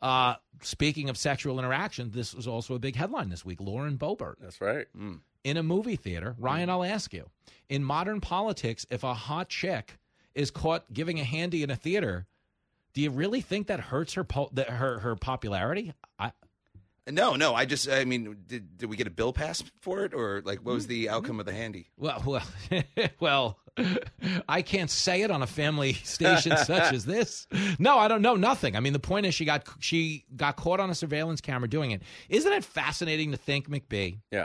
uh, 0.00 0.34
speaking 0.62 1.08
of 1.08 1.16
sexual 1.16 1.58
interaction, 1.58 2.10
this 2.10 2.34
was 2.34 2.46
also 2.46 2.74
a 2.74 2.78
big 2.78 2.96
headline 2.96 3.28
this 3.28 3.44
week. 3.44 3.60
Lauren 3.60 3.98
Boebert 3.98 4.34
That's 4.40 4.60
right. 4.60 4.86
in 5.44 5.56
a 5.56 5.62
movie 5.62 5.96
theater. 5.96 6.34
Ryan, 6.38 6.70
I'll 6.70 6.84
ask 6.84 7.12
you: 7.12 7.28
in 7.68 7.84
modern 7.84 8.20
politics, 8.20 8.86
if 8.90 9.02
a 9.04 9.14
hot 9.14 9.48
chick 9.48 9.98
is 10.40 10.50
caught 10.50 10.92
giving 10.92 11.20
a 11.20 11.24
handy 11.24 11.62
in 11.62 11.70
a 11.70 11.76
theater, 11.76 12.26
do 12.94 13.00
you 13.00 13.10
really 13.10 13.40
think 13.40 13.68
that 13.68 13.80
hurts 13.80 14.14
her 14.14 14.24
po- 14.24 14.50
that 14.54 14.70
her 14.70 14.98
her 15.00 15.14
popularity? 15.16 15.92
I, 16.18 16.32
no, 17.08 17.34
no. 17.34 17.54
I 17.54 17.64
just, 17.64 17.88
I 17.88 18.04
mean, 18.04 18.36
did 18.46 18.78
did 18.78 18.88
we 18.88 18.96
get 18.96 19.06
a 19.06 19.10
bill 19.10 19.32
pass 19.32 19.62
for 19.80 20.04
it, 20.04 20.14
or 20.14 20.42
like 20.44 20.60
what 20.60 20.74
was 20.74 20.86
the 20.86 21.06
mm-hmm. 21.06 21.14
outcome 21.14 21.40
of 21.40 21.46
the 21.46 21.52
handy? 21.52 21.90
well, 21.96 22.22
well, 22.26 22.46
well. 23.20 23.58
I 24.48 24.62
can't 24.62 24.90
say 24.90 25.22
it 25.22 25.30
on 25.30 25.42
a 25.42 25.46
family 25.46 25.92
station 26.04 26.56
such 26.56 26.92
as 26.92 27.04
this. 27.04 27.46
No, 27.78 27.98
I 27.98 28.08
don't 28.08 28.20
know 28.20 28.34
nothing. 28.34 28.76
I 28.76 28.80
mean, 28.80 28.92
the 28.92 28.98
point 28.98 29.26
is 29.26 29.34
she 29.34 29.44
got 29.44 29.66
she 29.78 30.24
got 30.36 30.56
caught 30.56 30.80
on 30.80 30.90
a 30.90 30.94
surveillance 30.94 31.40
camera 31.40 31.68
doing 31.68 31.92
it. 31.92 32.02
Isn't 32.28 32.52
it 32.52 32.64
fascinating 32.64 33.30
to 33.30 33.36
think, 33.36 33.70
McBee, 33.70 34.18
Yeah. 34.32 34.44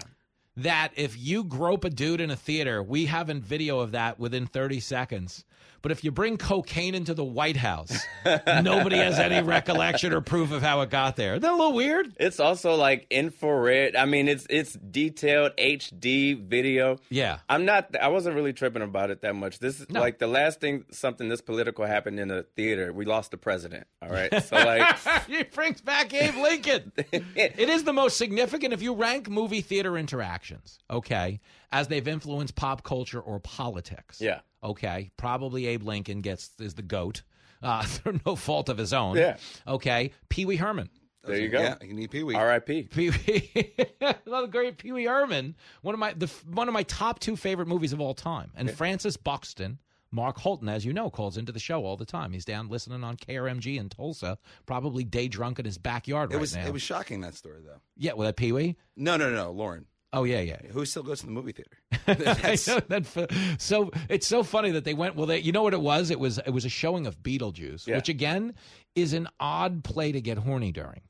that 0.58 0.92
if 0.96 1.18
you 1.18 1.44
grope 1.44 1.84
a 1.86 1.90
dude 1.90 2.22
in 2.22 2.30
a 2.30 2.36
theater, 2.36 2.84
we 2.84 3.08
have 3.08 3.30
a 3.30 3.34
video 3.34 3.80
of 3.80 3.92
that 3.92 4.20
within 4.20 4.46
30 4.46 4.80
seconds. 4.80 5.44
But 5.82 5.92
if 5.92 6.04
you 6.04 6.12
bring 6.12 6.38
cocaine 6.38 6.96
into 6.96 7.14
the 7.14 7.24
White 7.24 7.58
House, 7.58 7.96
nobody 8.26 8.98
has 8.98 9.20
any 9.20 9.42
recollection 9.48 10.14
or 10.14 10.22
proof 10.22 10.52
of 10.52 10.62
how 10.64 10.82
it 10.82 10.90
got 10.90 11.16
there. 11.16 11.34
Isn't 11.34 11.44
that 11.44 11.52
a 11.52 11.56
little 11.56 11.74
weird? 11.74 12.16
It's 12.20 12.40
also 12.40 12.74
like 12.76 13.06
infrared. 13.12 13.96
I 13.96 14.06
mean, 14.06 14.28
it's 14.28 14.48
it's 14.50 14.74
detailed 14.74 15.56
HD 15.58 16.42
video. 16.42 16.98
Yeah. 17.10 17.40
I'm 17.50 17.66
not. 17.66 17.96
I 18.02 18.08
wasn't 18.08 18.36
really 18.36 18.54
tripping 18.54 18.82
about 18.82 19.12
it 19.12 19.22
that 19.22 19.36
much. 19.36 19.60
This 19.60 19.80
is 19.80 19.90
No. 19.90 20.00
like 20.00 20.18
the 20.18 20.28
last 20.28 20.60
thing 20.60 20.86
something 20.92 21.30
this 21.30 21.42
political 21.42 21.86
happened 21.86 22.20
in 22.20 22.32
a 22.32 22.44
theater. 22.44 22.92
We 22.92 23.06
lost 23.06 23.32
the 23.32 23.38
president. 23.38 23.86
All 24.02 24.10
right. 24.10 24.44
So 24.44 24.56
like, 24.66 24.98
it 25.30 25.52
brings 25.54 25.82
back 25.82 26.14
Abe 26.14 26.36
Lincoln. 26.36 26.92
it 26.98 27.70
is 27.70 27.84
the 27.84 27.94
most 27.94 28.18
significant 28.18 28.74
if 28.74 28.82
you 28.82 28.94
rank 28.96 29.30
movie 29.30 29.62
theater 29.62 29.98
interactions, 29.98 30.80
okay, 30.90 31.40
as 31.72 31.88
they've 31.90 32.08
influenced 32.08 32.56
pop 32.56 32.84
culture 32.84 33.20
or 33.20 33.40
politics. 33.40 34.20
yeah. 34.20 34.40
Okay, 34.66 35.12
probably 35.18 35.68
Abe 35.68 35.84
Lincoln 35.84 36.22
gets 36.22 36.50
is 36.60 36.74
the 36.74 36.82
goat 36.82 37.22
uh, 37.62 37.84
through 37.86 38.20
no 38.26 38.36
fault 38.36 38.68
of 38.70 38.78
his 38.78 38.92
own. 38.94 39.16
Yeah. 39.18 39.38
Okay, 39.68 40.12
Pee 40.30 40.46
Wee 40.46 40.56
Herman. 40.58 40.90
There 41.24 41.38
you 41.38 41.50
go. 41.50 41.60
Yeah, 41.60 41.76
you 41.82 41.94
need 41.94 42.12
Pee 42.12 42.22
Wee. 42.24 42.36
R.I.P. 42.36 42.84
Pee 42.84 43.10
Wee, 43.10 43.74
the 44.26 44.48
great 44.52 44.78
Pee 44.78 44.92
Wee 44.92 45.06
Herman, 45.06 45.56
one 45.82 45.94
of 45.96 46.00
my 46.00 46.14
the 46.14 46.28
one 46.52 46.68
of 46.68 46.74
my 46.74 46.84
top 46.84 47.20
two 47.20 47.36
favorite 47.36 47.68
movies 47.68 47.94
of 47.94 48.00
all 48.02 48.14
time. 48.14 48.52
And 48.56 48.70
Francis 48.70 49.18
Buxton, 49.18 49.80
Mark 50.12 50.38
Holton, 50.38 50.70
as 50.70 50.86
you 50.86 50.94
know, 50.94 51.10
calls 51.10 51.38
into 51.38 51.52
the 51.52 51.60
show 51.60 51.84
all 51.84 51.98
the 51.98 52.06
time. 52.06 52.32
He's 52.34 52.46
down 52.46 52.70
listening 52.70 53.04
on 53.04 53.18
KRMG 53.18 53.78
in 53.80 53.90
Tulsa, 53.90 54.38
probably 54.68 55.04
day 55.04 55.28
drunk 55.28 55.58
in 55.58 55.66
his 55.66 55.80
backyard 55.80 56.32
It 56.32 56.36
right 56.36 56.42
was 56.42 56.56
now. 56.56 56.68
it 56.68 56.74
was 56.74 56.84
shocking 56.84 57.22
that 57.22 57.34
story 57.34 57.62
though. 57.66 57.82
yeah, 57.98 58.14
with 58.14 58.28
that 58.28 58.36
Pee 58.36 58.52
Wee. 58.52 58.76
No, 58.96 59.18
no, 59.18 59.32
no, 59.32 59.52
Lauren. 59.52 59.86
Oh 60.14 60.24
yeah, 60.24 60.40
yeah. 60.40 60.58
Who 60.72 60.86
still 60.86 61.04
goes 61.04 61.20
to 61.22 61.26
the 61.26 61.32
movie 61.32 61.52
theater? 61.52 61.78
I 62.08 62.58
know 62.68 62.80
that. 62.88 63.56
So 63.60 63.92
it's 64.10 64.28
so 64.28 64.44
funny 64.44 64.72
that 64.72 64.86
they 64.86 64.94
went. 64.94 65.16
Well, 65.16 65.26
they, 65.26 65.40
you 65.40 65.52
know 65.52 65.64
what 65.64 65.74
it 65.74 65.82
was? 65.82 66.10
It 66.10 66.20
was 66.20 66.38
it 66.38 66.52
was 66.52 66.64
a 66.66 66.70
showing 66.70 67.06
of 67.06 67.22
Beetlejuice, 67.22 67.86
Yeah. 67.88 67.96
which 67.98 68.10
again 68.10 68.54
is 68.96 69.14
an 69.14 69.28
odd 69.40 69.84
play 69.84 70.12
to 70.14 70.22
get 70.22 70.38
horny 70.38 70.72
during. 70.72 71.02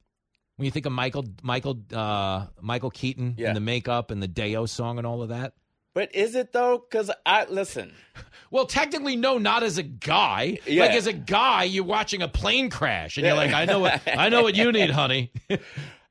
When 0.56 0.66
you 0.66 0.72
think 0.72 0.86
of 0.86 0.92
Michael 0.94 1.26
Michael 1.44 1.78
uh, 1.94 2.48
Michael 2.62 2.90
Keaton 2.90 3.36
Yeah. 3.38 3.48
and 3.50 3.56
the 3.56 3.62
makeup 3.62 4.10
and 4.10 4.24
the 4.24 4.28
Day-O 4.28 4.66
song 4.66 4.98
and 4.98 5.06
all 5.06 5.22
of 5.22 5.30
that. 5.30 5.54
But 5.94 6.14
is 6.16 6.34
it 6.36 6.52
though? 6.52 6.84
Because 6.90 7.12
I 7.26 7.46
listen. 7.46 7.94
Well, 8.52 8.68
technically, 8.68 9.18
no, 9.18 9.38
not 9.38 9.64
as 9.64 9.78
a 9.80 9.84
guy. 9.84 10.60
Yeah. 10.66 10.84
Like 10.86 10.92
as 10.92 11.08
a 11.08 11.14
guy, 11.14 11.64
you're 11.64 11.84
watching 11.84 12.22
a 12.22 12.28
plane 12.30 12.70
crash, 12.70 13.18
and 13.18 13.26
you're 13.26 13.36
like, 13.36 13.52
I 13.52 13.66
know 13.66 13.80
what 13.80 14.02
I 14.08 14.30
know 14.30 14.44
what 14.44 14.56
you 14.56 14.72
need, 14.72 14.92
honey. 14.92 15.32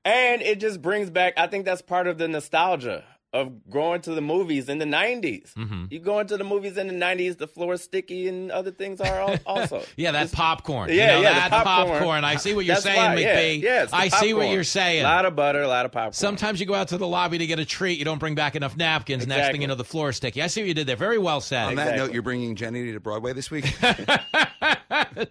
And 0.04 0.42
it 0.42 0.60
just 0.60 0.82
brings 0.82 1.10
back. 1.10 1.34
I 1.36 1.46
think 1.46 1.64
that's 1.64 1.82
part 1.82 2.06
of 2.06 2.18
the 2.18 2.28
nostalgia 2.28 3.04
of 3.32 3.68
going 3.68 4.00
to 4.00 4.14
the 4.14 4.20
movies 4.20 4.68
in 4.68 4.78
the 4.78 4.84
90s. 4.84 5.54
Mm-hmm. 5.54 5.86
You 5.90 5.98
go 5.98 6.20
into 6.20 6.36
the 6.36 6.44
movies 6.44 6.76
in 6.76 6.86
the 6.86 6.94
90s, 6.94 7.36
the 7.36 7.48
floor 7.48 7.72
is 7.74 7.82
sticky 7.82 8.28
and 8.28 8.52
other 8.52 8.70
things 8.70 9.00
are 9.00 9.40
also. 9.46 9.82
Yeah, 9.96 10.12
that 10.12 10.30
popcorn. 10.30 10.88
You 10.90 10.94
Yeah, 10.94 11.06
know, 11.16 11.20
yeah, 11.22 11.44
the 11.48 11.50
that 11.50 11.64
popcorn. 11.64 12.22
I 12.22 12.36
see 12.36 12.54
what 12.54 12.64
you're 12.64 12.74
That's 12.76 12.84
saying, 12.84 12.96
why, 12.96 13.16
yeah, 13.16 13.36
McBee. 13.36 13.62
yeah, 13.62 13.82
it's 13.82 13.90
the 13.90 13.96
I 13.96 14.06
see 14.08 14.34
what 14.34 14.50
you're 14.50 14.62
saying. 14.62 15.00
A 15.00 15.08
lot 15.08 15.24
of 15.24 15.34
butter, 15.34 15.62
a 15.62 15.66
lot 15.66 15.84
of 15.84 15.90
popcorn. 15.90 16.12
Sometimes 16.12 16.60
you 16.60 16.66
go 16.66 16.74
out 16.74 16.88
to 16.88 16.96
the 16.96 17.08
lobby 17.08 17.38
to 17.38 17.46
get 17.48 17.58
a 17.58 17.64
treat. 17.64 17.98
You 17.98 18.04
don't 18.04 18.18
bring 18.20 18.36
back 18.36 18.54
enough 18.54 18.76
napkins. 18.76 19.26
Next 19.26 19.30
thing 19.34 19.38
Exactly. 19.40 19.60
you 19.62 19.66
know, 19.66 19.74
the 19.74 19.82
floor 19.84 20.10
is 20.10 20.16
sticky. 20.16 20.40
I 20.40 20.46
see 20.46 20.60
what 20.60 20.68
you 20.68 20.74
did 20.74 20.86
there. 20.86 20.94
Very 20.94 21.18
well 21.18 21.40
said. 21.40 21.64
On 21.64 21.74
that 21.74 21.82
Exactly. 21.88 22.06
note, 22.06 22.12
you're 22.14 22.22
bringing 22.22 22.54
Jenny 22.54 22.92
to 22.92 23.00
Broadway 23.00 23.32
this 23.32 23.50
week. 23.50 23.64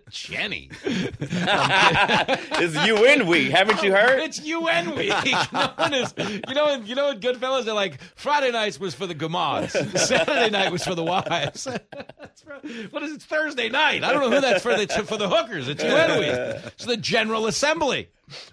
Jenny. 0.10 0.70
it's 0.84 2.76
UN 2.88 3.28
week. 3.28 3.52
Haven't 3.52 3.84
you 3.84 3.92
heard? 3.92 4.20
It's 4.20 4.44
UN 4.44 4.96
week. 4.96 5.14
No 5.52 5.72
one 5.76 5.94
is, 5.94 6.14
you 6.18 6.56
know, 6.56 6.76
you 6.76 6.96
know, 6.96 7.08
what 7.08 7.20
Goodfellas 7.20 7.68
are 7.68 7.74
like. 7.74 8.00
Friday 8.16 8.52
nights 8.52 8.80
was 8.80 8.94
for 8.94 9.08
the 9.08 9.16
gamas. 9.16 9.72
Saturday 9.98 10.50
night 10.50 10.72
was 10.72 10.84
for 10.84 10.96
the 10.96 11.04
wives. 11.04 11.68
For- 12.44 12.60
what 12.90 13.04
is 13.04 13.14
it? 13.14 13.22
Thursday 13.22 13.70
night. 13.70 14.04
I 14.04 14.12
don't 14.12 14.22
know 14.22 14.30
who 14.30 14.42
that's 14.42 14.64
for. 14.64 14.76
The 14.76 14.88
for 15.06 15.18
the 15.18 15.30
hookers. 15.30 15.68
It's 15.68 15.84
UN 15.84 16.20
week. 16.20 16.64
It's 16.74 16.86
the 16.86 16.98
General 16.98 17.48
Assembly. 17.48 18.10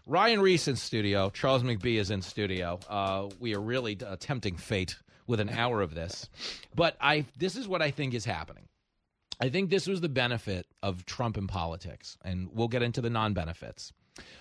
Ryan 0.06 0.40
Reese 0.40 0.68
in 0.68 0.76
studio. 0.76 1.30
Charles 1.30 1.62
McBee 1.62 1.98
is 1.98 2.10
in 2.10 2.22
studio. 2.22 2.78
Uh, 2.88 3.28
we 3.40 3.54
are 3.54 3.60
really 3.60 3.98
uh, 4.04 4.16
tempting 4.20 4.56
fate 4.56 4.96
with 5.26 5.40
an 5.40 5.48
hour 5.48 5.80
of 5.80 5.94
this, 5.94 6.28
but 6.74 6.96
I. 7.00 7.24
This 7.36 7.56
is 7.56 7.66
what 7.66 7.82
I 7.82 7.90
think 7.90 8.14
is 8.14 8.24
happening. 8.24 8.64
I 9.40 9.48
think 9.48 9.70
this 9.70 9.86
was 9.86 10.00
the 10.00 10.08
benefit 10.08 10.66
of 10.82 11.06
Trump 11.06 11.38
in 11.38 11.46
politics, 11.46 12.18
and 12.22 12.48
we'll 12.52 12.68
get 12.68 12.82
into 12.82 13.00
the 13.00 13.10
non 13.10 13.32
benefits. 13.32 13.92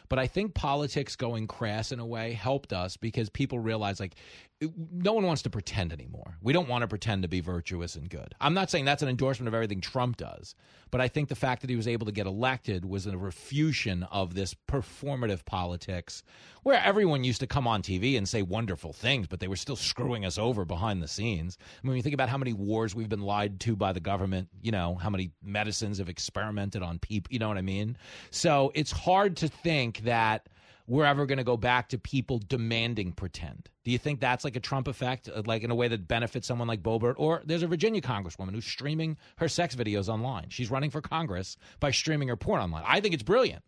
But 0.10 0.20
I 0.20 0.28
think 0.28 0.54
politics 0.56 1.16
going 1.16 1.48
crass 1.48 1.92
in 1.92 2.00
a 2.00 2.06
way 2.06 2.34
helped 2.34 2.74
us 2.74 2.98
because 2.98 3.30
people 3.30 3.60
realized, 3.60 4.00
like 4.00 4.16
no 4.62 5.14
one 5.14 5.26
wants 5.26 5.42
to 5.44 5.50
pretend 5.50 5.94
anymore. 5.94 6.36
We 6.42 6.52
don't 6.52 6.68
want 6.68 6.82
to 6.82 6.88
pretend 6.88 7.22
to 7.22 7.30
be 7.30 7.40
virtuous 7.40 7.96
and 7.96 8.10
good. 8.10 8.36
I'm 8.42 8.54
not 8.54 8.70
saying 8.70 8.84
that's 8.84 9.02
an 9.02 9.08
endorsement 9.08 9.48
of 9.48 9.54
everything 9.54 9.80
Trump 9.80 10.18
does, 10.18 10.54
but 10.92 11.00
I 11.00 11.08
think 11.08 11.30
the 11.30 11.36
fact 11.36 11.62
that 11.62 11.70
he 11.70 11.78
was 11.78 11.88
able 11.88 12.06
to 12.08 12.12
get 12.12 12.28
elected 12.28 12.84
was 12.84 13.08
a 13.08 13.12
refusion 13.12 14.06
of 14.12 14.34
this 14.34 14.54
performative 14.68 15.46
politics 15.46 16.24
where 16.64 16.82
everyone 16.84 17.24
used 17.24 17.40
to 17.40 17.48
come 17.48 17.68
on 17.68 17.82
TV 17.82 18.18
and 18.18 18.28
say 18.28 18.42
wonderful 18.42 18.92
things, 18.92 19.28
but 19.28 19.40
they 19.40 19.48
were 19.48 19.56
still 19.56 19.78
screwing 19.78 20.26
us 20.26 20.38
over 20.38 20.66
behind 20.66 21.02
the 21.02 21.08
scenes. 21.08 21.58
I 21.62 21.64
mean, 21.84 21.92
when 21.92 21.98
you 21.98 22.04
think 22.04 22.16
about 22.16 22.28
how 22.28 22.38
many 22.38 22.52
wars 22.52 22.94
we've 22.94 23.08
been 23.08 23.22
lied 23.22 23.62
to 23.62 23.78
by 23.78 23.94
the 23.94 24.02
government, 24.02 24.50
you 24.62 24.72
know, 24.72 24.96
how 24.96 25.10
many 25.10 25.32
medicines 25.42 26.00
have 26.00 26.10
experimented 26.10 26.84
on 26.84 27.00
people, 27.00 27.32
you 27.32 27.40
know 27.40 27.48
what 27.48 27.58
I 27.58 27.62
mean? 27.62 27.98
So 28.32 28.74
it's 28.76 28.92
hard 28.92 29.38
to 29.38 29.48
think 29.48 30.00
that 30.00 30.50
we're 30.90 31.06
ever 31.06 31.28
going 31.28 31.38
to 31.38 31.44
go 31.44 31.56
back 31.56 31.90
to 31.90 32.00
people 32.00 32.40
demanding 32.40 33.12
pretend. 33.12 33.70
Do 33.86 33.92
you 33.92 34.00
think 34.00 34.20
that's 34.20 34.44
like 34.44 34.56
a 34.56 34.60
Trump 34.60 34.88
effect, 34.88 35.30
uh, 35.34 35.44
like 35.46 35.64
in 35.64 35.70
a 35.70 35.76
way 35.76 35.88
that 35.88 36.08
benefits 36.08 36.48
someone 36.48 36.68
like 36.68 36.82
Boebert? 36.82 37.14
Or 37.18 37.44
there's 37.46 37.62
a 37.62 37.68
Virginia 37.68 38.02
congresswoman 38.02 38.52
who's 38.52 38.66
streaming 38.66 39.18
her 39.38 39.48
sex 39.48 39.76
videos 39.76 40.10
online. 40.10 40.48
She's 40.50 40.72
running 40.72 40.90
for 40.90 41.00
Congress 41.00 41.58
by 41.80 41.92
streaming 41.92 42.28
her 42.28 42.36
porn 42.36 42.60
online. 42.62 42.84
I 42.88 43.02
think 43.02 43.14
it's 43.14 43.24
brilliant. 43.24 43.64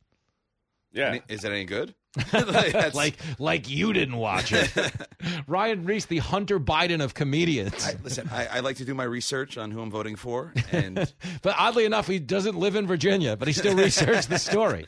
Yeah. 0.91 1.19
Is 1.29 1.43
it 1.43 1.51
any 1.51 1.63
good? 1.63 1.93
That's- 2.31 2.95
like 2.95 3.15
like 3.39 3.69
you 3.69 3.93
didn't 3.93 4.17
watch 4.17 4.51
it. 4.51 4.71
Ryan 5.47 5.85
Reese, 5.85 6.07
the 6.07 6.17
Hunter 6.17 6.59
Biden 6.59 7.01
of 7.03 7.13
comedians. 7.13 7.87
I, 7.87 7.95
listen, 8.03 8.29
I, 8.33 8.47
I 8.47 8.59
like 8.61 8.77
to 8.77 8.85
do 8.85 8.93
my 8.93 9.05
research 9.05 9.57
on 9.57 9.71
who 9.71 9.79
I'm 9.79 9.91
voting 9.91 10.17
for, 10.17 10.53
and 10.73 10.97
but 11.41 11.55
oddly 11.57 11.85
enough, 11.85 12.07
he 12.07 12.19
doesn't 12.19 12.57
live 12.57 12.75
in 12.75 12.85
Virginia, 12.87 13.37
but 13.37 13.47
he 13.47 13.53
still 13.53 13.75
researched 13.77 14.27
the 14.27 14.39
story. 14.39 14.87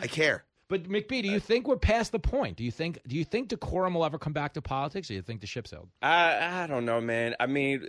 I 0.00 0.06
care. 0.06 0.44
But 0.70 0.84
McBee, 0.84 1.20
do 1.20 1.28
you 1.28 1.40
think 1.40 1.66
we're 1.66 1.76
past 1.76 2.12
the 2.12 2.20
point? 2.20 2.56
Do 2.56 2.62
you 2.62 2.70
think 2.70 3.00
do 3.06 3.16
you 3.16 3.24
think 3.24 3.48
decorum 3.48 3.92
will 3.92 4.04
ever 4.04 4.18
come 4.18 4.32
back 4.32 4.54
to 4.54 4.62
politics, 4.62 5.08
or 5.08 5.12
do 5.12 5.14
you 5.16 5.22
think 5.22 5.40
the 5.40 5.46
ship 5.46 5.66
sailed? 5.66 5.88
I 6.00 6.62
I 6.62 6.66
don't 6.68 6.86
know, 6.86 7.00
man. 7.00 7.34
I 7.40 7.46
mean, 7.46 7.88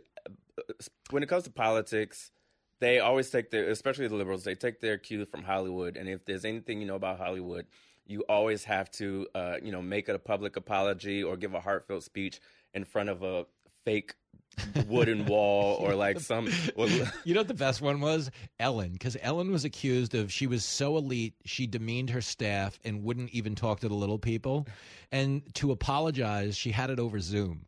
when 1.12 1.22
it 1.22 1.30
comes 1.30 1.44
to 1.44 1.52
politics, 1.52 2.32
they 2.80 2.99
always 2.99 3.30
take 3.30 3.52
their, 3.52 3.70
especially 3.70 4.08
the 4.08 4.16
liberals, 4.16 4.44
they 4.44 4.56
take 4.56 4.82
their 4.82 4.98
cue 4.98 5.26
from 5.26 5.44
Hollywood. 5.44 5.95
And 5.95 6.10
if 6.10 6.26
there's 6.26 6.44
anything 6.44 6.82
you 6.82 6.88
know 6.88 6.95
about 6.95 7.20
Hollywood, 7.20 7.68
you 8.08 8.24
always 8.28 8.64
have 8.64 8.90
to, 8.94 9.28
uh, 9.36 9.58
you 9.62 9.72
know, 9.72 9.84
make 9.84 10.10
it 10.10 10.16
a 10.16 10.20
public 10.20 10.58
apology 10.58 11.24
or 11.24 11.38
give 11.38 11.53
a 11.53 11.60
heartfelt 11.60 12.03
speech 12.03 12.41
in 12.74 12.84
front 12.84 13.10
of 13.10 13.22
a 13.22 13.45
fake 13.86 14.16
wooden 14.88 15.26
wall 15.28 15.76
or 15.76 15.95
like 15.95 16.19
some. 16.19 16.49
You 17.23 17.34
know 17.34 17.41
what 17.41 17.48
the 17.48 17.53
best 17.53 17.82
one 17.82 18.02
was? 18.02 18.32
Ellen, 18.60 18.94
because 18.94 19.18
Ellen 19.22 19.52
was 19.52 19.65
accused 19.65 20.15
of 20.15 20.32
she 20.32 20.48
was 20.48 20.65
so 20.65 20.98
elite, 20.98 21.34
she 21.45 21.68
demeaned 21.68 22.10
her 22.10 22.22
staff 22.22 22.80
and 22.84 23.03
wouldn't 23.03 23.30
even 23.32 23.56
talk 23.56 23.82
to 23.82 23.88
the 23.88 23.94
little 23.94 24.18
people. 24.18 24.68
And 25.11 25.41
to 25.56 25.72
apologize, 25.72 26.57
she 26.57 26.72
had 26.72 26.90
it 26.90 26.99
over 26.99 27.19
Zoom. 27.19 27.65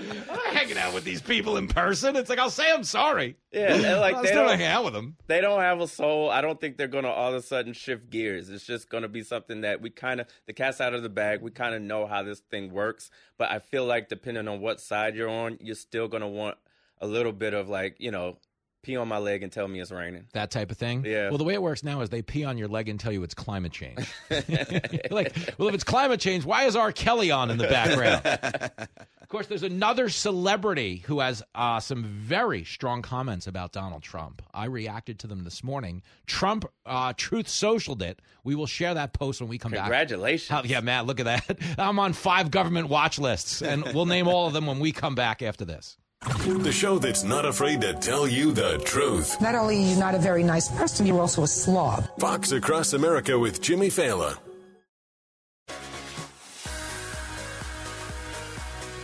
I'm 0.00 0.26
not 0.26 0.46
hanging 0.52 0.78
out 0.78 0.94
with 0.94 1.04
these 1.04 1.20
people 1.20 1.56
in 1.56 1.68
person. 1.68 2.16
It's 2.16 2.30
like 2.30 2.38
I'll 2.38 2.50
say 2.50 2.70
I'm 2.70 2.84
sorry. 2.84 3.36
Yeah, 3.52 3.96
like 4.00 4.16
I'll 4.16 4.22
they 4.22 4.28
still 4.28 4.46
don't 4.46 4.58
hang 4.58 4.66
out 4.66 4.84
with 4.84 4.94
them. 4.94 5.16
They 5.26 5.40
don't 5.40 5.60
have 5.60 5.80
a 5.80 5.88
soul. 5.88 6.30
I 6.30 6.40
don't 6.40 6.60
think 6.60 6.76
they're 6.76 6.88
gonna 6.88 7.08
all 7.08 7.30
of 7.30 7.34
a 7.34 7.42
sudden 7.42 7.72
shift 7.72 8.10
gears. 8.10 8.50
It's 8.50 8.64
just 8.64 8.88
gonna 8.88 9.08
be 9.08 9.22
something 9.22 9.62
that 9.62 9.80
we 9.80 9.90
kind 9.90 10.20
of 10.20 10.26
the 10.46 10.52
cat's 10.52 10.80
out 10.80 10.94
of 10.94 11.02
the 11.02 11.08
bag. 11.08 11.42
We 11.42 11.50
kind 11.50 11.74
of 11.74 11.82
know 11.82 12.06
how 12.06 12.22
this 12.22 12.40
thing 12.40 12.72
works, 12.72 13.10
but 13.38 13.50
I 13.50 13.58
feel 13.58 13.84
like 13.84 14.08
depending 14.08 14.48
on 14.48 14.60
what 14.60 14.80
side 14.80 15.16
you're 15.16 15.28
on, 15.28 15.58
you're 15.60 15.74
still 15.74 16.08
gonna 16.08 16.28
want 16.28 16.56
a 17.00 17.06
little 17.06 17.32
bit 17.32 17.54
of 17.54 17.68
like 17.68 17.96
you 17.98 18.10
know, 18.10 18.38
pee 18.82 18.96
on 18.96 19.08
my 19.08 19.18
leg 19.18 19.42
and 19.42 19.52
tell 19.52 19.68
me 19.68 19.80
it's 19.80 19.90
raining. 19.90 20.26
That 20.32 20.50
type 20.50 20.70
of 20.70 20.78
thing. 20.78 21.04
Yeah. 21.04 21.28
Well, 21.28 21.38
the 21.38 21.44
way 21.44 21.54
it 21.54 21.62
works 21.62 21.82
now 21.84 22.00
is 22.00 22.08
they 22.08 22.22
pee 22.22 22.44
on 22.44 22.58
your 22.58 22.68
leg 22.68 22.88
and 22.88 22.98
tell 22.98 23.12
you 23.12 23.22
it's 23.22 23.34
climate 23.34 23.72
change. 23.72 23.98
like, 25.10 25.36
well, 25.58 25.68
if 25.68 25.74
it's 25.74 25.84
climate 25.84 26.20
change, 26.20 26.44
why 26.44 26.64
is 26.64 26.76
R. 26.76 26.92
Kelly 26.92 27.30
on 27.30 27.50
in 27.50 27.58
the 27.58 27.68
background? 27.68 28.24
of 29.20 29.28
course, 29.28 29.46
there's 29.46 29.62
another 29.62 30.08
celebrity 30.08 31.02
who 31.06 31.20
has 31.20 31.42
uh, 31.54 31.80
some 31.80 32.04
very 32.04 32.64
strong 32.64 33.02
comments 33.02 33.46
about 33.46 33.72
Donald 33.72 34.02
Trump. 34.02 34.42
I 34.54 34.66
reacted 34.66 35.18
to 35.20 35.26
them 35.26 35.44
this 35.44 35.62
morning. 35.62 36.02
Trump 36.26 36.64
uh, 36.86 37.12
Truth 37.16 37.46
Socialed 37.46 38.02
it. 38.02 38.20
We 38.44 38.54
will 38.54 38.66
share 38.66 38.94
that 38.94 39.12
post 39.12 39.40
when 39.40 39.50
we 39.50 39.58
come 39.58 39.72
back. 39.72 39.82
Congratulations. 39.82 40.58
Oh, 40.58 40.66
yeah, 40.66 40.80
Matt, 40.80 41.06
look 41.06 41.20
at 41.20 41.26
that. 41.26 41.58
I'm 41.78 41.98
on 41.98 42.12
five 42.12 42.50
government 42.50 42.88
watch 42.88 43.18
lists, 43.18 43.62
and 43.62 43.84
we'll 43.94 44.06
name 44.06 44.28
all 44.28 44.46
of 44.46 44.52
them 44.52 44.66
when 44.66 44.80
we 44.80 44.92
come 44.92 45.14
back 45.14 45.42
after 45.42 45.64
this. 45.64 45.98
The 46.22 46.70
show 46.70 46.98
that's 46.98 47.24
not 47.24 47.46
afraid 47.46 47.80
to 47.80 47.94
tell 47.94 48.28
you 48.28 48.52
the 48.52 48.76
truth. 48.84 49.40
Not 49.40 49.54
only 49.54 49.78
are 49.78 49.86
you 49.86 49.96
not 49.96 50.14
a 50.14 50.18
very 50.18 50.42
nice 50.42 50.68
person, 50.68 51.06
you're 51.06 51.20
also 51.20 51.44
a 51.44 51.48
slob. 51.48 52.06
Fox 52.18 52.52
Across 52.52 52.92
America 52.92 53.38
with 53.38 53.62
Jimmy 53.62 53.88
Failla. 53.88 54.36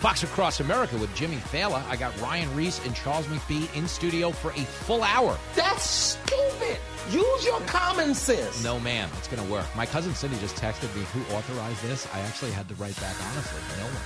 Fox 0.01 0.22
Across 0.24 0.60
America 0.60 0.97
with 0.98 1.14
Jimmy 1.16 1.36
Failla. 1.36 1.82
I 1.88 1.97
got 1.97 2.18
Ryan 2.20 2.55
Reese 2.55 2.84
and 2.84 2.94
Charles 2.94 3.26
McBee 3.28 3.74
in 3.74 3.88
studio 3.88 4.30
for 4.30 4.51
a 4.51 4.64
full 4.84 5.02
hour. 5.02 5.38
That's 5.55 5.88
stupid. 5.88 6.78
Use 7.11 7.45
your 7.45 7.61
common 7.61 8.15
sense. 8.15 8.65
No, 8.65 8.81
ma'am, 8.81 9.09
it's 9.16 9.28
going 9.28 9.43
to 9.45 9.53
work. 9.53 9.66
My 9.77 9.87
cousin 9.87 10.15
Cindy 10.15 10.39
just 10.39 10.57
texted 10.57 10.95
me 10.97 11.03
who 11.12 11.20
authorized 11.35 11.83
this. 11.83 12.07
I 12.12 12.20
actually 12.20 12.51
had 12.51 12.69
to 12.69 12.74
write 12.74 12.99
back 13.01 13.15
honestly, 13.31 13.61
no 13.78 13.85
one. 13.85 13.95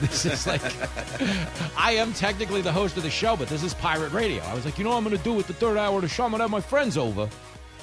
This 0.00 0.24
is 0.26 0.46
like, 0.48 0.60
I 1.78 1.92
am 1.92 2.12
technically 2.12 2.60
the 2.60 2.72
host 2.72 2.96
of 2.96 3.04
the 3.04 3.10
show, 3.10 3.36
but 3.36 3.48
this 3.48 3.62
is 3.62 3.72
pirate 3.72 4.12
radio. 4.12 4.42
I 4.44 4.54
was 4.54 4.64
like, 4.64 4.76
you 4.76 4.82
know 4.82 4.90
what 4.90 4.96
I'm 4.96 5.04
going 5.04 5.16
to 5.16 5.22
do 5.22 5.32
with 5.32 5.46
the 5.46 5.52
third 5.54 5.76
hour 5.76 5.96
of 5.96 6.02
the 6.02 6.08
show? 6.08 6.24
I'm 6.24 6.30
going 6.30 6.40
to 6.40 6.44
have 6.44 6.50
my 6.50 6.60
friends 6.60 6.98
over. 6.98 7.28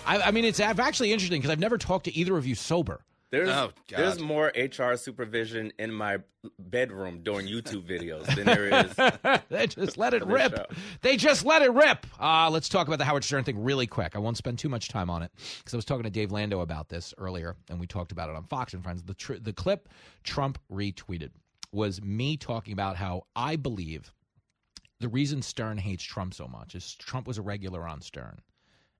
I, 0.06 0.22
I 0.24 0.32
mean, 0.32 0.44
it's 0.44 0.60
actually 0.60 1.14
interesting 1.14 1.40
because 1.40 1.52
I've 1.52 1.60
never 1.60 1.78
talked 1.78 2.06
to 2.06 2.16
either 2.16 2.36
of 2.36 2.46
you 2.46 2.56
sober. 2.56 3.00
There's 3.31 3.49
Oh, 3.49 3.72
there's 3.88 4.19
more 4.19 4.51
HR 4.56 4.95
supervision 4.95 5.72
in 5.77 5.93
my 5.93 6.18
bedroom 6.57 7.22
doing 7.22 7.45
YouTube 7.47 7.84
videos 7.88 8.26
than 8.35 8.45
there 8.45 8.85
is. 8.85 9.41
they 9.49 9.68
just 9.68 9.97
let 9.97 10.14
it 10.14 10.26
rip. 10.26 10.56
show. 10.56 10.65
They 11.01 11.15
just 11.15 11.45
let 11.45 11.61
it 11.61 11.72
rip. 11.72 12.07
Uh, 12.19 12.49
let's 12.49 12.69
talk 12.69 12.88
about 12.88 12.97
the 12.97 13.06
Howard 13.06 13.23
Stern 13.23 13.43
thing 13.43 13.61
really 13.61 13.85
quick. 13.85 14.15
I 14.15 14.19
won't 14.19 14.38
spend 14.38 14.57
too 14.57 14.69
much 14.69 14.88
time 14.88 15.10
on 15.10 15.22
it 15.22 15.31
because 15.60 15.73
I 15.73 15.77
was 15.77 15.85
talking 15.85 16.03
to 16.03 16.10
Dave 16.10 16.31
Landau 16.31 16.61
about 16.61 16.89
this 16.89 17.14
earlier, 17.18 17.56
and 17.69 17.80
we 17.80 17.85
talked 17.85 18.11
about 18.11 18.30
it 18.30 18.35
on 18.35 18.45
Fox 18.45 18.73
and 18.73 18.84
Friends. 18.84 19.03
The 19.03 19.14
tr- 19.14 19.34
the 19.35 19.53
clip 19.53 19.89
Trump 20.23 20.57
retweeted 20.72 21.30
was 21.72 22.01
me 22.01 22.35
talking 22.35 22.73
about 22.73 22.95
how 22.95 23.23
I 23.35 23.57
believe 23.57 24.11
the 24.99 25.07
reason 25.07 25.41
Stern 25.41 25.77
hates 25.77 26.03
Trump 26.03 26.34
so 26.34 26.47
much 26.47 26.73
is 26.73 26.95
Trump 26.95 27.27
was 27.27 27.38
a 27.38 27.41
regular 27.43 27.88
on 27.88 28.01
Stern, 28.01 28.41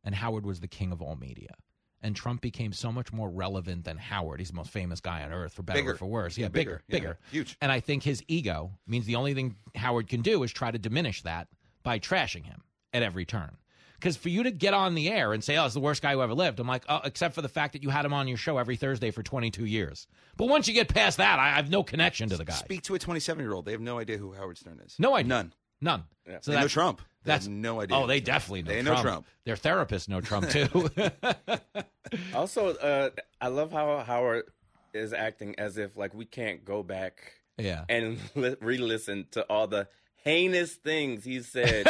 and 0.04 0.14
Howard 0.14 0.46
was 0.46 0.60
the 0.60 0.68
king 0.68 0.92
of 0.92 1.02
all 1.02 1.16
media. 1.16 1.56
And 2.02 2.16
Trump 2.16 2.40
became 2.42 2.72
so 2.72 2.92
much 2.92 3.12
more 3.12 3.30
relevant 3.30 3.84
than 3.84 3.98
Howard. 3.98 4.40
He's 4.40 4.50
the 4.50 4.56
most 4.56 4.70
famous 4.72 5.02
guy 5.02 5.22
on 5.24 5.34
earth, 5.34 5.54
for 5.54 5.64
better 5.64 5.80
Bigger. 5.80 5.92
or 5.92 5.98
for 5.98 6.06
worse. 6.06 6.38
Yeah, 6.38 6.46
Yeah, 6.46 6.50
bigger, 6.50 6.82
bigger. 6.88 7.00
bigger, 7.02 7.20
Yeah, 7.26 7.32
huge. 7.32 7.58
And 7.62 7.72
I 7.72 7.82
think 7.82 8.04
his 8.04 8.24
ego 8.30 8.72
means 8.88 9.06
the 9.06 9.16
only 9.16 9.34
thing 9.34 9.56
Howard 9.76 10.08
can 10.08 10.22
do 10.22 10.44
is 10.44 10.52
try 10.54 10.72
to 10.72 10.78
diminish 10.80 11.22
that 11.24 11.50
by 11.84 12.00
trashing 12.00 12.46
him 12.46 12.62
at 12.94 13.04
every 13.04 13.26
turn. 13.26 13.58
Because 13.96 14.16
for 14.16 14.30
you 14.30 14.44
to 14.44 14.52
get 14.52 14.74
on 14.74 14.96
the 14.96 15.10
air 15.10 15.34
and 15.34 15.44
say, 15.44 15.58
"Oh, 15.58 15.66
it's 15.66 15.74
the 15.74 15.82
worst 15.82 16.02
guy 16.02 16.14
who 16.14 16.22
ever 16.22 16.34
lived," 16.34 16.62
I'm 16.62 16.68
like, 16.70 16.86
"Oh, 16.88 17.02
except 17.04 17.36
for 17.36 17.42
the 17.42 17.50
fact 17.50 17.74
that 17.74 17.84
you 17.84 17.90
had 17.90 18.06
him 18.06 18.14
on 18.14 18.30
your 18.30 18.38
show 18.38 18.58
every 18.58 18.78
Thursday 18.78 19.12
for 19.12 19.22
22 19.22 19.66
years." 19.66 20.08
But 20.38 20.48
once 20.48 20.70
you 20.70 20.74
get 20.74 20.88
past 20.88 21.18
that, 21.18 21.38
I 21.38 21.48
I 21.48 21.56
have 21.56 21.70
no 21.70 21.84
connection 21.84 22.30
to 22.30 22.38
the 22.38 22.46
guy. 22.46 22.54
Speak 22.54 22.82
to 22.84 22.96
a 22.96 23.00
27 23.00 23.44
year 23.44 23.52
old. 23.52 23.66
They 23.66 23.74
have 23.74 23.82
no 23.82 24.00
idea 24.00 24.18
who 24.18 24.32
Howard 24.32 24.58
Stern 24.58 24.80
is. 24.86 24.96
No 25.00 25.16
idea. 25.16 25.28
None. 25.28 25.54
None. 25.82 26.04
they 26.26 26.56
know 26.56 26.68
Trump. 26.68 27.02
They 27.24 27.32
That's 27.32 27.46
have 27.46 27.54
no 27.54 27.82
idea. 27.82 27.98
Oh, 27.98 28.08
they 28.08 28.20
definitely 28.22 28.64
know 28.64 28.72
They 28.74 28.82
Trump. 28.82 28.98
know 28.98 29.02
Trump. 29.04 29.26
Their 29.46 29.56
therapists 29.56 30.08
know 30.08 30.22
Trump 30.22 30.50
too. 30.52 30.90
Also, 32.34 32.74
uh, 32.76 33.10
I 33.40 33.50
love 33.50 33.72
how 33.72 34.00
Howard 34.00 34.46
is 34.94 35.14
acting 35.14 35.54
as 35.60 35.78
if 35.78 35.96
like 35.96 36.14
we 36.16 36.26
can't 36.26 36.66
go 36.66 36.82
back 36.82 37.34
yeah. 37.58 37.86
and 37.88 38.18
li- 38.36 38.56
re-listen 38.62 39.28
to 39.32 39.44
all 39.44 39.68
the 39.68 39.88
heinous 40.24 40.74
things 40.74 41.24
he 41.24 41.42
said. 41.42 41.86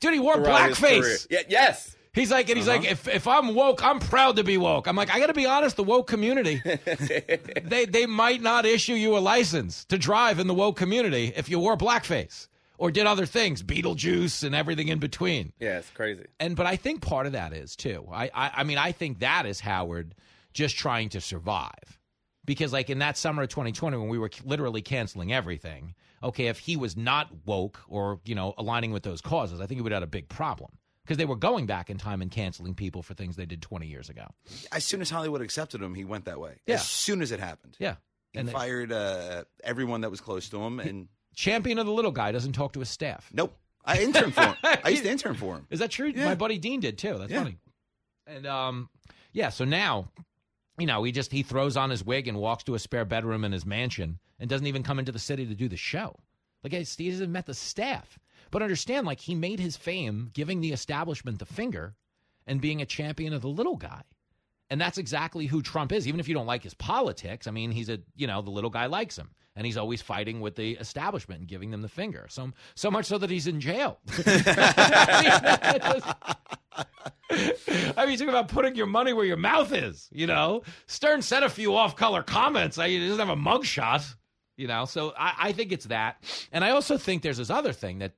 Dude, 0.00 0.14
he 0.14 0.20
wore 0.20 0.36
blackface. 0.36 1.26
Yeah, 1.30 1.40
yes. 1.48 1.94
He's 2.14 2.30
like, 2.30 2.48
and 2.48 2.56
he's 2.56 2.66
Uh-huh. 2.66 2.78
like, 2.78 2.90
if, 2.90 3.06
if 3.08 3.26
I'm 3.28 3.54
woke, 3.54 3.84
I'm 3.84 3.98
proud 4.00 4.36
to 4.36 4.44
be 4.44 4.56
woke. 4.56 4.86
I'm 4.88 4.96
like, 4.96 5.10
I 5.14 5.20
got 5.20 5.26
to 5.26 5.34
be 5.34 5.44
honest, 5.44 5.76
the 5.76 5.84
woke 5.84 6.06
community, 6.08 6.62
they 7.62 7.84
they 7.84 8.06
might 8.06 8.40
not 8.40 8.64
issue 8.64 8.94
you 8.94 9.18
a 9.18 9.20
license 9.20 9.84
to 9.86 9.98
drive 9.98 10.38
in 10.38 10.46
the 10.46 10.54
woke 10.54 10.76
community 10.76 11.32
if 11.36 11.50
you 11.50 11.58
wore 11.60 11.76
blackface 11.76 12.48
or 12.78 12.90
did 12.90 13.06
other 13.06 13.26
things, 13.26 13.62
Beetlejuice 13.62 14.42
and 14.44 14.54
everything 14.54 14.88
in 14.88 14.98
between. 14.98 15.52
Yeah, 15.60 15.78
it's 15.78 15.90
crazy. 15.90 16.24
And 16.40 16.56
but 16.56 16.64
I 16.66 16.76
think 16.76 17.02
part 17.02 17.26
of 17.26 17.32
that 17.32 17.52
is 17.52 17.76
too. 17.76 18.06
I 18.12 18.30
I, 18.34 18.50
I 18.58 18.64
mean, 18.64 18.78
I 18.78 18.92
think 18.92 19.18
that 19.18 19.44
is 19.46 19.60
Howard 19.60 20.14
just 20.54 20.76
trying 20.76 21.10
to 21.10 21.20
survive. 21.20 21.98
Because 22.44 22.72
like 22.72 22.88
in 22.88 23.00
that 23.00 23.18
summer 23.18 23.42
of 23.42 23.50
2020 23.50 23.98
when 23.98 24.08
we 24.08 24.18
were 24.18 24.30
literally 24.42 24.80
canceling 24.80 25.34
everything, 25.34 25.94
okay, 26.22 26.46
if 26.46 26.58
he 26.58 26.76
was 26.76 26.96
not 26.96 27.28
woke 27.44 27.78
or, 27.88 28.20
you 28.24 28.34
know, 28.34 28.54
aligning 28.56 28.90
with 28.90 29.02
those 29.02 29.20
causes, 29.20 29.60
I 29.60 29.66
think 29.66 29.76
he 29.76 29.82
would 29.82 29.92
have 29.92 29.98
had 30.00 30.08
a 30.08 30.10
big 30.10 30.30
problem. 30.30 30.70
Because 31.04 31.18
they 31.18 31.26
were 31.26 31.36
going 31.36 31.66
back 31.66 31.90
in 31.90 31.98
time 31.98 32.22
and 32.22 32.30
canceling 32.30 32.74
people 32.74 33.02
for 33.02 33.12
things 33.14 33.36
they 33.36 33.44
did 33.46 33.60
20 33.60 33.86
years 33.86 34.08
ago. 34.08 34.26
As 34.72 34.82
soon 34.84 35.00
as 35.02 35.10
Hollywood 35.10 35.42
accepted 35.42 35.82
him, 35.82 35.94
he 35.94 36.04
went 36.06 36.24
that 36.24 36.40
way. 36.40 36.60
Yeah. 36.66 36.76
As 36.76 36.86
soon 36.88 37.20
as 37.20 37.32
it 37.32 37.40
happened. 37.40 37.76
Yeah. 37.78 37.96
He 38.32 38.38
And 38.38 38.48
they- 38.48 38.52
fired 38.52 38.92
uh, 38.92 39.44
everyone 39.62 40.00
that 40.02 40.10
was 40.10 40.20
close 40.22 40.48
to 40.50 40.58
him. 40.62 40.80
And 40.80 41.08
Champion 41.38 41.78
of 41.78 41.86
the 41.86 41.92
little 41.92 42.10
guy 42.10 42.32
doesn't 42.32 42.52
talk 42.54 42.72
to 42.72 42.80
his 42.80 42.88
staff. 42.90 43.30
nope. 43.32 43.56
I 43.84 44.00
interned 44.02 44.34
for 44.34 44.40
him. 44.42 44.54
I 44.84 44.88
used 44.88 45.04
to 45.04 45.10
intern 45.10 45.34
for 45.34 45.54
him. 45.54 45.66
Is 45.70 45.78
that 45.78 45.90
true? 45.92 46.12
Yeah. 46.14 46.24
My 46.24 46.34
buddy 46.34 46.58
Dean 46.58 46.80
did 46.80 46.98
too. 46.98 47.16
That's 47.16 47.30
Yeah. 47.30 47.38
funny. 47.44 47.56
And 48.26 48.44
um, 48.44 48.88
yeah. 49.32 49.48
So 49.50 49.64
now, 49.64 50.10
you 50.78 50.86
know, 50.86 51.04
he 51.04 51.12
just 51.12 51.30
he 51.30 51.42
throws 51.44 51.76
on 51.76 51.88
his 51.90 52.04
wig 52.04 52.26
and 52.26 52.38
walks 52.38 52.64
to 52.64 52.74
a 52.74 52.78
spare 52.80 53.04
bedroom 53.04 53.44
in 53.44 53.52
his 53.52 53.64
mansion 53.64 54.18
and 54.40 54.50
doesn't 54.50 54.66
even 54.66 54.82
come 54.82 54.98
into 54.98 55.12
the 55.12 55.18
city 55.20 55.46
to 55.46 55.54
do 55.54 55.68
the 55.68 55.76
show. 55.76 56.16
Like 56.64 56.72
he 56.72 57.08
hasn't 57.08 57.30
met 57.30 57.46
the 57.46 57.54
staff. 57.54 58.18
But 58.50 58.62
understand, 58.62 59.06
like 59.06 59.20
he 59.20 59.34
made 59.36 59.60
his 59.60 59.76
fame 59.76 60.30
giving 60.34 60.60
the 60.60 60.72
establishment 60.72 61.38
the 61.38 61.46
finger 61.46 61.94
and 62.48 62.60
being 62.60 62.82
a 62.82 62.86
champion 62.86 63.32
of 63.32 63.42
the 63.42 63.48
little 63.48 63.76
guy. 63.76 64.02
And 64.70 64.78
that's 64.80 64.98
exactly 64.98 65.46
who 65.46 65.62
Trump 65.62 65.92
is. 65.92 66.06
Even 66.08 66.20
if 66.20 66.28
you 66.28 66.34
don't 66.34 66.46
like 66.46 66.62
his 66.64 66.74
politics, 66.74 67.46
I 67.46 67.52
mean, 67.52 67.70
he's 67.70 67.88
a 67.88 68.00
you 68.16 68.26
know 68.26 68.42
the 68.42 68.50
little 68.50 68.70
guy 68.70 68.84
likes 68.86 69.16
him, 69.16 69.30
and 69.58 69.66
he's 69.66 69.76
always 69.76 70.00
fighting 70.00 70.40
with 70.40 70.54
the 70.54 70.76
establishment 70.76 71.40
and 71.40 71.48
giving 71.48 71.72
them 71.72 71.82
the 71.82 71.88
finger. 71.88 72.26
So 72.30 72.52
so 72.76 72.92
much 72.92 73.06
so 73.06 73.18
that 73.18 73.28
he's 73.28 73.48
in 73.48 73.60
jail. 73.60 73.98
I 77.30 78.04
mean, 78.04 78.10
you 78.12 78.16
talk 78.16 78.28
about 78.28 78.48
putting 78.48 78.76
your 78.76 78.86
money 78.86 79.12
where 79.12 79.24
your 79.24 79.36
mouth 79.36 79.72
is. 79.72 80.08
You 80.12 80.28
know, 80.28 80.62
Stern 80.86 81.22
said 81.22 81.42
a 81.42 81.50
few 81.50 81.74
off-color 81.74 82.22
comments. 82.22 82.78
I, 82.78 82.88
he 82.88 83.00
doesn't 83.00 83.18
have 83.18 83.36
a 83.36 83.40
mugshot. 83.40 84.14
You 84.56 84.68
know, 84.68 84.84
so 84.84 85.12
I, 85.18 85.34
I 85.38 85.52
think 85.52 85.72
it's 85.72 85.86
that, 85.86 86.24
and 86.52 86.64
I 86.64 86.70
also 86.70 86.96
think 86.96 87.22
there's 87.22 87.36
this 87.38 87.50
other 87.50 87.72
thing 87.72 87.98
that 87.98 88.12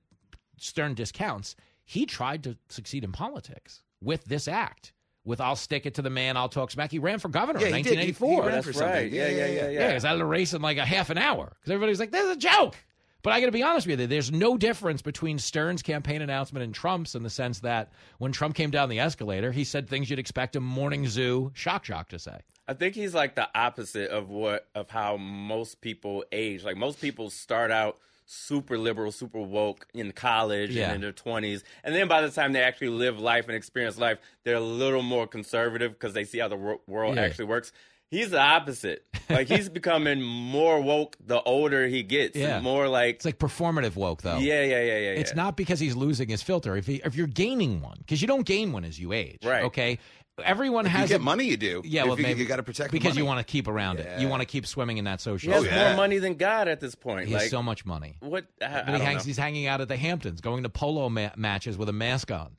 Stern 0.59 0.95
discounts. 0.95 1.57
He 1.85 2.05
tried 2.07 2.45
to 2.45 2.57
succeed 2.69 3.03
in 3.03 3.13
politics 3.13 3.83
with 4.03 4.25
this 4.27 4.47
act, 4.47 4.93
with 5.25 5.41
"I'll 5.41 5.57
stick 5.57 5.87
it 5.87 5.95
to 5.95 6.03
the 6.03 6.11
man, 6.11 6.37
I'll 6.37 6.49
talk 6.49 6.71
smack." 6.71 6.91
He 6.91 6.99
ran 6.99 7.19
for 7.19 7.29
governor 7.29 7.61
Yeah, 7.61 7.69
in 7.69 7.75
he 7.75 7.83
did. 7.83 7.99
He- 7.99 8.05
he 8.07 8.13
1984. 8.13 8.51
That's 8.51 8.77
right. 8.79 9.11
Yeah, 9.11 9.29
yeah, 9.29 9.47
yeah, 9.47 9.69
yeah. 9.71 9.89
Yeah, 9.89 9.95
was 9.95 10.05
out 10.05 10.13
of 10.15 10.19
the 10.19 10.25
race 10.25 10.53
in 10.55 10.63
like 10.63 10.79
a 10.79 10.85
half 10.85 11.11
an 11.11 11.19
hour 11.19 11.53
because 11.61 11.71
everybody's 11.73 12.01
like, 12.01 12.11
"This 12.11 12.25
is 12.25 12.31
a 12.31 12.37
joke." 12.37 12.77
But 13.23 13.35
I 13.35 13.41
got 13.41 13.47
to 13.47 13.53
be 13.53 13.63
honest 13.63 13.87
with 13.87 14.01
you, 14.01 14.07
there's 14.07 14.33
no 14.33 14.57
difference 14.57 15.03
between 15.03 15.39
Stern's 15.39 15.83
campaign 15.83 16.23
announcement 16.23 16.65
and 16.65 16.75
Trump's 16.75 17.15
in 17.15 17.23
the 17.23 17.29
sense 17.29 17.61
that 17.61 17.93
when 18.17 18.33
Trump 18.33 18.55
came 18.55 18.71
down 18.71 18.89
the 18.89 18.99
escalator, 19.01 19.53
he 19.53 19.63
said 19.63 19.89
things 19.91 20.09
you'd 20.09 20.19
expect 20.19 20.57
a 20.57 20.61
morning 20.61 21.07
zoo 21.07 21.51
shock 21.55 21.85
jock 21.85 22.09
to 22.11 22.19
say. 22.19 22.39
I 22.67 22.73
think 22.73 22.95
he's 22.95 23.13
like 23.15 23.35
the 23.35 23.49
opposite 23.55 24.11
of 24.11 24.31
what 24.31 24.69
of 24.75 24.89
how 24.89 25.17
most 25.19 25.81
people 25.83 26.25
age. 26.33 26.65
Like 26.65 26.77
most 26.79 27.01
people 27.01 27.29
start 27.29 27.71
out 27.71 27.99
super 28.33 28.79
liberal, 28.79 29.11
super 29.11 29.41
woke 29.41 29.87
in 29.93 30.13
college 30.13 30.71
Yeah. 30.71 30.87
and 30.87 30.97
in 30.97 31.01
their 31.01 31.13
twenties, 31.13 31.65
and 31.83 31.95
then 31.95 32.07
by 32.09 32.21
the 32.23 32.31
time 32.31 32.53
they 32.53 32.63
actually 32.63 32.91
live 32.91 33.19
life 33.19 33.47
and 33.49 33.57
experience 33.57 33.99
life, 33.99 34.19
they're 34.45 34.55
a 34.57 34.61
little 34.61 35.03
more 35.03 35.27
conservative 35.27 35.93
because 35.93 36.15
they 36.15 36.25
see 36.25 36.39
how 36.39 36.49
the 36.49 36.57
wor- 36.57 36.81
world 36.87 37.17
Yeah. 37.17 37.23
actually 37.23 37.47
works. 37.47 37.73
He's 38.09 38.31
the 38.31 38.41
opposite. 38.41 39.05
Like 39.29 39.47
he's 39.49 39.69
becoming 39.81 40.21
more 40.21 40.81
woke 40.81 41.17
the 41.25 41.41
older 41.43 41.87
he 41.87 42.03
gets. 42.03 42.37
Yeah. 42.37 42.61
more 42.61 42.89
like 42.89 43.17
It's 43.17 43.25
like 43.25 43.39
performative 43.39 43.95
woke, 43.95 44.23
though. 44.23 44.39
yeah, 44.39 44.63
yeah, 44.65 44.81
yeah, 44.83 44.99
yeah. 44.99 45.11
It's 45.13 45.31
yeah. 45.31 45.37
not 45.37 45.57
because 45.57 45.79
he's 45.79 45.95
losing 45.95 46.29
his 46.29 46.43
filter. 46.43 46.77
If, 46.77 46.87
he, 46.87 47.01
if 47.05 47.15
you're 47.15 47.29
gaining 47.29 47.81
one, 47.81 47.99
because 47.99 48.21
you 48.21 48.27
don't 48.27 48.45
gain 48.47 48.73
one 48.73 48.85
as 48.85 48.99
you 48.99 49.13
age. 49.13 49.45
Right. 49.45 49.63
Okay. 49.65 49.99
Everyone 50.45 50.87
If 50.87 50.93
you 50.93 50.99
has 50.99 51.09
get 51.09 51.21
a- 51.21 51.23
money, 51.23 51.45
you 51.45 51.57
do. 51.57 51.83
Yeah, 51.85 52.03
If 52.03 52.09
well, 52.09 52.17
you- 52.19 52.23
maybe 52.23 52.41
you 52.41 52.47
gotta 52.47 52.63
protect 52.63 52.91
the 52.93 52.99
because 52.99 53.17
you 53.17 53.25
want 53.25 53.39
to 53.39 53.51
keep 53.51 53.69
around 53.69 53.99
it. 54.01 54.21
You 54.21 54.29
want 54.29 54.41
to 54.43 54.47
keep 54.47 54.67
swimming 54.67 54.99
in 54.99 55.05
that 55.05 55.21
He 55.21 55.25
social. 55.25 55.53
has 55.53 55.65
yeah. 55.65 55.89
more 55.89 55.97
money 55.97 56.19
than 56.19 56.35
God 56.35 56.69
at 56.69 56.81
this 56.81 56.95
point. 56.95 57.29
He 57.29 57.35
like 57.35 57.43
has 57.43 57.51
so 57.51 57.63
much 57.63 57.85
money. 57.87 58.17
what? 58.21 58.45
I, 58.61 58.65
I 58.67 58.69
But 58.69 58.87
don't 58.87 58.95
he 59.01 59.07
hangs, 59.07 59.25
know. 59.25 59.29
he's 59.29 59.37
hanging 59.39 59.67
out 59.67 59.81
at 59.81 59.89
the 59.89 59.97
Hamptons, 59.97 60.41
going 60.41 60.63
to 60.63 60.69
polo 60.69 61.09
ma- 61.09 61.31
matches 61.37 61.77
with 61.79 61.89
a 61.89 61.93
mask 61.93 62.31
on. 62.31 62.51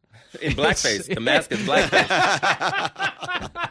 in 0.41 0.53
blackface. 0.53 1.14
the 1.14 1.20
mask 1.22 1.52
is 1.52 1.60
blackface. 1.60 2.08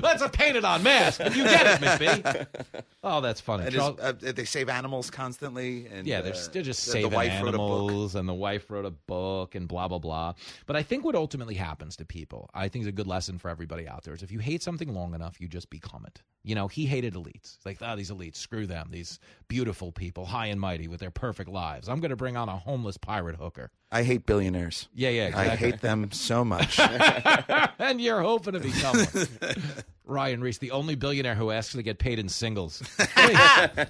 That's 0.00 0.22
a 0.22 0.28
painted 0.28 0.64
on 0.64 0.82
mask. 0.82 1.20
You 1.20 1.44
get 1.44 1.66
it, 1.66 1.80
Miss 1.80 1.98
B. 1.98 2.80
Oh, 3.08 3.20
that's 3.20 3.40
funny. 3.40 3.64
And 3.66 3.72
Charles- 3.74 3.98
is, 4.00 4.04
uh, 4.30 4.32
they 4.34 4.44
save 4.44 4.68
animals 4.68 5.10
constantly. 5.10 5.86
And, 5.86 6.08
yeah, 6.08 6.22
they're, 6.22 6.34
uh, 6.34 6.46
they're 6.52 6.62
just 6.64 6.84
the- 6.86 6.90
saving 6.90 7.10
the 7.10 7.16
wife 7.16 7.40
wrote 7.40 7.54
a 7.54 7.58
book. 7.58 7.82
animals, 7.90 8.14
and 8.16 8.28
the 8.28 8.34
wife 8.34 8.68
wrote 8.68 8.84
a 8.84 8.90
book, 8.90 9.54
and 9.54 9.68
blah 9.68 9.86
blah 9.86 9.98
blah. 10.00 10.32
But 10.66 10.74
I 10.74 10.82
think 10.82 11.04
what 11.04 11.14
ultimately 11.14 11.54
happens 11.54 11.94
to 11.96 12.04
people, 12.04 12.50
I 12.52 12.66
think, 12.68 12.82
is 12.82 12.88
a 12.88 12.92
good 12.92 13.06
lesson 13.06 13.38
for 13.38 13.48
everybody 13.48 13.86
out 13.86 14.02
there. 14.02 14.12
Is 14.14 14.24
if 14.24 14.32
you 14.32 14.40
hate 14.40 14.60
something 14.62 14.92
long 14.92 15.14
enough, 15.14 15.40
you 15.40 15.46
just 15.46 15.70
become 15.70 16.04
it. 16.04 16.20
You 16.42 16.56
know, 16.56 16.66
he 16.66 16.86
hated 16.86 17.14
elites. 17.14 17.56
It's 17.56 17.66
like, 17.66 17.78
oh, 17.80 17.94
these 17.94 18.10
elites, 18.10 18.36
screw 18.36 18.66
them. 18.66 18.88
These 18.90 19.20
beautiful 19.46 19.92
people, 19.92 20.26
high 20.26 20.46
and 20.46 20.60
mighty, 20.60 20.88
with 20.88 20.98
their 21.00 21.10
perfect 21.12 21.48
lives. 21.50 21.88
I'm 21.88 22.00
going 22.00 22.10
to 22.10 22.16
bring 22.16 22.36
on 22.36 22.48
a 22.48 22.56
homeless 22.56 22.96
pirate 22.96 23.36
hooker. 23.36 23.70
I 23.90 24.02
hate 24.02 24.26
billionaires. 24.26 24.88
Yeah, 24.94 25.10
yeah, 25.10 25.30
I 25.34 25.50
hate 25.50 25.80
them 25.80 26.10
so 26.12 26.44
much. 26.44 26.78
and 27.78 28.00
you're 28.00 28.20
hoping 28.20 28.54
to 28.54 28.60
become 28.60 28.98
one. 28.98 29.26
Ryan 30.06 30.40
Reese, 30.40 30.58
the 30.58 30.70
only 30.70 30.94
billionaire 30.94 31.34
who 31.34 31.50
asks 31.50 31.72
to 31.74 31.82
get 31.82 31.98
paid 31.98 32.18
in 32.18 32.28
singles. 32.28 32.82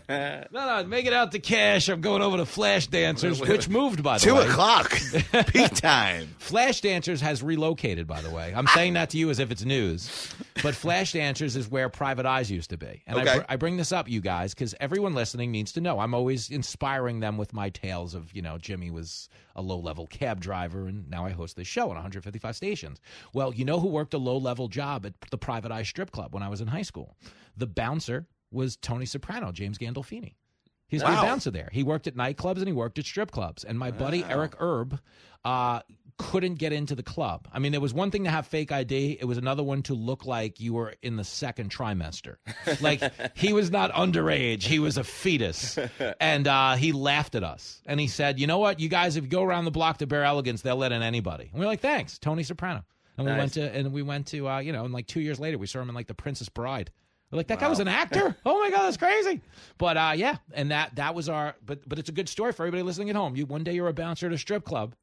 No, 0.09 0.45
no, 0.53 0.85
make 0.87 1.07
it 1.07 1.13
out 1.13 1.33
to 1.33 1.39
cash. 1.39 1.89
I'm 1.89 2.01
going 2.01 2.23
over 2.23 2.37
to 2.39 2.47
Flash 2.47 2.87
Dancers, 2.87 3.41
which 3.47 3.69
moved, 3.69 4.03
by 4.03 4.19
the 4.19 4.25
Two 4.25 4.35
way. 4.35 4.47
o'clock, 4.47 4.91
peak 5.49 5.75
time. 5.75 6.29
Flash 6.39 6.81
Dancers 6.81 7.21
has 7.21 7.43
relocated, 7.43 8.07
by 8.07 8.21
the 8.23 8.31
way. 8.31 8.53
I'm 8.55 8.67
saying 8.69 8.95
that 8.95 9.11
to 9.11 9.19
you 9.19 9.31
as 9.31 9.39
if 9.39 9.51
it's 9.51 9.65
news. 9.65 10.33
But 10.63 10.75
Flash 10.75 11.13
Dancers 11.13 11.55
is 11.57 11.69
where 11.69 11.89
Private 11.89 12.25
Eyes 12.27 12.51
used 12.51 12.71
to 12.71 12.79
be. 12.79 13.03
And 13.07 13.19
I, 13.19 13.23
Okay. 13.23 13.39
br- 13.39 13.45
I 13.51 13.57
bring 13.57 13.77
this 13.77 13.93
up, 13.93 14.09
you 14.09 14.21
guys, 14.21 14.55
because 14.55 14.75
everyone 14.81 15.15
listening 15.15 15.51
needs 15.51 15.73
to 15.73 15.81
know. 15.81 15.99
I'm 15.99 16.15
always 16.15 16.51
inspiring 16.51 17.21
them 17.21 17.37
with 17.37 17.53
my 17.53 17.69
tales 17.71 18.15
of, 18.15 18.33
you 18.33 18.41
know, 18.43 18.57
Jimmy 18.59 18.91
was 18.91 19.29
a 19.55 19.63
low 19.63 19.79
level 19.79 20.07
cab 20.07 20.41
driver, 20.41 20.87
and 20.87 21.09
now 21.11 21.25
I 21.27 21.31
host 21.31 21.57
this 21.57 21.67
show 21.67 21.85
on 21.85 21.97
155 21.97 22.57
stations. 22.57 23.01
Well, 23.33 23.53
you 23.55 23.65
know 23.65 23.81
who 23.81 23.89
worked 23.89 24.15
a 24.15 24.19
low 24.19 24.37
level 24.39 24.69
job 24.69 25.05
at 25.07 25.15
the 25.31 25.39
Private 25.39 25.73
Eye 25.73 25.83
Strip 25.83 26.06
Club 26.12 26.33
when 26.35 26.43
I 26.43 26.49
was 26.49 26.61
in 26.61 26.69
high 26.69 26.83
school? 26.83 27.16
The 27.57 27.66
bouncer 27.66 28.27
was 28.51 28.77
Tony 28.77 29.07
Soprano, 29.07 29.53
James 29.53 29.78
Gandolfini. 29.78 30.35
He's 30.89 31.01
the 31.01 31.07
Wow. 31.09 31.23
bouncer 31.23 31.51
there. 31.51 31.69
He 31.73 31.83
worked 31.83 32.07
at 32.07 32.15
nightclubs 32.15 32.59
and 32.59 32.66
he 32.69 32.73
worked 32.73 32.99
at 32.99 33.05
strip 33.05 33.33
clubs. 33.33 33.65
And 33.65 33.77
my 33.78 33.91
buddy 33.91 34.24
Eric 34.24 34.55
Erb 34.61 35.01
uh, 35.45 35.81
couldn't 36.16 36.55
get 36.55 36.73
into 36.73 36.95
the 36.95 37.03
club. 37.03 37.49
I 37.53 37.59
mean, 37.59 37.73
there 37.73 37.81
was 37.81 37.93
one 37.93 38.12
thing 38.12 38.23
to 38.23 38.31
have 38.31 38.47
fake 38.47 38.70
ID. 38.70 39.19
It 39.20 39.24
was 39.24 39.37
another 39.37 39.65
one 39.65 39.83
to 39.83 39.95
look 39.95 40.27
like 40.27 40.61
you 40.61 40.74
were 40.74 40.95
in 41.03 41.16
the 41.16 41.24
second 41.24 41.70
trimester. 41.73 42.37
Like 42.81 43.03
he 43.37 43.53
was 43.53 43.69
not 43.73 43.91
underage. 43.93 44.62
He 44.62 44.78
was 44.78 44.97
a 44.97 45.03
fetus. 45.05 45.77
And 46.20 46.47
uh, 46.47 46.77
he 46.77 46.93
laughed 46.93 47.35
at 47.35 47.43
us. 47.43 47.83
And 47.85 47.99
he 47.99 48.07
said, 48.07 48.39
you 48.39 48.47
know 48.47 48.59
what? 48.59 48.78
You 48.78 48.89
guys, 48.89 49.16
if 49.16 49.24
you 49.24 49.31
go 49.31 49.43
around 49.43 49.65
the 49.65 49.73
block 49.73 49.99
to 49.99 50.07
Bare 50.07 50.23
Elegance, 50.24 50.62
they'll 50.62 50.77
let 50.77 50.93
in 50.93 51.03
anybody. 51.03 51.49
And 51.51 51.59
we 51.59 51.65
are 51.66 51.69
like, 51.69 51.81
thanks, 51.81 52.16
Tony 52.20 52.45
Soprano. 52.45 52.85
And 53.19 53.27
we 53.27 53.33
went 53.33 53.53
to, 53.55 53.75
and 53.75 53.93
we 53.93 54.03
went 54.03 54.27
to, 54.29 54.49
uh, 54.49 54.59
you 54.59 54.73
know, 54.73 54.85
and 54.85 54.93
like 54.93 55.07
two 55.07 55.21
years 55.21 55.41
later, 55.41 55.59
we 55.59 55.67
saw 55.67 55.81
him 55.81 55.89
in 55.89 55.95
like 55.95 56.07
The 56.07 56.15
Princess 56.15 56.49
Bride. 56.49 56.91
We're 57.31 57.39
like 57.39 57.49
that 57.49 57.59
guy 57.59 57.69
was 57.69 57.81
an 57.81 57.89
actor. 57.89 58.37
Oh 58.47 58.61
my 58.61 58.71
god, 58.71 58.83
that's 58.85 58.97
crazy. 58.97 59.41
But 59.79 59.97
uh, 59.97 60.13
yeah, 60.15 60.37
and 60.53 60.71
that 60.71 60.95
that 60.97 61.15
was 61.15 61.29
our. 61.29 61.57
But 61.65 61.89
but 61.89 61.99
it's 61.99 62.09
a 62.09 62.13
good 62.13 62.29
story 62.29 62.53
for 62.53 62.63
everybody 62.63 62.83
listening 62.83 63.11
at 63.11 63.17
home. 63.17 63.35
You 63.37 63.47
one 63.47 63.65
day 63.65 63.73
you're 63.75 63.89
a 63.89 63.93
bouncer 63.93 64.27
at 64.27 64.33
a 64.33 64.39
strip 64.39 64.65
club, 64.65 64.95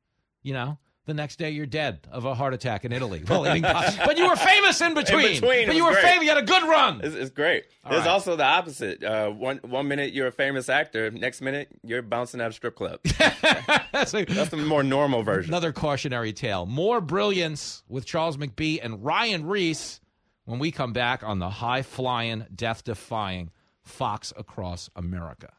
you 0.42 0.54
know. 0.54 0.78
The 1.06 1.14
next 1.14 1.38
day 1.38 1.50
you're 1.50 1.66
dead 1.66 2.08
of 2.12 2.24
a 2.24 2.34
heart 2.34 2.54
attack 2.54 2.86
in 2.86 2.94
Italy. 2.94 3.24
Well, 3.28 3.46
eating 3.46 3.64
pot- 3.74 3.98
but 4.06 4.18
you 4.18 4.26
were 4.30 4.38
famous 4.38 4.80
in 4.80 4.94
between. 4.94 5.34
between, 5.42 5.68
but 5.68 5.76
you 5.76 5.84
were 5.84 5.92
great. 5.92 6.04
famous. 6.06 6.24
You 6.24 6.30
had 6.30 6.38
a 6.42 6.46
good 6.46 6.64
run. 6.64 7.02
It's, 7.04 7.14
it's 7.14 7.30
great. 7.30 7.66
All 7.84 7.92
There's 7.92 8.06
right. 8.06 8.10
also 8.12 8.38
the 8.38 8.46
opposite. 8.46 9.04
Uh, 9.04 9.30
one 9.30 9.58
one 9.64 9.90
minute 9.90 10.14
you're 10.14 10.28
a 10.28 10.32
famous 10.32 10.70
actor, 10.70 11.12
next 11.12 11.42
minute 11.42 11.68
you're 11.84 12.02
bouncing 12.02 12.40
out 12.40 12.48
of 12.48 12.54
strip 12.54 12.76
club. 12.78 13.02
That's, 13.20 14.14
a- 14.14 14.24
That's 14.24 14.50
the 14.52 14.58
more 14.58 14.82
normal 14.84 15.24
version. 15.24 15.52
another 15.52 15.74
cautionary 15.74 16.32
tale. 16.32 16.66
More 16.66 17.02
brilliance 17.02 17.84
with 17.90 18.06
Charles 18.06 18.38
McBee 18.38 18.80
and 18.82 19.04
Ryan 19.04 19.46
Reese 19.46 20.00
when 20.46 20.58
we 20.60 20.72
come 20.72 20.94
back 20.94 21.22
on 21.24 21.40
the 21.40 21.50
high 21.50 21.82
flying, 21.82 22.46
death 22.56 22.84
defying 22.86 23.52
Fox 23.82 24.32
Across 24.38 24.90
America. 24.96 25.52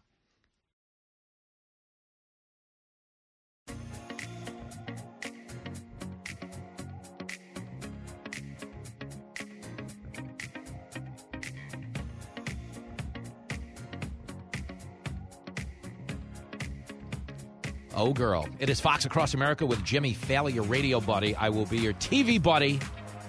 Oh, 17.97 18.13
girl. 18.13 18.49
It 18.59 18.69
is 18.69 18.81
Fox 18.81 19.05
Across 19.05 19.35
America 19.35 19.65
with 19.65 19.85
Jimmy 19.85 20.15
Failla, 20.15 20.53
your 20.53 20.65
radio 20.65 21.01
buddy. 21.01 21.37
I 21.37 21.49
will 21.49 21.67
be 21.67 21.79
your 21.79 21.93
TV 21.95 22.43
buddy 22.43 22.81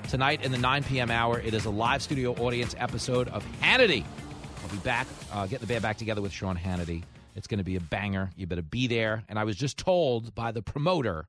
tonight 0.10 0.44
in 0.44 0.52
the 0.52 0.58
9 0.58 0.84
p.m. 0.86 1.12
hour. 1.12 1.40
It 1.40 1.54
is 1.54 1.66
a 1.66 1.70
live 1.70 2.02
studio 2.02 2.34
audience 2.34 2.74
episode 2.80 3.28
of 3.28 3.46
Hannity. 3.62 4.04
I'll 4.64 4.70
be 4.70 4.78
back, 4.78 5.06
uh, 5.32 5.44
getting 5.44 5.60
the 5.60 5.72
band 5.72 5.84
back 5.84 5.98
together 5.98 6.20
with 6.20 6.32
Sean 6.32 6.58
Hannity. 6.58 7.04
It's 7.36 7.46
going 7.46 7.60
to 7.60 7.64
be 7.64 7.76
a 7.76 7.80
banger. 7.80 8.32
You 8.36 8.48
better 8.48 8.64
be 8.64 8.88
there. 8.88 9.24
And 9.30 9.38
I 9.38 9.44
was 9.44 9.56
just 9.56 9.78
told 9.78 10.34
by 10.34 10.52
the 10.52 10.64
promoter 10.64 11.28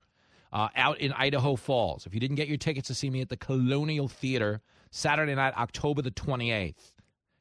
uh, 0.50 0.68
out 0.74 0.98
in 0.98 1.12
Idaho 1.12 1.56
Falls, 1.56 2.06
if 2.06 2.14
you 2.14 2.20
didn't 2.20 2.36
get 2.36 2.48
your 2.48 2.56
tickets 2.56 2.88
to 2.88 2.94
see 2.94 3.10
me 3.10 3.20
at 3.20 3.28
the 3.28 3.36
Colonial 3.36 4.08
Theater 4.08 4.62
Saturday 4.90 5.34
night, 5.34 5.52
October 5.58 6.00
the 6.00 6.10
28th, 6.10 6.74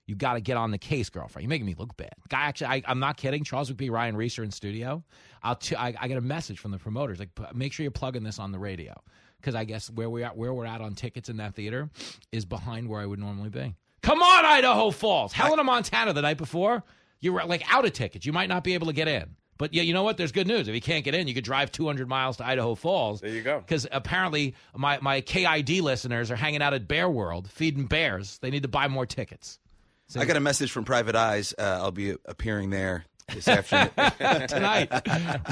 you 0.07 0.15
got 0.15 0.33
to 0.33 0.41
get 0.41 0.57
on 0.57 0.71
the 0.71 0.77
case, 0.77 1.09
girlfriend. 1.09 1.43
You're 1.43 1.49
making 1.49 1.65
me 1.65 1.75
look 1.77 1.97
bad. 1.97 2.13
Guy, 2.29 2.41
actually, 2.41 2.67
I, 2.67 2.83
I'm 2.87 2.99
not 2.99 3.17
kidding. 3.17 3.43
Charles 3.43 3.71
McBee, 3.71 3.89
Ryan 3.89 4.15
Reese 4.15 4.37
are 4.37 4.43
in 4.43 4.51
studio. 4.51 5.03
I'll 5.41 5.55
t- 5.55 5.75
I, 5.75 5.93
I 5.99 6.07
get 6.07 6.17
a 6.17 6.21
message 6.21 6.59
from 6.59 6.71
the 6.71 6.77
promoters 6.77 7.19
like, 7.19 7.33
"P- 7.35 7.43
make 7.53 7.73
sure 7.73 7.83
you're 7.83 7.91
plugging 7.91 8.23
this 8.23 8.39
on 8.39 8.51
the 8.51 8.59
radio 8.59 8.93
because 9.39 9.55
I 9.55 9.63
guess 9.63 9.89
where 9.89 10.09
we 10.09 10.23
are, 10.23 10.31
where 10.31 10.53
we're 10.53 10.65
at 10.65 10.81
on 10.81 10.95
tickets 10.95 11.29
in 11.29 11.37
that 11.37 11.55
theater 11.55 11.89
is 12.31 12.45
behind 12.45 12.87
where 12.89 13.01
I 13.01 13.05
would 13.05 13.19
normally 13.19 13.49
be. 13.49 13.75
Come 14.01 14.21
on, 14.21 14.45
Idaho 14.45 14.91
Falls, 14.91 15.33
Helena, 15.33 15.63
Montana, 15.63 16.13
the 16.13 16.21
night 16.21 16.37
before. 16.37 16.83
You 17.19 17.33
were 17.33 17.43
like 17.45 17.63
out 17.73 17.85
of 17.85 17.93
tickets. 17.93 18.25
You 18.25 18.33
might 18.33 18.49
not 18.49 18.63
be 18.63 18.73
able 18.75 18.87
to 18.87 18.93
get 18.93 19.07
in. 19.07 19.35
But 19.57 19.73
yeah, 19.73 19.83
you 19.83 19.93
know 19.93 20.03
what? 20.03 20.17
There's 20.17 20.31
good 20.33 20.47
news. 20.47 20.67
If 20.67 20.75
you 20.75 20.81
can't 20.81 21.05
get 21.05 21.15
in, 21.15 21.27
you 21.27 21.33
could 21.33 21.43
drive 21.45 21.71
200 21.71 22.09
miles 22.09 22.37
to 22.37 22.45
Idaho 22.45 22.75
Falls. 22.75 23.21
There 23.21 23.29
you 23.31 23.41
go. 23.41 23.59
Because 23.59 23.87
apparently 23.91 24.53
my, 24.75 24.99
my 25.01 25.21
KID 25.21 25.81
listeners 25.81 26.29
are 26.29 26.35
hanging 26.35 26.61
out 26.61 26.73
at 26.73 26.87
Bear 26.87 27.09
World 27.09 27.49
feeding 27.49 27.85
bears. 27.85 28.37
They 28.39 28.49
need 28.49 28.63
to 28.63 28.67
buy 28.67 28.87
more 28.89 29.05
tickets. 29.05 29.59
So- 30.07 30.21
I 30.21 30.25
got 30.25 30.37
a 30.37 30.41
message 30.41 30.71
from 30.71 30.85
Private 30.85 31.15
Eyes. 31.15 31.53
Uh, 31.57 31.79
I'll 31.81 31.91
be 31.91 32.15
appearing 32.25 32.69
there 32.69 33.05
this 33.33 33.47
afternoon. 33.47 33.89
tonight. 34.47 34.91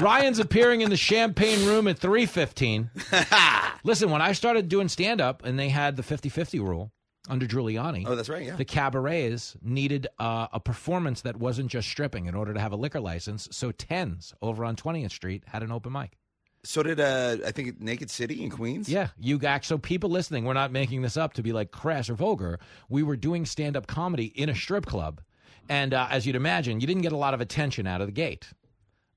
Ryan's 0.00 0.38
appearing 0.38 0.82
in 0.82 0.90
the 0.90 0.96
champagne 0.96 1.66
room 1.66 1.88
at 1.88 1.98
315. 1.98 2.90
Listen, 3.84 4.10
when 4.10 4.22
I 4.22 4.32
started 4.32 4.68
doing 4.68 4.88
stand 4.88 5.20
up 5.20 5.44
and 5.44 5.58
they 5.58 5.68
had 5.68 5.96
the 5.96 6.02
50-50 6.02 6.60
rule 6.60 6.92
under 7.28 7.46
Giuliani. 7.46 8.04
Oh, 8.06 8.14
that's 8.14 8.28
right, 8.28 8.44
yeah. 8.44 8.56
The 8.56 8.64
cabarets 8.64 9.56
needed 9.62 10.06
uh, 10.18 10.46
a 10.52 10.60
performance 10.60 11.22
that 11.22 11.36
wasn't 11.36 11.70
just 11.70 11.88
stripping 11.88 12.26
in 12.26 12.34
order 12.34 12.54
to 12.54 12.60
have 12.60 12.72
a 12.72 12.76
liquor 12.76 13.00
license. 13.00 13.48
So 13.50 13.72
Tens 13.72 14.34
over 14.42 14.64
on 14.64 14.76
20th 14.76 15.10
Street 15.10 15.42
had 15.46 15.62
an 15.62 15.72
open 15.72 15.92
mic. 15.92 16.16
So 16.64 16.82
did 16.82 16.98
uh, 16.98 17.36
I 17.46 17.52
think 17.52 17.80
Naked 17.80 18.10
City 18.10 18.42
in 18.42 18.50
Queens? 18.50 18.88
Yeah, 18.88 19.08
you 19.20 19.38
got 19.38 19.64
so 19.64 19.78
people 19.78 20.10
listening, 20.10 20.44
we're 20.44 20.54
not 20.54 20.72
making 20.72 21.02
this 21.02 21.16
up 21.16 21.34
to 21.34 21.42
be 21.42 21.52
like 21.52 21.70
crass 21.70 22.08
or 22.08 22.14
vulgar. 22.14 22.58
We 22.88 23.02
were 23.02 23.16
doing 23.16 23.44
stand 23.44 23.76
up 23.76 23.86
comedy 23.86 24.26
in 24.34 24.48
a 24.48 24.54
strip 24.54 24.86
club, 24.86 25.20
and 25.68 25.92
uh, 25.94 26.08
as 26.10 26.26
you'd 26.26 26.36
imagine, 26.36 26.80
you 26.80 26.86
didn't 26.86 27.02
get 27.02 27.12
a 27.12 27.16
lot 27.16 27.34
of 27.34 27.40
attention 27.40 27.86
out 27.86 28.00
of 28.00 28.06
the 28.08 28.12
gate. 28.12 28.48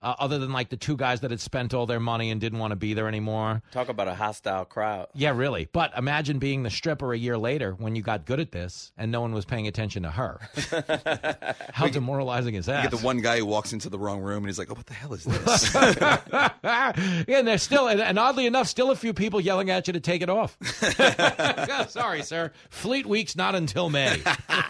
Uh, 0.01 0.15
other 0.19 0.37
than 0.39 0.51
like 0.51 0.69
the 0.69 0.77
two 0.77 0.95
guys 0.97 1.21
that 1.21 1.31
had 1.31 1.39
spent 1.39 1.73
all 1.73 1.85
their 1.85 1.99
money 1.99 2.29
and 2.31 2.39
didn't 2.41 2.59
want 2.59 2.71
to 2.71 2.75
be 2.75 2.93
there 2.93 3.07
anymore. 3.07 3.61
Talk 3.71 3.89
about 3.89 4.07
a 4.07 4.15
hostile 4.15 4.65
crowd. 4.65 5.07
Yeah, 5.13 5.31
really. 5.35 5.67
But 5.71 5.91
imagine 5.97 6.39
being 6.39 6.63
the 6.63 6.69
stripper 6.69 7.13
a 7.13 7.17
year 7.17 7.37
later 7.37 7.73
when 7.73 7.95
you 7.95 8.01
got 8.01 8.25
good 8.25 8.39
at 8.39 8.51
this 8.51 8.91
and 8.97 9.11
no 9.11 9.21
one 9.21 9.33
was 9.33 9.45
paying 9.45 9.67
attention 9.67 10.03
to 10.03 10.11
her. 10.11 10.39
How 11.73 11.87
demoralizing 11.87 12.55
is 12.55 12.67
You 12.67 12.73
that? 12.73 12.91
get 12.91 12.99
the 12.99 13.05
one 13.05 13.19
guy 13.21 13.37
who 13.39 13.45
walks 13.45 13.73
into 13.73 13.89
the 13.89 13.99
wrong 13.99 14.21
room 14.21 14.37
and 14.39 14.47
he's 14.47 14.59
like, 14.59 14.69
"Oh, 14.71 14.75
what 14.75 14.85
the 14.85 14.93
hell 14.93 15.13
is 15.13 15.23
this?" 15.23 15.73
yeah, 16.63 16.93
and 17.27 17.47
there's 17.47 17.63
still, 17.63 17.87
and, 17.87 17.99
and 18.01 18.17
oddly 18.19 18.45
enough, 18.45 18.67
still 18.67 18.91
a 18.91 18.95
few 18.95 19.13
people 19.13 19.39
yelling 19.41 19.69
at 19.69 19.87
you 19.87 19.93
to 19.93 19.99
take 19.99 20.21
it 20.21 20.29
off. 20.29 20.57
Sorry, 21.89 22.21
sir. 22.23 22.51
Fleet 22.69 23.05
Week's 23.05 23.35
not 23.35 23.55
until 23.55 23.89
May. 23.89 24.21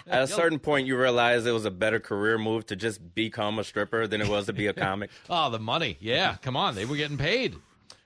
At 0.08 0.24
a 0.24 0.28
certain 0.28 0.60
point, 0.60 0.88
you 0.88 0.98
realize 0.98 1.46
it 1.46 1.52
was 1.52 1.66
a 1.66 1.72
better 1.72 2.00
career 2.00 2.38
move 2.38 2.66
to 2.68 2.76
just 2.76 3.14
become 3.16 3.60
a 3.60 3.64
stripper 3.64 4.08
than 4.08 4.22
it 4.22 4.28
was 4.28 4.46
to 4.48 4.54
be 4.54 4.68
a 4.68 4.74
comic. 4.74 5.10
Oh, 5.30 5.50
the 5.50 5.60
money. 5.60 5.98
Yeah, 6.00 6.36
come 6.42 6.56
on. 6.56 6.76
They 6.76 6.86
were 6.86 6.96
getting 6.98 7.18
paid. 7.18 7.56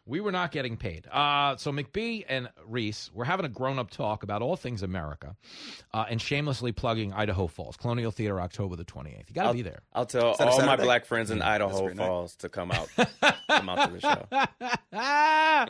We 0.07 0.19
were 0.19 0.31
not 0.31 0.51
getting 0.51 0.77
paid. 0.77 1.05
Uh, 1.07 1.55
so 1.57 1.71
McBee 1.71 2.25
and 2.27 2.49
Reese, 2.65 3.11
we're 3.13 3.23
having 3.23 3.45
a 3.45 3.49
grown-up 3.49 3.91
talk 3.91 4.23
about 4.23 4.41
all 4.41 4.55
things 4.57 4.81
America, 4.81 5.35
uh, 5.93 6.05
and 6.09 6.19
shamelessly 6.19 6.71
plugging 6.71 7.13
Idaho 7.13 7.45
Falls 7.47 7.77
Colonial 7.77 8.09
Theater, 8.11 8.41
October 8.41 8.75
the 8.75 8.83
twenty 8.83 9.11
eighth. 9.11 9.29
You 9.29 9.35
got 9.35 9.43
to 9.43 9.47
I'll- 9.49 9.53
be 9.53 9.61
there. 9.61 9.83
I'll 9.93 10.07
tell 10.07 10.31
Is 10.31 10.39
that 10.39 10.47
all 10.47 10.57
my 10.57 10.65
Saturday? 10.65 10.83
black 10.83 11.05
friends 11.05 11.29
in 11.29 11.37
Mm, 11.39 11.43
Idaho 11.45 11.83
great 11.85 11.95
night. 11.97 12.07
Falls 12.07 12.35
to 12.37 12.49
come 12.49 12.71
out, 12.71 12.89
come 13.47 13.69
out 13.69 13.89
to 13.89 13.93
the 13.93 15.67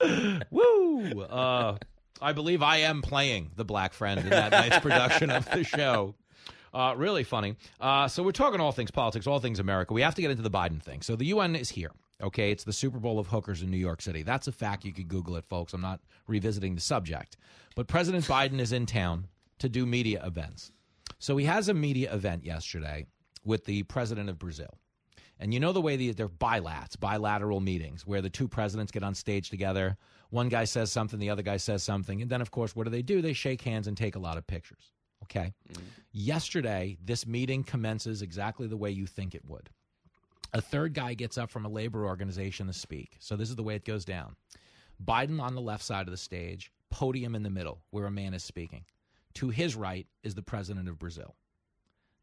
show. 0.00 0.44
Woo! 0.50 1.22
Uh, 1.22 1.76
I 2.22 2.32
believe 2.32 2.62
I 2.62 2.78
am 2.78 3.02
playing 3.02 3.50
the 3.56 3.64
Black 3.64 3.92
Friend 3.94 4.20
in 4.20 4.28
that 4.30 4.52
night's 4.52 4.78
production 4.80 5.30
of 5.30 5.50
the 5.50 5.64
show. 5.64 6.14
Uh, 6.72 6.94
really 6.96 7.24
funny. 7.24 7.56
Uh, 7.80 8.06
so 8.06 8.22
we're 8.22 8.30
talking 8.32 8.60
all 8.60 8.72
things 8.72 8.90
politics, 8.90 9.26
all 9.26 9.40
things 9.40 9.58
America. 9.58 9.92
We 9.92 10.02
have 10.02 10.14
to 10.14 10.22
get 10.22 10.30
into 10.30 10.42
the 10.42 10.50
Biden 10.50 10.80
thing. 10.80 11.02
So 11.02 11.16
the 11.16 11.26
UN 11.26 11.56
is 11.56 11.68
here. 11.68 11.90
Okay, 12.22 12.50
it's 12.50 12.64
the 12.64 12.72
Super 12.72 12.98
Bowl 12.98 13.18
of 13.18 13.26
hookers 13.26 13.62
in 13.62 13.70
New 13.70 13.78
York 13.78 14.02
City. 14.02 14.22
That's 14.22 14.46
a 14.46 14.52
fact. 14.52 14.84
You 14.84 14.92
could 14.92 15.08
Google 15.08 15.36
it, 15.36 15.44
folks. 15.46 15.72
I'm 15.72 15.80
not 15.80 16.00
revisiting 16.26 16.74
the 16.74 16.80
subject. 16.80 17.36
But 17.74 17.88
President 17.88 18.26
Biden 18.26 18.60
is 18.60 18.72
in 18.72 18.84
town 18.86 19.26
to 19.58 19.68
do 19.68 19.86
media 19.86 20.22
events. 20.24 20.70
So 21.18 21.36
he 21.36 21.46
has 21.46 21.68
a 21.68 21.74
media 21.74 22.12
event 22.14 22.44
yesterday 22.44 23.06
with 23.44 23.64
the 23.64 23.82
president 23.84 24.28
of 24.28 24.38
Brazil. 24.38 24.78
And 25.38 25.54
you 25.54 25.60
know 25.60 25.72
the 25.72 25.80
way 25.80 25.96
the, 25.96 26.12
they're 26.12 26.28
bilats, 26.28 27.00
bilateral 27.00 27.60
meetings, 27.60 28.06
where 28.06 28.20
the 28.20 28.28
two 28.28 28.46
presidents 28.46 28.92
get 28.92 29.02
on 29.02 29.14
stage 29.14 29.48
together. 29.48 29.96
One 30.28 30.50
guy 30.50 30.64
says 30.64 30.92
something, 30.92 31.18
the 31.18 31.30
other 31.30 31.42
guy 31.42 31.56
says 31.56 31.82
something. 31.82 32.20
And 32.20 32.30
then, 32.30 32.42
of 32.42 32.50
course, 32.50 32.76
what 32.76 32.84
do 32.84 32.90
they 32.90 33.02
do? 33.02 33.22
They 33.22 33.32
shake 33.32 33.62
hands 33.62 33.88
and 33.88 33.96
take 33.96 34.16
a 34.16 34.20
lot 34.20 34.36
of 34.36 34.46
pictures. 34.46 34.92
Okay. 35.24 35.52
Mm-hmm. 35.72 35.82
Yesterday, 36.12 36.96
this 37.04 37.26
meeting 37.26 37.62
commences 37.62 38.22
exactly 38.22 38.66
the 38.66 38.76
way 38.76 38.90
you 38.90 39.06
think 39.06 39.34
it 39.34 39.44
would. 39.46 39.70
A 40.52 40.60
third 40.60 40.94
guy 40.94 41.14
gets 41.14 41.38
up 41.38 41.50
from 41.50 41.64
a 41.64 41.68
labor 41.68 42.04
organization 42.04 42.66
to 42.66 42.72
speak. 42.72 43.16
So 43.20 43.36
this 43.36 43.50
is 43.50 43.56
the 43.56 43.62
way 43.62 43.76
it 43.76 43.84
goes 43.84 44.04
down 44.04 44.36
Biden 45.04 45.40
on 45.40 45.54
the 45.54 45.60
left 45.60 45.84
side 45.84 46.06
of 46.06 46.10
the 46.10 46.16
stage, 46.16 46.72
podium 46.90 47.34
in 47.34 47.42
the 47.42 47.50
middle, 47.50 47.80
where 47.90 48.06
a 48.06 48.10
man 48.10 48.34
is 48.34 48.42
speaking. 48.42 48.84
To 49.34 49.50
his 49.50 49.76
right 49.76 50.06
is 50.22 50.34
the 50.34 50.42
president 50.42 50.88
of 50.88 50.98
Brazil. 50.98 51.36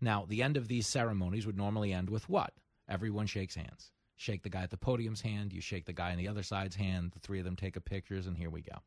Now, 0.02 0.26
the 0.28 0.44
end 0.44 0.58
of 0.58 0.68
these 0.68 0.86
ceremonies 0.86 1.46
would 1.48 1.58
normally 1.58 1.94
end 1.94 2.10
with 2.10 2.30
what? 2.30 2.54
Everyone 2.90 3.26
shakes 3.26 3.56
hands. 3.56 3.92
Shake 4.18 4.44
the 4.44 4.50
guy 4.50 4.64
at 4.64 4.72
the 4.72 4.78
podium's 4.78 5.22
hand, 5.22 5.54
you 5.54 5.62
shake 5.62 5.86
the 5.86 5.94
guy 5.94 6.12
on 6.12 6.18
the 6.18 6.28
other 6.28 6.44
side's 6.44 6.76
hand, 6.76 7.12
the 7.12 7.20
three 7.20 7.40
of 7.40 7.46
them 7.46 7.56
take 7.56 7.76
a 7.76 7.82
pictures, 7.82 8.28
and 8.28 8.38
here 8.38 8.50
we 8.50 8.62
go. 8.62 8.78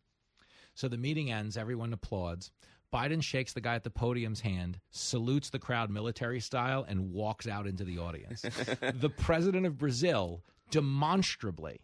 So 0.75 0.89
the 0.89 0.97
meeting 0.97 1.31
ends, 1.31 1.57
everyone 1.57 1.93
applauds. 1.93 2.51
Biden 2.93 3.23
shakes 3.23 3.53
the 3.53 3.61
guy 3.61 3.75
at 3.75 3.85
the 3.85 3.91
podium's 3.91 4.41
hand, 4.41 4.81
salutes 4.91 5.51
the 5.51 5.59
crowd 5.59 5.91
military 5.91 6.41
style, 6.41 6.85
and 6.89 7.13
walks 7.13 7.47
out 7.47 7.67
into 7.67 7.85
the 7.85 7.99
audience. 7.99 8.43
the 8.95 9.11
president 9.11 9.67
of 9.67 9.79
Brazil 9.79 10.43
demonstrably, 10.71 11.81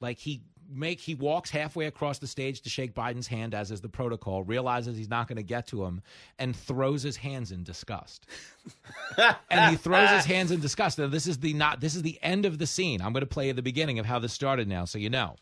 like 0.00 0.18
he 0.18 0.42
make 0.72 1.00
he 1.00 1.14
walks 1.14 1.50
halfway 1.50 1.86
across 1.86 2.18
the 2.18 2.26
stage 2.26 2.60
to 2.62 2.70
shake 2.70 2.94
Biden's 2.94 3.26
hand 3.26 3.54
as 3.54 3.70
is 3.70 3.80
the 3.80 3.88
protocol, 3.88 4.42
realizes 4.42 4.96
he's 4.96 5.08
not 5.08 5.28
going 5.28 5.36
to 5.36 5.42
get 5.42 5.66
to 5.68 5.84
him, 5.84 6.00
and 6.38 6.54
throws 6.54 7.02
his 7.02 7.16
hands 7.16 7.52
in 7.52 7.64
disgust. 7.64 8.26
and 9.50 9.70
he 9.70 9.76
throws 9.76 10.10
his 10.10 10.24
hands 10.24 10.50
in 10.50 10.60
disgust. 10.60 10.98
Now, 10.98 11.08
this 11.08 11.26
is 11.26 11.38
the 11.38 11.54
not 11.54 11.80
this 11.80 11.94
is 11.94 12.02
the 12.02 12.18
end 12.22 12.46
of 12.46 12.58
the 12.58 12.66
scene. 12.66 13.00
I'm 13.00 13.12
going 13.12 13.20
to 13.20 13.26
play 13.26 13.50
at 13.50 13.56
the 13.56 13.62
beginning 13.62 13.98
of 13.98 14.06
how 14.06 14.18
this 14.18 14.32
started 14.32 14.68
now, 14.68 14.84
so 14.84 14.98
you 14.98 15.10
know. 15.10 15.36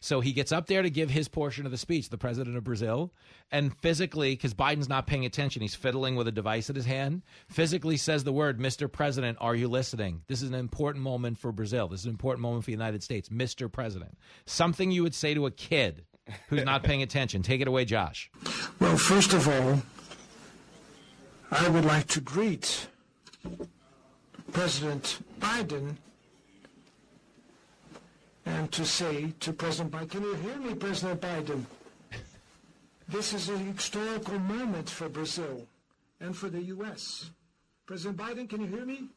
So 0.00 0.20
he 0.20 0.32
gets 0.32 0.52
up 0.52 0.66
there 0.66 0.82
to 0.82 0.90
give 0.90 1.10
his 1.10 1.28
portion 1.28 1.66
of 1.66 1.72
the 1.72 1.78
speech, 1.78 2.08
the 2.08 2.18
president 2.18 2.56
of 2.56 2.64
Brazil, 2.64 3.12
and 3.50 3.76
physically, 3.78 4.32
because 4.32 4.54
Biden's 4.54 4.88
not 4.88 5.06
paying 5.06 5.24
attention, 5.24 5.60
he's 5.62 5.74
fiddling 5.74 6.14
with 6.14 6.28
a 6.28 6.32
device 6.32 6.70
in 6.70 6.76
his 6.76 6.86
hand, 6.86 7.22
physically 7.48 7.96
says 7.96 8.22
the 8.22 8.32
word, 8.32 8.60
Mr. 8.60 8.90
President, 8.90 9.38
are 9.40 9.56
you 9.56 9.66
listening? 9.66 10.22
This 10.28 10.40
is 10.40 10.48
an 10.50 10.54
important 10.54 11.02
moment 11.02 11.38
for 11.38 11.50
Brazil. 11.50 11.88
This 11.88 12.00
is 12.00 12.06
an 12.06 12.12
important 12.12 12.42
moment 12.42 12.64
for 12.64 12.66
the 12.66 12.72
United 12.72 13.02
States. 13.02 13.28
Mr. 13.28 13.70
President. 13.70 14.16
Something 14.46 14.90
you 14.92 15.02
would 15.02 15.14
say 15.14 15.34
to 15.34 15.46
a 15.46 15.50
kid 15.50 16.04
who's 16.48 16.64
not 16.64 16.84
paying 16.84 17.02
attention. 17.02 17.42
Take 17.42 17.60
it 17.60 17.68
away, 17.68 17.84
Josh. 17.84 18.30
Well, 18.80 18.96
first 18.96 19.32
of 19.32 19.48
all, 19.48 19.82
I 21.50 21.68
would 21.68 21.84
like 21.84 22.06
to 22.08 22.20
greet 22.20 22.86
President 24.52 25.18
Biden 25.40 25.96
and 28.48 28.72
to 28.72 28.84
say 28.84 29.32
to 29.40 29.52
President 29.52 29.92
Biden, 29.92 30.10
can 30.10 30.22
you 30.22 30.34
hear 30.34 30.56
me, 30.56 30.74
President 30.74 31.20
Biden? 31.20 31.64
This 33.08 33.32
is 33.32 33.48
a 33.48 33.58
historical 33.58 34.38
moment 34.38 34.88
for 34.88 35.08
Brazil 35.08 35.66
and 36.20 36.36
for 36.36 36.48
the 36.48 36.62
U.S. 36.62 37.30
President 37.86 38.18
Biden, 38.18 38.48
can 38.48 38.60
you 38.60 38.66
hear 38.66 38.84
me? 38.84 39.08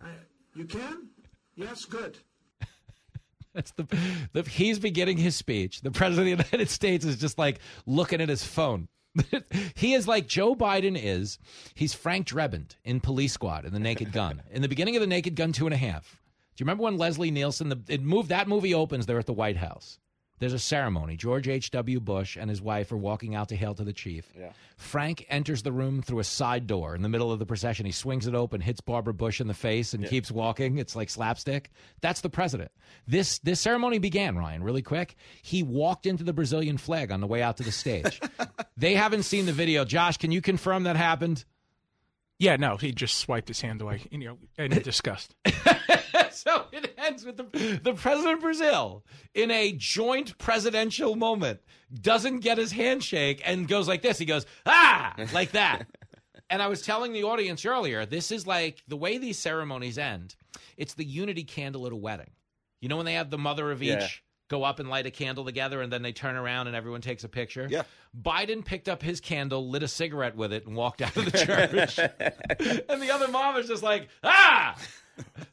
I, 0.00 0.08
you 0.54 0.64
can? 0.64 1.08
Yes, 1.56 1.84
good. 1.84 2.18
That's 3.54 3.72
the, 3.72 3.86
the 4.32 4.42
he's 4.42 4.78
beginning 4.78 5.18
his 5.18 5.36
speech. 5.36 5.82
The 5.82 5.90
president 5.90 6.32
of 6.32 6.38
the 6.38 6.44
United 6.56 6.70
States 6.70 7.04
is 7.04 7.16
just 7.16 7.38
like 7.38 7.58
looking 7.86 8.20
at 8.20 8.28
his 8.28 8.44
phone. 8.44 8.88
he 9.74 9.94
is 9.94 10.06
like 10.06 10.28
Joe 10.28 10.54
Biden 10.54 10.98
is. 11.00 11.38
He's 11.74 11.94
Frank 11.94 12.28
Drebin 12.28 12.76
in 12.84 13.00
Police 13.00 13.32
Squad 13.32 13.64
in 13.64 13.72
The 13.72 13.80
Naked 13.80 14.12
Gun. 14.12 14.42
In 14.52 14.62
the 14.62 14.68
beginning 14.68 14.94
of 14.94 15.00
The 15.00 15.08
Naked 15.08 15.34
Gun, 15.34 15.52
two 15.52 15.66
and 15.66 15.74
a 15.74 15.78
half. 15.78 16.19
Do 16.60 16.64
you 16.64 16.66
remember 16.66 16.84
when 16.84 16.98
Leslie 16.98 17.30
Nielsen? 17.30 17.70
The 17.70 17.80
it 17.88 18.02
moved 18.02 18.28
that 18.28 18.46
movie 18.46 18.74
opens. 18.74 19.06
They're 19.06 19.18
at 19.18 19.24
the 19.24 19.32
White 19.32 19.56
House. 19.56 19.98
There's 20.40 20.52
a 20.52 20.58
ceremony. 20.58 21.16
George 21.16 21.48
H. 21.48 21.70
W. 21.70 22.00
Bush 22.00 22.36
and 22.36 22.50
his 22.50 22.60
wife 22.60 22.92
are 22.92 22.98
walking 22.98 23.34
out 23.34 23.48
to 23.48 23.56
hail 23.56 23.74
to 23.74 23.82
the 23.82 23.94
chief. 23.94 24.30
Yeah. 24.38 24.52
Frank 24.76 25.24
enters 25.30 25.62
the 25.62 25.72
room 25.72 26.02
through 26.02 26.18
a 26.18 26.24
side 26.24 26.66
door 26.66 26.94
in 26.94 27.00
the 27.00 27.08
middle 27.08 27.32
of 27.32 27.38
the 27.38 27.46
procession. 27.46 27.86
He 27.86 27.92
swings 27.92 28.26
it 28.26 28.34
open, 28.34 28.60
hits 28.60 28.82
Barbara 28.82 29.14
Bush 29.14 29.40
in 29.40 29.46
the 29.46 29.54
face, 29.54 29.94
and 29.94 30.06
keeps 30.06 30.30
walking. 30.30 30.76
It's 30.76 30.94
like 30.94 31.08
slapstick. 31.08 31.70
That's 32.02 32.20
the 32.20 32.28
president. 32.28 32.72
This 33.06 33.38
this 33.38 33.58
ceremony 33.58 33.96
began, 33.96 34.36
Ryan, 34.36 34.62
really 34.62 34.82
quick. 34.82 35.16
He 35.40 35.62
walked 35.62 36.04
into 36.04 36.24
the 36.24 36.34
Brazilian 36.34 36.76
flag 36.76 37.10
on 37.10 37.22
the 37.22 37.26
way 37.26 37.40
out 37.40 37.56
to 37.56 37.62
the 37.62 37.72
stage. 37.72 38.20
they 38.76 38.96
haven't 38.96 39.22
seen 39.22 39.46
the 39.46 39.52
video. 39.54 39.86
Josh, 39.86 40.18
can 40.18 40.30
you 40.30 40.42
confirm 40.42 40.82
that 40.82 40.96
happened? 40.96 41.42
Yeah, 42.38 42.56
no, 42.56 42.76
he 42.76 42.92
just 42.92 43.16
swiped 43.16 43.48
his 43.48 43.62
hand 43.62 43.80
away, 43.80 44.02
you 44.10 44.18
know, 44.18 44.38
in 44.58 44.72
disgust. 44.82 45.34
so 46.44 46.64
it 46.72 46.94
ends 46.98 47.24
with 47.24 47.36
the, 47.36 47.80
the 47.82 47.94
president 47.94 48.34
of 48.34 48.40
Brazil 48.40 49.04
in 49.34 49.50
a 49.50 49.72
joint 49.72 50.36
presidential 50.38 51.16
moment 51.16 51.60
doesn't 52.00 52.40
get 52.40 52.58
his 52.58 52.72
handshake 52.72 53.42
and 53.44 53.68
goes 53.68 53.86
like 53.88 54.02
this. 54.02 54.18
He 54.18 54.24
goes, 54.24 54.46
ah, 54.66 55.14
like 55.32 55.52
that. 55.52 55.86
and 56.50 56.62
I 56.62 56.68
was 56.68 56.82
telling 56.82 57.12
the 57.12 57.24
audience 57.24 57.64
earlier, 57.66 58.06
this 58.06 58.30
is 58.30 58.46
like 58.46 58.82
the 58.88 58.96
way 58.96 59.18
these 59.18 59.38
ceremonies 59.38 59.98
end. 59.98 60.34
It's 60.76 60.94
the 60.94 61.04
unity 61.04 61.44
candle 61.44 61.86
at 61.86 61.92
a 61.92 61.96
wedding. 61.96 62.30
You 62.80 62.88
know 62.88 62.96
when 62.96 63.06
they 63.06 63.14
have 63.14 63.30
the 63.30 63.38
mother 63.38 63.70
of 63.70 63.82
each 63.82 63.88
Yeah. 63.90 64.08
go 64.48 64.64
up 64.64 64.78
and 64.78 64.88
light 64.88 65.04
a 65.06 65.10
candle 65.10 65.44
together 65.44 65.82
and 65.82 65.92
then 65.92 66.00
they 66.02 66.12
turn 66.12 66.36
around 66.36 66.66
and 66.68 66.74
everyone 66.76 67.00
takes 67.02 67.24
a 67.24 67.28
picture? 67.28 67.66
Yeah. 67.70 67.82
Biden 68.18 68.64
picked 68.64 68.88
up 68.88 69.02
his 69.02 69.20
candle, 69.20 69.68
lit 69.68 69.82
a 69.82 69.88
cigarette 69.88 70.34
with 70.36 70.52
it, 70.52 70.66
and 70.66 70.74
walked 70.74 71.02
out 71.02 71.16
of 71.16 71.24
the 71.26 71.30
church. 71.38 71.98
and 72.88 73.02
the 73.02 73.10
other 73.12 73.28
mom 73.28 73.56
is 73.56 73.68
just 73.68 73.82
like, 73.82 74.08
ah, 74.24 74.76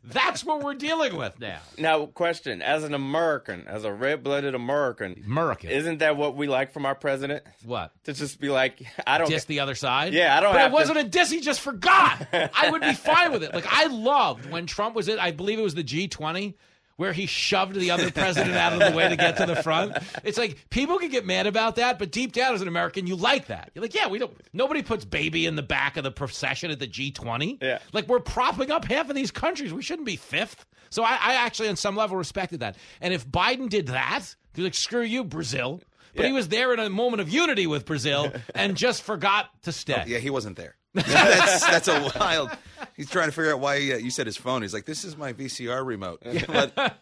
that's 0.04 0.44
what 0.44 0.64
we're 0.64 0.74
dealing 0.74 1.16
with 1.16 1.40
now. 1.40 1.60
Now, 1.78 2.06
question: 2.06 2.62
As 2.62 2.84
an 2.84 2.94
American, 2.94 3.68
as 3.68 3.84
a 3.84 3.92
red-blooded 3.92 4.56
American, 4.56 5.24
American, 5.26 5.70
isn't 5.70 6.00
that 6.00 6.18
what 6.18 6.36
we 6.36 6.48
like 6.48 6.72
from 6.72 6.86
our 6.86 6.96
president? 6.96 7.44
What 7.64 7.92
to 8.06 8.14
just 8.14 8.40
be 8.40 8.50
like, 8.50 8.82
I 9.06 9.18
don't 9.18 9.30
diss 9.30 9.46
the 9.46 9.60
other 9.60 9.76
side. 9.76 10.14
Yeah, 10.14 10.38
I 10.38 10.42
don't. 10.42 10.54
But 10.54 10.66
it 10.66 10.72
wasn't 10.72 11.00
to, 11.00 11.06
a 11.06 11.08
diss. 11.08 11.30
He 11.30 11.42
just 11.42 11.62
forgot. 11.62 12.28
I 12.34 12.70
would 12.72 12.82
be 12.82 12.94
fine 12.94 13.32
with 13.32 13.44
it. 13.44 13.54
Like 13.54 13.68
I 13.68 13.88
loved 13.88 14.50
when 14.50 14.66
Trump 14.66 14.96
was 14.96 15.08
in. 15.08 15.20
I 15.20 15.32
believe 15.32 15.60
it 15.60 15.64
was 15.64 15.76
the 15.76 15.84
G20 15.84 16.56
where 16.98 17.14
he 17.14 17.26
shoved 17.26 17.76
the 17.76 17.92
other 17.92 18.12
president 18.12 18.56
out 18.56 18.74
of 18.74 18.80
the 18.80 18.96
way 18.96 19.08
to 19.08 19.16
get 19.16 19.38
to 19.38 19.46
the 19.46 19.56
front. 19.56 19.98
It's 20.24 20.38
like 20.38 20.70
people 20.70 21.00
can 21.00 21.10
get 21.10 21.26
mad 21.26 21.48
about 21.48 21.78
that, 21.78 21.98
but 21.98 22.12
deep 22.12 22.34
down 22.34 22.54
as 22.54 22.62
an 22.62 22.68
American, 22.68 23.08
you 23.08 23.16
like 23.16 23.48
that. 23.48 23.72
You're 23.74 23.84
like, 23.84 23.94
yeah, 23.94 24.08
we 24.08 24.20
don't. 24.20 24.36
Nobody 24.52 24.82
puts 24.82 25.06
baby 25.06 25.46
in 25.46 25.56
the 25.56 25.64
back 25.64 25.96
of 25.96 26.04
the 26.04 26.12
procession 26.12 26.72
at 26.72 26.80
the 26.80 26.88
G20. 26.88 27.62
Yeah. 27.62 27.80
Like 27.94 28.08
we're 28.08 28.20
propping 28.20 28.72
up 28.72 28.86
half 28.86 29.10
of 29.10 29.16
these 29.16 29.32
countries. 29.32 29.74
We 29.74 29.82
shouldn't 29.82 30.08
be 30.08 30.16
fifth. 30.16 30.66
So 30.90 31.04
I, 31.04 31.18
I 31.22 31.34
actually, 31.36 31.70
on 31.70 31.76
some 31.76 31.96
level, 31.96 32.18
respected 32.18 32.62
that. 32.62 32.78
And 33.02 33.14
if 33.14 33.28
Biden 33.28 33.70
did 33.70 33.88
that, 33.88 34.24
he's 34.56 34.64
like, 34.64 34.74
screw 34.74 35.02
you, 35.02 35.24
Brazil. 35.24 35.82
But 36.16 36.26
he 36.26 36.32
was 36.32 36.48
there 36.48 36.74
in 36.74 36.80
a 36.80 36.90
moment 36.90 37.22
of 37.22 37.30
unity 37.30 37.68
with 37.68 37.86
Brazil 37.86 38.34
and 38.56 38.76
just 38.76 39.04
forgot 39.04 39.50
to 39.64 39.72
stay. 39.72 40.02
Oh, 40.04 40.08
yeah, 40.08 40.18
he 40.18 40.32
wasn't 40.32 40.58
there. 40.58 40.76
That's 40.94 41.66
that's 41.68 41.88
a 41.88 42.12
wild. 42.20 42.50
He's 42.96 43.10
trying 43.10 43.28
to 43.28 43.32
figure 43.32 43.54
out 43.54 43.60
why 43.60 43.76
uh, 43.76 43.98
you 43.98 44.10
said 44.10 44.26
his 44.26 44.38
phone. 44.38 44.62
He's 44.64 44.74
like, 44.74 44.86
"This 44.86 45.04
is 45.04 45.16
my 45.18 45.34
VCR 45.34 45.86
remote." 45.86 46.24
But 46.48 46.98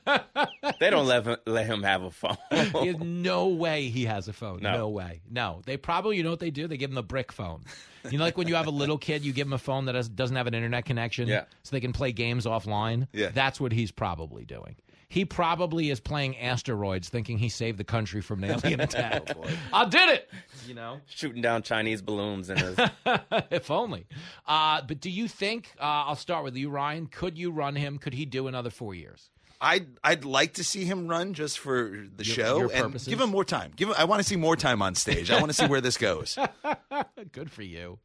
They 0.79 0.89
don't 0.89 1.05
let 1.05 1.25
him, 1.25 1.37
let 1.45 1.65
him 1.67 1.83
have 1.83 2.03
a 2.03 2.11
phone. 2.11 2.37
There's 2.51 2.97
no 2.99 3.47
way 3.47 3.89
he 3.89 4.05
has 4.05 4.27
a 4.27 4.33
phone. 4.33 4.59
No. 4.61 4.73
No. 4.73 4.89
way. 4.89 5.21
No. 5.29 5.61
They 5.65 5.77
probably, 5.77 6.17
you 6.17 6.23
know 6.23 6.31
what 6.31 6.39
they 6.39 6.49
do? 6.49 6.67
They 6.67 6.77
give 6.77 6.89
him 6.89 6.95
the 6.95 7.03
brick 7.03 7.31
phone. 7.31 7.63
You 8.09 8.17
know, 8.17 8.23
like 8.23 8.37
when 8.37 8.47
you 8.47 8.55
have 8.55 8.67
a 8.67 8.71
little 8.71 8.97
kid, 8.97 9.23
you 9.23 9.31
give 9.31 9.47
him 9.47 9.53
a 9.53 9.57
phone 9.57 9.85
that 9.85 9.95
has, 9.95 10.09
doesn't 10.09 10.35
have 10.35 10.47
an 10.47 10.53
internet 10.53 10.85
connection, 10.85 11.27
Yeah. 11.27 11.45
so 11.63 11.71
they 11.75 11.79
can 11.79 11.93
play 11.93 12.11
games 12.11 12.45
offline. 12.45 13.07
Yeah. 13.13 13.29
That's 13.29 13.59
what 13.59 13.71
he's 13.71 13.91
probably 13.91 14.43
doing. 14.45 14.75
He 15.07 15.23
probably 15.25 15.89
is 15.89 15.99
playing 15.99 16.37
asteroids, 16.37 17.09
thinking 17.09 17.37
he 17.37 17.49
saved 17.49 17.77
the 17.77 17.83
country 17.83 18.21
from 18.21 18.43
an 18.43 18.51
alien 18.63 18.79
attack. 18.81 19.35
I 19.71 19.85
did 19.85 20.09
it. 20.09 20.29
You 20.67 20.73
know. 20.73 20.99
Shooting 21.07 21.41
down 21.41 21.61
Chinese 21.63 22.01
balloons 22.01 22.49
in 22.49 22.57
his. 22.57 22.77
if 23.51 23.69
only. 23.71 24.05
Uh, 24.47 24.81
but 24.87 24.99
do 24.99 25.09
you 25.09 25.27
think? 25.27 25.71
Uh, 25.79 25.83
I'll 26.07 26.15
start 26.15 26.43
with 26.43 26.55
you, 26.55 26.69
Ryan. 26.69 27.07
Could 27.07 27.37
you 27.37 27.51
run 27.51 27.75
him? 27.75 27.97
Could 27.97 28.13
he 28.13 28.25
do 28.25 28.47
another 28.47 28.69
four 28.69 28.93
years? 28.95 29.29
I'd 29.61 29.87
I'd 30.03 30.25
like 30.25 30.55
to 30.55 30.65
see 30.65 30.83
him 30.83 31.07
run 31.07 31.33
just 31.33 31.59
for 31.59 31.89
the 32.17 32.25
Your- 32.25 32.35
show 32.35 32.57
your 32.57 32.71
and 32.73 32.83
purposes? 32.87 33.07
give 33.07 33.21
him 33.21 33.29
more 33.29 33.45
time. 33.45 33.71
Give 33.75 33.87
him, 33.87 33.95
I 33.97 34.03
want 34.03 34.21
to 34.21 34.27
see 34.27 34.35
more 34.35 34.57
time 34.57 34.81
on 34.81 34.95
stage. 34.95 35.31
I 35.31 35.39
want 35.39 35.47
to 35.47 35.53
see 35.53 35.65
where 35.65 35.79
this 35.79 35.95
goes. 35.97 36.37
Good 37.31 37.49
for 37.49 37.61
you. 37.63 37.97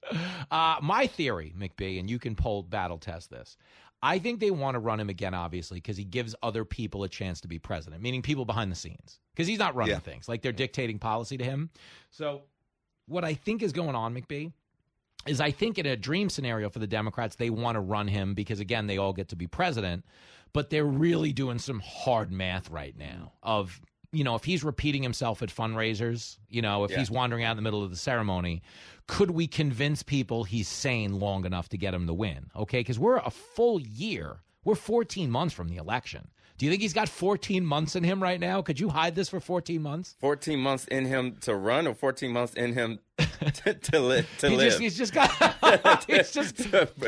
Uh, 0.50 0.76
my 0.80 1.08
theory, 1.08 1.52
McBee, 1.58 1.98
and 1.98 2.08
you 2.08 2.20
can 2.20 2.36
poll 2.36 2.62
battle 2.62 2.98
test 2.98 3.30
this. 3.30 3.56
I 4.02 4.18
think 4.18 4.40
they 4.40 4.50
want 4.50 4.74
to 4.76 4.78
run 4.78 4.98
him 4.98 5.10
again, 5.10 5.34
obviously, 5.34 5.76
because 5.78 5.96
he 5.96 6.04
gives 6.04 6.34
other 6.42 6.64
people 6.64 7.04
a 7.04 7.08
chance 7.08 7.40
to 7.42 7.48
be 7.48 7.58
president, 7.58 8.02
meaning 8.02 8.22
people 8.22 8.44
behind 8.44 8.70
the 8.72 8.76
scenes, 8.76 9.20
because 9.34 9.46
he's 9.46 9.58
not 9.58 9.74
running 9.74 9.96
Yeah. 9.96 10.00
things 10.00 10.28
like 10.28 10.40
they're 10.42 10.52
dictating 10.52 10.98
policy 10.98 11.36
to 11.36 11.44
him. 11.44 11.70
So, 12.10 12.42
what 13.06 13.24
I 13.24 13.34
think 13.34 13.62
is 13.62 13.72
going 13.72 13.94
on, 13.94 14.14
McBee, 14.14 14.52
is 15.26 15.40
I 15.40 15.50
think 15.50 15.78
in 15.78 15.84
a 15.84 15.96
dream 15.96 16.30
scenario 16.30 16.70
for 16.70 16.78
the 16.78 16.86
Democrats, 16.86 17.36
they 17.36 17.50
want 17.50 17.76
to 17.76 17.80
run 17.80 18.08
him 18.08 18.34
because 18.34 18.58
again, 18.60 18.86
they 18.86 18.96
all 18.96 19.12
get 19.12 19.28
to 19.28 19.36
be 19.36 19.46
president, 19.46 20.04
but 20.52 20.70
they're 20.70 20.84
really 20.84 21.32
doing 21.32 21.58
some 21.58 21.80
hard 21.80 22.32
math 22.32 22.70
right 22.70 22.96
now 22.96 23.32
of 23.42 23.80
you 24.12 24.24
know, 24.24 24.34
if 24.34 24.44
he's 24.44 24.64
repeating 24.64 25.02
himself 25.02 25.42
at 25.42 25.48
fundraisers, 25.50 26.36
you 26.48 26.62
know, 26.62 26.84
if 26.84 26.90
Yeah. 26.90 26.98
he's 26.98 27.10
wandering 27.10 27.44
out 27.44 27.52
in 27.52 27.56
the 27.56 27.62
middle 27.62 27.82
of 27.84 27.90
the 27.90 27.96
ceremony, 27.96 28.62
could 29.06 29.30
we 29.30 29.46
convince 29.46 30.02
people 30.02 30.44
he's 30.44 30.68
sane 30.68 31.18
long 31.20 31.44
enough 31.44 31.68
to 31.70 31.76
get 31.78 31.94
him 31.94 32.06
to 32.06 32.14
win? 32.14 32.50
Okay, 32.56 32.80
because 32.80 32.98
we're 32.98 33.18
a 33.18 33.30
full 33.30 33.80
year, 33.80 34.38
we're 34.64 34.74
14 34.74 35.30
months 35.30 35.54
from 35.54 35.68
the 35.68 35.76
election. 35.76 36.28
Do 36.58 36.66
you 36.66 36.72
think 36.72 36.82
he's 36.82 36.92
got 36.92 37.08
14 37.08 37.64
months 37.64 37.96
in 37.96 38.04
him 38.04 38.22
right 38.22 38.38
now? 38.38 38.60
Could 38.60 38.78
you 38.78 38.90
hide 38.90 39.14
this 39.14 39.30
for 39.30 39.40
14 39.40 39.80
months? 39.80 40.16
14 40.20 40.58
months 40.58 40.84
in 40.88 41.06
him 41.06 41.36
to 41.40 41.54
run 41.54 41.86
or 41.86 41.94
14 41.94 42.30
months 42.30 42.52
in 42.52 42.74
him 42.74 42.98
to, 43.64 43.72
to, 43.74 44.00
li- 44.00 44.26
to 44.40 44.50
He 44.50 44.56
live? 44.56 44.66
just, 44.68 44.80
he's 44.80 44.98
just 44.98 45.14
got 45.14 45.30
he's 46.06 46.30
just 46.32 46.60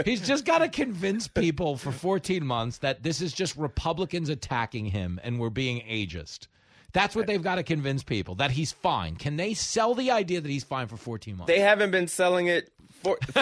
he's 0.06 0.26
just 0.26 0.46
got 0.46 0.58
to 0.60 0.68
convince 0.68 1.28
people 1.28 1.76
for 1.76 1.92
14 1.92 2.46
months 2.46 2.78
that 2.78 3.02
this 3.02 3.20
is 3.20 3.32
just 3.34 3.54
Republicans 3.56 4.30
attacking 4.30 4.86
him 4.86 5.20
and 5.22 5.38
we're 5.38 5.50
being 5.50 5.80
ageist. 5.80 6.46
That's 6.92 7.16
what 7.16 7.26
they've 7.26 7.42
got 7.42 7.54
to 7.56 7.62
convince 7.62 8.02
people 8.02 8.34
that 8.36 8.50
he's 8.50 8.72
fine. 8.72 9.16
Can 9.16 9.36
they 9.36 9.54
sell 9.54 9.94
the 9.94 10.10
idea 10.10 10.40
that 10.40 10.48
he's 10.50 10.64
fine 10.64 10.88
for 10.88 10.96
14 10.96 11.36
months? 11.36 11.52
They 11.52 11.60
haven't 11.60 11.90
been 11.90 12.06
selling 12.08 12.48
it 12.48 12.70
for 13.02 13.16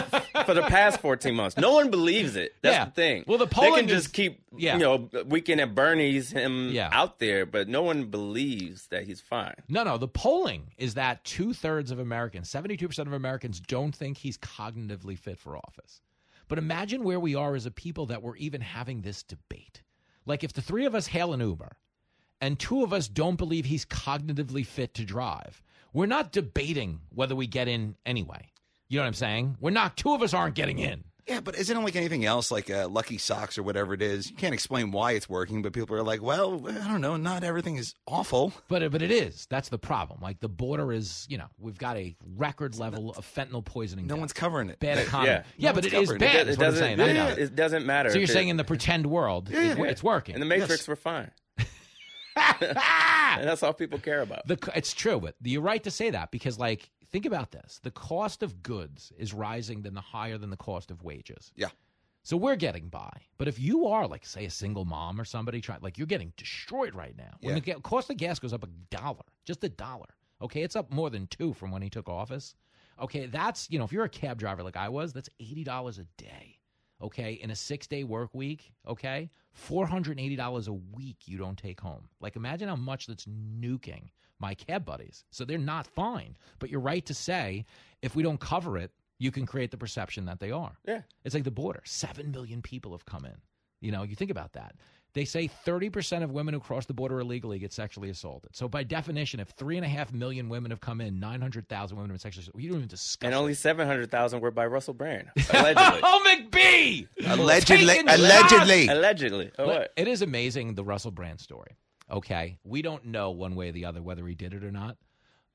for 0.44 0.54
the 0.54 0.64
past 0.68 1.00
14 1.00 1.34
months. 1.34 1.56
No 1.56 1.72
one 1.72 1.90
believes 1.90 2.36
it. 2.36 2.54
That's 2.62 2.74
Yeah. 2.76 2.84
the 2.86 2.90
thing. 2.92 3.24
Well, 3.26 3.38
the 3.38 3.46
polling 3.48 3.72
they 3.74 3.80
can 3.82 3.90
is- 3.90 4.04
just 4.04 4.14
keep 4.14 4.40
Yeah. 4.56 4.74
you 4.74 4.80
know 4.80 5.08
weekend 5.26 5.60
at 5.60 5.74
Bernie's 5.74 6.30
him 6.30 6.70
Yeah. 6.70 6.88
out 6.92 7.18
there, 7.18 7.44
but 7.44 7.68
no 7.68 7.82
one 7.82 8.04
believes 8.06 8.86
that 8.88 9.04
he's 9.04 9.20
fine. 9.20 9.54
No, 9.68 9.82
no. 9.82 9.98
The 9.98 10.08
polling 10.08 10.68
is 10.78 10.94
that 10.94 11.24
two 11.24 11.52
thirds 11.52 11.90
of 11.90 11.98
Americans, 11.98 12.48
72% 12.48 13.06
of 13.08 13.12
Americans, 13.12 13.60
don't 13.60 13.94
think 13.94 14.18
he's 14.18 14.38
cognitively 14.38 15.18
fit 15.18 15.38
for 15.38 15.56
office. 15.56 16.00
But 16.48 16.58
imagine 16.58 17.04
where 17.04 17.20
we 17.20 17.34
are 17.34 17.54
as 17.54 17.66
a 17.66 17.70
people 17.70 18.06
that 18.06 18.22
we're 18.22 18.36
even 18.36 18.60
having 18.60 19.02
this 19.02 19.22
debate. 19.22 19.82
Like 20.24 20.42
if 20.44 20.52
the 20.52 20.62
three 20.62 20.84
of 20.86 20.94
us 20.94 21.08
hail 21.08 21.32
an 21.32 21.40
Uber 21.40 21.76
and 22.40 22.58
two 22.58 22.82
of 22.82 22.92
us 22.92 23.08
don't 23.08 23.36
believe 23.36 23.64
he's 23.66 23.84
cognitively 23.84 24.64
fit 24.66 24.94
to 24.94 25.04
drive, 25.04 25.62
we're 25.92 26.06
not 26.06 26.32
debating 26.32 27.00
whether 27.10 27.34
we 27.34 27.46
get 27.46 27.68
in 27.68 27.96
anyway. 28.06 28.48
You 28.88 28.98
know 28.98 29.02
what 29.04 29.08
I'm 29.08 29.14
saying? 29.14 29.56
We're 29.60 29.70
not, 29.70 29.96
two 29.96 30.14
of 30.14 30.22
us 30.22 30.34
aren't 30.34 30.54
getting 30.54 30.78
in. 30.78 31.04
Yeah, 31.26 31.38
but 31.38 31.54
isn't 31.54 31.76
it 31.76 31.80
like 31.80 31.94
anything 31.94 32.24
else, 32.24 32.50
like 32.50 32.68
uh, 32.70 32.88
Lucky 32.88 33.16
Socks 33.16 33.56
or 33.56 33.62
whatever 33.62 33.94
it 33.94 34.02
is? 34.02 34.28
You 34.30 34.36
can't 34.36 34.54
explain 34.54 34.90
why 34.90 35.12
it's 35.12 35.28
working, 35.28 35.62
but 35.62 35.72
people 35.72 35.94
are 35.94 36.02
like, 36.02 36.20
"Well, 36.20 36.66
I 36.68 36.88
don't 36.88 37.00
know. 37.00 37.16
Not 37.16 37.44
everything 37.44 37.76
is 37.76 37.94
awful." 38.04 38.52
But 38.66 38.90
but 38.90 39.00
it 39.00 39.12
is. 39.12 39.46
That's 39.48 39.68
the 39.68 39.78
problem. 39.78 40.18
Like 40.20 40.40
the 40.40 40.48
border 40.48 40.92
is, 40.92 41.26
you 41.28 41.38
know, 41.38 41.44
we've 41.56 41.78
got 41.78 41.96
a 41.96 42.16
record 42.36 42.76
level 42.78 43.10
of 43.12 43.24
fentanyl 43.32 43.64
poisoning. 43.64 44.06
No 44.08 44.14
deaths. 44.14 44.20
one's 44.20 44.32
covering 44.32 44.70
it. 44.70 44.80
Bad 44.80 44.98
economy. 44.98 45.28
Yeah. 45.30 45.42
Yeah, 45.56 45.68
No 45.70 45.74
but 45.76 45.84
it 45.84 45.92
is 45.92 46.00
covering 46.08 46.16
it. 46.16 46.20
bad. 46.20 46.34
It 46.34 46.48
is 46.48 46.58
what 46.58 46.66
I'm 46.66 46.72
doesn't. 46.72 46.84
saying. 46.98 47.00
I 47.00 47.12
know. 47.12 47.28
It 47.28 47.54
doesn't 47.54 47.86
matter. 47.86 48.10
So 48.10 48.14
you're 48.16 48.24
if 48.24 48.30
it- 48.30 48.32
saying 48.32 48.48
in 48.48 48.56
the 48.56 48.64
pretend 48.64 49.06
world, 49.06 49.50
Yeah, 49.52 49.60
it- 49.72 49.78
yeah. 49.78 49.84
it's 49.84 50.02
working. 50.02 50.34
in 50.34 50.40
the 50.40 50.46
Matrix 50.46 50.70
Yes. 50.80 50.88
we're 50.88 50.96
fine. 50.96 51.30
and 52.60 53.48
that's 53.48 53.62
all 53.62 53.72
people 53.72 53.98
care 53.98 54.22
about. 54.22 54.46
The, 54.46 54.58
it's 54.74 54.92
true, 54.94 55.20
but 55.20 55.34
you're 55.42 55.62
right 55.62 55.82
to 55.84 55.90
say 55.90 56.10
that 56.10 56.30
because, 56.30 56.58
like, 56.58 56.90
think 57.10 57.26
about 57.26 57.50
this: 57.52 57.80
the 57.82 57.90
cost 57.90 58.42
of 58.42 58.62
goods 58.62 59.12
is 59.18 59.32
rising 59.32 59.82
than 59.82 59.94
the 59.94 60.00
higher 60.00 60.38
than 60.38 60.50
the 60.50 60.56
cost 60.56 60.90
of 60.90 61.02
wages. 61.02 61.52
Yeah. 61.56 61.68
So 62.22 62.36
we're 62.36 62.56
getting 62.56 62.88
by, 62.88 63.10
but 63.38 63.48
if 63.48 63.58
you 63.58 63.86
are, 63.86 64.06
like, 64.06 64.26
say, 64.26 64.44
a 64.44 64.50
single 64.50 64.84
mom 64.84 65.18
or 65.18 65.24
somebody 65.24 65.60
trying, 65.62 65.80
like, 65.80 65.96
you're 65.96 66.06
getting 66.06 66.34
destroyed 66.36 66.94
right 66.94 67.16
now. 67.16 67.32
When 67.40 67.56
Yeah. 67.56 67.74
the 67.76 67.80
cost 67.80 68.10
of 68.10 68.18
gas 68.18 68.38
goes 68.38 68.52
up 68.52 68.62
a 68.62 68.66
dollar, 68.94 69.24
just 69.46 69.64
a 69.64 69.70
dollar. 69.70 70.06
Okay, 70.42 70.62
it's 70.62 70.76
up 70.76 70.92
more 70.92 71.08
than 71.08 71.26
two 71.28 71.54
from 71.54 71.70
when 71.70 71.80
he 71.80 71.88
took 71.88 72.08
office. 72.10 72.54
Okay, 73.00 73.24
that's 73.26 73.70
you 73.70 73.78
know, 73.78 73.84
if 73.86 73.92
you're 73.92 74.04
a 74.04 74.08
cab 74.08 74.38
driver 74.38 74.62
like 74.62 74.76
I 74.76 74.90
was, 74.90 75.12
that's 75.14 75.30
eighty 75.40 75.64
dollars 75.64 75.98
a 75.98 76.04
day. 76.22 76.58
Okay, 77.02 77.32
in 77.32 77.50
a 77.50 77.56
six 77.56 77.86
day 77.86 78.04
work 78.04 78.34
week, 78.34 78.72
okay, 78.86 79.30
four 79.52 79.86
hundred 79.86 80.12
and 80.12 80.20
eighty 80.20 80.36
dollars 80.36 80.68
a 80.68 80.72
week 80.72 81.16
you 81.24 81.38
don't 81.38 81.56
take 81.58 81.80
home. 81.80 82.08
Like, 82.20 82.36
imagine 82.36 82.68
how 82.68 82.76
much 82.76 83.06
that's 83.06 83.26
nuking 83.26 84.10
my 84.38 84.54
cab 84.54 84.84
buddies. 84.84 85.24
So 85.30 85.44
they're 85.44 85.58
not 85.58 85.86
fine. 85.86 86.36
But 86.58 86.70
you're 86.70 86.80
right 86.80 87.04
to 87.06 87.14
say 87.14 87.64
if 88.02 88.14
we 88.14 88.22
don't 88.22 88.40
cover 88.40 88.78
it, 88.78 88.90
you 89.18 89.30
can 89.30 89.46
create 89.46 89.70
the 89.70 89.76
perception 89.76 90.24
that 90.26 90.40
they 90.40 90.50
are. 90.50 90.72
Yeah. 90.86 91.02
It's 91.24 91.34
like 91.34 91.44
the 91.44 91.50
border. 91.50 91.82
Seven 91.84 92.30
million 92.30 92.62
people 92.62 92.92
have 92.92 93.04
come 93.04 93.24
in. 93.24 93.36
You 93.80 93.92
know, 93.92 94.02
you 94.02 94.16
think 94.16 94.30
about 94.30 94.52
that. 94.54 94.74
They 95.12 95.24
say 95.24 95.50
30% 95.66 96.22
of 96.22 96.30
women 96.30 96.54
who 96.54 96.60
cross 96.60 96.86
the 96.86 96.94
border 96.94 97.18
illegally 97.20 97.58
get 97.58 97.72
sexually 97.72 98.10
assaulted. 98.10 98.54
So, 98.54 98.68
by 98.68 98.84
definition, 98.84 99.40
if 99.40 99.48
three 99.50 99.76
and 99.76 99.84
a 99.84 99.88
half 99.88 100.12
million 100.12 100.48
women 100.48 100.70
have 100.70 100.80
come 100.80 101.00
in, 101.00 101.18
900,000 101.18 101.96
women 101.96 102.10
have 102.10 102.14
been 102.14 102.18
sexually 102.20 102.42
assaulted. 102.44 102.62
You 102.62 102.68
don't 102.70 102.78
even 102.78 102.88
discuss 102.88 103.26
And 103.26 103.34
only 103.34 103.54
700,000 103.54 104.40
were 104.40 104.50
by 104.52 104.66
Russell 104.66 104.94
Brand, 104.94 105.28
allegedly. 105.50 106.00
oh, 106.02 106.24
McBee! 106.26 107.08
Allegedly, 107.26 107.86
Taking 107.86 108.08
allegedly. 108.08 108.86
shots! 108.86 108.98
allegedly. 108.98 109.50
Oh, 109.58 109.66
what? 109.66 109.92
It 109.96 110.06
is 110.08 110.22
amazing 110.22 110.74
the 110.74 110.84
Russell 110.84 111.10
Brand 111.10 111.40
story. 111.40 111.76
Okay. 112.10 112.58
We 112.64 112.82
don't 112.82 113.06
know 113.06 113.30
one 113.30 113.54
way 113.56 113.68
or 113.68 113.72
the 113.72 113.84
other 113.86 114.02
whether 114.02 114.26
he 114.26 114.34
did 114.34 114.54
it 114.54 114.64
or 114.64 114.70
not. 114.70 114.96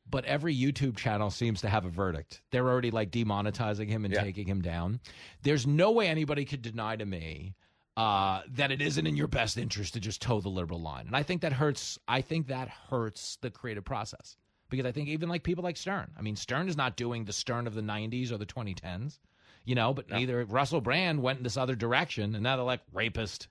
But 0.10 0.24
every 0.26 0.56
YouTube 0.56 0.98
channel 0.98 1.32
seems 1.32 1.62
to 1.62 1.70
have 1.70 1.84
a 1.86 1.90
verdict. 1.90 2.42
They're 2.52 2.68
already 2.70 2.92
like 2.92 3.10
demonetizing 3.10 3.90
him 3.90 4.06
and 4.06 4.14
Yeah. 4.14 4.22
taking 4.22 4.46
him 4.48 4.62
down. 4.62 5.00
There's 5.42 5.66
no 5.66 5.92
way 5.92 6.08
anybody 6.08 6.46
could 6.46 6.62
deny 6.62 6.96
to 6.96 7.06
me 7.06 7.56
uh, 7.98 8.42
that 8.54 8.72
it 8.72 8.82
isn't 8.82 9.08
in 9.08 9.16
your 9.16 9.28
best 9.28 9.58
interest 9.58 9.94
to 9.94 10.00
just 10.00 10.22
toe 10.22 10.42
the 10.42 10.50
liberal 10.50 10.82
line. 10.82 11.08
And 11.08 11.16
I 11.16 11.24
think 11.24 11.42
that 11.42 11.54
hurts. 11.54 11.98
I 12.08 12.22
think 12.22 12.48
that 12.48 12.68
hurts 12.68 13.38
the 13.42 13.50
creative 13.50 13.86
process 13.86 14.36
because 14.70 14.86
I 14.86 14.92
think 14.92 15.08
even 15.10 15.30
like 15.30 15.44
people 15.44 15.64
like 15.64 15.78
Stern. 15.78 16.12
I 16.18 16.22
mean, 16.22 16.36
Stern 16.36 16.68
is 16.68 16.76
not 16.78 16.98
doing 16.98 17.26
the 17.26 17.34
Stern 17.34 17.68
of 17.68 17.74
the 17.74 17.82
'90s 17.82 18.32
or 18.32 18.38
the 18.38 18.46
2010s, 18.46 19.20
you 19.64 19.76
know. 19.76 19.94
But 19.94 20.10
neither 20.10 20.44
Russell 20.46 20.82
Brand 20.82 21.22
went 21.22 21.38
in 21.40 21.44
this 21.44 21.58
other 21.58 21.76
direction, 21.76 22.36
and 22.36 22.44
now 22.44 22.58
they're 22.58 22.66
like 22.66 22.82
rapist. 22.94 23.48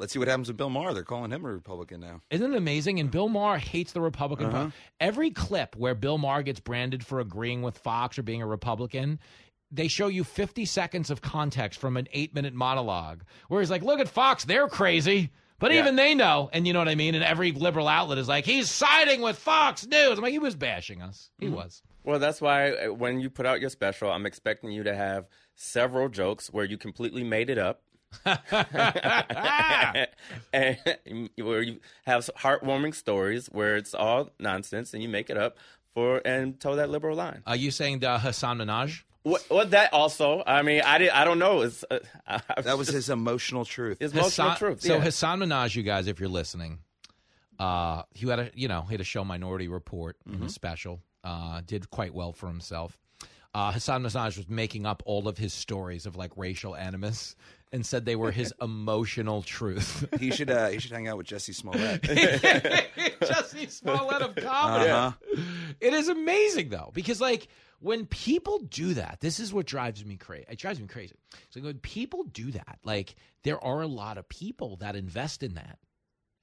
Let's 0.00 0.12
see 0.12 0.20
what 0.20 0.28
happens 0.28 0.46
with 0.46 0.56
Bill 0.56 0.70
Maher. 0.70 0.94
They're 0.94 1.02
calling 1.02 1.32
him 1.32 1.44
a 1.44 1.52
Republican 1.52 2.00
now. 2.02 2.20
Isn't 2.30 2.52
it 2.54 2.56
amazing? 2.56 3.00
And 3.00 3.10
Bill 3.10 3.28
Maher 3.28 3.58
hates 3.58 3.90
the 3.92 4.00
Republican 4.00 4.46
Uh-huh. 4.46 4.56
Party. 4.58 4.72
Every 5.00 5.30
clip 5.32 5.74
where 5.74 5.96
Bill 5.96 6.18
Maher 6.18 6.44
gets 6.44 6.60
branded 6.60 7.04
for 7.04 7.18
agreeing 7.18 7.62
with 7.62 7.76
Fox 7.78 8.16
or 8.16 8.22
being 8.22 8.40
a 8.40 8.46
Republican, 8.46 9.18
they 9.70 9.88
show 9.88 10.06
you 10.08 10.24
50 10.24 10.64
seconds 10.64 11.10
of 11.10 11.20
context 11.20 11.78
from 11.78 11.96
an 11.96 12.08
eight 12.12 12.34
minute 12.34 12.54
monologue 12.54 13.22
where 13.48 13.60
he's 13.60 13.70
like, 13.70 13.82
look 13.82 14.00
at 14.00 14.08
Fox, 14.08 14.44
they're 14.44 14.68
crazy. 14.68 15.30
But 15.60 15.72
Yeah. 15.72 15.80
even 15.80 15.96
they 15.96 16.14
know, 16.14 16.48
and 16.52 16.66
you 16.66 16.72
know 16.72 16.78
what 16.78 16.88
I 16.88 16.94
mean? 16.94 17.14
And 17.16 17.24
every 17.24 17.50
liberal 17.52 17.88
outlet 17.88 18.18
is 18.18 18.28
like, 18.28 18.44
he's 18.44 18.70
siding 18.70 19.20
with 19.20 19.36
Fox 19.36 19.86
News. 19.86 20.16
I'm 20.16 20.22
like, 20.22 20.32
he 20.32 20.38
was 20.38 20.54
bashing 20.54 21.02
us. 21.02 21.30
He 21.38 21.48
was. 21.48 21.82
Well, 22.04 22.18
that's 22.20 22.40
why 22.40 22.70
uh, 22.70 22.92
when 22.92 23.20
you 23.20 23.28
put 23.28 23.44
out 23.44 23.60
your 23.60 23.68
special, 23.68 24.10
I'm 24.10 24.24
expecting 24.24 24.70
you 24.70 24.84
to 24.84 24.94
have 24.94 25.26
several 25.56 26.08
jokes 26.08 26.48
where 26.52 26.64
you 26.64 26.78
completely 26.78 27.24
made 27.24 27.50
it 27.50 27.58
up. 27.58 27.82
and 30.52 30.78
where 31.36 31.60
you 31.62 31.80
have 32.06 32.28
heartwarming 32.38 32.94
stories 32.94 33.48
where 33.48 33.76
it's 33.76 33.94
all 33.94 34.30
nonsense 34.38 34.94
and 34.94 35.02
you 35.02 35.08
make 35.08 35.28
it 35.30 35.36
up 35.36 35.58
for 35.94 36.20
and 36.24 36.58
toe 36.60 36.76
that 36.76 36.90
liberal 36.90 37.16
line. 37.16 37.42
Are 37.46 37.56
you 37.56 37.70
saying 37.70 38.00
the 38.00 38.18
Hasan 38.18 38.58
Minhaj? 38.58 39.02
What, 39.24 39.44
what 39.48 39.70
that 39.72 39.92
also? 39.92 40.42
I 40.46 40.62
mean, 40.62 40.80
I 40.82 40.98
did. 40.98 41.10
I 41.10 41.24
don't 41.24 41.38
know. 41.38 41.62
It's, 41.62 41.84
uh, 41.90 41.98
I, 42.26 42.40
I 42.56 42.60
That 42.62 42.78
was 42.78 42.86
just- 42.86 42.94
his 42.96 43.10
emotional 43.10 43.64
truth. 43.64 43.98
His 44.00 44.12
emotional 44.12 44.50
Hassan- 44.50 44.56
truth. 44.58 44.82
So 44.82 44.94
yeah. 44.96 45.00
Hasan 45.02 45.40
Minhaj, 45.40 45.74
you 45.76 45.82
guys, 45.82 46.06
if 46.06 46.18
you're 46.20 46.28
listening, 46.28 46.78
uh, 47.58 48.02
he 48.14 48.28
had 48.28 48.38
a 48.38 48.50
you 48.54 48.68
know 48.68 48.82
he 48.82 48.92
had 48.94 49.00
a 49.00 49.04
show 49.04 49.24
Minority 49.24 49.68
Report 49.68 50.16
in 50.26 50.34
Mm-hmm. 50.34 50.46
a 50.46 50.48
special. 50.48 51.00
Uh, 51.24 51.60
did 51.66 51.90
quite 51.90 52.14
well 52.14 52.32
for 52.32 52.46
himself. 52.46 52.96
Uh, 53.54 53.72
Hasan 53.72 54.02
Minhaj 54.04 54.36
was 54.36 54.48
making 54.48 54.86
up 54.86 55.02
all 55.04 55.26
of 55.26 55.36
his 55.36 55.52
stories 55.52 56.06
of 56.06 56.16
like 56.16 56.30
racial 56.36 56.76
animus, 56.76 57.34
and 57.72 57.84
said 57.84 58.04
they 58.04 58.16
were 58.16 58.30
his 58.30 58.52
emotional 58.62 59.42
truth. 59.42 60.06
He 60.18 60.30
should 60.30 60.50
uh, 60.50 60.68
he 60.68 60.78
should 60.78 60.92
hang 60.92 61.08
out 61.08 61.16
with 61.18 61.26
Jussie 61.26 61.54
Smollett. 61.54 62.02
Jussie 63.20 63.70
Smollett 63.70 64.22
of 64.22 64.36
comedy. 64.36 64.90
Uh-huh. 64.90 65.12
It 65.80 65.92
is 65.92 66.08
amazing 66.08 66.70
though, 66.70 66.90
because 66.94 67.20
like 67.20 67.48
when 67.80 68.06
people 68.06 68.58
do 68.58 68.94
that, 68.94 69.18
this 69.20 69.38
is 69.38 69.52
what 69.52 69.66
drives 69.66 70.04
me 70.04 70.16
crazy. 70.16 70.46
It 70.48 70.58
drives 70.58 70.80
me 70.80 70.86
crazy. 70.86 71.14
So 71.50 71.60
when 71.60 71.78
people 71.78 72.24
do 72.24 72.50
that, 72.52 72.78
like 72.84 73.14
there 73.44 73.62
are 73.62 73.82
a 73.82 73.86
lot 73.86 74.18
of 74.18 74.28
people 74.28 74.76
that 74.76 74.96
invest 74.96 75.42
in 75.42 75.54
that 75.54 75.78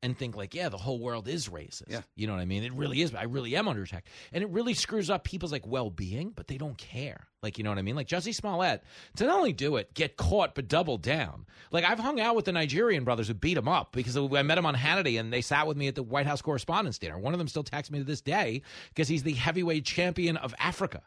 and 0.06 0.16
think 0.16 0.36
like, 0.38 0.54
yeah, 0.54 0.70
the 0.70 0.78
whole 0.78 1.00
world 1.00 1.28
is 1.28 1.50
racist. 1.50 1.90
Yeah. 1.90 2.02
You 2.16 2.28
know 2.28 2.34
what 2.34 2.40
I 2.40 2.46
mean? 2.46 2.64
It 2.64 2.74
really 2.74 3.02
is. 3.02 3.16
I 3.16 3.24
really 3.24 3.56
am 3.56 3.68
under 3.68 3.82
attack. 3.82 4.06
And 4.32 4.44
it 4.44 4.50
really 4.52 4.76
screws 4.76 5.10
up 5.10 5.24
people's 5.24 5.52
like 5.52 5.66
well-being, 5.66 6.30
but 6.30 6.48
they 6.48 6.58
don't 6.58 6.78
care. 6.78 7.26
Like, 7.42 7.58
you 7.58 7.64
know 7.64 7.72
what 7.72 7.80
I 7.80 7.82
mean? 7.82 7.96
Like 7.96 8.08
Jussie 8.08 8.34
Smollett, 8.34 8.84
to 9.16 9.26
not 9.26 9.38
only 9.38 9.52
do 9.52 9.78
it, 9.78 9.96
get 9.96 10.16
caught, 10.16 10.54
but 10.54 10.68
double 10.68 11.00
down. 11.00 11.48
Like 11.72 11.86
I've 11.86 11.98
hung 11.98 12.20
out 12.20 12.36
with 12.36 12.46
the 12.46 12.52
Nigerian 12.52 13.04
brothers 13.04 13.28
who 13.28 13.34
beat 13.34 13.58
him 13.58 13.68
up 13.68 13.94
because 13.94 14.16
I 14.16 14.44
met 14.44 14.60
him 14.60 14.68
on 14.68 14.76
Hannity 14.76 15.20
and 15.20 15.34
they 15.34 15.42
sat 15.42 15.66
with 15.66 15.76
me 15.76 15.88
at 15.88 15.96
the 15.96 16.04
White 16.04 16.28
House 16.28 16.44
Correspondents' 16.44 17.00
Dinner. 17.00 17.18
One 17.18 17.34
of 17.34 17.40
them 17.40 17.48
still 17.48 17.64
texts 17.64 17.92
me 17.92 17.98
to 17.98 18.06
this 18.06 18.22
day 18.22 18.62
because 18.90 19.08
he's 19.08 19.24
the 19.24 19.34
heavyweight 19.34 19.86
champion 19.86 20.38
of 20.38 20.54
Africa. 20.60 21.02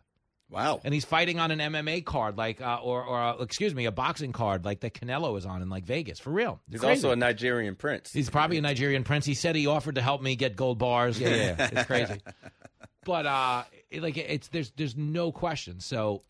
Wow. 0.51 0.81
And 0.83 0.95
he's 0.95 1.05
fighting 1.05 1.39
on 1.39 1.51
an 1.51 1.59
MMA 1.59 2.05
card, 2.05 2.39
like, 2.39 2.61
uh, 2.61 2.81
or, 2.83 3.05
or 3.05 3.21
uh, 3.21 3.37
excuse 3.37 3.75
me, 3.75 3.85
a 3.85 3.93
boxing 3.93 4.33
card, 4.33 4.65
like 4.65 4.81
that 4.81 4.95
Canelo 4.95 5.37
is 5.37 5.45
on 5.45 5.61
in 5.61 5.69
like 5.69 5.85
Vegas, 5.85 6.19
for 6.19 6.31
real. 6.31 6.59
He's 6.71 6.81
Crazy. 6.81 7.05
also 7.05 7.11
a 7.11 7.17
Nigerian 7.17 7.75
prince. 7.75 8.13
He's 8.13 8.31
probably 8.31 8.57
a 8.57 8.63
Nigerian 8.63 9.05
prince. 9.05 9.27
He 9.27 9.35
said 9.35 9.57
he 9.57 9.67
offered 9.67 9.97
to 9.97 10.03
help 10.03 10.23
me 10.23 10.37
get 10.37 10.57
gold 10.57 10.79
bars. 10.79 11.21
Yeah, 11.21 11.29
yeah, 11.29 11.37
yeah. 11.59 11.69
it's 11.73 11.87
crazy. 11.87 12.21
But 13.05 13.25
uh, 13.25 13.65
it, 13.91 14.03
like, 14.03 14.19
it's 14.19 14.49
there's 14.49 14.71
there's 14.73 14.95
no 14.95 15.33
question. 15.33 15.81
So 15.81 16.25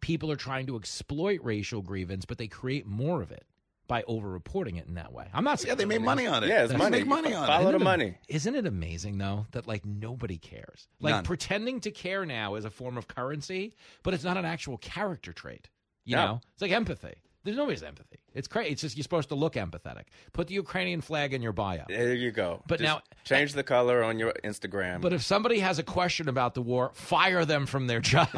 people 0.00 0.32
are 0.32 0.36
trying 0.36 0.66
to 0.66 0.74
exploit 0.74 1.38
racial 1.44 1.82
grievance, 1.82 2.24
but 2.24 2.36
they 2.36 2.48
create 2.48 2.84
more 2.84 3.22
of 3.22 3.30
it 3.30 3.44
by 3.90 4.04
over-reporting 4.06 4.76
it 4.76 4.86
in 4.86 4.94
that 4.94 5.12
way. 5.12 5.26
I'm 5.34 5.42
not 5.42 5.58
saying 5.58 5.70
Yeah, 5.70 5.74
they 5.74 5.84
made 5.84 6.00
money 6.00 6.24
on 6.28 6.44
it. 6.44 6.46
Yeah, 6.46 6.62
it's 6.62 6.70
They 6.70 6.78
money. 6.78 6.98
make 6.98 7.08
money 7.08 7.34
on 7.34 7.42
it. 7.42 7.46
Follow 7.48 7.62
the 7.64 7.68
Isn't 7.70 7.80
it- 7.80 7.84
money. 7.84 8.14
Isn't 8.28 8.54
it 8.54 8.64
amazing 8.66 9.18
though 9.18 9.46
that 9.50 9.66
like 9.66 9.84
nobody 9.84 10.38
cares? 10.38 10.86
Like 11.00 11.12
None. 11.16 11.24
pretending 11.24 11.80
to 11.80 11.90
care 11.90 12.24
now 12.24 12.54
is 12.54 12.64
a 12.64 12.70
form 12.70 12.96
of 12.96 13.08
currency, 13.08 13.74
but 14.04 14.14
it's 14.14 14.22
not 14.22 14.36
an 14.36 14.44
actual 14.44 14.78
character 14.78 15.32
trait. 15.32 15.68
You 16.04 16.14
No. 16.14 16.24
know, 16.26 16.40
it's 16.52 16.62
like 16.62 16.70
empathy. 16.70 17.14
There's 17.42 17.56
nobody's 17.56 17.82
empathy. 17.82 18.18
It's 18.34 18.46
crazy. 18.46 18.70
It's 18.72 18.82
just 18.82 18.96
you're 18.96 19.02
supposed 19.02 19.30
to 19.30 19.34
look 19.34 19.54
empathetic. 19.54 20.04
Put 20.32 20.48
the 20.48 20.54
Ukrainian 20.54 21.00
flag 21.00 21.32
in 21.32 21.40
your 21.40 21.52
bio. 21.52 21.84
There 21.88 22.14
you 22.14 22.30
go. 22.30 22.62
But 22.66 22.80
Just 22.80 22.82
now- 22.94 23.02
change 23.24 23.54
the 23.54 23.62
color 23.62 24.02
on 24.02 24.18
your 24.18 24.34
Instagram. 24.44 25.00
But 25.00 25.12
if 25.14 25.22
somebody 25.22 25.58
has 25.60 25.78
a 25.78 25.82
question 25.82 26.28
about 26.28 26.54
the 26.54 26.60
war, 26.62 26.90
fire 26.94 27.44
them 27.46 27.64
from 27.66 27.86
their 27.86 28.00
job. 28.00 28.28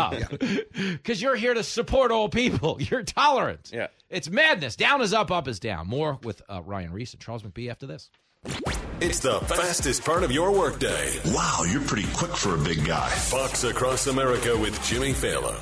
Because 0.73 1.21
you're 1.23 1.35
here 1.37 1.53
to 1.55 1.65
support 1.65 2.11
all 2.13 2.29
people. 2.29 2.77
You're 2.81 3.03
tolerant. 3.03 3.71
Yeah. 3.73 3.89
It's 4.09 4.31
madness. 4.31 4.77
Down 4.77 5.03
is 5.03 5.13
up, 5.13 5.31
up 5.31 5.49
is 5.49 5.59
down. 5.59 5.89
More 5.89 6.19
with 6.23 6.41
uh, 6.49 6.63
Ryan 6.63 6.93
Reese 6.93 7.13
and 7.13 7.21
Charles 7.21 7.43
McBee 7.43 7.71
after 7.71 7.87
this. 7.87 8.11
It's 9.01 9.21
the 9.21 9.41
fastest 9.41 10.05
part 10.05 10.23
of 10.23 10.31
your 10.33 10.53
workday. 10.53 11.13
Wow, 11.27 11.65
you're 11.69 11.83
pretty 11.83 12.07
quick 12.15 12.37
for 12.37 12.55
a 12.55 12.59
big 12.59 12.85
guy. 12.85 13.09
Fox 13.09 13.65
Across 13.65 14.07
America 14.07 14.57
with 14.57 14.81
Jimmy 14.85 15.13
Failla. 15.13 15.61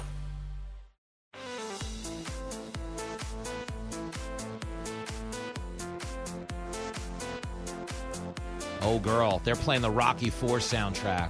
Oh, 8.82 8.98
girl, 8.98 9.40
they're 9.44 9.56
playing 9.56 9.82
the 9.82 9.90
Rocky 9.90 10.30
Four 10.30 10.58
soundtrack. 10.58 11.28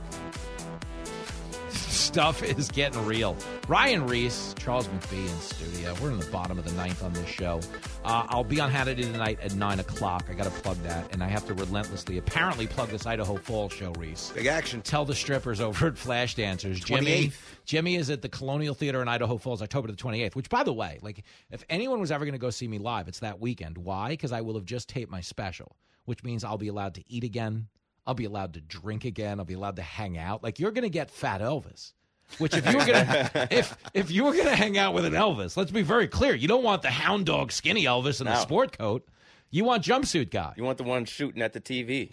Stuff 1.71 2.43
is 2.43 2.69
getting 2.71 3.05
real. 3.07 3.37
Ryan 3.69 4.07
Reese, 4.07 4.55
Charles 4.59 4.89
McBee 4.89 5.29
in 5.29 5.39
studio. 5.41 5.95
We're 6.03 6.11
in 6.11 6.19
the 6.19 6.27
bottom 6.27 6.59
of 6.59 6.65
the 6.65 6.73
ninth 6.73 7.05
on 7.05 7.13
this 7.13 7.29
show. 7.29 7.61
Uh, 8.05 8.27
I'll 8.29 8.43
be 8.43 8.59
on 8.61 8.71
Hannity 8.71 9.03
tonight 9.03 9.39
at 9.41 9.55
nine 9.55 9.79
o'clock. 9.79 10.27
I 10.29 10.35
got 10.35 10.45
to 10.45 10.51
plug 10.51 10.77
that, 10.83 11.13
and 11.13 11.23
I 11.23 11.29
have 11.29 11.47
to 11.47 11.55
relentlessly, 11.55 12.19
apparently, 12.19 12.67
plug 12.67 12.89
this 12.89 13.07
Idaho 13.07 13.37
Falls 13.37 13.73
show. 13.73 13.93
Reese, 13.93 14.33
Big 14.35 14.47
action. 14.47 14.83
tell 14.83 15.05
the 15.05 15.15
strippers 15.15 15.61
over 15.61 15.89
at 15.89 15.99
Flash 15.99 16.35
Dancers. 16.35 16.81
Jimmy, 16.81 17.31
Jimmy 17.65 17.95
is 17.95 18.11
at 18.11 18.23
the 18.23 18.29
Colonial 18.29 18.75
Theater 18.75 19.03
in 19.03 19.07
Idaho 19.09 19.37
Falls, 19.37 19.63
October 19.63 19.87
the 19.89 19.95
28th. 19.97 20.35
Which, 20.35 20.49
by 20.49 20.65
the 20.65 20.73
way, 20.73 20.99
like 21.03 21.23
if 21.53 21.65
anyone 21.71 22.01
was 22.01 22.11
ever 22.11 22.25
going 22.25 22.33
to 22.33 22.39
go 22.39 22.51
see 22.51 22.67
me 22.67 22.79
live, 22.79 23.07
it's 23.07 23.21
that 23.21 23.39
weekend. 23.41 23.79
Why? 23.79 24.11
Because 24.11 24.33
I 24.33 24.41
will 24.41 24.55
have 24.55 24.65
just 24.65 24.89
taped 24.89 25.13
my 25.13 25.21
special, 25.21 25.77
which 26.05 26.23
means 26.25 26.45
I'll 26.45 26.59
be 26.59 26.69
allowed 26.69 26.95
to 26.95 27.05
eat 27.13 27.25
again. 27.25 27.69
I'll 28.07 28.15
be 28.15 28.25
allowed 28.25 28.55
to 28.55 28.61
drink 28.61 29.05
again. 29.05 29.39
I'll 29.39 29.45
be 29.45 29.55
allowed 29.55 29.77
to 29.77 29.83
hang 29.83 30.19
out. 30.19 30.43
Like 30.43 30.59
you're 30.59 30.73
going 30.73 30.85
to 30.85 30.91
get 30.91 31.11
Fat 31.11 31.41
Elvis. 31.41 31.93
Which 32.39 32.55
if 32.55 32.65
you 32.71 32.79
were 32.79 32.85
gonna 32.87 33.31
if 33.51 33.77
if 33.93 34.11
you 34.13 34.23
were 34.23 34.33
gonna 34.37 34.55
hang 34.55 34.79
out 34.79 34.95
with 34.95 35.05
an 35.05 35.15
Elvis, 35.15 35.57
let's 35.57 35.73
be 35.73 35.83
very 35.83 36.07
clear, 36.07 36.33
you 36.33 36.47
don't 36.47 36.63
want 36.63 36.83
the 36.83 36.91
hound 36.91 37.27
dog 37.27 37.51
skinny 37.51 37.85
Elvis 37.87 38.21
in 38.21 38.27
the 38.29 38.37
sport 38.41 38.79
coat. 38.79 39.05
You 39.51 39.65
want 39.65 39.83
jumpsuit 39.83 40.31
guy. 40.31 40.53
you 40.57 40.63
want 40.63 40.79
the 40.79 40.85
one 40.85 41.05
shooting 41.07 41.43
at 41.43 41.55
the 41.55 41.61
TV. 41.61 42.09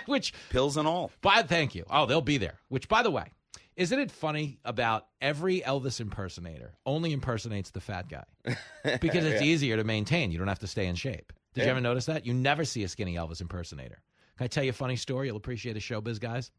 Which 0.06 0.32
Pills 0.48 0.78
and 0.78 0.88
all. 0.88 1.10
But 1.20 1.46
thank 1.50 1.74
you. 1.74 1.84
Oh, 1.90 2.06
they'll 2.06 2.22
be 2.22 2.38
there. 2.38 2.54
Which, 2.70 2.88
by 2.88 3.02
the 3.02 3.10
way, 3.10 3.26
isn't 3.76 3.98
it 3.98 4.10
funny 4.10 4.58
about 4.64 5.08
every 5.20 5.60
Elvis 5.60 6.00
impersonator 6.00 6.72
only 6.86 7.12
impersonates 7.12 7.70
the 7.70 7.82
fat 7.82 8.06
guy 8.08 8.24
because 9.02 9.26
it's 9.26 9.42
Yeah. 9.42 9.46
easier 9.46 9.76
to 9.76 9.84
maintain. 9.84 10.32
You 10.32 10.38
don't 10.38 10.48
have 10.48 10.60
to 10.60 10.66
stay 10.66 10.86
in 10.86 10.94
shape. 10.94 11.34
Did 11.54 11.64
you 11.64 11.70
ever 11.70 11.80
notice 11.80 12.06
that? 12.06 12.26
You 12.26 12.34
never 12.34 12.64
see 12.64 12.84
a 12.84 12.88
skinny 12.88 13.16
Elvis 13.16 13.40
impersonator. 13.40 14.02
Can 14.38 14.44
I 14.44 14.48
tell 14.48 14.64
you 14.64 14.70
a 14.70 14.74
funny 14.74 14.96
story? 14.96 15.26
You'll 15.26 15.36
appreciate 15.36 15.76
a 15.76 15.80
showbiz, 15.80 16.20
guys. 16.20 16.50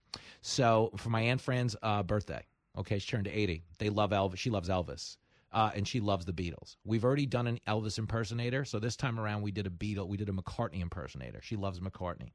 So, 0.41 0.91
for 0.97 1.09
my 1.09 1.21
aunt 1.21 1.41
Fran's 1.41 1.75
uh, 1.81 2.03
birthday, 2.03 2.45
okay, 2.77 2.99
she 2.99 3.09
turned 3.09 3.27
eighty. 3.27 3.63
They 3.79 3.89
love 3.89 4.11
Elvis. 4.11 4.37
She 4.37 4.49
loves 4.49 4.69
Elvis. 4.69 5.17
Uh, 5.53 5.69
and 5.75 5.85
she 5.85 5.99
loves 5.99 6.23
the 6.23 6.31
Beatles. 6.31 6.77
We've 6.85 7.03
already 7.03 7.25
done 7.25 7.45
an 7.45 7.59
Elvis 7.67 7.97
impersonator, 7.97 8.63
so 8.63 8.79
this 8.79 8.95
time 8.95 9.19
around 9.19 9.41
we 9.41 9.51
did 9.51 9.67
a 9.67 9.69
Beatle, 9.69 10.07
we 10.07 10.15
did 10.15 10.29
a 10.29 10.31
McCartney 10.31 10.81
impersonator. 10.81 11.41
She 11.41 11.57
loves 11.57 11.81
McCartney. 11.81 12.31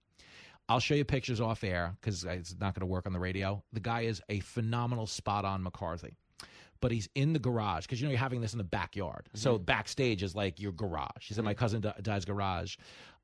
I'll 0.68 0.80
show 0.80 0.94
you 0.94 1.04
pictures 1.06 1.40
off 1.40 1.64
air 1.64 1.96
because 1.98 2.24
it's 2.24 2.54
not 2.60 2.74
going 2.74 2.80
to 2.80 2.86
work 2.86 3.06
on 3.06 3.14
the 3.14 3.18
radio. 3.18 3.64
The 3.72 3.80
guy 3.80 4.02
is 4.02 4.20
a 4.28 4.40
phenomenal 4.40 5.06
spot 5.06 5.46
on 5.46 5.64
McCartney. 5.64 6.16
But 6.80 6.92
he's 6.92 7.08
in 7.14 7.32
the 7.32 7.38
garage 7.38 7.84
because 7.84 8.00
you 8.00 8.06
know 8.06 8.10
you're 8.10 8.18
having 8.18 8.40
this 8.40 8.52
in 8.52 8.58
the 8.58 8.64
backyard. 8.64 9.28
So 9.34 9.58
backstage 9.58 10.22
is 10.22 10.34
like 10.34 10.60
your 10.60 10.72
garage. 10.72 11.28
He's 11.28 11.38
in 11.38 11.44
my 11.44 11.54
cousin 11.54 11.80
Di- 11.80 11.94
Di's 12.02 12.24
garage. 12.24 12.76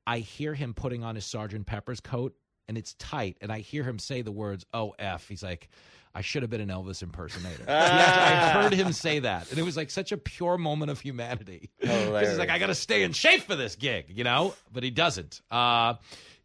I 0.05 0.19
hear 0.19 0.53
him 0.53 0.73
putting 0.73 1.03
on 1.03 1.15
his 1.15 1.25
Sergeant 1.25 1.65
Pepper's 1.65 1.99
coat 1.99 2.35
and 2.67 2.77
it's 2.77 2.93
tight. 2.95 3.37
And 3.41 3.51
I 3.51 3.59
hear 3.59 3.83
him 3.83 3.99
say 3.99 4.21
the 4.21 4.31
words, 4.31 4.65
oh, 4.73 4.93
F. 4.99 5.27
He's 5.27 5.43
like, 5.43 5.69
I 6.15 6.21
should 6.21 6.43
have 6.43 6.49
been 6.51 6.61
an 6.61 6.69
Elvis 6.69 7.01
impersonator. 7.01 7.65
I 7.67 8.49
heard 8.51 8.73
him 8.73 8.93
say 8.93 9.19
that. 9.19 9.49
And 9.49 9.57
it 9.57 9.63
was 9.63 9.75
like 9.75 9.89
such 9.89 10.11
a 10.11 10.17
pure 10.17 10.57
moment 10.57 10.91
of 10.91 10.99
humanity. 10.99 11.71
Because 11.79 12.29
he's 12.29 12.37
like, 12.37 12.49
I 12.49 12.59
got 12.59 12.67
to 12.67 12.75
stay 12.75 13.03
in 13.03 13.11
shape 13.13 13.41
for 13.41 13.55
this 13.55 13.75
gig, 13.75 14.05
you 14.09 14.23
know? 14.23 14.53
But 14.71 14.83
he 14.83 14.91
doesn't. 14.91 15.41
Uh, 15.49 15.95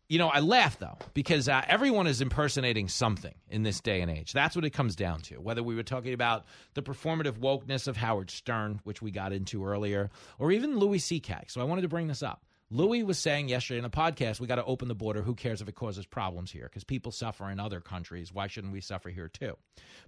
you 0.09 0.19
know, 0.19 0.29
I 0.29 0.41
laugh 0.41 0.79
though 0.79 0.97
because 1.15 1.49
uh, 1.49 1.63
everyone 1.67 2.07
is 2.07 2.21
impersonating 2.21 2.89
something 2.89 3.35
in 3.51 3.63
this 3.63 3.81
day 3.81 4.01
and 4.01 4.11
age. 4.11 4.33
That's 4.33 4.57
what 4.57 4.65
it 4.65 4.71
comes 4.71 4.97
down 4.97 5.21
to. 5.23 5.37
Whether 5.37 5.63
we 5.63 5.75
were 5.75 5.83
talking 5.83 6.15
about 6.15 6.47
the 6.75 6.83
performative 6.83 7.39
wokeness 7.39 7.87
of 7.87 7.97
Howard 7.97 8.31
Stern, 8.31 8.81
which 8.85 9.03
we 9.03 9.11
got 9.11 9.33
into 9.33 9.65
earlier, 9.67 10.11
or 10.39 10.51
even 10.51 10.79
Louis 10.79 10.99
C.K. 10.99 11.45
So 11.49 11.61
I 11.61 11.65
wanted 11.65 11.83
to 11.83 11.89
bring 11.89 12.09
this 12.09 12.23
up. 12.23 12.43
Louis 12.70 13.03
was 13.03 13.19
saying 13.19 13.49
yesterday 13.49 13.78
in 13.78 13.85
a 13.85 13.90
podcast, 13.90 14.40
we 14.40 14.47
got 14.47 14.57
to 14.57 14.65
open 14.65 14.89
the 14.89 14.95
border. 14.95 15.23
Who 15.23 15.35
cares 15.35 15.62
if 15.62 15.69
it 15.69 15.74
causes 15.74 16.05
problems 16.05 16.51
here? 16.51 16.65
Because 16.65 16.85
people 16.85 17.12
suffer 17.12 17.49
in 17.51 17.59
other 17.59 17.81
countries. 17.81 18.32
Why 18.32 18.47
shouldn't 18.47 18.74
we 18.74 18.82
suffer 18.82 19.09
here 19.09 19.28
too? 19.28 19.57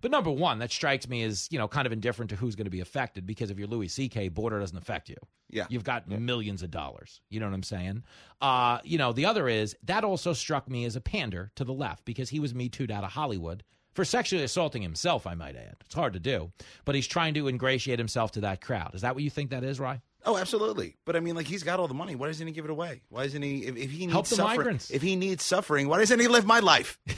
But 0.02 0.10
number 0.10 0.30
one, 0.30 0.58
that 0.58 0.70
strikes 0.70 1.08
me 1.08 1.22
as 1.22 1.48
you 1.50 1.58
know 1.58 1.68
kind 1.68 1.86
of 1.86 1.92
indifferent 1.92 2.30
to 2.30 2.36
who's 2.36 2.56
going 2.56 2.66
to 2.66 2.70
be 2.70 2.80
affected. 2.80 3.26
Because 3.26 3.50
if 3.50 3.58
you're 3.58 3.68
Louis 3.68 3.88
C.K., 3.88 4.28
border 4.28 4.60
doesn't 4.60 4.76
affect 4.76 5.08
you. 5.08 5.16
Yeah. 5.48 5.66
You've 5.70 5.84
got 5.84 6.08
millions 6.08 6.62
of 6.62 6.70
dollars. 6.70 7.20
You 7.30 7.40
know 7.40 7.46
what 7.46 7.54
I'm 7.54 7.62
saying? 7.62 8.02
Uh, 8.40 8.78
you 8.84 8.98
know, 8.98 9.12
the 9.12 9.26
other 9.26 9.48
is 9.48 9.74
that 9.84 10.04
also 10.04 10.32
struck 10.32 10.68
me 10.68 10.84
as 10.84 10.96
a 10.96 11.00
pander 11.00 11.50
to 11.56 11.64
the 11.64 11.72
left 11.72 12.04
because 12.04 12.28
he 12.28 12.40
was 12.40 12.54
Me 12.54 12.68
Too'd 12.68 12.90
out 12.90 13.04
of 13.04 13.12
Hollywood 13.12 13.64
for 13.94 14.04
sexually 14.04 14.44
assaulting 14.44 14.82
himself, 14.82 15.26
I 15.26 15.34
might 15.34 15.56
add. 15.56 15.76
It's 15.84 15.94
hard 15.94 16.12
to 16.12 16.20
do, 16.20 16.52
but 16.84 16.94
he's 16.94 17.08
trying 17.08 17.34
to 17.34 17.48
ingratiate 17.48 17.98
himself 17.98 18.32
to 18.32 18.40
that 18.42 18.60
crowd. 18.60 18.94
Is 18.94 19.00
that 19.00 19.14
what 19.14 19.24
you 19.24 19.30
think 19.30 19.50
that 19.50 19.64
is, 19.64 19.80
Rye? 19.80 20.00
Oh, 20.24 20.36
absolutely. 20.36 20.96
But 21.04 21.16
I 21.16 21.20
mean, 21.20 21.34
like 21.34 21.46
he's 21.46 21.62
got 21.62 21.80
all 21.80 21.88
the 21.88 21.94
money. 21.94 22.14
Why 22.14 22.26
doesn't 22.26 22.46
he 22.46 22.52
give 22.52 22.64
it 22.64 22.70
away? 22.70 23.02
Why 23.08 23.24
doesn't 23.24 23.40
he? 23.42 23.64
If, 23.64 23.76
if 23.76 23.90
he 23.90 24.00
needs 24.00 24.12
Help 24.12 24.28
the 24.28 24.36
suffering, 24.36 24.58
migrants. 24.58 24.90
if 24.90 25.02
he 25.02 25.16
needs 25.16 25.44
suffering, 25.44 25.88
why 25.88 25.98
doesn't 25.98 26.20
he 26.20 26.28
live 26.28 26.44
my 26.44 26.60
life? 26.60 26.98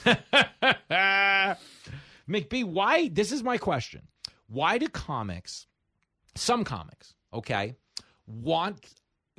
McBee, 2.29 2.65
why? 2.65 3.09
This 3.09 3.33
is 3.33 3.43
my 3.43 3.59
question. 3.59 4.03
Why 4.47 4.79
do 4.79 4.89
comics, 4.89 5.66
some 6.35 6.65
comics, 6.65 7.15
okay, 7.33 7.74
want 8.27 8.79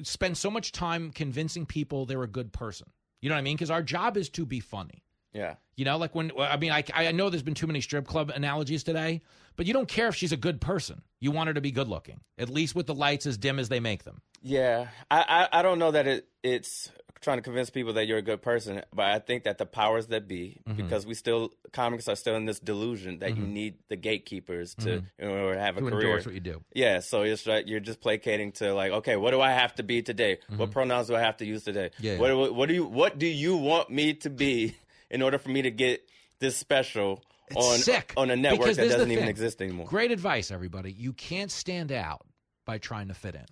spend 0.01 0.37
so 0.37 0.49
much 0.49 0.71
time 0.71 1.11
convincing 1.11 1.65
people 1.65 2.05
they're 2.05 2.23
a 2.23 2.27
good 2.27 2.51
person? 2.51 2.87
You 3.21 3.29
know 3.29 3.35
what 3.35 3.39
I 3.39 3.43
mean? 3.43 3.55
Because 3.55 3.71
our 3.71 3.83
job 3.83 4.17
is 4.17 4.29
to 4.31 4.45
be 4.45 4.59
funny. 4.59 5.03
Yeah. 5.33 5.55
You 5.75 5.85
know, 5.85 5.97
like 5.97 6.13
when 6.13 6.31
I 6.37 6.57
mean, 6.57 6.71
I 6.71 6.83
I 6.93 7.11
know 7.11 7.29
there's 7.29 7.43
been 7.43 7.53
too 7.55 7.67
many 7.67 7.81
strip 7.81 8.05
club 8.07 8.29
analogies 8.29 8.83
today, 8.83 9.21
but 9.55 9.65
you 9.65 9.73
don't 9.73 9.87
care 9.87 10.07
if 10.07 10.15
she's 10.15 10.31
a 10.31 10.37
good 10.37 10.61
person. 10.61 11.01
You 11.19 11.31
want 11.31 11.47
her 11.47 11.53
to 11.55 11.61
be 11.61 11.71
good 11.71 11.87
looking, 11.87 12.19
at 12.37 12.49
least 12.49 12.75
with 12.75 12.85
the 12.87 12.93
lights 12.95 13.25
as 13.25 13.37
dim 13.37 13.57
as 13.59 13.69
they 13.69 13.79
make 13.79 14.03
them. 14.03 14.21
Yeah, 14.41 14.87
I, 15.09 15.47
I 15.51 15.59
I 15.59 15.61
don't 15.63 15.79
know 15.79 15.91
that 15.91 16.05
it 16.07 16.27
it's 16.43 16.91
trying 17.21 17.37
to 17.37 17.41
convince 17.41 17.69
people 17.69 17.93
that 17.93 18.05
you're 18.05 18.17
a 18.17 18.21
good 18.21 18.41
person, 18.41 18.81
but 18.93 19.05
I 19.05 19.17
think 19.17 19.45
that 19.45 19.57
the 19.57 19.65
powers 19.65 20.07
that 20.07 20.27
be, 20.27 20.59
Mhm. 20.67 20.75
because 20.75 21.05
we 21.05 21.13
still 21.13 21.53
comics 21.71 22.09
are 22.09 22.17
still 22.17 22.35
in 22.35 22.43
this 22.43 22.59
delusion 22.59 23.19
that 23.19 23.37
you 23.37 23.43
Mhm. 23.43 23.49
need 23.53 23.75
the 23.87 23.95
gatekeepers 23.95 24.75
to 24.75 24.89
Mhm. 24.99 25.03
in 25.19 25.27
order 25.29 25.53
to 25.53 25.59
have 25.61 25.77
a 25.77 25.79
To 25.79 25.89
career. 25.89 26.01
endorse 26.01 26.25
what 26.25 26.35
you 26.35 26.41
do. 26.41 26.61
Yeah, 26.75 26.99
so 26.99 27.21
it's 27.23 27.47
like 27.47 27.67
you're 27.69 27.79
just 27.79 28.01
placating 28.01 28.51
to 28.53 28.73
like, 28.73 28.91
okay, 28.91 29.15
what 29.15 29.31
do 29.31 29.39
I 29.39 29.51
have 29.51 29.73
to 29.75 29.83
be 29.83 30.01
today? 30.03 30.39
What 30.55 30.71
pronouns 30.71 31.07
do 31.07 31.15
I 31.15 31.21
have 31.21 31.37
to 31.37 31.45
use 31.45 31.63
today? 31.63 31.91
Mm-hmm. 31.95 32.03
Yeah, 32.05 32.17
What, 32.19 32.27
yeah. 32.27 32.33
what, 32.33 32.55
what 32.55 32.67
do 32.67 32.75
you 32.75 32.85
what 32.85 33.17
do 33.17 33.25
you 33.27 33.55
want 33.55 33.89
me 33.89 34.13
to 34.15 34.29
be 34.29 34.75
in 35.09 35.21
order 35.21 35.37
for 35.37 35.49
me 35.49 35.61
to 35.61 35.71
get 35.71 36.07
this 36.39 36.55
special 36.57 37.23
It's 37.49 37.57
on 37.57 37.77
sick 37.79 38.13
on 38.17 38.29
a 38.29 38.35
network 38.35 38.61
because 38.61 38.77
that 38.77 38.83
this 38.83 38.91
is 38.91 38.95
the 38.95 38.97
doesn't 38.99 39.11
even 39.11 39.27
exist 39.27 39.61
anymore? 39.61 39.85
Great 39.87 40.11
advice, 40.11 40.51
everybody. 40.51 40.91
You 40.91 41.13
can't 41.13 41.51
stand 41.51 41.91
out 41.91 42.25
by 42.65 42.77
trying 42.77 43.07
to 43.09 43.13
fit 43.13 43.35
in. 43.35 43.45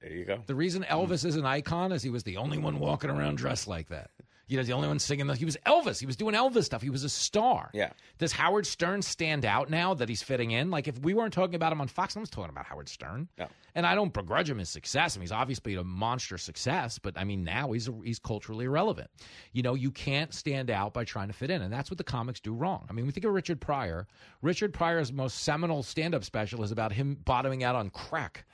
There 0.00 0.12
you 0.12 0.24
go. 0.24 0.42
The 0.46 0.54
reason 0.54 0.84
Elvis 0.84 1.24
is 1.24 1.36
an 1.36 1.46
icon 1.46 1.92
is 1.92 2.02
he 2.02 2.10
was 2.10 2.24
the 2.24 2.36
only 2.36 2.58
one 2.58 2.78
walking 2.78 3.10
around 3.10 3.36
dressed 3.36 3.66
like 3.66 3.88
that. 3.88 4.10
You 4.46 4.58
know, 4.58 4.62
the 4.62 4.72
only 4.72 4.88
one 4.88 4.98
singing. 4.98 5.26
The, 5.26 5.34
he 5.34 5.44
was 5.44 5.56
Elvis. 5.66 5.98
He 5.98 6.06
was 6.06 6.16
doing 6.16 6.34
Elvis 6.34 6.64
stuff. 6.64 6.82
He 6.82 6.90
was 6.90 7.02
a 7.02 7.08
star. 7.08 7.70
Yeah. 7.72 7.90
Does 8.18 8.32
Howard 8.32 8.66
Stern 8.66 9.00
stand 9.02 9.44
out 9.44 9.70
now 9.70 9.94
that 9.94 10.08
he's 10.08 10.22
fitting 10.22 10.50
in? 10.50 10.70
Like, 10.70 10.86
if 10.86 10.98
we 10.98 11.14
weren't 11.14 11.32
talking 11.32 11.54
about 11.54 11.72
him 11.72 11.80
on 11.80 11.88
Fox, 11.88 12.14
no 12.14 12.20
one's 12.20 12.30
talking 12.30 12.50
about 12.50 12.66
Howard 12.66 12.88
Stern. 12.88 13.28
Yeah. 13.38 13.46
And 13.74 13.86
I 13.86 13.94
don't 13.94 14.12
begrudge 14.12 14.50
him 14.50 14.58
his 14.58 14.68
success. 14.68 15.16
I 15.16 15.18
mean, 15.18 15.22
he's 15.22 15.32
obviously 15.32 15.74
a 15.74 15.82
monster 15.82 16.38
success, 16.38 16.98
but 16.98 17.18
I 17.18 17.24
mean, 17.24 17.42
now 17.42 17.72
he's 17.72 17.88
a, 17.88 17.94
he's 18.04 18.18
culturally 18.18 18.66
irrelevant. 18.66 19.10
You 19.52 19.62
know, 19.62 19.74
you 19.74 19.90
can't 19.90 20.32
stand 20.32 20.70
out 20.70 20.92
by 20.92 21.04
trying 21.04 21.28
to 21.28 21.34
fit 21.34 21.50
in, 21.50 21.62
and 21.62 21.72
that's 21.72 21.90
what 21.90 21.98
the 21.98 22.04
comics 22.04 22.38
do 22.38 22.52
wrong. 22.52 22.86
I 22.88 22.92
mean, 22.92 23.06
we 23.06 23.12
think 23.12 23.24
of 23.24 23.32
Richard 23.32 23.60
Pryor. 23.60 24.06
Richard 24.42 24.74
Pryor's 24.74 25.12
most 25.12 25.42
seminal 25.42 25.82
stand-up 25.82 26.22
special 26.22 26.62
is 26.62 26.70
about 26.70 26.92
him 26.92 27.16
bottoming 27.24 27.64
out 27.64 27.74
on 27.74 27.90
crack. 27.90 28.44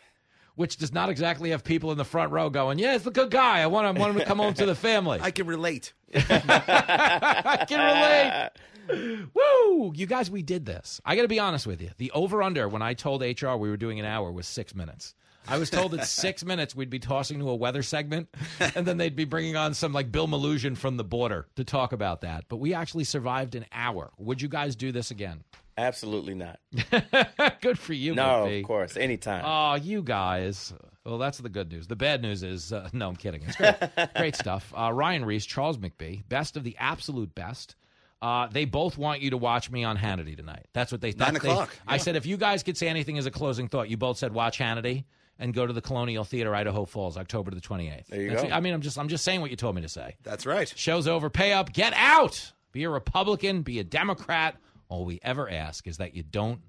Which 0.60 0.76
does 0.76 0.92
not 0.92 1.08
exactly 1.08 1.50
have 1.52 1.64
people 1.64 1.90
in 1.90 1.96
the 1.96 2.04
front 2.04 2.32
row 2.32 2.50
going, 2.50 2.78
"Yeah, 2.78 2.94
it's 2.94 3.06
a 3.06 3.10
good 3.10 3.30
guy. 3.30 3.60
I 3.60 3.66
want 3.66 3.86
him, 3.88 3.98
want 3.98 4.12
him 4.12 4.18
to 4.18 4.26
come 4.26 4.36
home 4.36 4.52
to 4.52 4.66
the 4.66 4.74
family." 4.88 5.18
I 5.18 5.30
can 5.30 5.46
relate. 5.46 5.94
I 6.14 7.64
can 7.66 8.50
relate. 8.90 9.30
Woo! 9.32 9.92
You 9.94 10.04
guys, 10.04 10.30
we 10.30 10.42
did 10.42 10.66
this. 10.66 11.00
I 11.02 11.16
got 11.16 11.22
to 11.22 11.28
be 11.28 11.38
honest 11.38 11.66
with 11.66 11.80
you. 11.80 11.92
The 11.96 12.10
over 12.10 12.42
under 12.42 12.68
when 12.68 12.82
I 12.82 12.92
told 12.92 13.22
HR 13.22 13.54
we 13.54 13.70
were 13.70 13.78
doing 13.78 14.00
an 14.00 14.04
hour 14.04 14.30
was 14.30 14.46
six 14.46 14.74
minutes. 14.74 15.14
I 15.48 15.56
was 15.56 15.70
told 15.70 15.92
that 15.92 16.06
six 16.06 16.44
minutes 16.52 16.76
we'd 16.76 16.90
be 16.90 16.98
tossing 16.98 17.38
to 17.38 17.48
a 17.48 17.56
weather 17.56 17.82
segment, 17.82 18.28
and 18.74 18.84
then 18.84 18.98
they'd 18.98 19.16
be 19.16 19.24
bringing 19.24 19.56
on 19.56 19.72
some 19.72 19.94
like 19.94 20.12
Bill 20.12 20.28
Melugin 20.28 20.76
from 20.76 20.98
the 20.98 21.04
border 21.04 21.46
to 21.56 21.64
talk 21.64 21.92
about 21.94 22.20
that. 22.20 22.44
But 22.50 22.58
we 22.58 22.74
actually 22.74 23.04
survived 23.04 23.54
an 23.54 23.64
hour. 23.72 24.10
Would 24.18 24.42
you 24.42 24.48
guys 24.48 24.76
do 24.76 24.92
this 24.92 25.10
again? 25.10 25.42
Absolutely 25.78 26.34
not. 26.34 26.58
Good 27.60 27.78
for 27.78 27.92
you. 27.92 28.14
No, 28.14 28.46
McBee. 28.46 28.60
of 28.60 28.66
course, 28.66 28.96
anytime. 28.96 29.42
Oh, 29.46 29.74
you 29.82 30.02
guys. 30.02 30.72
Well, 31.04 31.16
that's 31.18 31.38
the 31.38 31.48
good 31.48 31.72
news. 31.72 31.86
The 31.86 31.96
bad 31.96 32.20
news 32.22 32.42
is 32.42 32.72
uh, 32.72 32.88
no, 32.92 33.08
I'm 33.08 33.16
kidding. 33.16 33.42
It's 33.46 33.56
great, 33.56 33.74
great 34.16 34.36
stuff. 34.36 34.72
Uh, 34.76 34.92
Ryan 34.92 35.24
Reese, 35.24 35.46
Charles 35.46 35.78
McBee, 35.78 36.22
best 36.28 36.56
of 36.56 36.64
the 36.64 36.76
absolute 36.78 37.34
best. 37.34 37.74
Uh, 38.20 38.48
they 38.48 38.66
both 38.66 38.98
want 38.98 39.22
you 39.22 39.30
to 39.30 39.38
watch 39.38 39.70
me 39.70 39.82
on 39.82 39.96
Hannity 39.96 40.36
tonight. 40.36 40.66
That's 40.74 40.92
what 40.92 41.00
they. 41.00 41.12
Nine 41.12 41.32
they- 41.32 41.38
o'clock, 41.38 41.74
I 41.86 41.96
said 41.96 42.16
if 42.16 42.26
you 42.26 42.36
guys 42.36 42.62
could 42.62 42.76
say 42.76 42.88
anything 42.88 43.16
as 43.16 43.24
a 43.24 43.30
closing 43.30 43.66
thought, 43.68 43.88
you 43.88 43.96
both 43.96 44.18
said 44.18 44.34
watch 44.34 44.58
Hannity 44.58 45.04
and 45.38 45.54
go 45.54 45.66
to 45.66 45.72
the 45.72 45.80
Colonial 45.80 46.22
Theater, 46.22 46.54
Idaho 46.54 46.84
Falls, 46.84 47.16
October 47.16 47.50
the 47.50 47.62
28th. 47.62 48.06
There 48.08 48.20
you 48.20 48.28
That's- 48.28 48.48
go. 48.50 48.54
I 48.54 48.60
mean, 48.60 48.74
I'm 48.74 48.82
just 48.82 48.98
I'm 48.98 49.08
just 49.08 49.24
saying 49.24 49.40
what 49.40 49.48
you 49.50 49.56
told 49.56 49.74
me 49.74 49.80
to 49.82 49.88
say. 49.88 50.16
That's 50.22 50.44
right. 50.44 50.70
Show's 50.76 51.08
over. 51.08 51.30
Pay 51.30 51.52
up. 51.54 51.72
Get 51.72 51.94
out. 51.96 52.52
Be 52.72 52.84
a 52.84 52.90
Republican. 52.90 53.62
Be 53.62 53.78
a 53.78 53.84
Democrat. 53.84 54.56
All 54.90 55.04
we 55.04 55.20
ever 55.22 55.48
ask 55.48 55.86
is 55.86 55.98
that 55.98 56.14
you 56.14 56.24
don't 56.24 56.60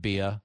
be 0.00 0.20
a. 0.20 0.40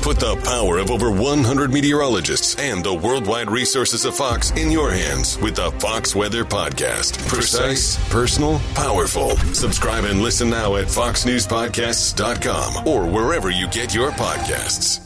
Put 0.00 0.20
the 0.20 0.36
power 0.44 0.78
of 0.78 0.92
over 0.92 1.10
100 1.10 1.72
meteorologists 1.72 2.54
and 2.60 2.84
the 2.84 2.94
worldwide 2.94 3.50
resources 3.50 4.04
of 4.04 4.14
Fox 4.14 4.52
in 4.52 4.70
your 4.70 4.92
hands 4.92 5.36
with 5.38 5.56
the 5.56 5.72
Fox 5.72 6.14
Weather 6.14 6.44
Podcast. 6.44 7.18
Precise, 7.26 7.98
personal, 8.08 8.60
powerful. 8.74 9.30
Subscribe 9.52 10.04
and 10.04 10.22
listen 10.22 10.48
now 10.48 10.76
at 10.76 10.86
foxnewspodcasts.com 10.86 12.86
or 12.86 13.04
wherever 13.04 13.50
you 13.50 13.66
get 13.66 13.92
your 13.92 14.12
podcasts. 14.12 15.05